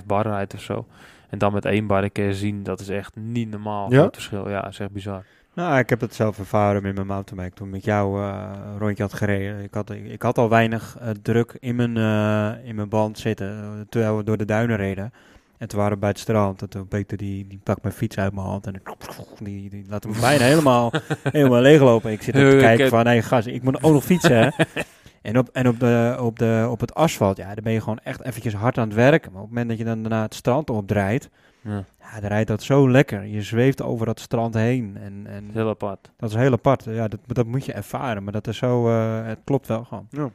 0,5 0.00 0.06
bar 0.06 0.26
rijdt 0.26 0.54
of 0.54 0.60
zo. 0.60 0.86
En 1.30 1.38
dan 1.38 1.52
met 1.52 1.64
één 1.64 1.86
bar 1.86 2.10
kun 2.10 2.24
je 2.24 2.34
zien, 2.34 2.62
dat 2.62 2.80
is 2.80 2.88
echt 2.88 3.16
niet 3.16 3.50
normaal. 3.50 3.92
Ja? 3.92 4.02
Het 4.02 4.14
verschil. 4.14 4.48
Ja, 4.48 4.60
dat 4.60 4.70
is 4.70 4.78
echt 4.78 4.92
bizar. 4.92 5.24
Nou, 5.54 5.78
ik 5.78 5.88
heb 5.88 6.00
het 6.00 6.14
zelf 6.14 6.38
ervaren 6.38 6.82
met 6.82 6.94
mijn 6.94 7.06
mountainbike 7.06 7.54
toen 7.54 7.66
ik 7.66 7.72
met 7.72 7.84
jou 7.84 8.22
eh, 8.22 8.50
een 8.66 8.78
rondje 8.78 9.02
had 9.02 9.12
gereden. 9.12 9.62
Ik 9.62 9.74
had, 9.74 9.90
ik 9.90 10.22
had 10.22 10.38
al 10.38 10.48
weinig 10.48 10.96
eh, 11.00 11.08
druk 11.22 11.56
in 11.60 11.76
mijn, 11.76 11.96
eh, 11.96 12.68
in 12.68 12.74
mijn 12.74 12.88
band 12.88 13.18
zitten 13.18 13.86
terwijl 13.88 14.16
we 14.16 14.24
door 14.24 14.36
de 14.36 14.44
duinen 14.44 14.76
reden. 14.76 15.12
En 15.58 15.68
toen 15.68 15.78
waren 15.78 15.94
we 15.94 16.00
bij 16.00 16.08
het 16.08 16.18
strand. 16.18 16.62
En 16.62 16.68
toen 16.68 16.88
Peter 16.88 17.16
die, 17.16 17.46
die 17.46 17.60
pakt 17.62 17.82
mijn 17.82 17.94
fiets 17.94 18.18
uit 18.18 18.34
mijn 18.34 18.46
hand 18.46 18.66
en 18.66 18.82
die, 19.42 19.70
die 19.70 19.84
laat 19.88 20.02
hem 20.02 20.12
bijna 20.20 20.44
helemaal, 20.44 20.92
helemaal 21.22 21.60
leeglopen. 21.60 22.12
Ik 22.12 22.22
zit 22.22 22.36
ook 22.36 22.40
te 22.40 22.54
Ik 22.54 22.60
kijken 22.60 22.88
van, 22.88 23.06
hé 23.06 23.22
gast, 23.22 23.46
ik 23.46 23.62
moet 23.62 23.82
ook 23.82 23.92
nog 23.92 24.04
fietsen 24.04 24.36
hè. 24.36 24.48
En, 25.22 25.38
op, 25.38 25.48
en 25.52 25.68
op, 25.68 25.80
de, 25.80 26.16
op, 26.20 26.38
de, 26.38 26.66
op 26.70 26.80
het 26.80 26.94
asfalt, 26.94 27.36
ja, 27.36 27.54
dan 27.54 27.64
ben 27.64 27.72
je 27.72 27.80
gewoon 27.80 27.98
echt 28.02 28.22
eventjes 28.22 28.54
hard 28.54 28.78
aan 28.78 28.86
het 28.86 28.96
werken. 28.96 29.32
Maar 29.32 29.42
op 29.42 29.46
het 29.46 29.56
moment 29.56 29.68
dat 29.68 29.78
je 29.78 29.84
dan 29.94 30.02
daarna 30.02 30.22
het 30.22 30.34
strand 30.34 30.70
opdraait, 30.70 31.30
Ja, 31.62 31.84
ja, 32.00 32.20
dan 32.20 32.28
rijdt 32.28 32.48
dat 32.48 32.62
zo 32.62 32.90
lekker. 32.90 33.24
Je 33.24 33.42
zweeft 33.42 33.82
over 33.82 34.06
dat 34.06 34.20
strand 34.20 34.54
heen. 34.54 34.96
En, 34.96 35.26
en 35.26 35.40
dat 35.40 35.48
is 35.48 35.54
heel 35.54 35.68
apart. 35.68 36.10
dat 36.16 36.30
is 36.30 36.36
heel 36.36 36.52
apart. 36.52 36.84
Ja, 36.84 37.08
dat, 37.08 37.20
dat 37.26 37.46
moet 37.46 37.64
je 37.64 37.72
ervaren. 37.72 38.24
Maar 38.24 38.32
dat 38.32 38.46
is 38.46 38.56
zo, 38.56 38.88
eh, 38.88 39.26
het 39.26 39.38
klopt 39.44 39.66
wel 39.66 39.84
gewoon. 39.84 40.06
Nou, 40.10 40.30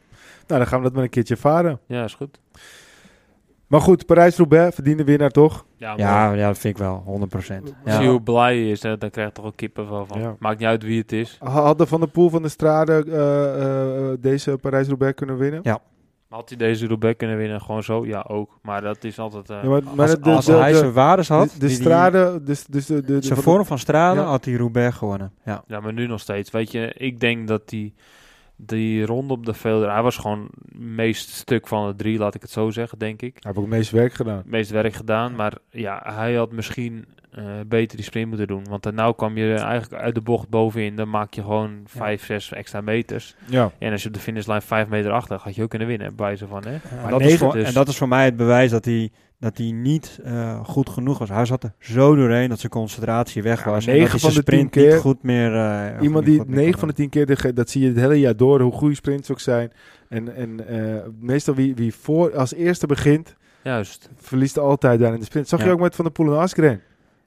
dan 0.59 0.67
gaan 0.67 0.77
we 0.77 0.83
dat 0.85 0.93
maar 0.93 1.03
een 1.03 1.09
keertje 1.09 1.33
ervaren. 1.33 1.79
Ja, 1.87 2.03
is 2.03 2.13
goed. 2.13 2.39
Maar 3.75 3.83
goed, 3.83 4.05
Parijs-Roubaix, 4.05 4.75
verdiende 4.75 5.03
winnaar 5.03 5.29
toch? 5.29 5.65
Ja, 5.77 5.93
Ja, 5.97 6.33
ja, 6.33 6.47
dat 6.47 6.57
vind 6.57 6.73
ik 6.77 6.81
wel. 6.83 7.03
100%. 7.05 7.67
Zie 7.67 7.73
je 7.83 7.91
Ja. 8.03 8.05
hoe 8.09 8.21
blij 8.21 8.55
hij 8.57 8.69
is, 8.69 8.83
hè, 8.83 8.97
dan 8.97 9.09
krijg 9.09 9.27
je 9.27 9.33
toch 9.33 9.45
ook 9.45 9.55
kippen 9.55 9.87
van. 9.87 10.07
Ja. 10.21 10.35
Maakt 10.39 10.59
niet 10.59 10.67
uit 10.67 10.83
wie 10.83 11.01
het 11.01 11.11
is. 11.11 11.37
Hadden 11.43 11.87
Van 11.87 11.99
der 11.99 12.09
Poel 12.09 12.29
van 12.29 12.41
de 12.41 12.49
Strade 12.49 13.05
eh, 13.07 14.11
eh, 14.11 14.17
deze 14.19 14.57
Parijs-Roubaix 14.61 15.15
kunnen 15.15 15.37
winnen? 15.37 15.59
Ja. 15.63 15.79
Had 16.29 16.49
hij 16.49 16.57
deze 16.57 16.87
Roubaix 16.87 17.17
kunnen 17.17 17.37
winnen? 17.37 17.61
Gewoon 17.61 17.83
zo? 17.83 18.05
Ja, 18.05 18.25
ook. 18.27 18.59
Maar 18.61 18.81
dat 18.81 19.03
is 19.03 19.19
altijd... 19.19 19.49
eh, 19.49 19.57
Ja, 19.63 19.69
maar, 19.69 19.81
maar 19.83 19.99
Als, 20.09 20.19
de, 20.19 20.31
als 20.31 20.45
de, 20.45 20.53
hij 20.53 20.71
de- 20.71 20.77
zijn 20.77 20.93
waardes 20.93 21.27
had, 21.27 21.49
de, 21.51 21.59
de 21.59 21.69
Strade, 21.69 22.41
dus, 22.43 22.65
dus 22.65 22.85
de, 22.85 22.93
de, 22.93 23.01
de, 23.19 23.21
zijn 23.25 23.35
de- 23.39 23.41
vorm 23.45 23.65
van 23.65 23.79
stralen, 23.79 24.23
Ja. 24.23 24.29
had 24.29 24.45
hij 24.45 24.53
Roubaix 24.53 24.95
gewonnen. 24.97 25.31
Ja. 25.45 25.63
Ja, 25.67 25.79
maar 25.79 25.93
nu 25.93 26.07
nog 26.07 26.19
steeds. 26.19 26.51
Weet 26.51 26.71
je, 26.71 26.93
ik 26.97 27.19
denk 27.19 27.47
dat 27.47 27.69
die, 27.69 27.93
die 28.55 29.05
ronde 29.05 29.33
op 29.33 29.45
de 29.45 29.53
velden... 29.53 29.91
Hij 29.91 30.01
was 30.01 30.17
gewoon 30.17 30.49
het 30.65 30.79
meest 30.79 31.29
stuk 31.29 31.67
van 31.67 31.87
de 31.87 31.95
drie, 31.95 32.17
laat 32.17 32.35
ik 32.35 32.41
het 32.41 32.51
zo 32.51 32.69
zeggen, 32.69 32.99
denk 32.99 33.21
ik. 33.21 33.33
Hij 33.33 33.41
heeft 33.41 33.57
ook 33.57 33.65
het 33.65 33.73
meeste 33.73 33.95
werk 33.95 34.13
gedaan. 34.13 34.37
Het 34.37 34.49
meest 34.49 34.69
werk 34.71 34.93
gedaan. 34.93 35.35
Maar 35.35 35.53
ja, 35.69 36.01
hij 36.05 36.33
had 36.33 36.51
misschien 36.51 37.05
eh, 37.31 37.43
beter 37.67 37.97
die 37.97 38.05
sprint 38.05 38.27
moeten 38.27 38.47
doen. 38.47 38.63
Want 38.69 38.83
dan 38.83 38.95
nou 38.95 39.15
kwam 39.15 39.37
je 39.37 39.53
eigenlijk 39.53 40.03
uit 40.03 40.15
de 40.15 40.21
bocht 40.21 40.49
bovenin. 40.49 40.95
Dan 40.95 41.09
maak 41.09 41.33
je 41.33 41.41
gewoon 41.41 41.81
vijf, 41.85 42.25
zes 42.25 42.53
extra 42.53 42.81
meters. 42.81 43.35
Ja. 43.45 43.71
En 43.77 43.91
als 43.91 44.01
je 44.01 44.07
op 44.07 44.13
de 44.13 44.19
finishlijn 44.19 44.61
vijf 44.61 44.87
meter 44.87 45.11
achter... 45.11 45.39
had 45.39 45.55
je 45.55 45.63
ook 45.63 45.69
kunnen 45.69 45.87
winnen, 45.87 46.15
bij 46.15 46.35
ze 46.35 46.47
van, 46.47 46.63
hè? 46.65 46.73
En, 46.73 47.09
dat 47.09 47.21
is 47.21 47.37
voor, 47.37 47.53
dus- 47.53 47.67
en 47.67 47.73
dat 47.73 47.87
is 47.87 47.97
voor 47.97 48.07
mij 48.07 48.25
het 48.25 48.35
bewijs 48.35 48.71
dat 48.71 48.85
hij, 48.85 49.11
dat 49.45 49.57
hij 49.57 49.71
niet 49.71 50.19
eh, 50.23 50.59
goed 50.63 50.89
genoeg 50.89 51.17
was. 51.17 51.29
Hij 51.29 51.45
zat 51.45 51.63
er 51.63 51.73
zo 51.79 52.15
doorheen 52.15 52.49
dat 52.49 52.59
zijn 52.59 52.71
concentratie 52.71 53.43
weg 53.43 53.65
Ja, 53.65 53.71
was. 53.71 53.85
maar 53.85 53.93
en 53.95 53.99
negen 53.99 54.11
dat 54.11 54.21
hij 54.21 54.31
van 54.31 54.31
zijn 54.31 54.45
de 54.45 54.51
tien 54.51 54.59
sprint 54.59 54.71
keer- 54.85 54.93
niet 54.93 55.01
goed 55.01 55.23
meer... 55.23 55.55
eh, 55.55 56.01
Iemand 56.01 56.25
die 56.25 56.37
goed 56.37 56.47
meer 56.47 56.55
9 56.55 56.71
kon 56.71 56.79
van 56.79 56.87
de 56.87 56.93
10 56.95 57.09
keer, 57.09 57.25
de, 57.25 57.53
dat 57.53 57.69
zie 57.69 57.81
je 57.81 57.87
het 57.87 57.97
hele 57.97 58.19
jaar 58.19 58.35
door, 58.35 58.61
hoe 58.61 58.71
goede 58.71 58.95
sprints 58.95 59.31
ook 59.31 59.39
zijn. 59.39 59.71
En, 60.09 60.35
en 60.35 60.67
eh, 60.67 61.01
meestal 61.19 61.55
wie, 61.55 61.75
wie 61.75 61.93
voor, 61.95 62.37
als 62.37 62.53
eerste 62.53 62.87
begint, 62.87 63.35
Juist. 63.63 64.09
verliest 64.15 64.57
altijd 64.59 64.99
daar 64.99 65.13
in 65.13 65.19
de 65.19 65.25
sprint. 65.25 65.47
Zag 65.47 65.63
je 65.63 65.71
ook 65.71 65.79
met 65.79 65.95
Van 65.95 66.05
der 66.05 66.13
Poel 66.13 66.33
en 66.33 66.39
Askren? 66.39 66.81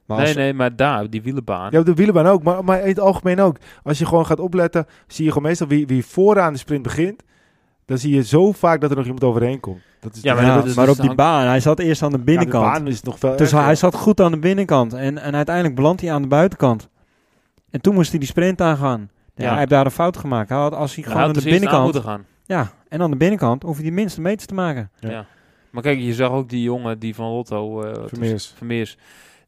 Maar 0.05 0.17
Nee, 0.17 0.27
als- 0.27 0.35
nee, 0.35 0.53
maar 0.53 0.75
daar, 0.75 1.09
die 1.09 1.21
wielenbaan. 1.21 1.67
Ja, 1.71 1.81
de 1.81 1.93
wielenbaan 1.93 2.25
ook, 2.25 2.43
maar, 2.43 2.63
maar 2.63 2.81
in 2.81 2.87
het 2.87 2.99
algemeen 2.99 3.39
ook. 3.39 3.57
Als 3.83 3.99
je 3.99 4.05
gewoon 4.05 4.25
gaat 4.25 4.39
opletten, 4.39 4.85
zie 5.07 5.25
je 5.25 5.31
gewoon 5.31 5.47
meestal 5.47 5.67
wie, 5.67 5.87
wie 5.87 6.05
vooraan 6.05 6.53
de 6.53 6.59
sprint 6.59 6.83
begint. 6.83 7.23
Dan 7.89 7.97
zie 7.97 8.15
je 8.15 8.23
zo 8.23 8.51
vaak 8.51 8.81
dat 8.81 8.89
er 8.89 8.95
nog 8.95 9.05
iemand 9.05 9.23
overheen 9.23 9.59
komt. 9.59 9.79
Dat 9.99 10.15
is 10.15 10.21
Ja, 10.21 10.41
Ja, 10.41 10.55
maar 10.75 10.87
is 10.87 10.97
op 10.99 11.01
die 11.01 11.15
baan, 11.15 11.47
hij 11.47 11.59
zat 11.59 11.79
eerst 11.79 12.03
aan 12.03 12.11
de 12.11 12.17
Ja, 12.17 12.23
binnenkant. 12.23 12.65
de 12.65 12.71
baan 12.71 12.87
is 12.87 13.01
nog 13.01 13.19
veel 13.19 13.35
Dus 13.35 13.51
erger. 13.51 13.63
hij 13.65 13.75
zat 13.75 13.95
goed 13.95 14.21
aan 14.21 14.31
de 14.31 14.37
binnenkant. 14.39 14.93
En, 14.93 15.17
en 15.17 15.35
uiteindelijk 15.35 15.75
belandt 15.75 16.01
hij 16.01 16.11
aan 16.13 16.21
de 16.21 16.27
buitenkant. 16.27 16.89
En 17.69 17.81
toen 17.81 17.93
moest 17.93 18.09
hij 18.09 18.19
die 18.19 18.27
sprint 18.27 18.61
aangaan. 18.61 19.09
Ja, 19.35 19.43
Ja. 19.43 19.49
hij 19.49 19.57
heeft 19.57 19.69
daar 19.69 19.85
een 19.85 19.91
fout 19.91 20.17
gemaakt. 20.17 20.49
Hij 20.49 20.57
had, 20.57 20.73
als 20.73 20.95
hij 20.95 21.03
gewoon 21.03 21.21
aan 21.21 21.27
de 21.27 21.33
dus 21.33 21.43
aan 21.45 21.51
binnenkant... 21.51 21.83
moeten 21.83 22.03
gaan. 22.03 22.25
Ja, 22.45 22.71
en 22.89 23.01
aan 23.01 23.11
de 23.11 23.17
binnenkant 23.17 23.63
hoef 23.63 23.77
je 23.77 23.83
die 23.83 23.91
minste 23.91 24.21
meters 24.21 24.45
te 24.45 24.53
maken. 24.53 24.91
Ja. 24.99 25.09
Ja. 25.09 25.25
Maar 25.69 25.83
kijk, 25.83 25.99
je 25.99 26.13
zag 26.13 26.29
ook 26.29 26.49
die 26.49 26.61
jongen 26.63 26.99
die 26.99 27.15
van 27.15 27.31
Lotto... 27.31 27.81
eh, 27.81 27.91
is- 28.03 28.09
Vermeers. 28.09 28.53
Vermeers. 28.57 28.97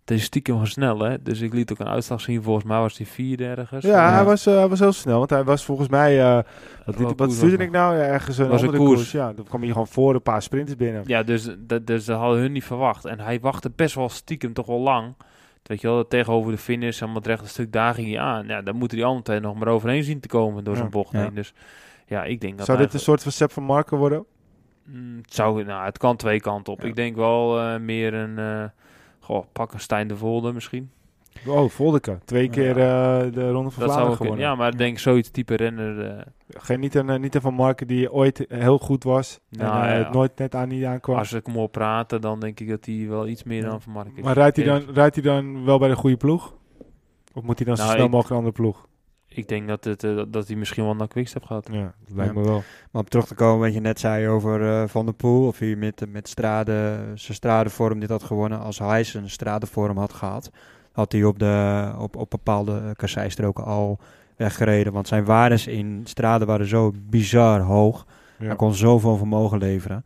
Het 0.02 0.12
is 0.12 0.24
stiekem 0.24 0.56
wel 0.56 0.66
snel, 0.66 1.00
hè? 1.00 1.22
Dus 1.22 1.42
ik 1.42 1.54
liet 1.54 1.72
ook 1.72 1.80
een 1.80 1.88
uitslag 1.88 2.22
zien. 2.22 2.44
Volgens 2.44 2.66
mij 2.66 2.80
was 2.80 2.98
hij 2.98 3.06
vierde 3.06 3.46
ergens. 3.46 3.86
Ja, 3.86 3.90
Ja. 3.92 4.14
Hij, 4.14 4.24
was, 4.24 4.46
eh, 4.46 4.56
hij 4.56 4.68
was 4.68 4.80
heel 4.80 4.92
snel, 4.92 5.18
want 5.18 5.30
hij 5.30 5.44
was 5.44 5.66
volgens 5.66 5.88
mij... 5.90 6.22
eh 6.22 6.40
wat 6.86 6.96
Welke 6.96 7.16
wat 7.16 7.32
stuurde 7.34 7.64
ik 7.64 7.72
nou? 7.72 7.96
Ja, 7.96 8.02
ergens 8.04 8.38
een 8.38 8.48
Was 8.48 8.62
een 8.62 8.68
andere 8.68 8.84
koers. 8.86 8.98
koers. 9.00 9.12
Ja, 9.12 9.34
dan 9.34 9.46
kwam 9.46 9.62
hij 9.62 9.70
gewoon 9.72 9.88
voor 9.88 10.14
een 10.14 10.22
paar 10.22 10.42
sprinters 10.42 10.78
binnen. 10.78 11.04
Ja, 11.06 11.24
dus 11.24 11.50
dat, 11.58 11.88
dus 11.88 12.06
dat 12.06 12.20
hadden 12.20 12.40
hun 12.40 12.52
niet 12.52 12.64
verwacht. 12.64 13.06
En 13.06 13.20
hij 13.20 13.40
wachtte 13.40 13.72
best 13.76 13.96
wel 13.96 14.10
stiekem 14.10 14.54
toch 14.54 14.66
wel 14.66 14.80
lang. 14.80 15.14
Weet 15.64 15.82
je 15.82 15.88
wel, 15.88 16.08
tegenover 16.08 16.52
de 16.52 16.58
finish, 16.58 16.94
helemaal 17.00 17.22
het 17.22 17.28
rechte 17.28 17.48
stuk, 17.48 17.72
daar 17.72 17.94
ging 17.94 18.08
hij 18.08 18.20
aan. 18.20 18.48
Ja, 18.48 18.62
dan 18.62 18.76
moeten 18.76 18.98
die 18.98 19.06
andere 19.06 19.24
twee 19.26 19.40
nog 19.40 19.56
maar 19.56 19.68
overheen 19.68 20.04
zien 20.04 20.20
te 20.20 20.28
komen 20.28 20.64
door 20.64 20.74
Ja. 20.74 20.80
zijn 20.80 20.92
bocht 20.92 21.12
Ja. 21.12 21.20
heen. 21.20 21.34
Dus 21.34 21.54
ja, 22.06 22.24
ik 22.24 22.42
denk 22.42 22.58
dat 22.58 22.66
Zou 22.66 22.78
dit 22.78 22.94
een 22.94 23.00
soort 23.00 23.24
van 23.24 23.32
Sepp 23.32 23.52
van 23.52 23.64
Marken 23.64 23.98
worden? 23.98 24.26
Mm, 24.86 25.18
het 25.22 25.34
zou, 25.34 25.64
nou, 25.64 25.86
het 25.86 25.98
kan 25.98 26.16
twee 26.16 26.40
kanten 26.42 26.74
op. 26.74 26.82
Ja. 26.82 26.88
Ik 26.88 26.96
denk 26.96 27.16
wel 27.16 27.60
eh, 27.60 27.80
meer 27.80 28.14
een, 28.14 28.38
eh 28.38 28.64
goh, 29.32 29.46
pak 29.52 29.74
een 29.74 29.80
Stijn 29.80 30.08
de 30.08 30.16
Volde 30.16 30.54
misschien. 30.54 30.92
Oh, 31.48 31.70
Voldeke. 31.70 32.18
Twee 32.26 32.50
keer 32.50 32.70
eh, 32.70 33.32
de 33.34 33.52
Ronde 33.52 33.70
van 33.72 33.84
Dat 33.84 33.92
Vlaanderen 33.92 34.18
gewonnen. 34.18 34.40
Ja, 34.46 34.56
maar 34.56 34.72
ik 34.72 34.78
denk 34.78 35.00
zoiets 35.00 35.30
type 35.32 35.56
renner. 35.56 36.06
eh, 36.18 36.26
Geen, 36.50 36.80
niet, 36.80 36.96
een, 36.96 37.10
eh, 37.10 37.20
niet 37.20 37.36
een 37.36 37.42
Van 37.42 37.54
Marken 37.54 37.88
die 37.88 38.12
ooit 38.12 38.46
heel 38.50 38.78
goed 38.78 39.04
was. 39.04 39.40
Nou, 39.50 39.86
en 39.88 39.98
ja. 39.98 40.04
het 40.04 40.14
nooit 40.14 40.38
net 40.38 40.56
aan 40.56 40.68
niet 40.68 40.84
aankwam. 40.86 41.18
als 41.18 41.34
ik 41.34 41.46
hem 41.46 41.56
hoor 41.56 41.70
praten, 41.70 42.22
dan 42.22 42.40
denk 42.40 42.60
ik 42.60 42.70
dat 42.70 42.86
hij 42.86 43.06
wel 43.10 43.28
iets 43.28 43.44
meer 43.44 43.64
dan 43.64 43.82
Van 43.82 43.94
Mark 43.94 44.08
is. 44.16 44.24
maar 44.24 44.34
rijdt 44.34 44.56
hij, 44.56 44.66
dan, 44.66 44.84
rijdt 44.94 45.16
hij 45.16 45.24
dan 45.24 45.66
wel 45.66 45.80
bij 45.80 45.90
de 45.90 45.96
goede 45.96 46.18
ploeg? 46.18 46.54
Of 47.34 47.44
moet 47.44 47.58
hij 47.58 47.68
dan 47.68 47.78
zo 47.78 47.84
Nou, 47.84 47.96
snel 47.96 48.08
mogelijk 48.10 48.30
een 48.30 48.38
andere 48.38 48.56
ploeg? 48.56 48.88
Ik 49.34 49.48
denk 49.48 49.68
dat, 49.68 49.84
het, 49.84 50.04
eh, 50.04 50.22
dat 50.28 50.48
hij 50.48 50.56
misschien 50.56 50.84
wel 50.84 50.96
naar 50.96 51.08
Quickstep 51.08 51.44
gaat. 51.46 51.68
Ja, 51.72 51.94
dat 52.06 52.16
lijkt 52.16 52.34
Ja. 52.34 52.40
me 52.40 52.46
wel. 52.46 52.64
Maar 52.92 53.02
om 53.02 53.08
terug 53.10 53.28
te 53.28 53.36
komen 53.36 53.60
wat 53.60 53.74
je 53.74 53.80
net 53.80 54.00
zei 54.00 54.28
over 54.28 54.70
eh, 54.70 54.88
Van 54.88 55.06
der 55.06 55.14
Poel. 55.14 55.48
Of 55.48 55.60
hij 55.60 55.76
met, 55.76 56.04
met 56.12 56.28
strade, 56.28 57.00
zijn 57.16 57.36
stradenvorm 57.38 58.00
dit 58.00 58.10
had 58.10 58.24
gewonnen. 58.24 58.60
Als 58.60 58.80
hij 58.80 59.04
zijn 59.04 59.30
stradenvorm 59.30 59.98
had 59.98 60.14
gehad. 60.14 60.52
Had 60.92 61.12
hij 61.12 61.24
op, 61.24 61.40
de, 61.40 61.92
op, 61.98 62.16
op 62.16 62.30
bepaalde 62.30 62.94
kasseistroken 62.96 63.64
al 63.66 64.00
weggereden. 64.36 64.94
Want 64.94 65.08
zijn 65.08 65.26
waardes 65.26 65.68
in 65.68 66.02
straden 66.04 66.48
waren 66.48 66.68
zo 66.68 66.92
bizar 67.10 67.60
hoog. 67.62 68.06
Ja. 68.40 68.46
Hij 68.46 68.56
kon 68.56 68.74
zoveel 68.74 69.18
vermogen 69.18 69.58
leveren. 69.58 70.06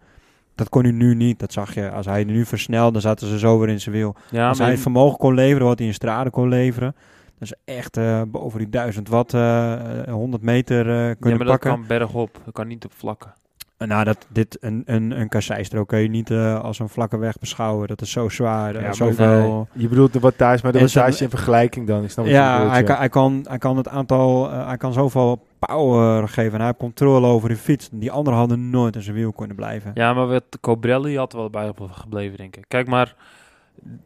Dat 0.56 0.70
kon 0.70 0.84
hij 0.84 0.92
nu 0.92 1.16
niet. 1.16 1.40
Dat 1.40 1.54
zag 1.54 1.74
je. 1.74 1.90
Als 1.92 2.06
hij 2.06 2.24
nu 2.24 2.46
versnelde, 2.46 2.92
dan 2.92 3.02
zaten 3.02 3.28
ze 3.28 3.40
zo 3.40 3.60
weer 3.60 3.70
in 3.70 3.82
zijn 3.82 3.96
wiel. 3.96 4.16
Ja, 4.32 4.48
Als 4.48 4.58
maar 4.58 4.66
hij 4.68 4.76
het 4.76 4.84
vermogen 4.84 5.18
kon 5.18 5.34
leveren 5.34 5.68
wat 5.68 5.78
hij 5.78 5.88
in 5.88 5.94
straden 5.94 6.32
kon 6.32 6.48
leveren. 6.50 6.96
Dat 7.40 7.52
is 7.66 7.74
echt 7.76 7.98
eh, 7.98 8.22
boven 8.28 8.60
die 8.60 8.70
1000 8.70 9.08
watt, 9.10 9.34
eh, 9.34 10.00
eh, 10.08 10.14
100 10.14 10.44
meter 10.44 10.90
eh, 10.90 11.08
ja, 11.08 11.14
kunnen 11.14 11.38
maar 11.38 11.48
dat 11.48 11.60
pakken. 11.60 11.70
kan 11.72 11.86
bergop. 11.88 12.40
Dat 12.46 12.54
kan 12.54 12.68
niet 12.68 12.86
op 12.86 12.92
vlakken. 12.98 13.34
En 13.78 13.88
Nou, 13.88 14.04
dat, 14.04 14.26
dit, 14.30 14.58
een, 14.62 14.84
een, 14.86 15.20
een 15.20 15.30
kasseistrook 15.30 15.88
kun 15.88 16.00
je 16.00 16.08
niet 16.10 16.32
eh, 16.32 16.60
als 16.62 16.80
een 16.80 16.90
vlakke 16.90 17.18
weg 17.18 17.40
beschouwen. 17.40 17.88
Dat 17.88 18.02
is 18.02 18.12
zo 18.12 18.30
zwaar. 18.30 18.76
eh, 18.76 18.82
Ja, 18.82 18.94
zoveel... 18.94 19.68
Je 19.74 19.88
bedoelt 19.88 20.14
de 20.14 20.20
wattage, 20.20 20.60
maar 20.64 20.72
de 20.72 20.80
wattage 20.80 21.24
in 21.24 21.30
vergelijking 21.30 21.88
dan. 21.88 22.04
Ik 22.04 22.10
snap 22.10 22.26
wat 22.26 22.34
je 22.34 22.40
Ja, 22.40 22.54
bedoelt, 22.56 22.72
hij 22.72 22.84
kan, 22.84 22.98
hij, 22.98 23.10
kan, 23.10 23.46
hij 23.48 23.58
kan 23.58 23.78
het 23.78 23.88
aantal, 23.88 24.52
eh, 24.52 24.68
hij 24.68 24.78
kan 24.78 24.94
zoveel 24.94 25.46
power 25.60 26.28
geven. 26.28 26.52
En 26.52 26.58
hij 26.58 26.66
heeft 26.66 26.78
controle 26.80 27.28
over 27.28 27.50
de 27.50 27.56
fiets. 27.58 27.90
Die 27.92 28.12
anderen 28.12 28.40
hadden 28.40 28.70
nooit 28.70 28.96
in 28.96 29.02
zijn 29.02 29.16
wiel 29.16 29.32
kunnen 29.32 29.56
blijven. 29.56 29.92
Ja, 29.94 30.14
maar 30.14 30.28
wat 30.28 30.44
Cobrelli 30.62 31.18
had 31.18 31.34
wel 31.34 31.50
bij 31.50 31.72
gebleven, 31.92 32.38
denk 32.38 32.56
ik. 32.56 32.66
Kijk 32.68 32.88
maar 32.88 33.16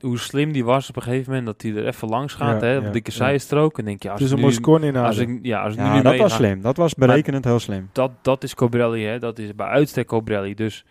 hoe 0.02 0.18
slim 0.20 0.52
die 0.52 0.66
was 0.66 0.90
op 0.90 0.96
een 0.96 1.02
gegeven 1.02 1.28
moment. 1.30 1.46
Dat 1.48 1.62
hij 1.62 1.76
er 1.82 1.88
even 1.88 2.08
langs 2.10 2.34
gaat, 2.34 2.62
Ja, 2.62 2.68
hè, 2.68 2.78
op 2.78 2.84
de 2.84 2.90
dikke 2.90 3.12
ja. 3.12 3.18
zijstrook. 3.18 3.78
En 3.80 3.86
denk 3.86 4.04
je, 4.04 4.12
als 4.12 4.22
ik 4.22 4.30
een 4.30 4.36
nu, 4.36 4.42
Moscon 4.42 4.84
in 4.84 4.96
als 4.96 5.18
ik, 5.18 5.40
ja, 5.42 5.62
als 5.64 5.74
ik 5.74 5.80
Ja, 5.80 5.96
nu 5.96 6.02
dat 6.02 6.18
was 6.18 6.32
ga- 6.32 6.38
slim. 6.38 6.62
Dat 6.62 6.78
was 6.78 6.94
berekenend 6.96 7.46
heel 7.46 7.60
slim. 7.60 7.90
dat, 7.92 8.12
dat 8.22 8.44
is 8.44 8.56
Cobrelli, 8.56 9.04
hè. 9.06 9.20
Dat 9.20 9.40
is 9.40 9.56
bij 9.56 9.68
uitstek 9.68 10.08
Cobrelli. 10.08 10.54
Dus 10.56 10.86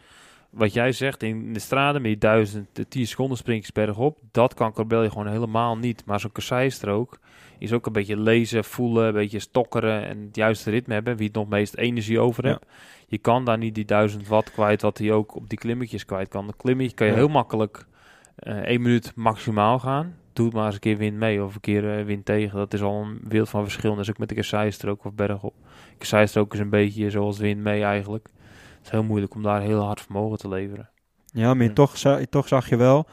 wat 0.51 0.73
jij 0.73 0.93
zegt, 0.93 1.23
in 1.23 1.53
de 1.53 1.61
straten 1.61 2.03
met 2.03 2.11
die 2.11 2.19
duizend, 2.21 2.67
de 2.73 2.89
10 2.89 3.07
seconden 3.07 3.37
sprintjes 3.37 3.73
bergop, 3.73 4.19
dat 4.33 4.55
kan 4.55 4.73
Cobrelli 4.73 5.09
gewoon 5.09 5.29
helemaal 5.29 5.77
niet. 5.77 6.03
Maar 6.07 6.21
zo'n 6.21 6.33
kasseistrook 6.33 7.19
is 7.59 7.73
ook 7.73 7.87
een 7.87 7.93
beetje 7.93 8.21
lezen, 8.21 8.65
voelen, 8.65 9.07
een 9.07 9.13
beetje 9.13 9.39
stokkeren 9.39 10.07
en 10.07 10.19
het 10.27 10.37
juiste 10.37 10.71
ritme 10.71 10.95
hebben, 10.95 11.17
wie 11.17 11.27
het 11.27 11.35
nog 11.37 11.49
meest 11.49 11.75
energie 11.75 12.21
over 12.21 12.45
Ja. 12.45 12.51
hebt. 12.51 12.67
Je 13.07 13.19
kan 13.19 13.45
daar 13.45 13.59
niet 13.59 13.75
die 13.75 13.85
1000 13.85 14.29
watt 14.29 14.51
kwijt, 14.51 14.83
wat 14.83 14.99
hij 14.99 15.13
ook 15.13 15.35
op 15.35 15.49
die 15.49 15.59
klimmetjes 15.59 16.05
kwijt 16.05 16.29
kan. 16.29 16.47
Een 16.47 16.57
klimmetje 16.57 16.95
kan 16.95 17.07
je 17.07 17.13
Ja. 17.13 17.19
heel 17.19 17.29
makkelijk 17.29 17.77
eh 17.79 17.85
één 18.39 18.83
minuut 18.83 19.13
maximaal 19.15 19.79
gaan. 19.79 20.17
Doe 20.33 20.47
het 20.47 20.55
maar 20.55 20.65
eens 20.65 20.75
een 20.75 20.81
keer 20.81 20.97
wind 20.97 21.17
mee 21.17 21.45
of 21.45 21.55
een 21.55 21.61
keer 21.61 21.99
eh, 21.99 22.05
wind 22.05 22.25
tegen. 22.25 22.59
Dat 22.59 22.75
is 22.75 22.83
al 22.83 23.03
een 23.03 23.21
wereld 23.29 23.49
van 23.49 23.63
verschil. 23.63 23.91
Dat 23.91 24.01
is 24.05 24.11
ook 24.11 24.19
met 24.19 24.29
de 24.29 24.35
kasseistrook 24.35 25.05
of 25.05 25.15
bergop. 25.15 25.55
Kasseistrook 25.99 26.55
is 26.55 26.61
een 26.61 26.71
beetje 26.71 27.11
zoals 27.11 27.39
wind 27.39 27.61
mee 27.61 27.83
eigenlijk. 27.83 28.29
Het 28.77 28.87
is 28.87 28.91
heel 28.91 29.05
moeilijk 29.05 29.35
om 29.35 29.43
daar 29.43 29.61
heel 29.61 29.81
hard 29.81 30.01
vermogen 30.01 30.39
te 30.39 30.49
leveren. 30.49 30.91
Ja, 31.33 31.55
maar 31.55 31.67
Ja. 31.67 31.73
Toch, 31.73 31.97
toch 32.31 32.49
zag 32.49 32.69
je 32.69 32.77
wel, 32.77 33.07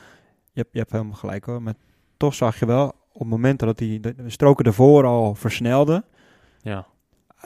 je 0.51 0.61
hebt, 0.61 0.69
je 0.71 0.80
hebt 0.80 0.91
helemaal 0.91 1.13
gelijk 1.13 1.45
hoor, 1.45 1.61
maar 1.61 1.73
toch 2.17 2.34
zag 2.34 2.59
je 2.59 2.65
wel 2.65 2.93
op 3.13 3.28
momenten 3.28 3.67
dat 3.67 3.80
hij 3.80 3.99
de 3.99 4.13
stroken 4.28 4.65
ervoor 4.65 5.05
al 5.05 5.36
versnelde, 5.36 6.03
Ja, 6.61 6.78
eh, 6.78 6.84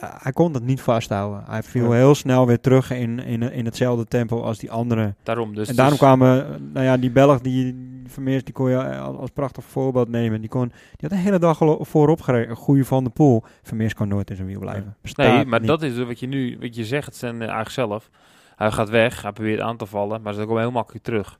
hij 0.00 0.32
kon 0.32 0.54
het 0.54 0.64
niet 0.64 0.80
vasthouden. 0.80 1.42
Hij 1.46 1.62
viel 1.62 1.84
Ja. 1.92 1.98
heel 1.98 2.14
snel 2.14 2.46
weer 2.46 2.60
terug 2.60 2.90
in, 2.90 3.18
in, 3.18 3.42
in 3.52 3.64
hetzelfde 3.64 4.04
tempo 4.04 4.40
als 4.40 4.58
die 4.58 4.70
andere. 4.70 5.14
daarom. 5.22 5.54
Dus 5.54 5.68
en 5.68 5.74
daarom 5.76 5.94
is- 5.94 6.00
kwamen, 6.00 6.44
eh, 6.46 6.60
nou 6.72 6.86
ja, 6.86 6.96
die 6.96 7.10
Belg, 7.10 7.40
die 7.40 7.88
Vermeers, 8.06 8.44
die 8.44 8.54
kon 8.54 8.70
je 8.70 8.76
eh, 8.76 9.02
al- 9.04 9.18
als 9.18 9.30
prachtig 9.30 9.64
voorbeeld 9.64 10.08
nemen. 10.08 10.40
Die, 10.40 10.50
kon, 10.50 10.66
die 10.68 11.08
had 11.08 11.10
de 11.10 11.16
hele 11.16 11.38
dag 11.38 11.60
al 11.62 11.84
voorop 11.84 12.20
gereden. 12.20 12.50
Een 12.50 12.56
goede 12.56 12.84
Van 12.84 13.04
de 13.04 13.10
Poel. 13.10 13.42
Vermeers 13.62 13.94
kan 13.94 14.08
nooit 14.08 14.30
in 14.30 14.36
zijn 14.36 14.48
wiel 14.48 14.60
blijven. 14.60 14.96
Bestaat 15.02 15.26
Nee, 15.34 15.44
maar 15.44 15.58
niet. 15.58 15.68
dat 15.68 15.82
is 15.82 15.98
wat 16.04 16.20
je 16.20 16.26
nu, 16.26 16.56
wat 16.60 16.74
je 16.76 16.84
zegt, 16.84 17.16
zijn 17.16 17.34
eh, 17.34 17.40
eigenlijk 17.40 17.70
zelf. 17.70 18.10
Hij 18.56 18.70
gaat 18.70 18.88
weg, 18.88 19.22
hij 19.22 19.32
probeert 19.32 19.60
aan 19.60 19.76
te 19.76 19.86
vallen, 19.86 20.22
maar 20.22 20.34
ze 20.34 20.44
komen 20.44 20.62
heel 20.62 20.70
makkelijk 20.70 21.04
terug. 21.04 21.38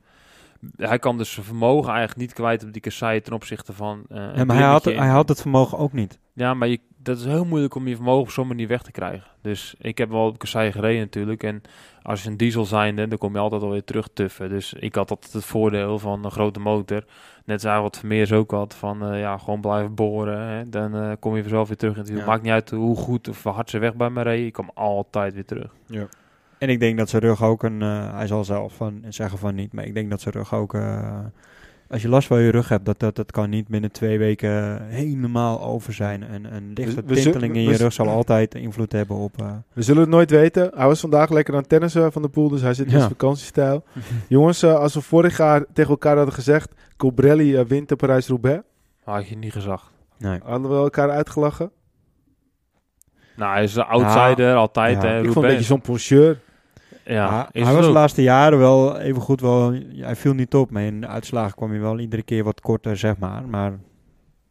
Hij 0.76 0.98
kan 0.98 1.18
dus 1.18 1.32
zijn 1.32 1.46
vermogen 1.46 1.88
eigenlijk 1.90 2.18
niet 2.20 2.32
kwijt 2.32 2.64
op 2.64 2.72
die 2.72 2.80
kassei 2.82 3.20
ten 3.20 3.32
opzichte 3.32 3.72
van. 3.72 4.02
eh, 4.08 4.16
een 4.16 4.36
Ja, 4.36 4.44
maar 4.44 4.56
hij 4.56 4.64
had, 4.66 4.84
hij 4.84 5.08
had 5.08 5.28
het 5.28 5.40
vermogen 5.40 5.78
ook 5.78 5.92
niet. 5.92 6.18
Ja, 6.32 6.54
maar 6.54 6.68
je, 6.68 6.80
dat 7.02 7.18
is 7.18 7.24
heel 7.24 7.44
moeilijk 7.44 7.74
om 7.74 7.88
je 7.88 7.94
vermogen 7.94 8.22
op 8.22 8.30
zo'n 8.30 8.46
manier 8.46 8.68
weg 8.68 8.82
te 8.82 8.90
krijgen. 8.90 9.26
Dus 9.42 9.74
ik 9.78 9.98
heb 9.98 10.10
wel 10.10 10.26
op 10.26 10.38
kassei 10.38 10.72
gereden 10.72 11.00
natuurlijk. 11.00 11.42
En 11.42 11.62
als 12.02 12.22
je 12.22 12.28
een 12.28 12.36
diesel 12.36 12.64
zijnde, 12.64 13.08
dan 13.08 13.18
kom 13.18 13.32
je 13.32 13.38
altijd 13.38 13.62
alweer 13.62 13.84
terug 13.84 14.08
tuffen. 14.12 14.48
Dus 14.48 14.72
ik 14.72 14.94
had 14.94 15.10
altijd 15.10 15.32
het 15.32 15.44
voordeel 15.44 15.98
van 15.98 16.24
een 16.24 16.30
grote 16.30 16.60
motor. 16.60 17.04
Net 17.44 17.60
zoals 17.60 17.82
wat 17.82 17.98
Vermeers 17.98 18.32
ook 18.32 18.50
had, 18.50 18.74
van 18.74 19.04
eh, 19.04 19.20
ja, 19.20 19.38
gewoon 19.38 19.60
blijven 19.60 19.94
boren. 19.94 20.38
Hè. 20.40 20.68
Dan 20.68 20.94
eh, 20.94 21.12
kom 21.20 21.36
je 21.36 21.40
vanzelf 21.42 21.68
weer 21.68 21.76
terug. 21.76 21.94
En 21.94 22.00
het 22.00 22.08
Ja. 22.08 22.24
maakt 22.24 22.42
niet 22.42 22.52
uit 22.52 22.70
hoe 22.70 22.96
goed 22.96 23.28
of 23.28 23.42
hard 23.44 23.70
ze 23.70 23.78
weg 23.78 23.94
bij 23.94 24.10
me 24.10 24.22
reden. 24.22 24.46
Ik 24.46 24.52
kom 24.52 24.70
altijd 24.74 25.34
weer 25.34 25.44
terug. 25.44 25.74
En 26.58 26.68
ik 26.68 26.80
denk 26.80 26.98
dat 26.98 27.08
zijn 27.08 27.22
rug 27.22 27.42
ook 27.42 27.62
een... 27.62 27.82
eh, 27.82 28.14
hij 28.14 28.26
zal 28.26 28.44
zelf 28.44 28.74
van, 28.74 29.04
zeggen 29.08 29.38
van 29.38 29.54
niet, 29.54 29.72
maar 29.72 29.84
ik 29.84 29.94
denk 29.94 30.10
dat 30.10 30.20
zijn 30.20 30.34
rug 30.34 30.54
ook... 30.54 30.74
eh, 31.90 31.94
als 31.94 32.02
je 32.02 32.08
last 32.08 32.26
van 32.26 32.40
je 32.40 32.50
rug 32.50 32.68
hebt, 32.68 32.84
dat, 32.84 32.98
dat, 32.98 33.16
dat 33.16 33.30
kan 33.30 33.50
niet 33.50 33.68
binnen 33.68 33.92
twee 33.92 34.18
weken 34.18 34.82
helemaal 34.86 35.62
over 35.62 35.92
zijn. 35.92 36.22
En 36.22 36.54
een 36.54 36.72
lichte 36.74 37.02
we 37.06 37.14
tinteling 37.14 37.54
in 37.56 37.62
je 37.62 37.76
rug 37.76 37.92
zal 37.92 38.08
altijd 38.08 38.54
invloed 38.54 38.92
hebben 38.92 39.16
op... 39.16 39.40
eh, 39.40 39.52
We 39.72 39.82
zullen 39.82 40.00
het 40.00 40.10
nooit 40.10 40.30
weten. 40.30 40.70
Hij 40.74 40.86
was 40.86 41.00
vandaag 41.00 41.30
lekker 41.30 41.54
aan 41.54 41.60
het 41.60 41.68
tennissen 41.68 42.12
van 42.12 42.22
de 42.22 42.28
pool, 42.28 42.48
dus 42.48 42.60
hij 42.60 42.74
zit 42.74 42.86
in 42.86 42.92
Ja. 42.92 42.98
zijn 42.98 43.10
vakantiestijl. 43.10 43.84
Jongens, 44.28 44.62
eh, 44.62 44.74
als 44.74 44.94
we 44.94 45.00
vorig 45.00 45.36
jaar 45.36 45.64
tegen 45.72 45.90
elkaar 45.90 46.16
hadden 46.16 46.34
gezegd... 46.34 46.72
Colbrelli 46.96 47.56
eh, 47.56 47.64
wint 47.64 47.88
de 47.88 47.96
Parijs-Roubaix, 47.96 48.62
had 49.04 49.28
je 49.28 49.36
niet 49.36 49.52
gezegd. 49.52 49.90
nee. 50.18 50.40
hadden 50.44 50.70
we 50.70 50.76
elkaar 50.76 51.10
uitgelachen. 51.10 51.70
Nou, 53.36 53.52
hij 53.52 53.62
is 53.62 53.74
een 53.74 53.82
outsider, 53.84 54.54
altijd. 54.54 55.02
ja. 55.02 55.08
hè, 55.08 55.18
Ik 55.18 55.24
vond 55.24 55.26
een 55.26 55.32
Roubaix. 55.32 55.54
beetje 55.54 55.72
zo'n 55.72 55.80
poncheur. 55.80 56.38
Ja, 57.12 57.48
hij 57.52 57.62
het 57.62 57.74
was 57.74 57.86
de 57.86 57.92
laatste 57.92 58.22
jaren 58.22 58.58
wel 58.58 58.98
even 58.98 59.22
goed 59.22 59.40
wel... 59.40 59.72
hij 59.96 60.16
viel 60.16 60.32
niet 60.32 60.54
op, 60.54 60.70
maar 60.70 60.82
in 60.82 61.00
de 61.00 61.06
uitslagen 61.06 61.56
kwam 61.56 61.70
hij 61.70 61.80
wel 61.80 61.98
iedere 61.98 62.22
keer 62.22 62.44
wat 62.44 62.60
korter, 62.60 62.96
zeg 62.96 63.18
maar. 63.18 63.48
Maar 63.48 63.78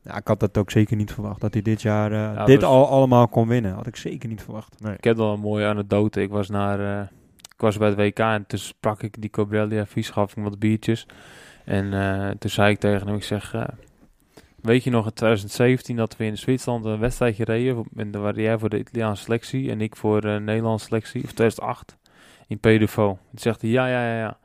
ja, 0.01 0.17
ik 0.17 0.27
had 0.27 0.39
dat 0.39 0.57
ook 0.57 0.71
zeker 0.71 0.95
niet 0.95 1.13
verwacht. 1.13 1.41
Dat 1.41 1.53
hij 1.53 1.61
dit 1.61 1.81
jaar 1.81 2.11
eh, 2.11 2.35
Ja, 2.35 2.45
dit 2.45 2.63
al 2.63 2.87
allemaal 2.87 3.27
kon 3.27 3.47
winnen. 3.47 3.73
Had 3.73 3.87
ik 3.87 3.95
zeker 3.95 4.29
niet 4.29 4.41
verwacht. 4.41 4.75
Ik 4.97 5.03
heb 5.03 5.17
wel 5.17 5.33
een 5.33 5.39
mooie 5.39 5.65
anekdote. 5.65 6.21
Ik 6.21 6.29
was 6.29 6.49
naar, 6.49 6.99
eh, 6.99 7.07
ik 7.53 7.61
was 7.61 7.77
bij 7.77 7.87
het 7.87 7.97
WK 7.97 8.19
en 8.19 8.45
toen 8.47 8.59
sprak 8.59 9.03
ik 9.03 9.21
die 9.21 9.29
Cobrelli 9.29 9.79
advies, 9.79 10.09
gaf 10.09 10.35
ik 10.35 10.43
wat 10.43 10.59
biertjes. 10.59 11.07
En 11.65 11.93
eh, 11.93 12.29
toen 12.29 12.49
zei 12.49 12.71
ik 12.71 12.79
tegen 12.79 13.07
hem, 13.07 13.15
ik 13.15 13.23
zeg, 13.23 13.55
weet 14.61 14.83
je 14.83 14.89
nog 14.89 15.05
in 15.05 15.13
2017 15.13 15.95
dat 15.95 16.17
we 16.17 16.25
in 16.25 16.37
Zwitserland 16.37 16.85
een 16.85 16.99
wedstrijdje 16.99 17.43
reden, 17.43 17.83
en 17.95 18.11
daar 18.11 18.21
waren 18.21 18.41
jij 18.41 18.57
voor 18.57 18.69
de 18.69 18.79
Italiaanse 18.79 19.23
selectie 19.23 19.71
en 19.71 19.81
ik 19.81 19.95
voor 19.95 20.21
de 20.21 20.39
Nederlandse 20.41 20.85
selectie, 20.85 21.23
of 21.23 21.31
2008, 21.31 21.97
in 22.49 22.59
Pedefo. 22.59 23.07
Toen 23.29 23.39
zegt 23.39 23.61
hij, 23.61 23.69
ja, 23.69 23.87
ja, 23.87 24.05
ja, 24.05 24.17
ja. 24.19 24.37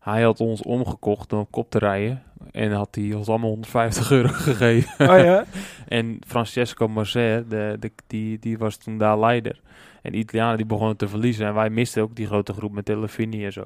Hij 0.00 0.22
had 0.22 0.40
ons 0.40 0.62
omgekocht 0.62 1.32
om 1.32 1.38
op 1.38 1.50
kop 1.50 1.70
te 1.70 1.78
rijden 1.78 2.22
en 2.52 2.72
had 2.72 2.94
hij 2.94 3.12
ons 3.12 3.28
allemaal 3.28 3.48
150 3.48 4.10
euro 4.10 4.28
gegeven. 4.48 5.10
Oh 5.10 5.18
ja? 5.18 5.44
En 5.88 6.18
Francesco 6.26 6.88
Moser, 6.88 7.48
de, 7.48 7.76
de, 7.80 7.90
die, 8.06 8.38
die 8.38 8.58
was 8.58 8.76
toen 8.76 8.98
daar 8.98 9.18
leider. 9.18 9.60
En 10.02 10.12
de 10.12 10.18
Italianen 10.18 10.56
die 10.56 10.66
begonnen 10.66 10.96
te 10.96 11.08
verliezen. 11.08 11.46
En 11.46 11.54
wij 11.54 11.70
misten 11.70 12.02
ook 12.02 12.16
die 12.16 12.26
grote 12.26 12.52
groep 12.52 12.72
met 12.72 12.84
Telefini 12.84 13.44
en 13.44 13.52
zo. 13.52 13.64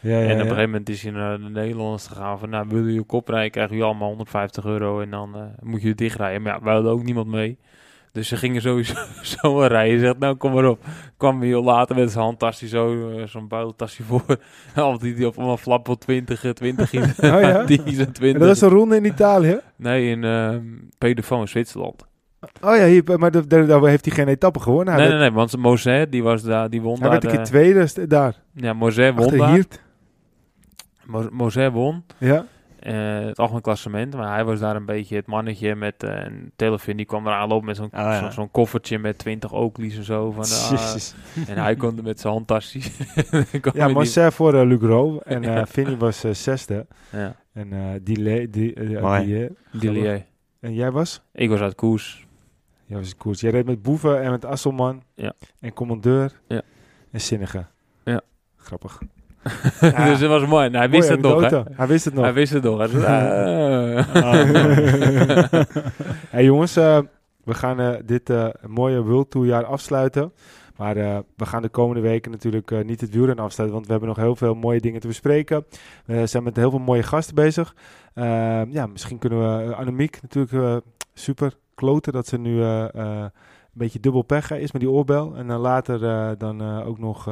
Ja, 0.00 0.18
ja, 0.18 0.28
en 0.28 0.34
op 0.34 0.38
een 0.38 0.40
gegeven 0.40 0.70
moment 0.70 0.88
is 0.88 1.02
hij 1.02 1.12
naar 1.12 1.38
de 1.38 1.48
Nederlanders 1.48 2.06
gegaan. 2.06 2.38
Van, 2.38 2.50
nou, 2.50 2.68
willen 2.68 2.84
jullie 2.84 3.02
kop 3.02 3.28
rijden, 3.28 3.50
krijgen 3.50 3.72
jullie 3.72 3.88
allemaal 3.90 4.08
150 4.08 4.64
euro. 4.64 5.00
En 5.00 5.10
dan 5.10 5.36
eh, 5.36 5.42
moet 5.60 5.82
je 5.82 5.94
dichtrijden. 5.94 6.42
Maar 6.42 6.52
ja, 6.52 6.62
wij 6.62 6.74
hadden 6.74 6.92
ook 6.92 7.02
niemand 7.02 7.26
mee. 7.26 7.58
Dus 8.12 8.28
ze 8.28 8.36
gingen 8.36 8.60
sowieso 8.62 8.94
zo 9.40 9.54
wel 9.56 9.66
rijden. 9.66 10.00
Zegt, 10.00 10.18
nou, 10.18 10.34
kom 10.34 10.52
maar 10.52 10.68
op. 10.68 10.78
Kwam 11.16 11.42
heel 11.42 11.62
later 11.62 11.96
met 11.96 12.10
zijn 12.10 12.24
handtasje 12.24 12.68
zo, 12.68 13.10
eh, 13.10 13.26
zo'n 13.26 13.48
buideltasje 13.48 14.02
voor. 14.08 14.22
Al 14.74 14.98
die, 14.98 15.14
die 15.14 15.26
op 15.26 15.36
allemaal 15.38 15.56
flappel 15.56 15.98
20, 15.98 16.44
eh, 16.44 16.50
20 16.50 16.92
is. 16.92 17.18
Oh 17.18 17.40
ja? 17.40 17.64
die 17.64 17.82
is 17.84 17.98
een 17.98 18.06
En 18.06 18.12
20. 18.12 18.38
dat 18.40 18.48
was 18.48 18.60
een 18.60 18.68
ronde 18.76 18.96
in 18.96 19.04
Italië? 19.04 19.60
Nee, 19.76 20.10
in 20.10 20.22
uh, 20.22 20.54
Pedefo 20.98 21.40
in 21.40 21.48
Zwitserland. 21.48 22.06
Oh 22.62 22.76
ja, 22.76 22.84
hier, 22.86 23.02
maar 23.18 23.30
daar- 23.30 23.66
daar 23.66 23.82
heeft 23.82 24.04
hij 24.04 24.14
geen 24.14 24.28
etappe 24.28 24.60
gewonnen. 24.60 24.94
Hij 24.94 25.02
nee, 25.02 25.10
nee, 25.12 25.20
nee, 25.20 25.32
want 25.32 25.56
Moser, 25.56 26.10
die 26.10 26.22
was 26.22 26.42
daar, 26.42 26.70
die 26.70 26.80
won 26.80 26.92
hij 26.92 27.00
daar. 27.02 27.10
werd 27.10 27.24
een 27.24 27.30
keer 27.30 27.38
eh, 27.38 27.44
tweede 27.44 28.06
daar. 28.06 28.34
ja, 28.54 28.72
Moser 28.72 29.14
won 29.14 29.36
daar. 29.36 29.52
Hiert. 29.52 29.80
Mo- 31.04 31.28
Moser 31.32 31.70
won 31.72 32.04
Ja. 32.18 32.44
Eh, 32.80 33.18
het 33.26 33.38
algemeen 33.38 33.62
klassement, 33.62 34.14
maar 34.14 34.32
hij 34.34 34.44
was 34.44 34.58
daar 34.60 34.76
een 34.76 34.84
beetje 34.84 35.16
het 35.16 35.26
mannetje 35.26 35.74
met 35.74 36.02
eh, 36.02 36.24
een 36.24 36.52
Telefin. 36.56 36.96
Die 36.96 37.06
kwam 37.06 37.26
eraan 37.26 37.48
lopen 37.48 37.66
met 37.66 37.76
zo'n 37.76 37.84
Oh, 37.84 37.90
ja. 37.92 38.18
zo- 38.24 38.30
zo'n 38.30 38.50
koffertje 38.50 38.98
met 38.98 39.18
20 39.18 39.52
Oakleys 39.54 39.96
en 39.96 40.04
zo. 40.04 40.30
Van, 40.30 40.44
ah, 40.44 40.96
en 41.48 41.58
hij 41.58 41.76
kon 41.76 41.96
er 41.96 42.02
met 42.02 42.20
zijn 42.20 42.32
handtasje. 42.32 42.80
Ja, 43.72 43.88
Marcel 43.88 44.30
voor 44.30 44.54
uh, 44.54 44.62
Lugro. 44.66 45.18
En 45.24 45.44
eh 45.44 45.54
Ja. 45.54 45.66
Vinny 45.66 45.96
was 45.96 46.24
eh, 46.24 46.32
zesde. 46.32 46.86
die- 47.10 47.20
Ja, 47.20 47.36
En 47.52 47.72
eh 47.72 47.78
die, 48.02 48.48
die, 48.50 48.74
eh, 48.74 49.50
die, 49.72 50.08
eh. 50.08 50.20
En 50.60 50.74
jij 50.74 50.90
was? 50.90 51.20
Ik 51.32 51.48
was 51.48 51.60
uit 51.60 51.74
koers. 51.74 52.26
Jij 52.86 52.98
was 52.98 53.08
in 53.10 53.16
koers. 53.16 53.40
Jij 53.40 53.50
reed 53.50 53.66
met 53.66 53.82
Boeven 53.82 54.22
en 54.22 54.30
met 54.30 54.44
Asselman. 54.44 55.02
Ja. 55.14 55.32
En 55.60 55.72
Commandeur. 55.72 56.40
Ja. 56.48 56.62
En 57.10 57.20
Zinnige. 57.20 57.66
Ja. 58.04 58.20
Grappig. 58.56 58.98
Dus 59.80 60.18
dat 60.18 60.28
was 60.28 60.46
mooi. 60.46 60.66
En 60.66 60.74
hij 60.74 60.90
wist 60.90 61.08
het 61.08 61.20
nog. 61.20 61.50
Hij 61.72 61.86
wist 61.86 62.04
het 62.04 62.14
nog. 62.14 62.24
Hij 62.24 62.32
wist 62.32 62.52
het 62.52 62.62
nog. 62.62 62.76
Hij 62.76 62.84
hey 66.30 66.44
jongens, 66.44 66.76
eh, 66.76 66.98
we 67.44 67.54
gaan 67.54 67.80
eh, 67.80 67.94
dit 68.04 68.30
eh, 68.30 68.48
mooie 68.66 69.02
World 69.02 69.30
Tour 69.30 69.46
jaar 69.46 69.64
afsluiten. 69.64 70.32
Maar 70.76 70.94
we 71.36 71.46
gaan 71.46 71.62
de 71.62 71.68
komende 71.68 72.00
weken 72.00 72.30
natuurlijk 72.30 72.84
niet 72.84 73.00
het 73.00 73.10
wielrennen 73.10 73.44
afsluiten, 73.44 73.76
want 73.76 73.86
we 73.86 73.92
hebben 73.92 74.08
nog 74.08 74.24
heel 74.24 74.36
veel 74.36 74.54
mooie 74.54 74.80
dingen 74.80 75.00
te 75.00 75.06
bespreken. 75.06 75.66
We 76.04 76.26
zijn 76.26 76.42
met 76.42 76.56
heel 76.56 76.70
veel 76.70 76.78
mooie 76.78 77.02
gasten 77.02 77.34
bezig. 77.34 77.74
Eh, 78.14 78.62
ja, 78.68 78.86
misschien 78.86 79.18
kunnen 79.18 79.66
we 79.66 79.74
Annemiek 79.74 80.22
natuurlijk 80.22 80.84
super 81.14 81.56
kloten 81.74 82.12
dat 82.12 82.26
ze 82.26 82.38
nu 82.38 82.62
een 82.62 83.30
beetje 83.72 84.00
dubbel 84.00 84.22
pech 84.22 84.50
is 84.50 84.72
met 84.72 84.80
die 84.80 84.90
oorbel. 84.90 85.36
En 85.36 85.46
dan 85.46 85.60
later 85.60 85.98
dan 86.38 86.82
ook 86.82 86.98
nog 86.98 87.24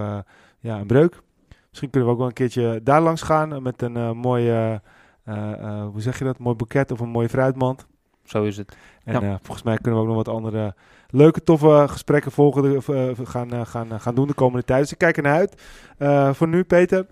ja, 0.59 0.79
een 0.79 0.87
breuk. 0.87 1.23
Misschien 1.69 1.91
kunnen 1.91 2.09
we 2.09 2.15
ook 2.15 2.21
wel 2.21 2.29
een 2.29 2.35
keertje 2.35 2.81
daar 2.83 3.01
langs 3.01 3.23
gaan 3.23 3.63
met 3.63 3.83
een 3.83 3.97
eh, 3.97 4.13
mooie, 4.13 4.83
eh, 5.25 5.53
eh, 5.53 5.87
hoe 5.87 6.01
zeg 6.01 6.19
je 6.19 6.25
dat, 6.25 6.39
mooi 6.39 6.57
boeket 6.57 6.91
of 6.93 7.01
een 7.01 7.09
mooie 7.09 7.29
fruitmand. 7.29 7.87
Zo 8.25 8.43
is 8.45 8.57
het. 8.57 8.77
En 9.05 9.13
Ja. 9.13 9.21
eh, 9.23 9.35
volgens 9.43 9.63
mij 9.63 9.77
kunnen 9.77 10.01
we 10.01 10.07
ook 10.09 10.15
nog 10.15 10.25
wat 10.25 10.35
andere 10.35 10.75
leuke, 11.11 11.43
toffe 11.43 11.85
gesprekken 11.89 12.33
volgen, 12.33 12.77
eh, 12.87 13.11
gaan, 13.27 13.53
eh, 13.53 13.67
gaan, 13.67 13.93
eh, 13.93 14.01
gaan 14.01 14.15
doen 14.15 14.27
de 14.27 14.35
komende 14.35 14.65
tijd. 14.65 14.81
Dus 14.83 14.93
ik 14.93 14.99
kijk 14.99 15.17
ernaar 15.17 15.35
uit. 15.37 15.63
Eh, 15.99 16.33
voor 16.33 16.49
nu, 16.49 16.65
Peter, 16.65 17.07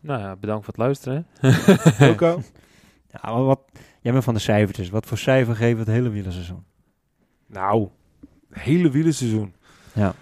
Nou 0.00 0.20
ja, 0.20 0.36
bedankt 0.36 0.64
voor 0.64 0.74
het 0.74 0.82
luisteren. 0.82 1.26
Wilco. 1.98 2.40
Ja, 3.22 3.42
wat, 3.42 3.60
jij 4.00 4.12
bent 4.12 4.24
van 4.24 4.34
de 4.34 4.40
cijfertjes. 4.40 4.90
Wat 4.90 5.06
voor 5.06 5.18
cijfer 5.18 5.56
geven 5.56 5.74
we 5.84 5.90
het 5.90 5.90
hele 6.00 6.08
wielerseizoen? 6.08 6.64
nou, 7.46 7.88
hele 8.50 8.90
wielerseizoen. 8.90 9.54
Ja. 9.92 10.12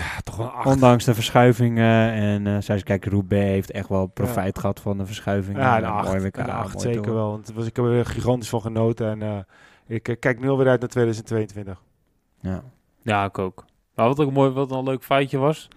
Ja, 0.00 0.20
toch 0.24 0.36
wel 0.36 0.46
een 0.46 0.52
acht. 0.52 0.66
Ondanks 0.66 1.04
de 1.04 1.14
verschuivingen. 1.14 2.12
En 2.12 2.46
eh 2.46 2.56
zij 2.60 2.82
kijk, 2.82 3.04
Roubaix 3.04 3.44
heeft 3.50 3.70
echt 3.70 3.88
wel 3.88 4.06
profijt 4.06 4.58
gehad 4.58 4.80
van 4.80 4.98
de 4.98 5.06
verschuivingen. 5.06 5.60
ja, 5.60 5.76
een 5.78 5.84
En 5.84 5.90
acht. 5.90 6.08
mooi 6.08 6.20
WK, 6.20 6.36
een 6.36 6.50
acht 6.50 6.74
mooi 6.74 6.86
zeker 6.86 7.02
door. 7.02 7.14
wel. 7.14 7.30
Want 7.30 7.46
het 7.46 7.56
was, 7.56 7.66
ik 7.66 7.76
heb 7.76 7.84
er 7.84 8.06
gigantisch 8.06 8.48
van 8.48 8.60
genoten. 8.60 9.10
En 9.10 9.22
eh, 9.22 9.38
ik 9.86 10.08
eh, 10.08 10.16
kijk 10.18 10.40
nu 10.40 10.48
alweer 10.48 10.68
uit 10.68 10.80
naar 10.80 10.88
2022. 10.88 11.82
Ja. 12.40 12.62
Ja, 13.02 13.24
ik 13.24 13.38
ook. 13.38 13.64
Maar 13.94 14.06
wat 14.06 14.20
ook 14.20 14.32
mooi, 14.32 14.50
wat 14.50 14.70
een 14.70 14.82
leuk 14.84 15.02
feitje 15.04 15.38
was, 15.38 15.68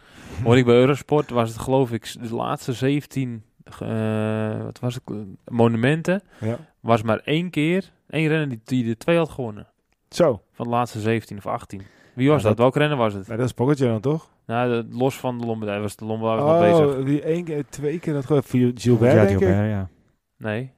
hoorde 0.44 0.60
ik 0.60 0.66
bij 0.66 0.76
Eurosport, 0.76 1.30
was 1.30 1.50
het 1.50 1.60
geloof 1.60 1.92
ik 1.92 2.16
de 2.22 2.36
laatste 2.36 2.74
17 2.74 3.44
eh, 3.80 4.64
wat 4.64 4.80
was 4.80 4.94
het, 4.96 5.04
eh, 5.06 5.16
monumenten, 5.48 6.22
Ja. 6.40 6.58
was 6.80 7.02
maar 7.02 7.20
één 7.20 7.50
keer, 7.50 7.92
één 8.10 8.28
renner 8.28 8.50
die, 8.50 8.62
die 8.66 8.84
de 8.86 8.98
twee 8.98 9.18
had 9.18 9.30
gewonnen. 9.30 9.68
Zo, 10.10 10.42
Van 10.52 10.66
de 10.66 10.72
laatste 10.72 11.00
17 11.00 11.38
of 11.38 11.46
18. 11.48 11.82
Wie 12.14 12.30
was 12.30 12.42
Ja, 12.42 12.48
dat? 12.48 12.58
dat- 12.58 12.58
Welke 12.58 12.80
renner 12.80 12.98
was 12.98 13.14
het? 13.14 13.28
maar 13.28 13.38
dat 13.38 13.46
is 13.46 13.52
Pogacar 13.54 13.88
dan 13.88 14.02
toch? 14.02 14.32
Nou, 14.46 14.70
de- 14.70 14.96
los 14.98 15.16
van 15.18 15.40
de 15.40 15.46
Lombardij 15.46 15.80
was 15.82 15.96
de 15.96 16.06
Lombardij 16.06 16.46
nog 16.46 16.60
bezig. 16.60 17.00
Oh, 17.00 17.06
die 17.06 17.22
één 17.22 17.44
keer, 17.44 17.66
twee 17.70 18.00
keer 18.00 18.14
dat 18.14 18.26
gewoon. 18.26 18.44
Gilbert, 18.44 19.12
Ja, 19.14 19.18
denk 19.26 19.30
ik. 19.30 19.38
Gilbert, 19.38 19.70
ja. 19.70 19.90
Nee, 20.38 20.72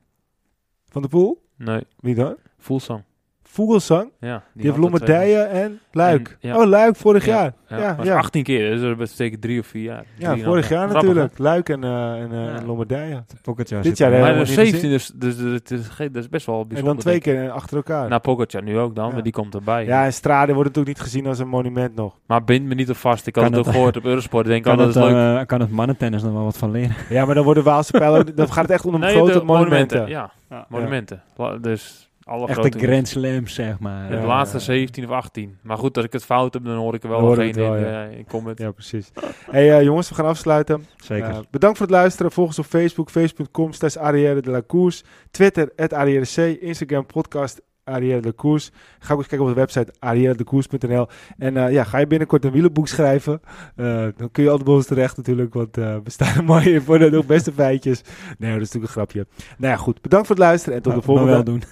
Van 0.90 1.02
de 1.02 1.08
Poel? 1.08 1.42
nee, 1.58 1.82
Wie 2.00 2.16
dan? 2.16 2.36
Fulsang. 2.58 3.04
Vogelsang. 3.48 4.10
Ja, 4.20 4.28
Die, 4.30 4.30
heeft 4.30 4.44
had 4.56 4.66
er 4.66 4.72
twee. 4.72 4.80
Lombardije 4.82 5.38
en 5.40 5.80
Luik. 5.92 6.38
En- 6.42 6.50
ja. 6.50 6.58
Oh, 6.58 6.66
Luik 6.68 6.96
vorig 6.96 7.26
Ja, 7.26 7.34
jaar. 7.34 7.54
Ja, 7.68 7.78
Ja, 7.78 7.94
maar 7.98 8.06
ja. 8.06 8.18
18 8.18 8.44
keer, 8.44 8.70
dus 8.70 8.82
dat 8.82 8.98
betekent 8.98 9.42
drie 9.42 9.60
of 9.60 9.68
vier 9.68 9.84
jaar. 9.84 10.04
Ja, 10.18 10.38
vorig 10.38 10.70
jaar 10.70 10.90
Grappig, 10.90 11.08
natuurlijk. 11.10 11.38
Luik 11.38 11.70
en, 11.70 11.84
eh, 11.84 12.14
en, 12.22 12.32
eh, 12.32 12.38
Ja. 12.46 12.56
en 12.56 12.66
Lombardije. 12.66 13.24
Pogacar 13.42 13.82
Dit 13.82 13.98
jaar 13.98 14.12
Maar 14.12 14.34
de 14.34 14.40
niet 14.40 14.48
17, 14.48 14.90
dus, 14.90 15.12
dus, 15.16 15.38
dus 15.38 15.52
het 15.54 15.72
is, 15.72 15.88
ge- 15.88 16.12
dat 16.12 16.24
is 16.24 16.30
best 16.30 16.46
wel 16.46 16.62
En 16.62 16.68
bijzonder. 16.68 16.94
dan 16.96 17.04
twee 17.04 17.20
keer 17.20 17.50
achter 17.52 17.76
elkaar. 17.78 18.10
Nou, 18.10 18.22
Pogacar 18.22 18.64
nu 18.64 18.78
ook 18.80 18.96
dan, 18.96 19.08
Ja. 19.08 19.14
maar 19.14 19.24
die 19.24 19.32
komt 19.32 19.54
erbij. 19.56 19.86
ja, 19.86 20.06
en 20.06 20.14
Strade 20.14 20.54
wordt 20.54 20.68
natuurlijk 20.70 20.98
niet 20.98 21.08
gezien 21.08 21.28
als 21.28 21.40
een 21.40 21.48
monument 21.48 21.96
nog. 21.96 22.14
Maar 22.26 22.44
bind 22.44 22.66
me 22.66 22.74
niet 22.74 22.90
op 22.90 22.96
vast. 22.98 23.28
Ik 23.28 23.36
had 23.36 23.44
Kan 23.44 23.54
het 23.54 23.68
ook 23.68 23.74
gehoord 23.74 23.98
op 23.98 24.06
Eurosport. 24.06 24.46
Ik 24.46 24.52
denk, 24.52 24.64
Kan 24.64 24.78
dat 24.78 24.88
het, 24.88 24.96
is 24.96 25.02
leuk. 25.12 25.40
eh, 25.40 25.46
kan 25.46 25.60
het 25.60 25.72
mannentennis 25.72 26.24
nog 26.24 26.34
wel 26.34 26.44
wat 26.44 26.58
van 26.58 26.72
leren? 26.72 26.96
Ja, 27.10 27.26
maar 27.26 27.36
dan 27.36 27.44
worden 27.44 27.64
Waalse 27.64 27.92
pijlen. 27.92 28.36
Dan 28.36 28.52
gaat 28.52 28.62
het 28.64 28.72
echt 28.72 28.86
om 28.86 29.02
de 29.02 29.08
grote 29.08 29.44
monumenten. 29.44 30.08
Ja, 30.08 30.32
monumenten. 30.70 31.22
Dus 31.62 32.05
alle 32.28 32.48
Echt 32.48 32.60
grote 32.60 32.78
de 32.78 32.86
Grand 32.88 33.08
Slams, 33.08 33.54
zeg 33.54 33.80
maar. 33.80 34.10
De 34.10 34.16
Ja. 34.16 34.26
laatste 34.26 34.60
17 34.60 35.04
of 35.04 35.10
18. 35.10 35.58
Maar 35.62 35.78
goed, 35.78 35.96
als 35.98 36.06
ik 36.06 36.14
het 36.14 36.26
fout 36.26 36.54
heb, 36.54 36.64
dan 36.66 36.76
hoor 36.76 36.94
ik 36.94 37.04
er 37.04 37.10
wel 37.10 37.20
hoor 37.20 37.38
het 37.38 37.56
in, 37.58 37.64
ja. 37.64 38.06
eh, 38.08 38.18
in 38.18 38.26
comment. 38.26 38.60
Ja, 38.60 38.72
precies. 38.72 39.12
hey, 39.52 39.78
eh, 39.78 39.84
jongens, 39.84 40.10
we 40.10 40.16
gaan 40.16 40.26
afsluiten. 40.26 40.86
Zeker. 40.98 41.30
Eh, 41.30 41.38
bedankt 41.52 41.78
voor 41.78 41.86
het 41.88 41.96
luisteren. 41.96 42.32
Volg 42.32 42.48
ons 42.48 42.60
op 42.60 42.66
Facebook, 42.66 43.10
facebook.com 43.10 43.74
slash 43.74 43.96
Arrière 43.96 44.42
de 44.42 44.50
la 44.52 44.62
Course. 44.68 45.04
Twitter, 45.32 45.72
at 45.76 45.94
Arrière 45.94 46.26
C. 46.56 46.62
Instagram, 46.62 47.06
podcast 47.06 47.62
Arrière 47.86 48.20
de 48.22 48.36
Course. 48.36 48.72
Ga 49.00 49.14
ook 49.14 49.20
eens 49.20 49.28
kijken 49.28 49.48
op 49.48 49.54
de 49.54 49.60
website 49.60 49.94
arrièredecourse.nl. 50.00 51.08
En 51.38 51.58
eh, 51.58 51.72
ja, 51.72 51.84
ga 51.84 51.98
je 51.98 52.08
binnenkort 52.08 52.46
een 52.46 52.52
wielenboek 52.52 52.88
schrijven? 52.88 53.42
Eh, 53.76 53.86
dan 54.18 54.32
kun 54.32 54.44
je 54.44 54.50
altijd 54.50 54.68
bij 54.68 54.76
ons 54.78 54.86
terecht 54.86 55.18
natuurlijk, 55.18 55.54
want 55.54 55.78
eh, 55.78 55.96
we 56.04 56.10
staan 56.10 56.36
er 56.36 56.44
mooi 56.54 56.74
in 56.74 56.82
voor 56.82 57.00
de 57.00 57.10
nog 57.10 57.26
beste 57.26 57.52
feitjes. 57.52 58.02
Nee, 58.38 58.52
dat 58.54 58.62
is 58.62 58.72
natuurlijk 58.72 58.84
een 58.84 58.90
grapje. 58.90 59.26
Nou 59.58 59.74
ja, 59.74 59.78
goed. 59.80 60.02
Bedankt 60.02 60.28
voor 60.28 60.36
het 60.36 60.46
luisteren 60.46 60.76
en 60.78 60.82
tot 60.84 60.94
de 60.94 61.00
Nou, 61.00 61.18
volgende. 61.18 61.32
wel 61.32 61.44
doen. 61.44 61.64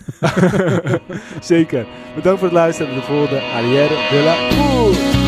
Zeker. 1.54 1.86
Bedankt 2.16 2.40
voor 2.40 2.48
het 2.48 2.58
luisteren 2.58 2.92
en 2.92 2.98
tot 2.98 3.06
de 3.08 3.12
volgende 3.14 3.42
Arrière 3.42 3.88
de 4.10 4.22
la 4.26 4.56
Course. 4.56 5.23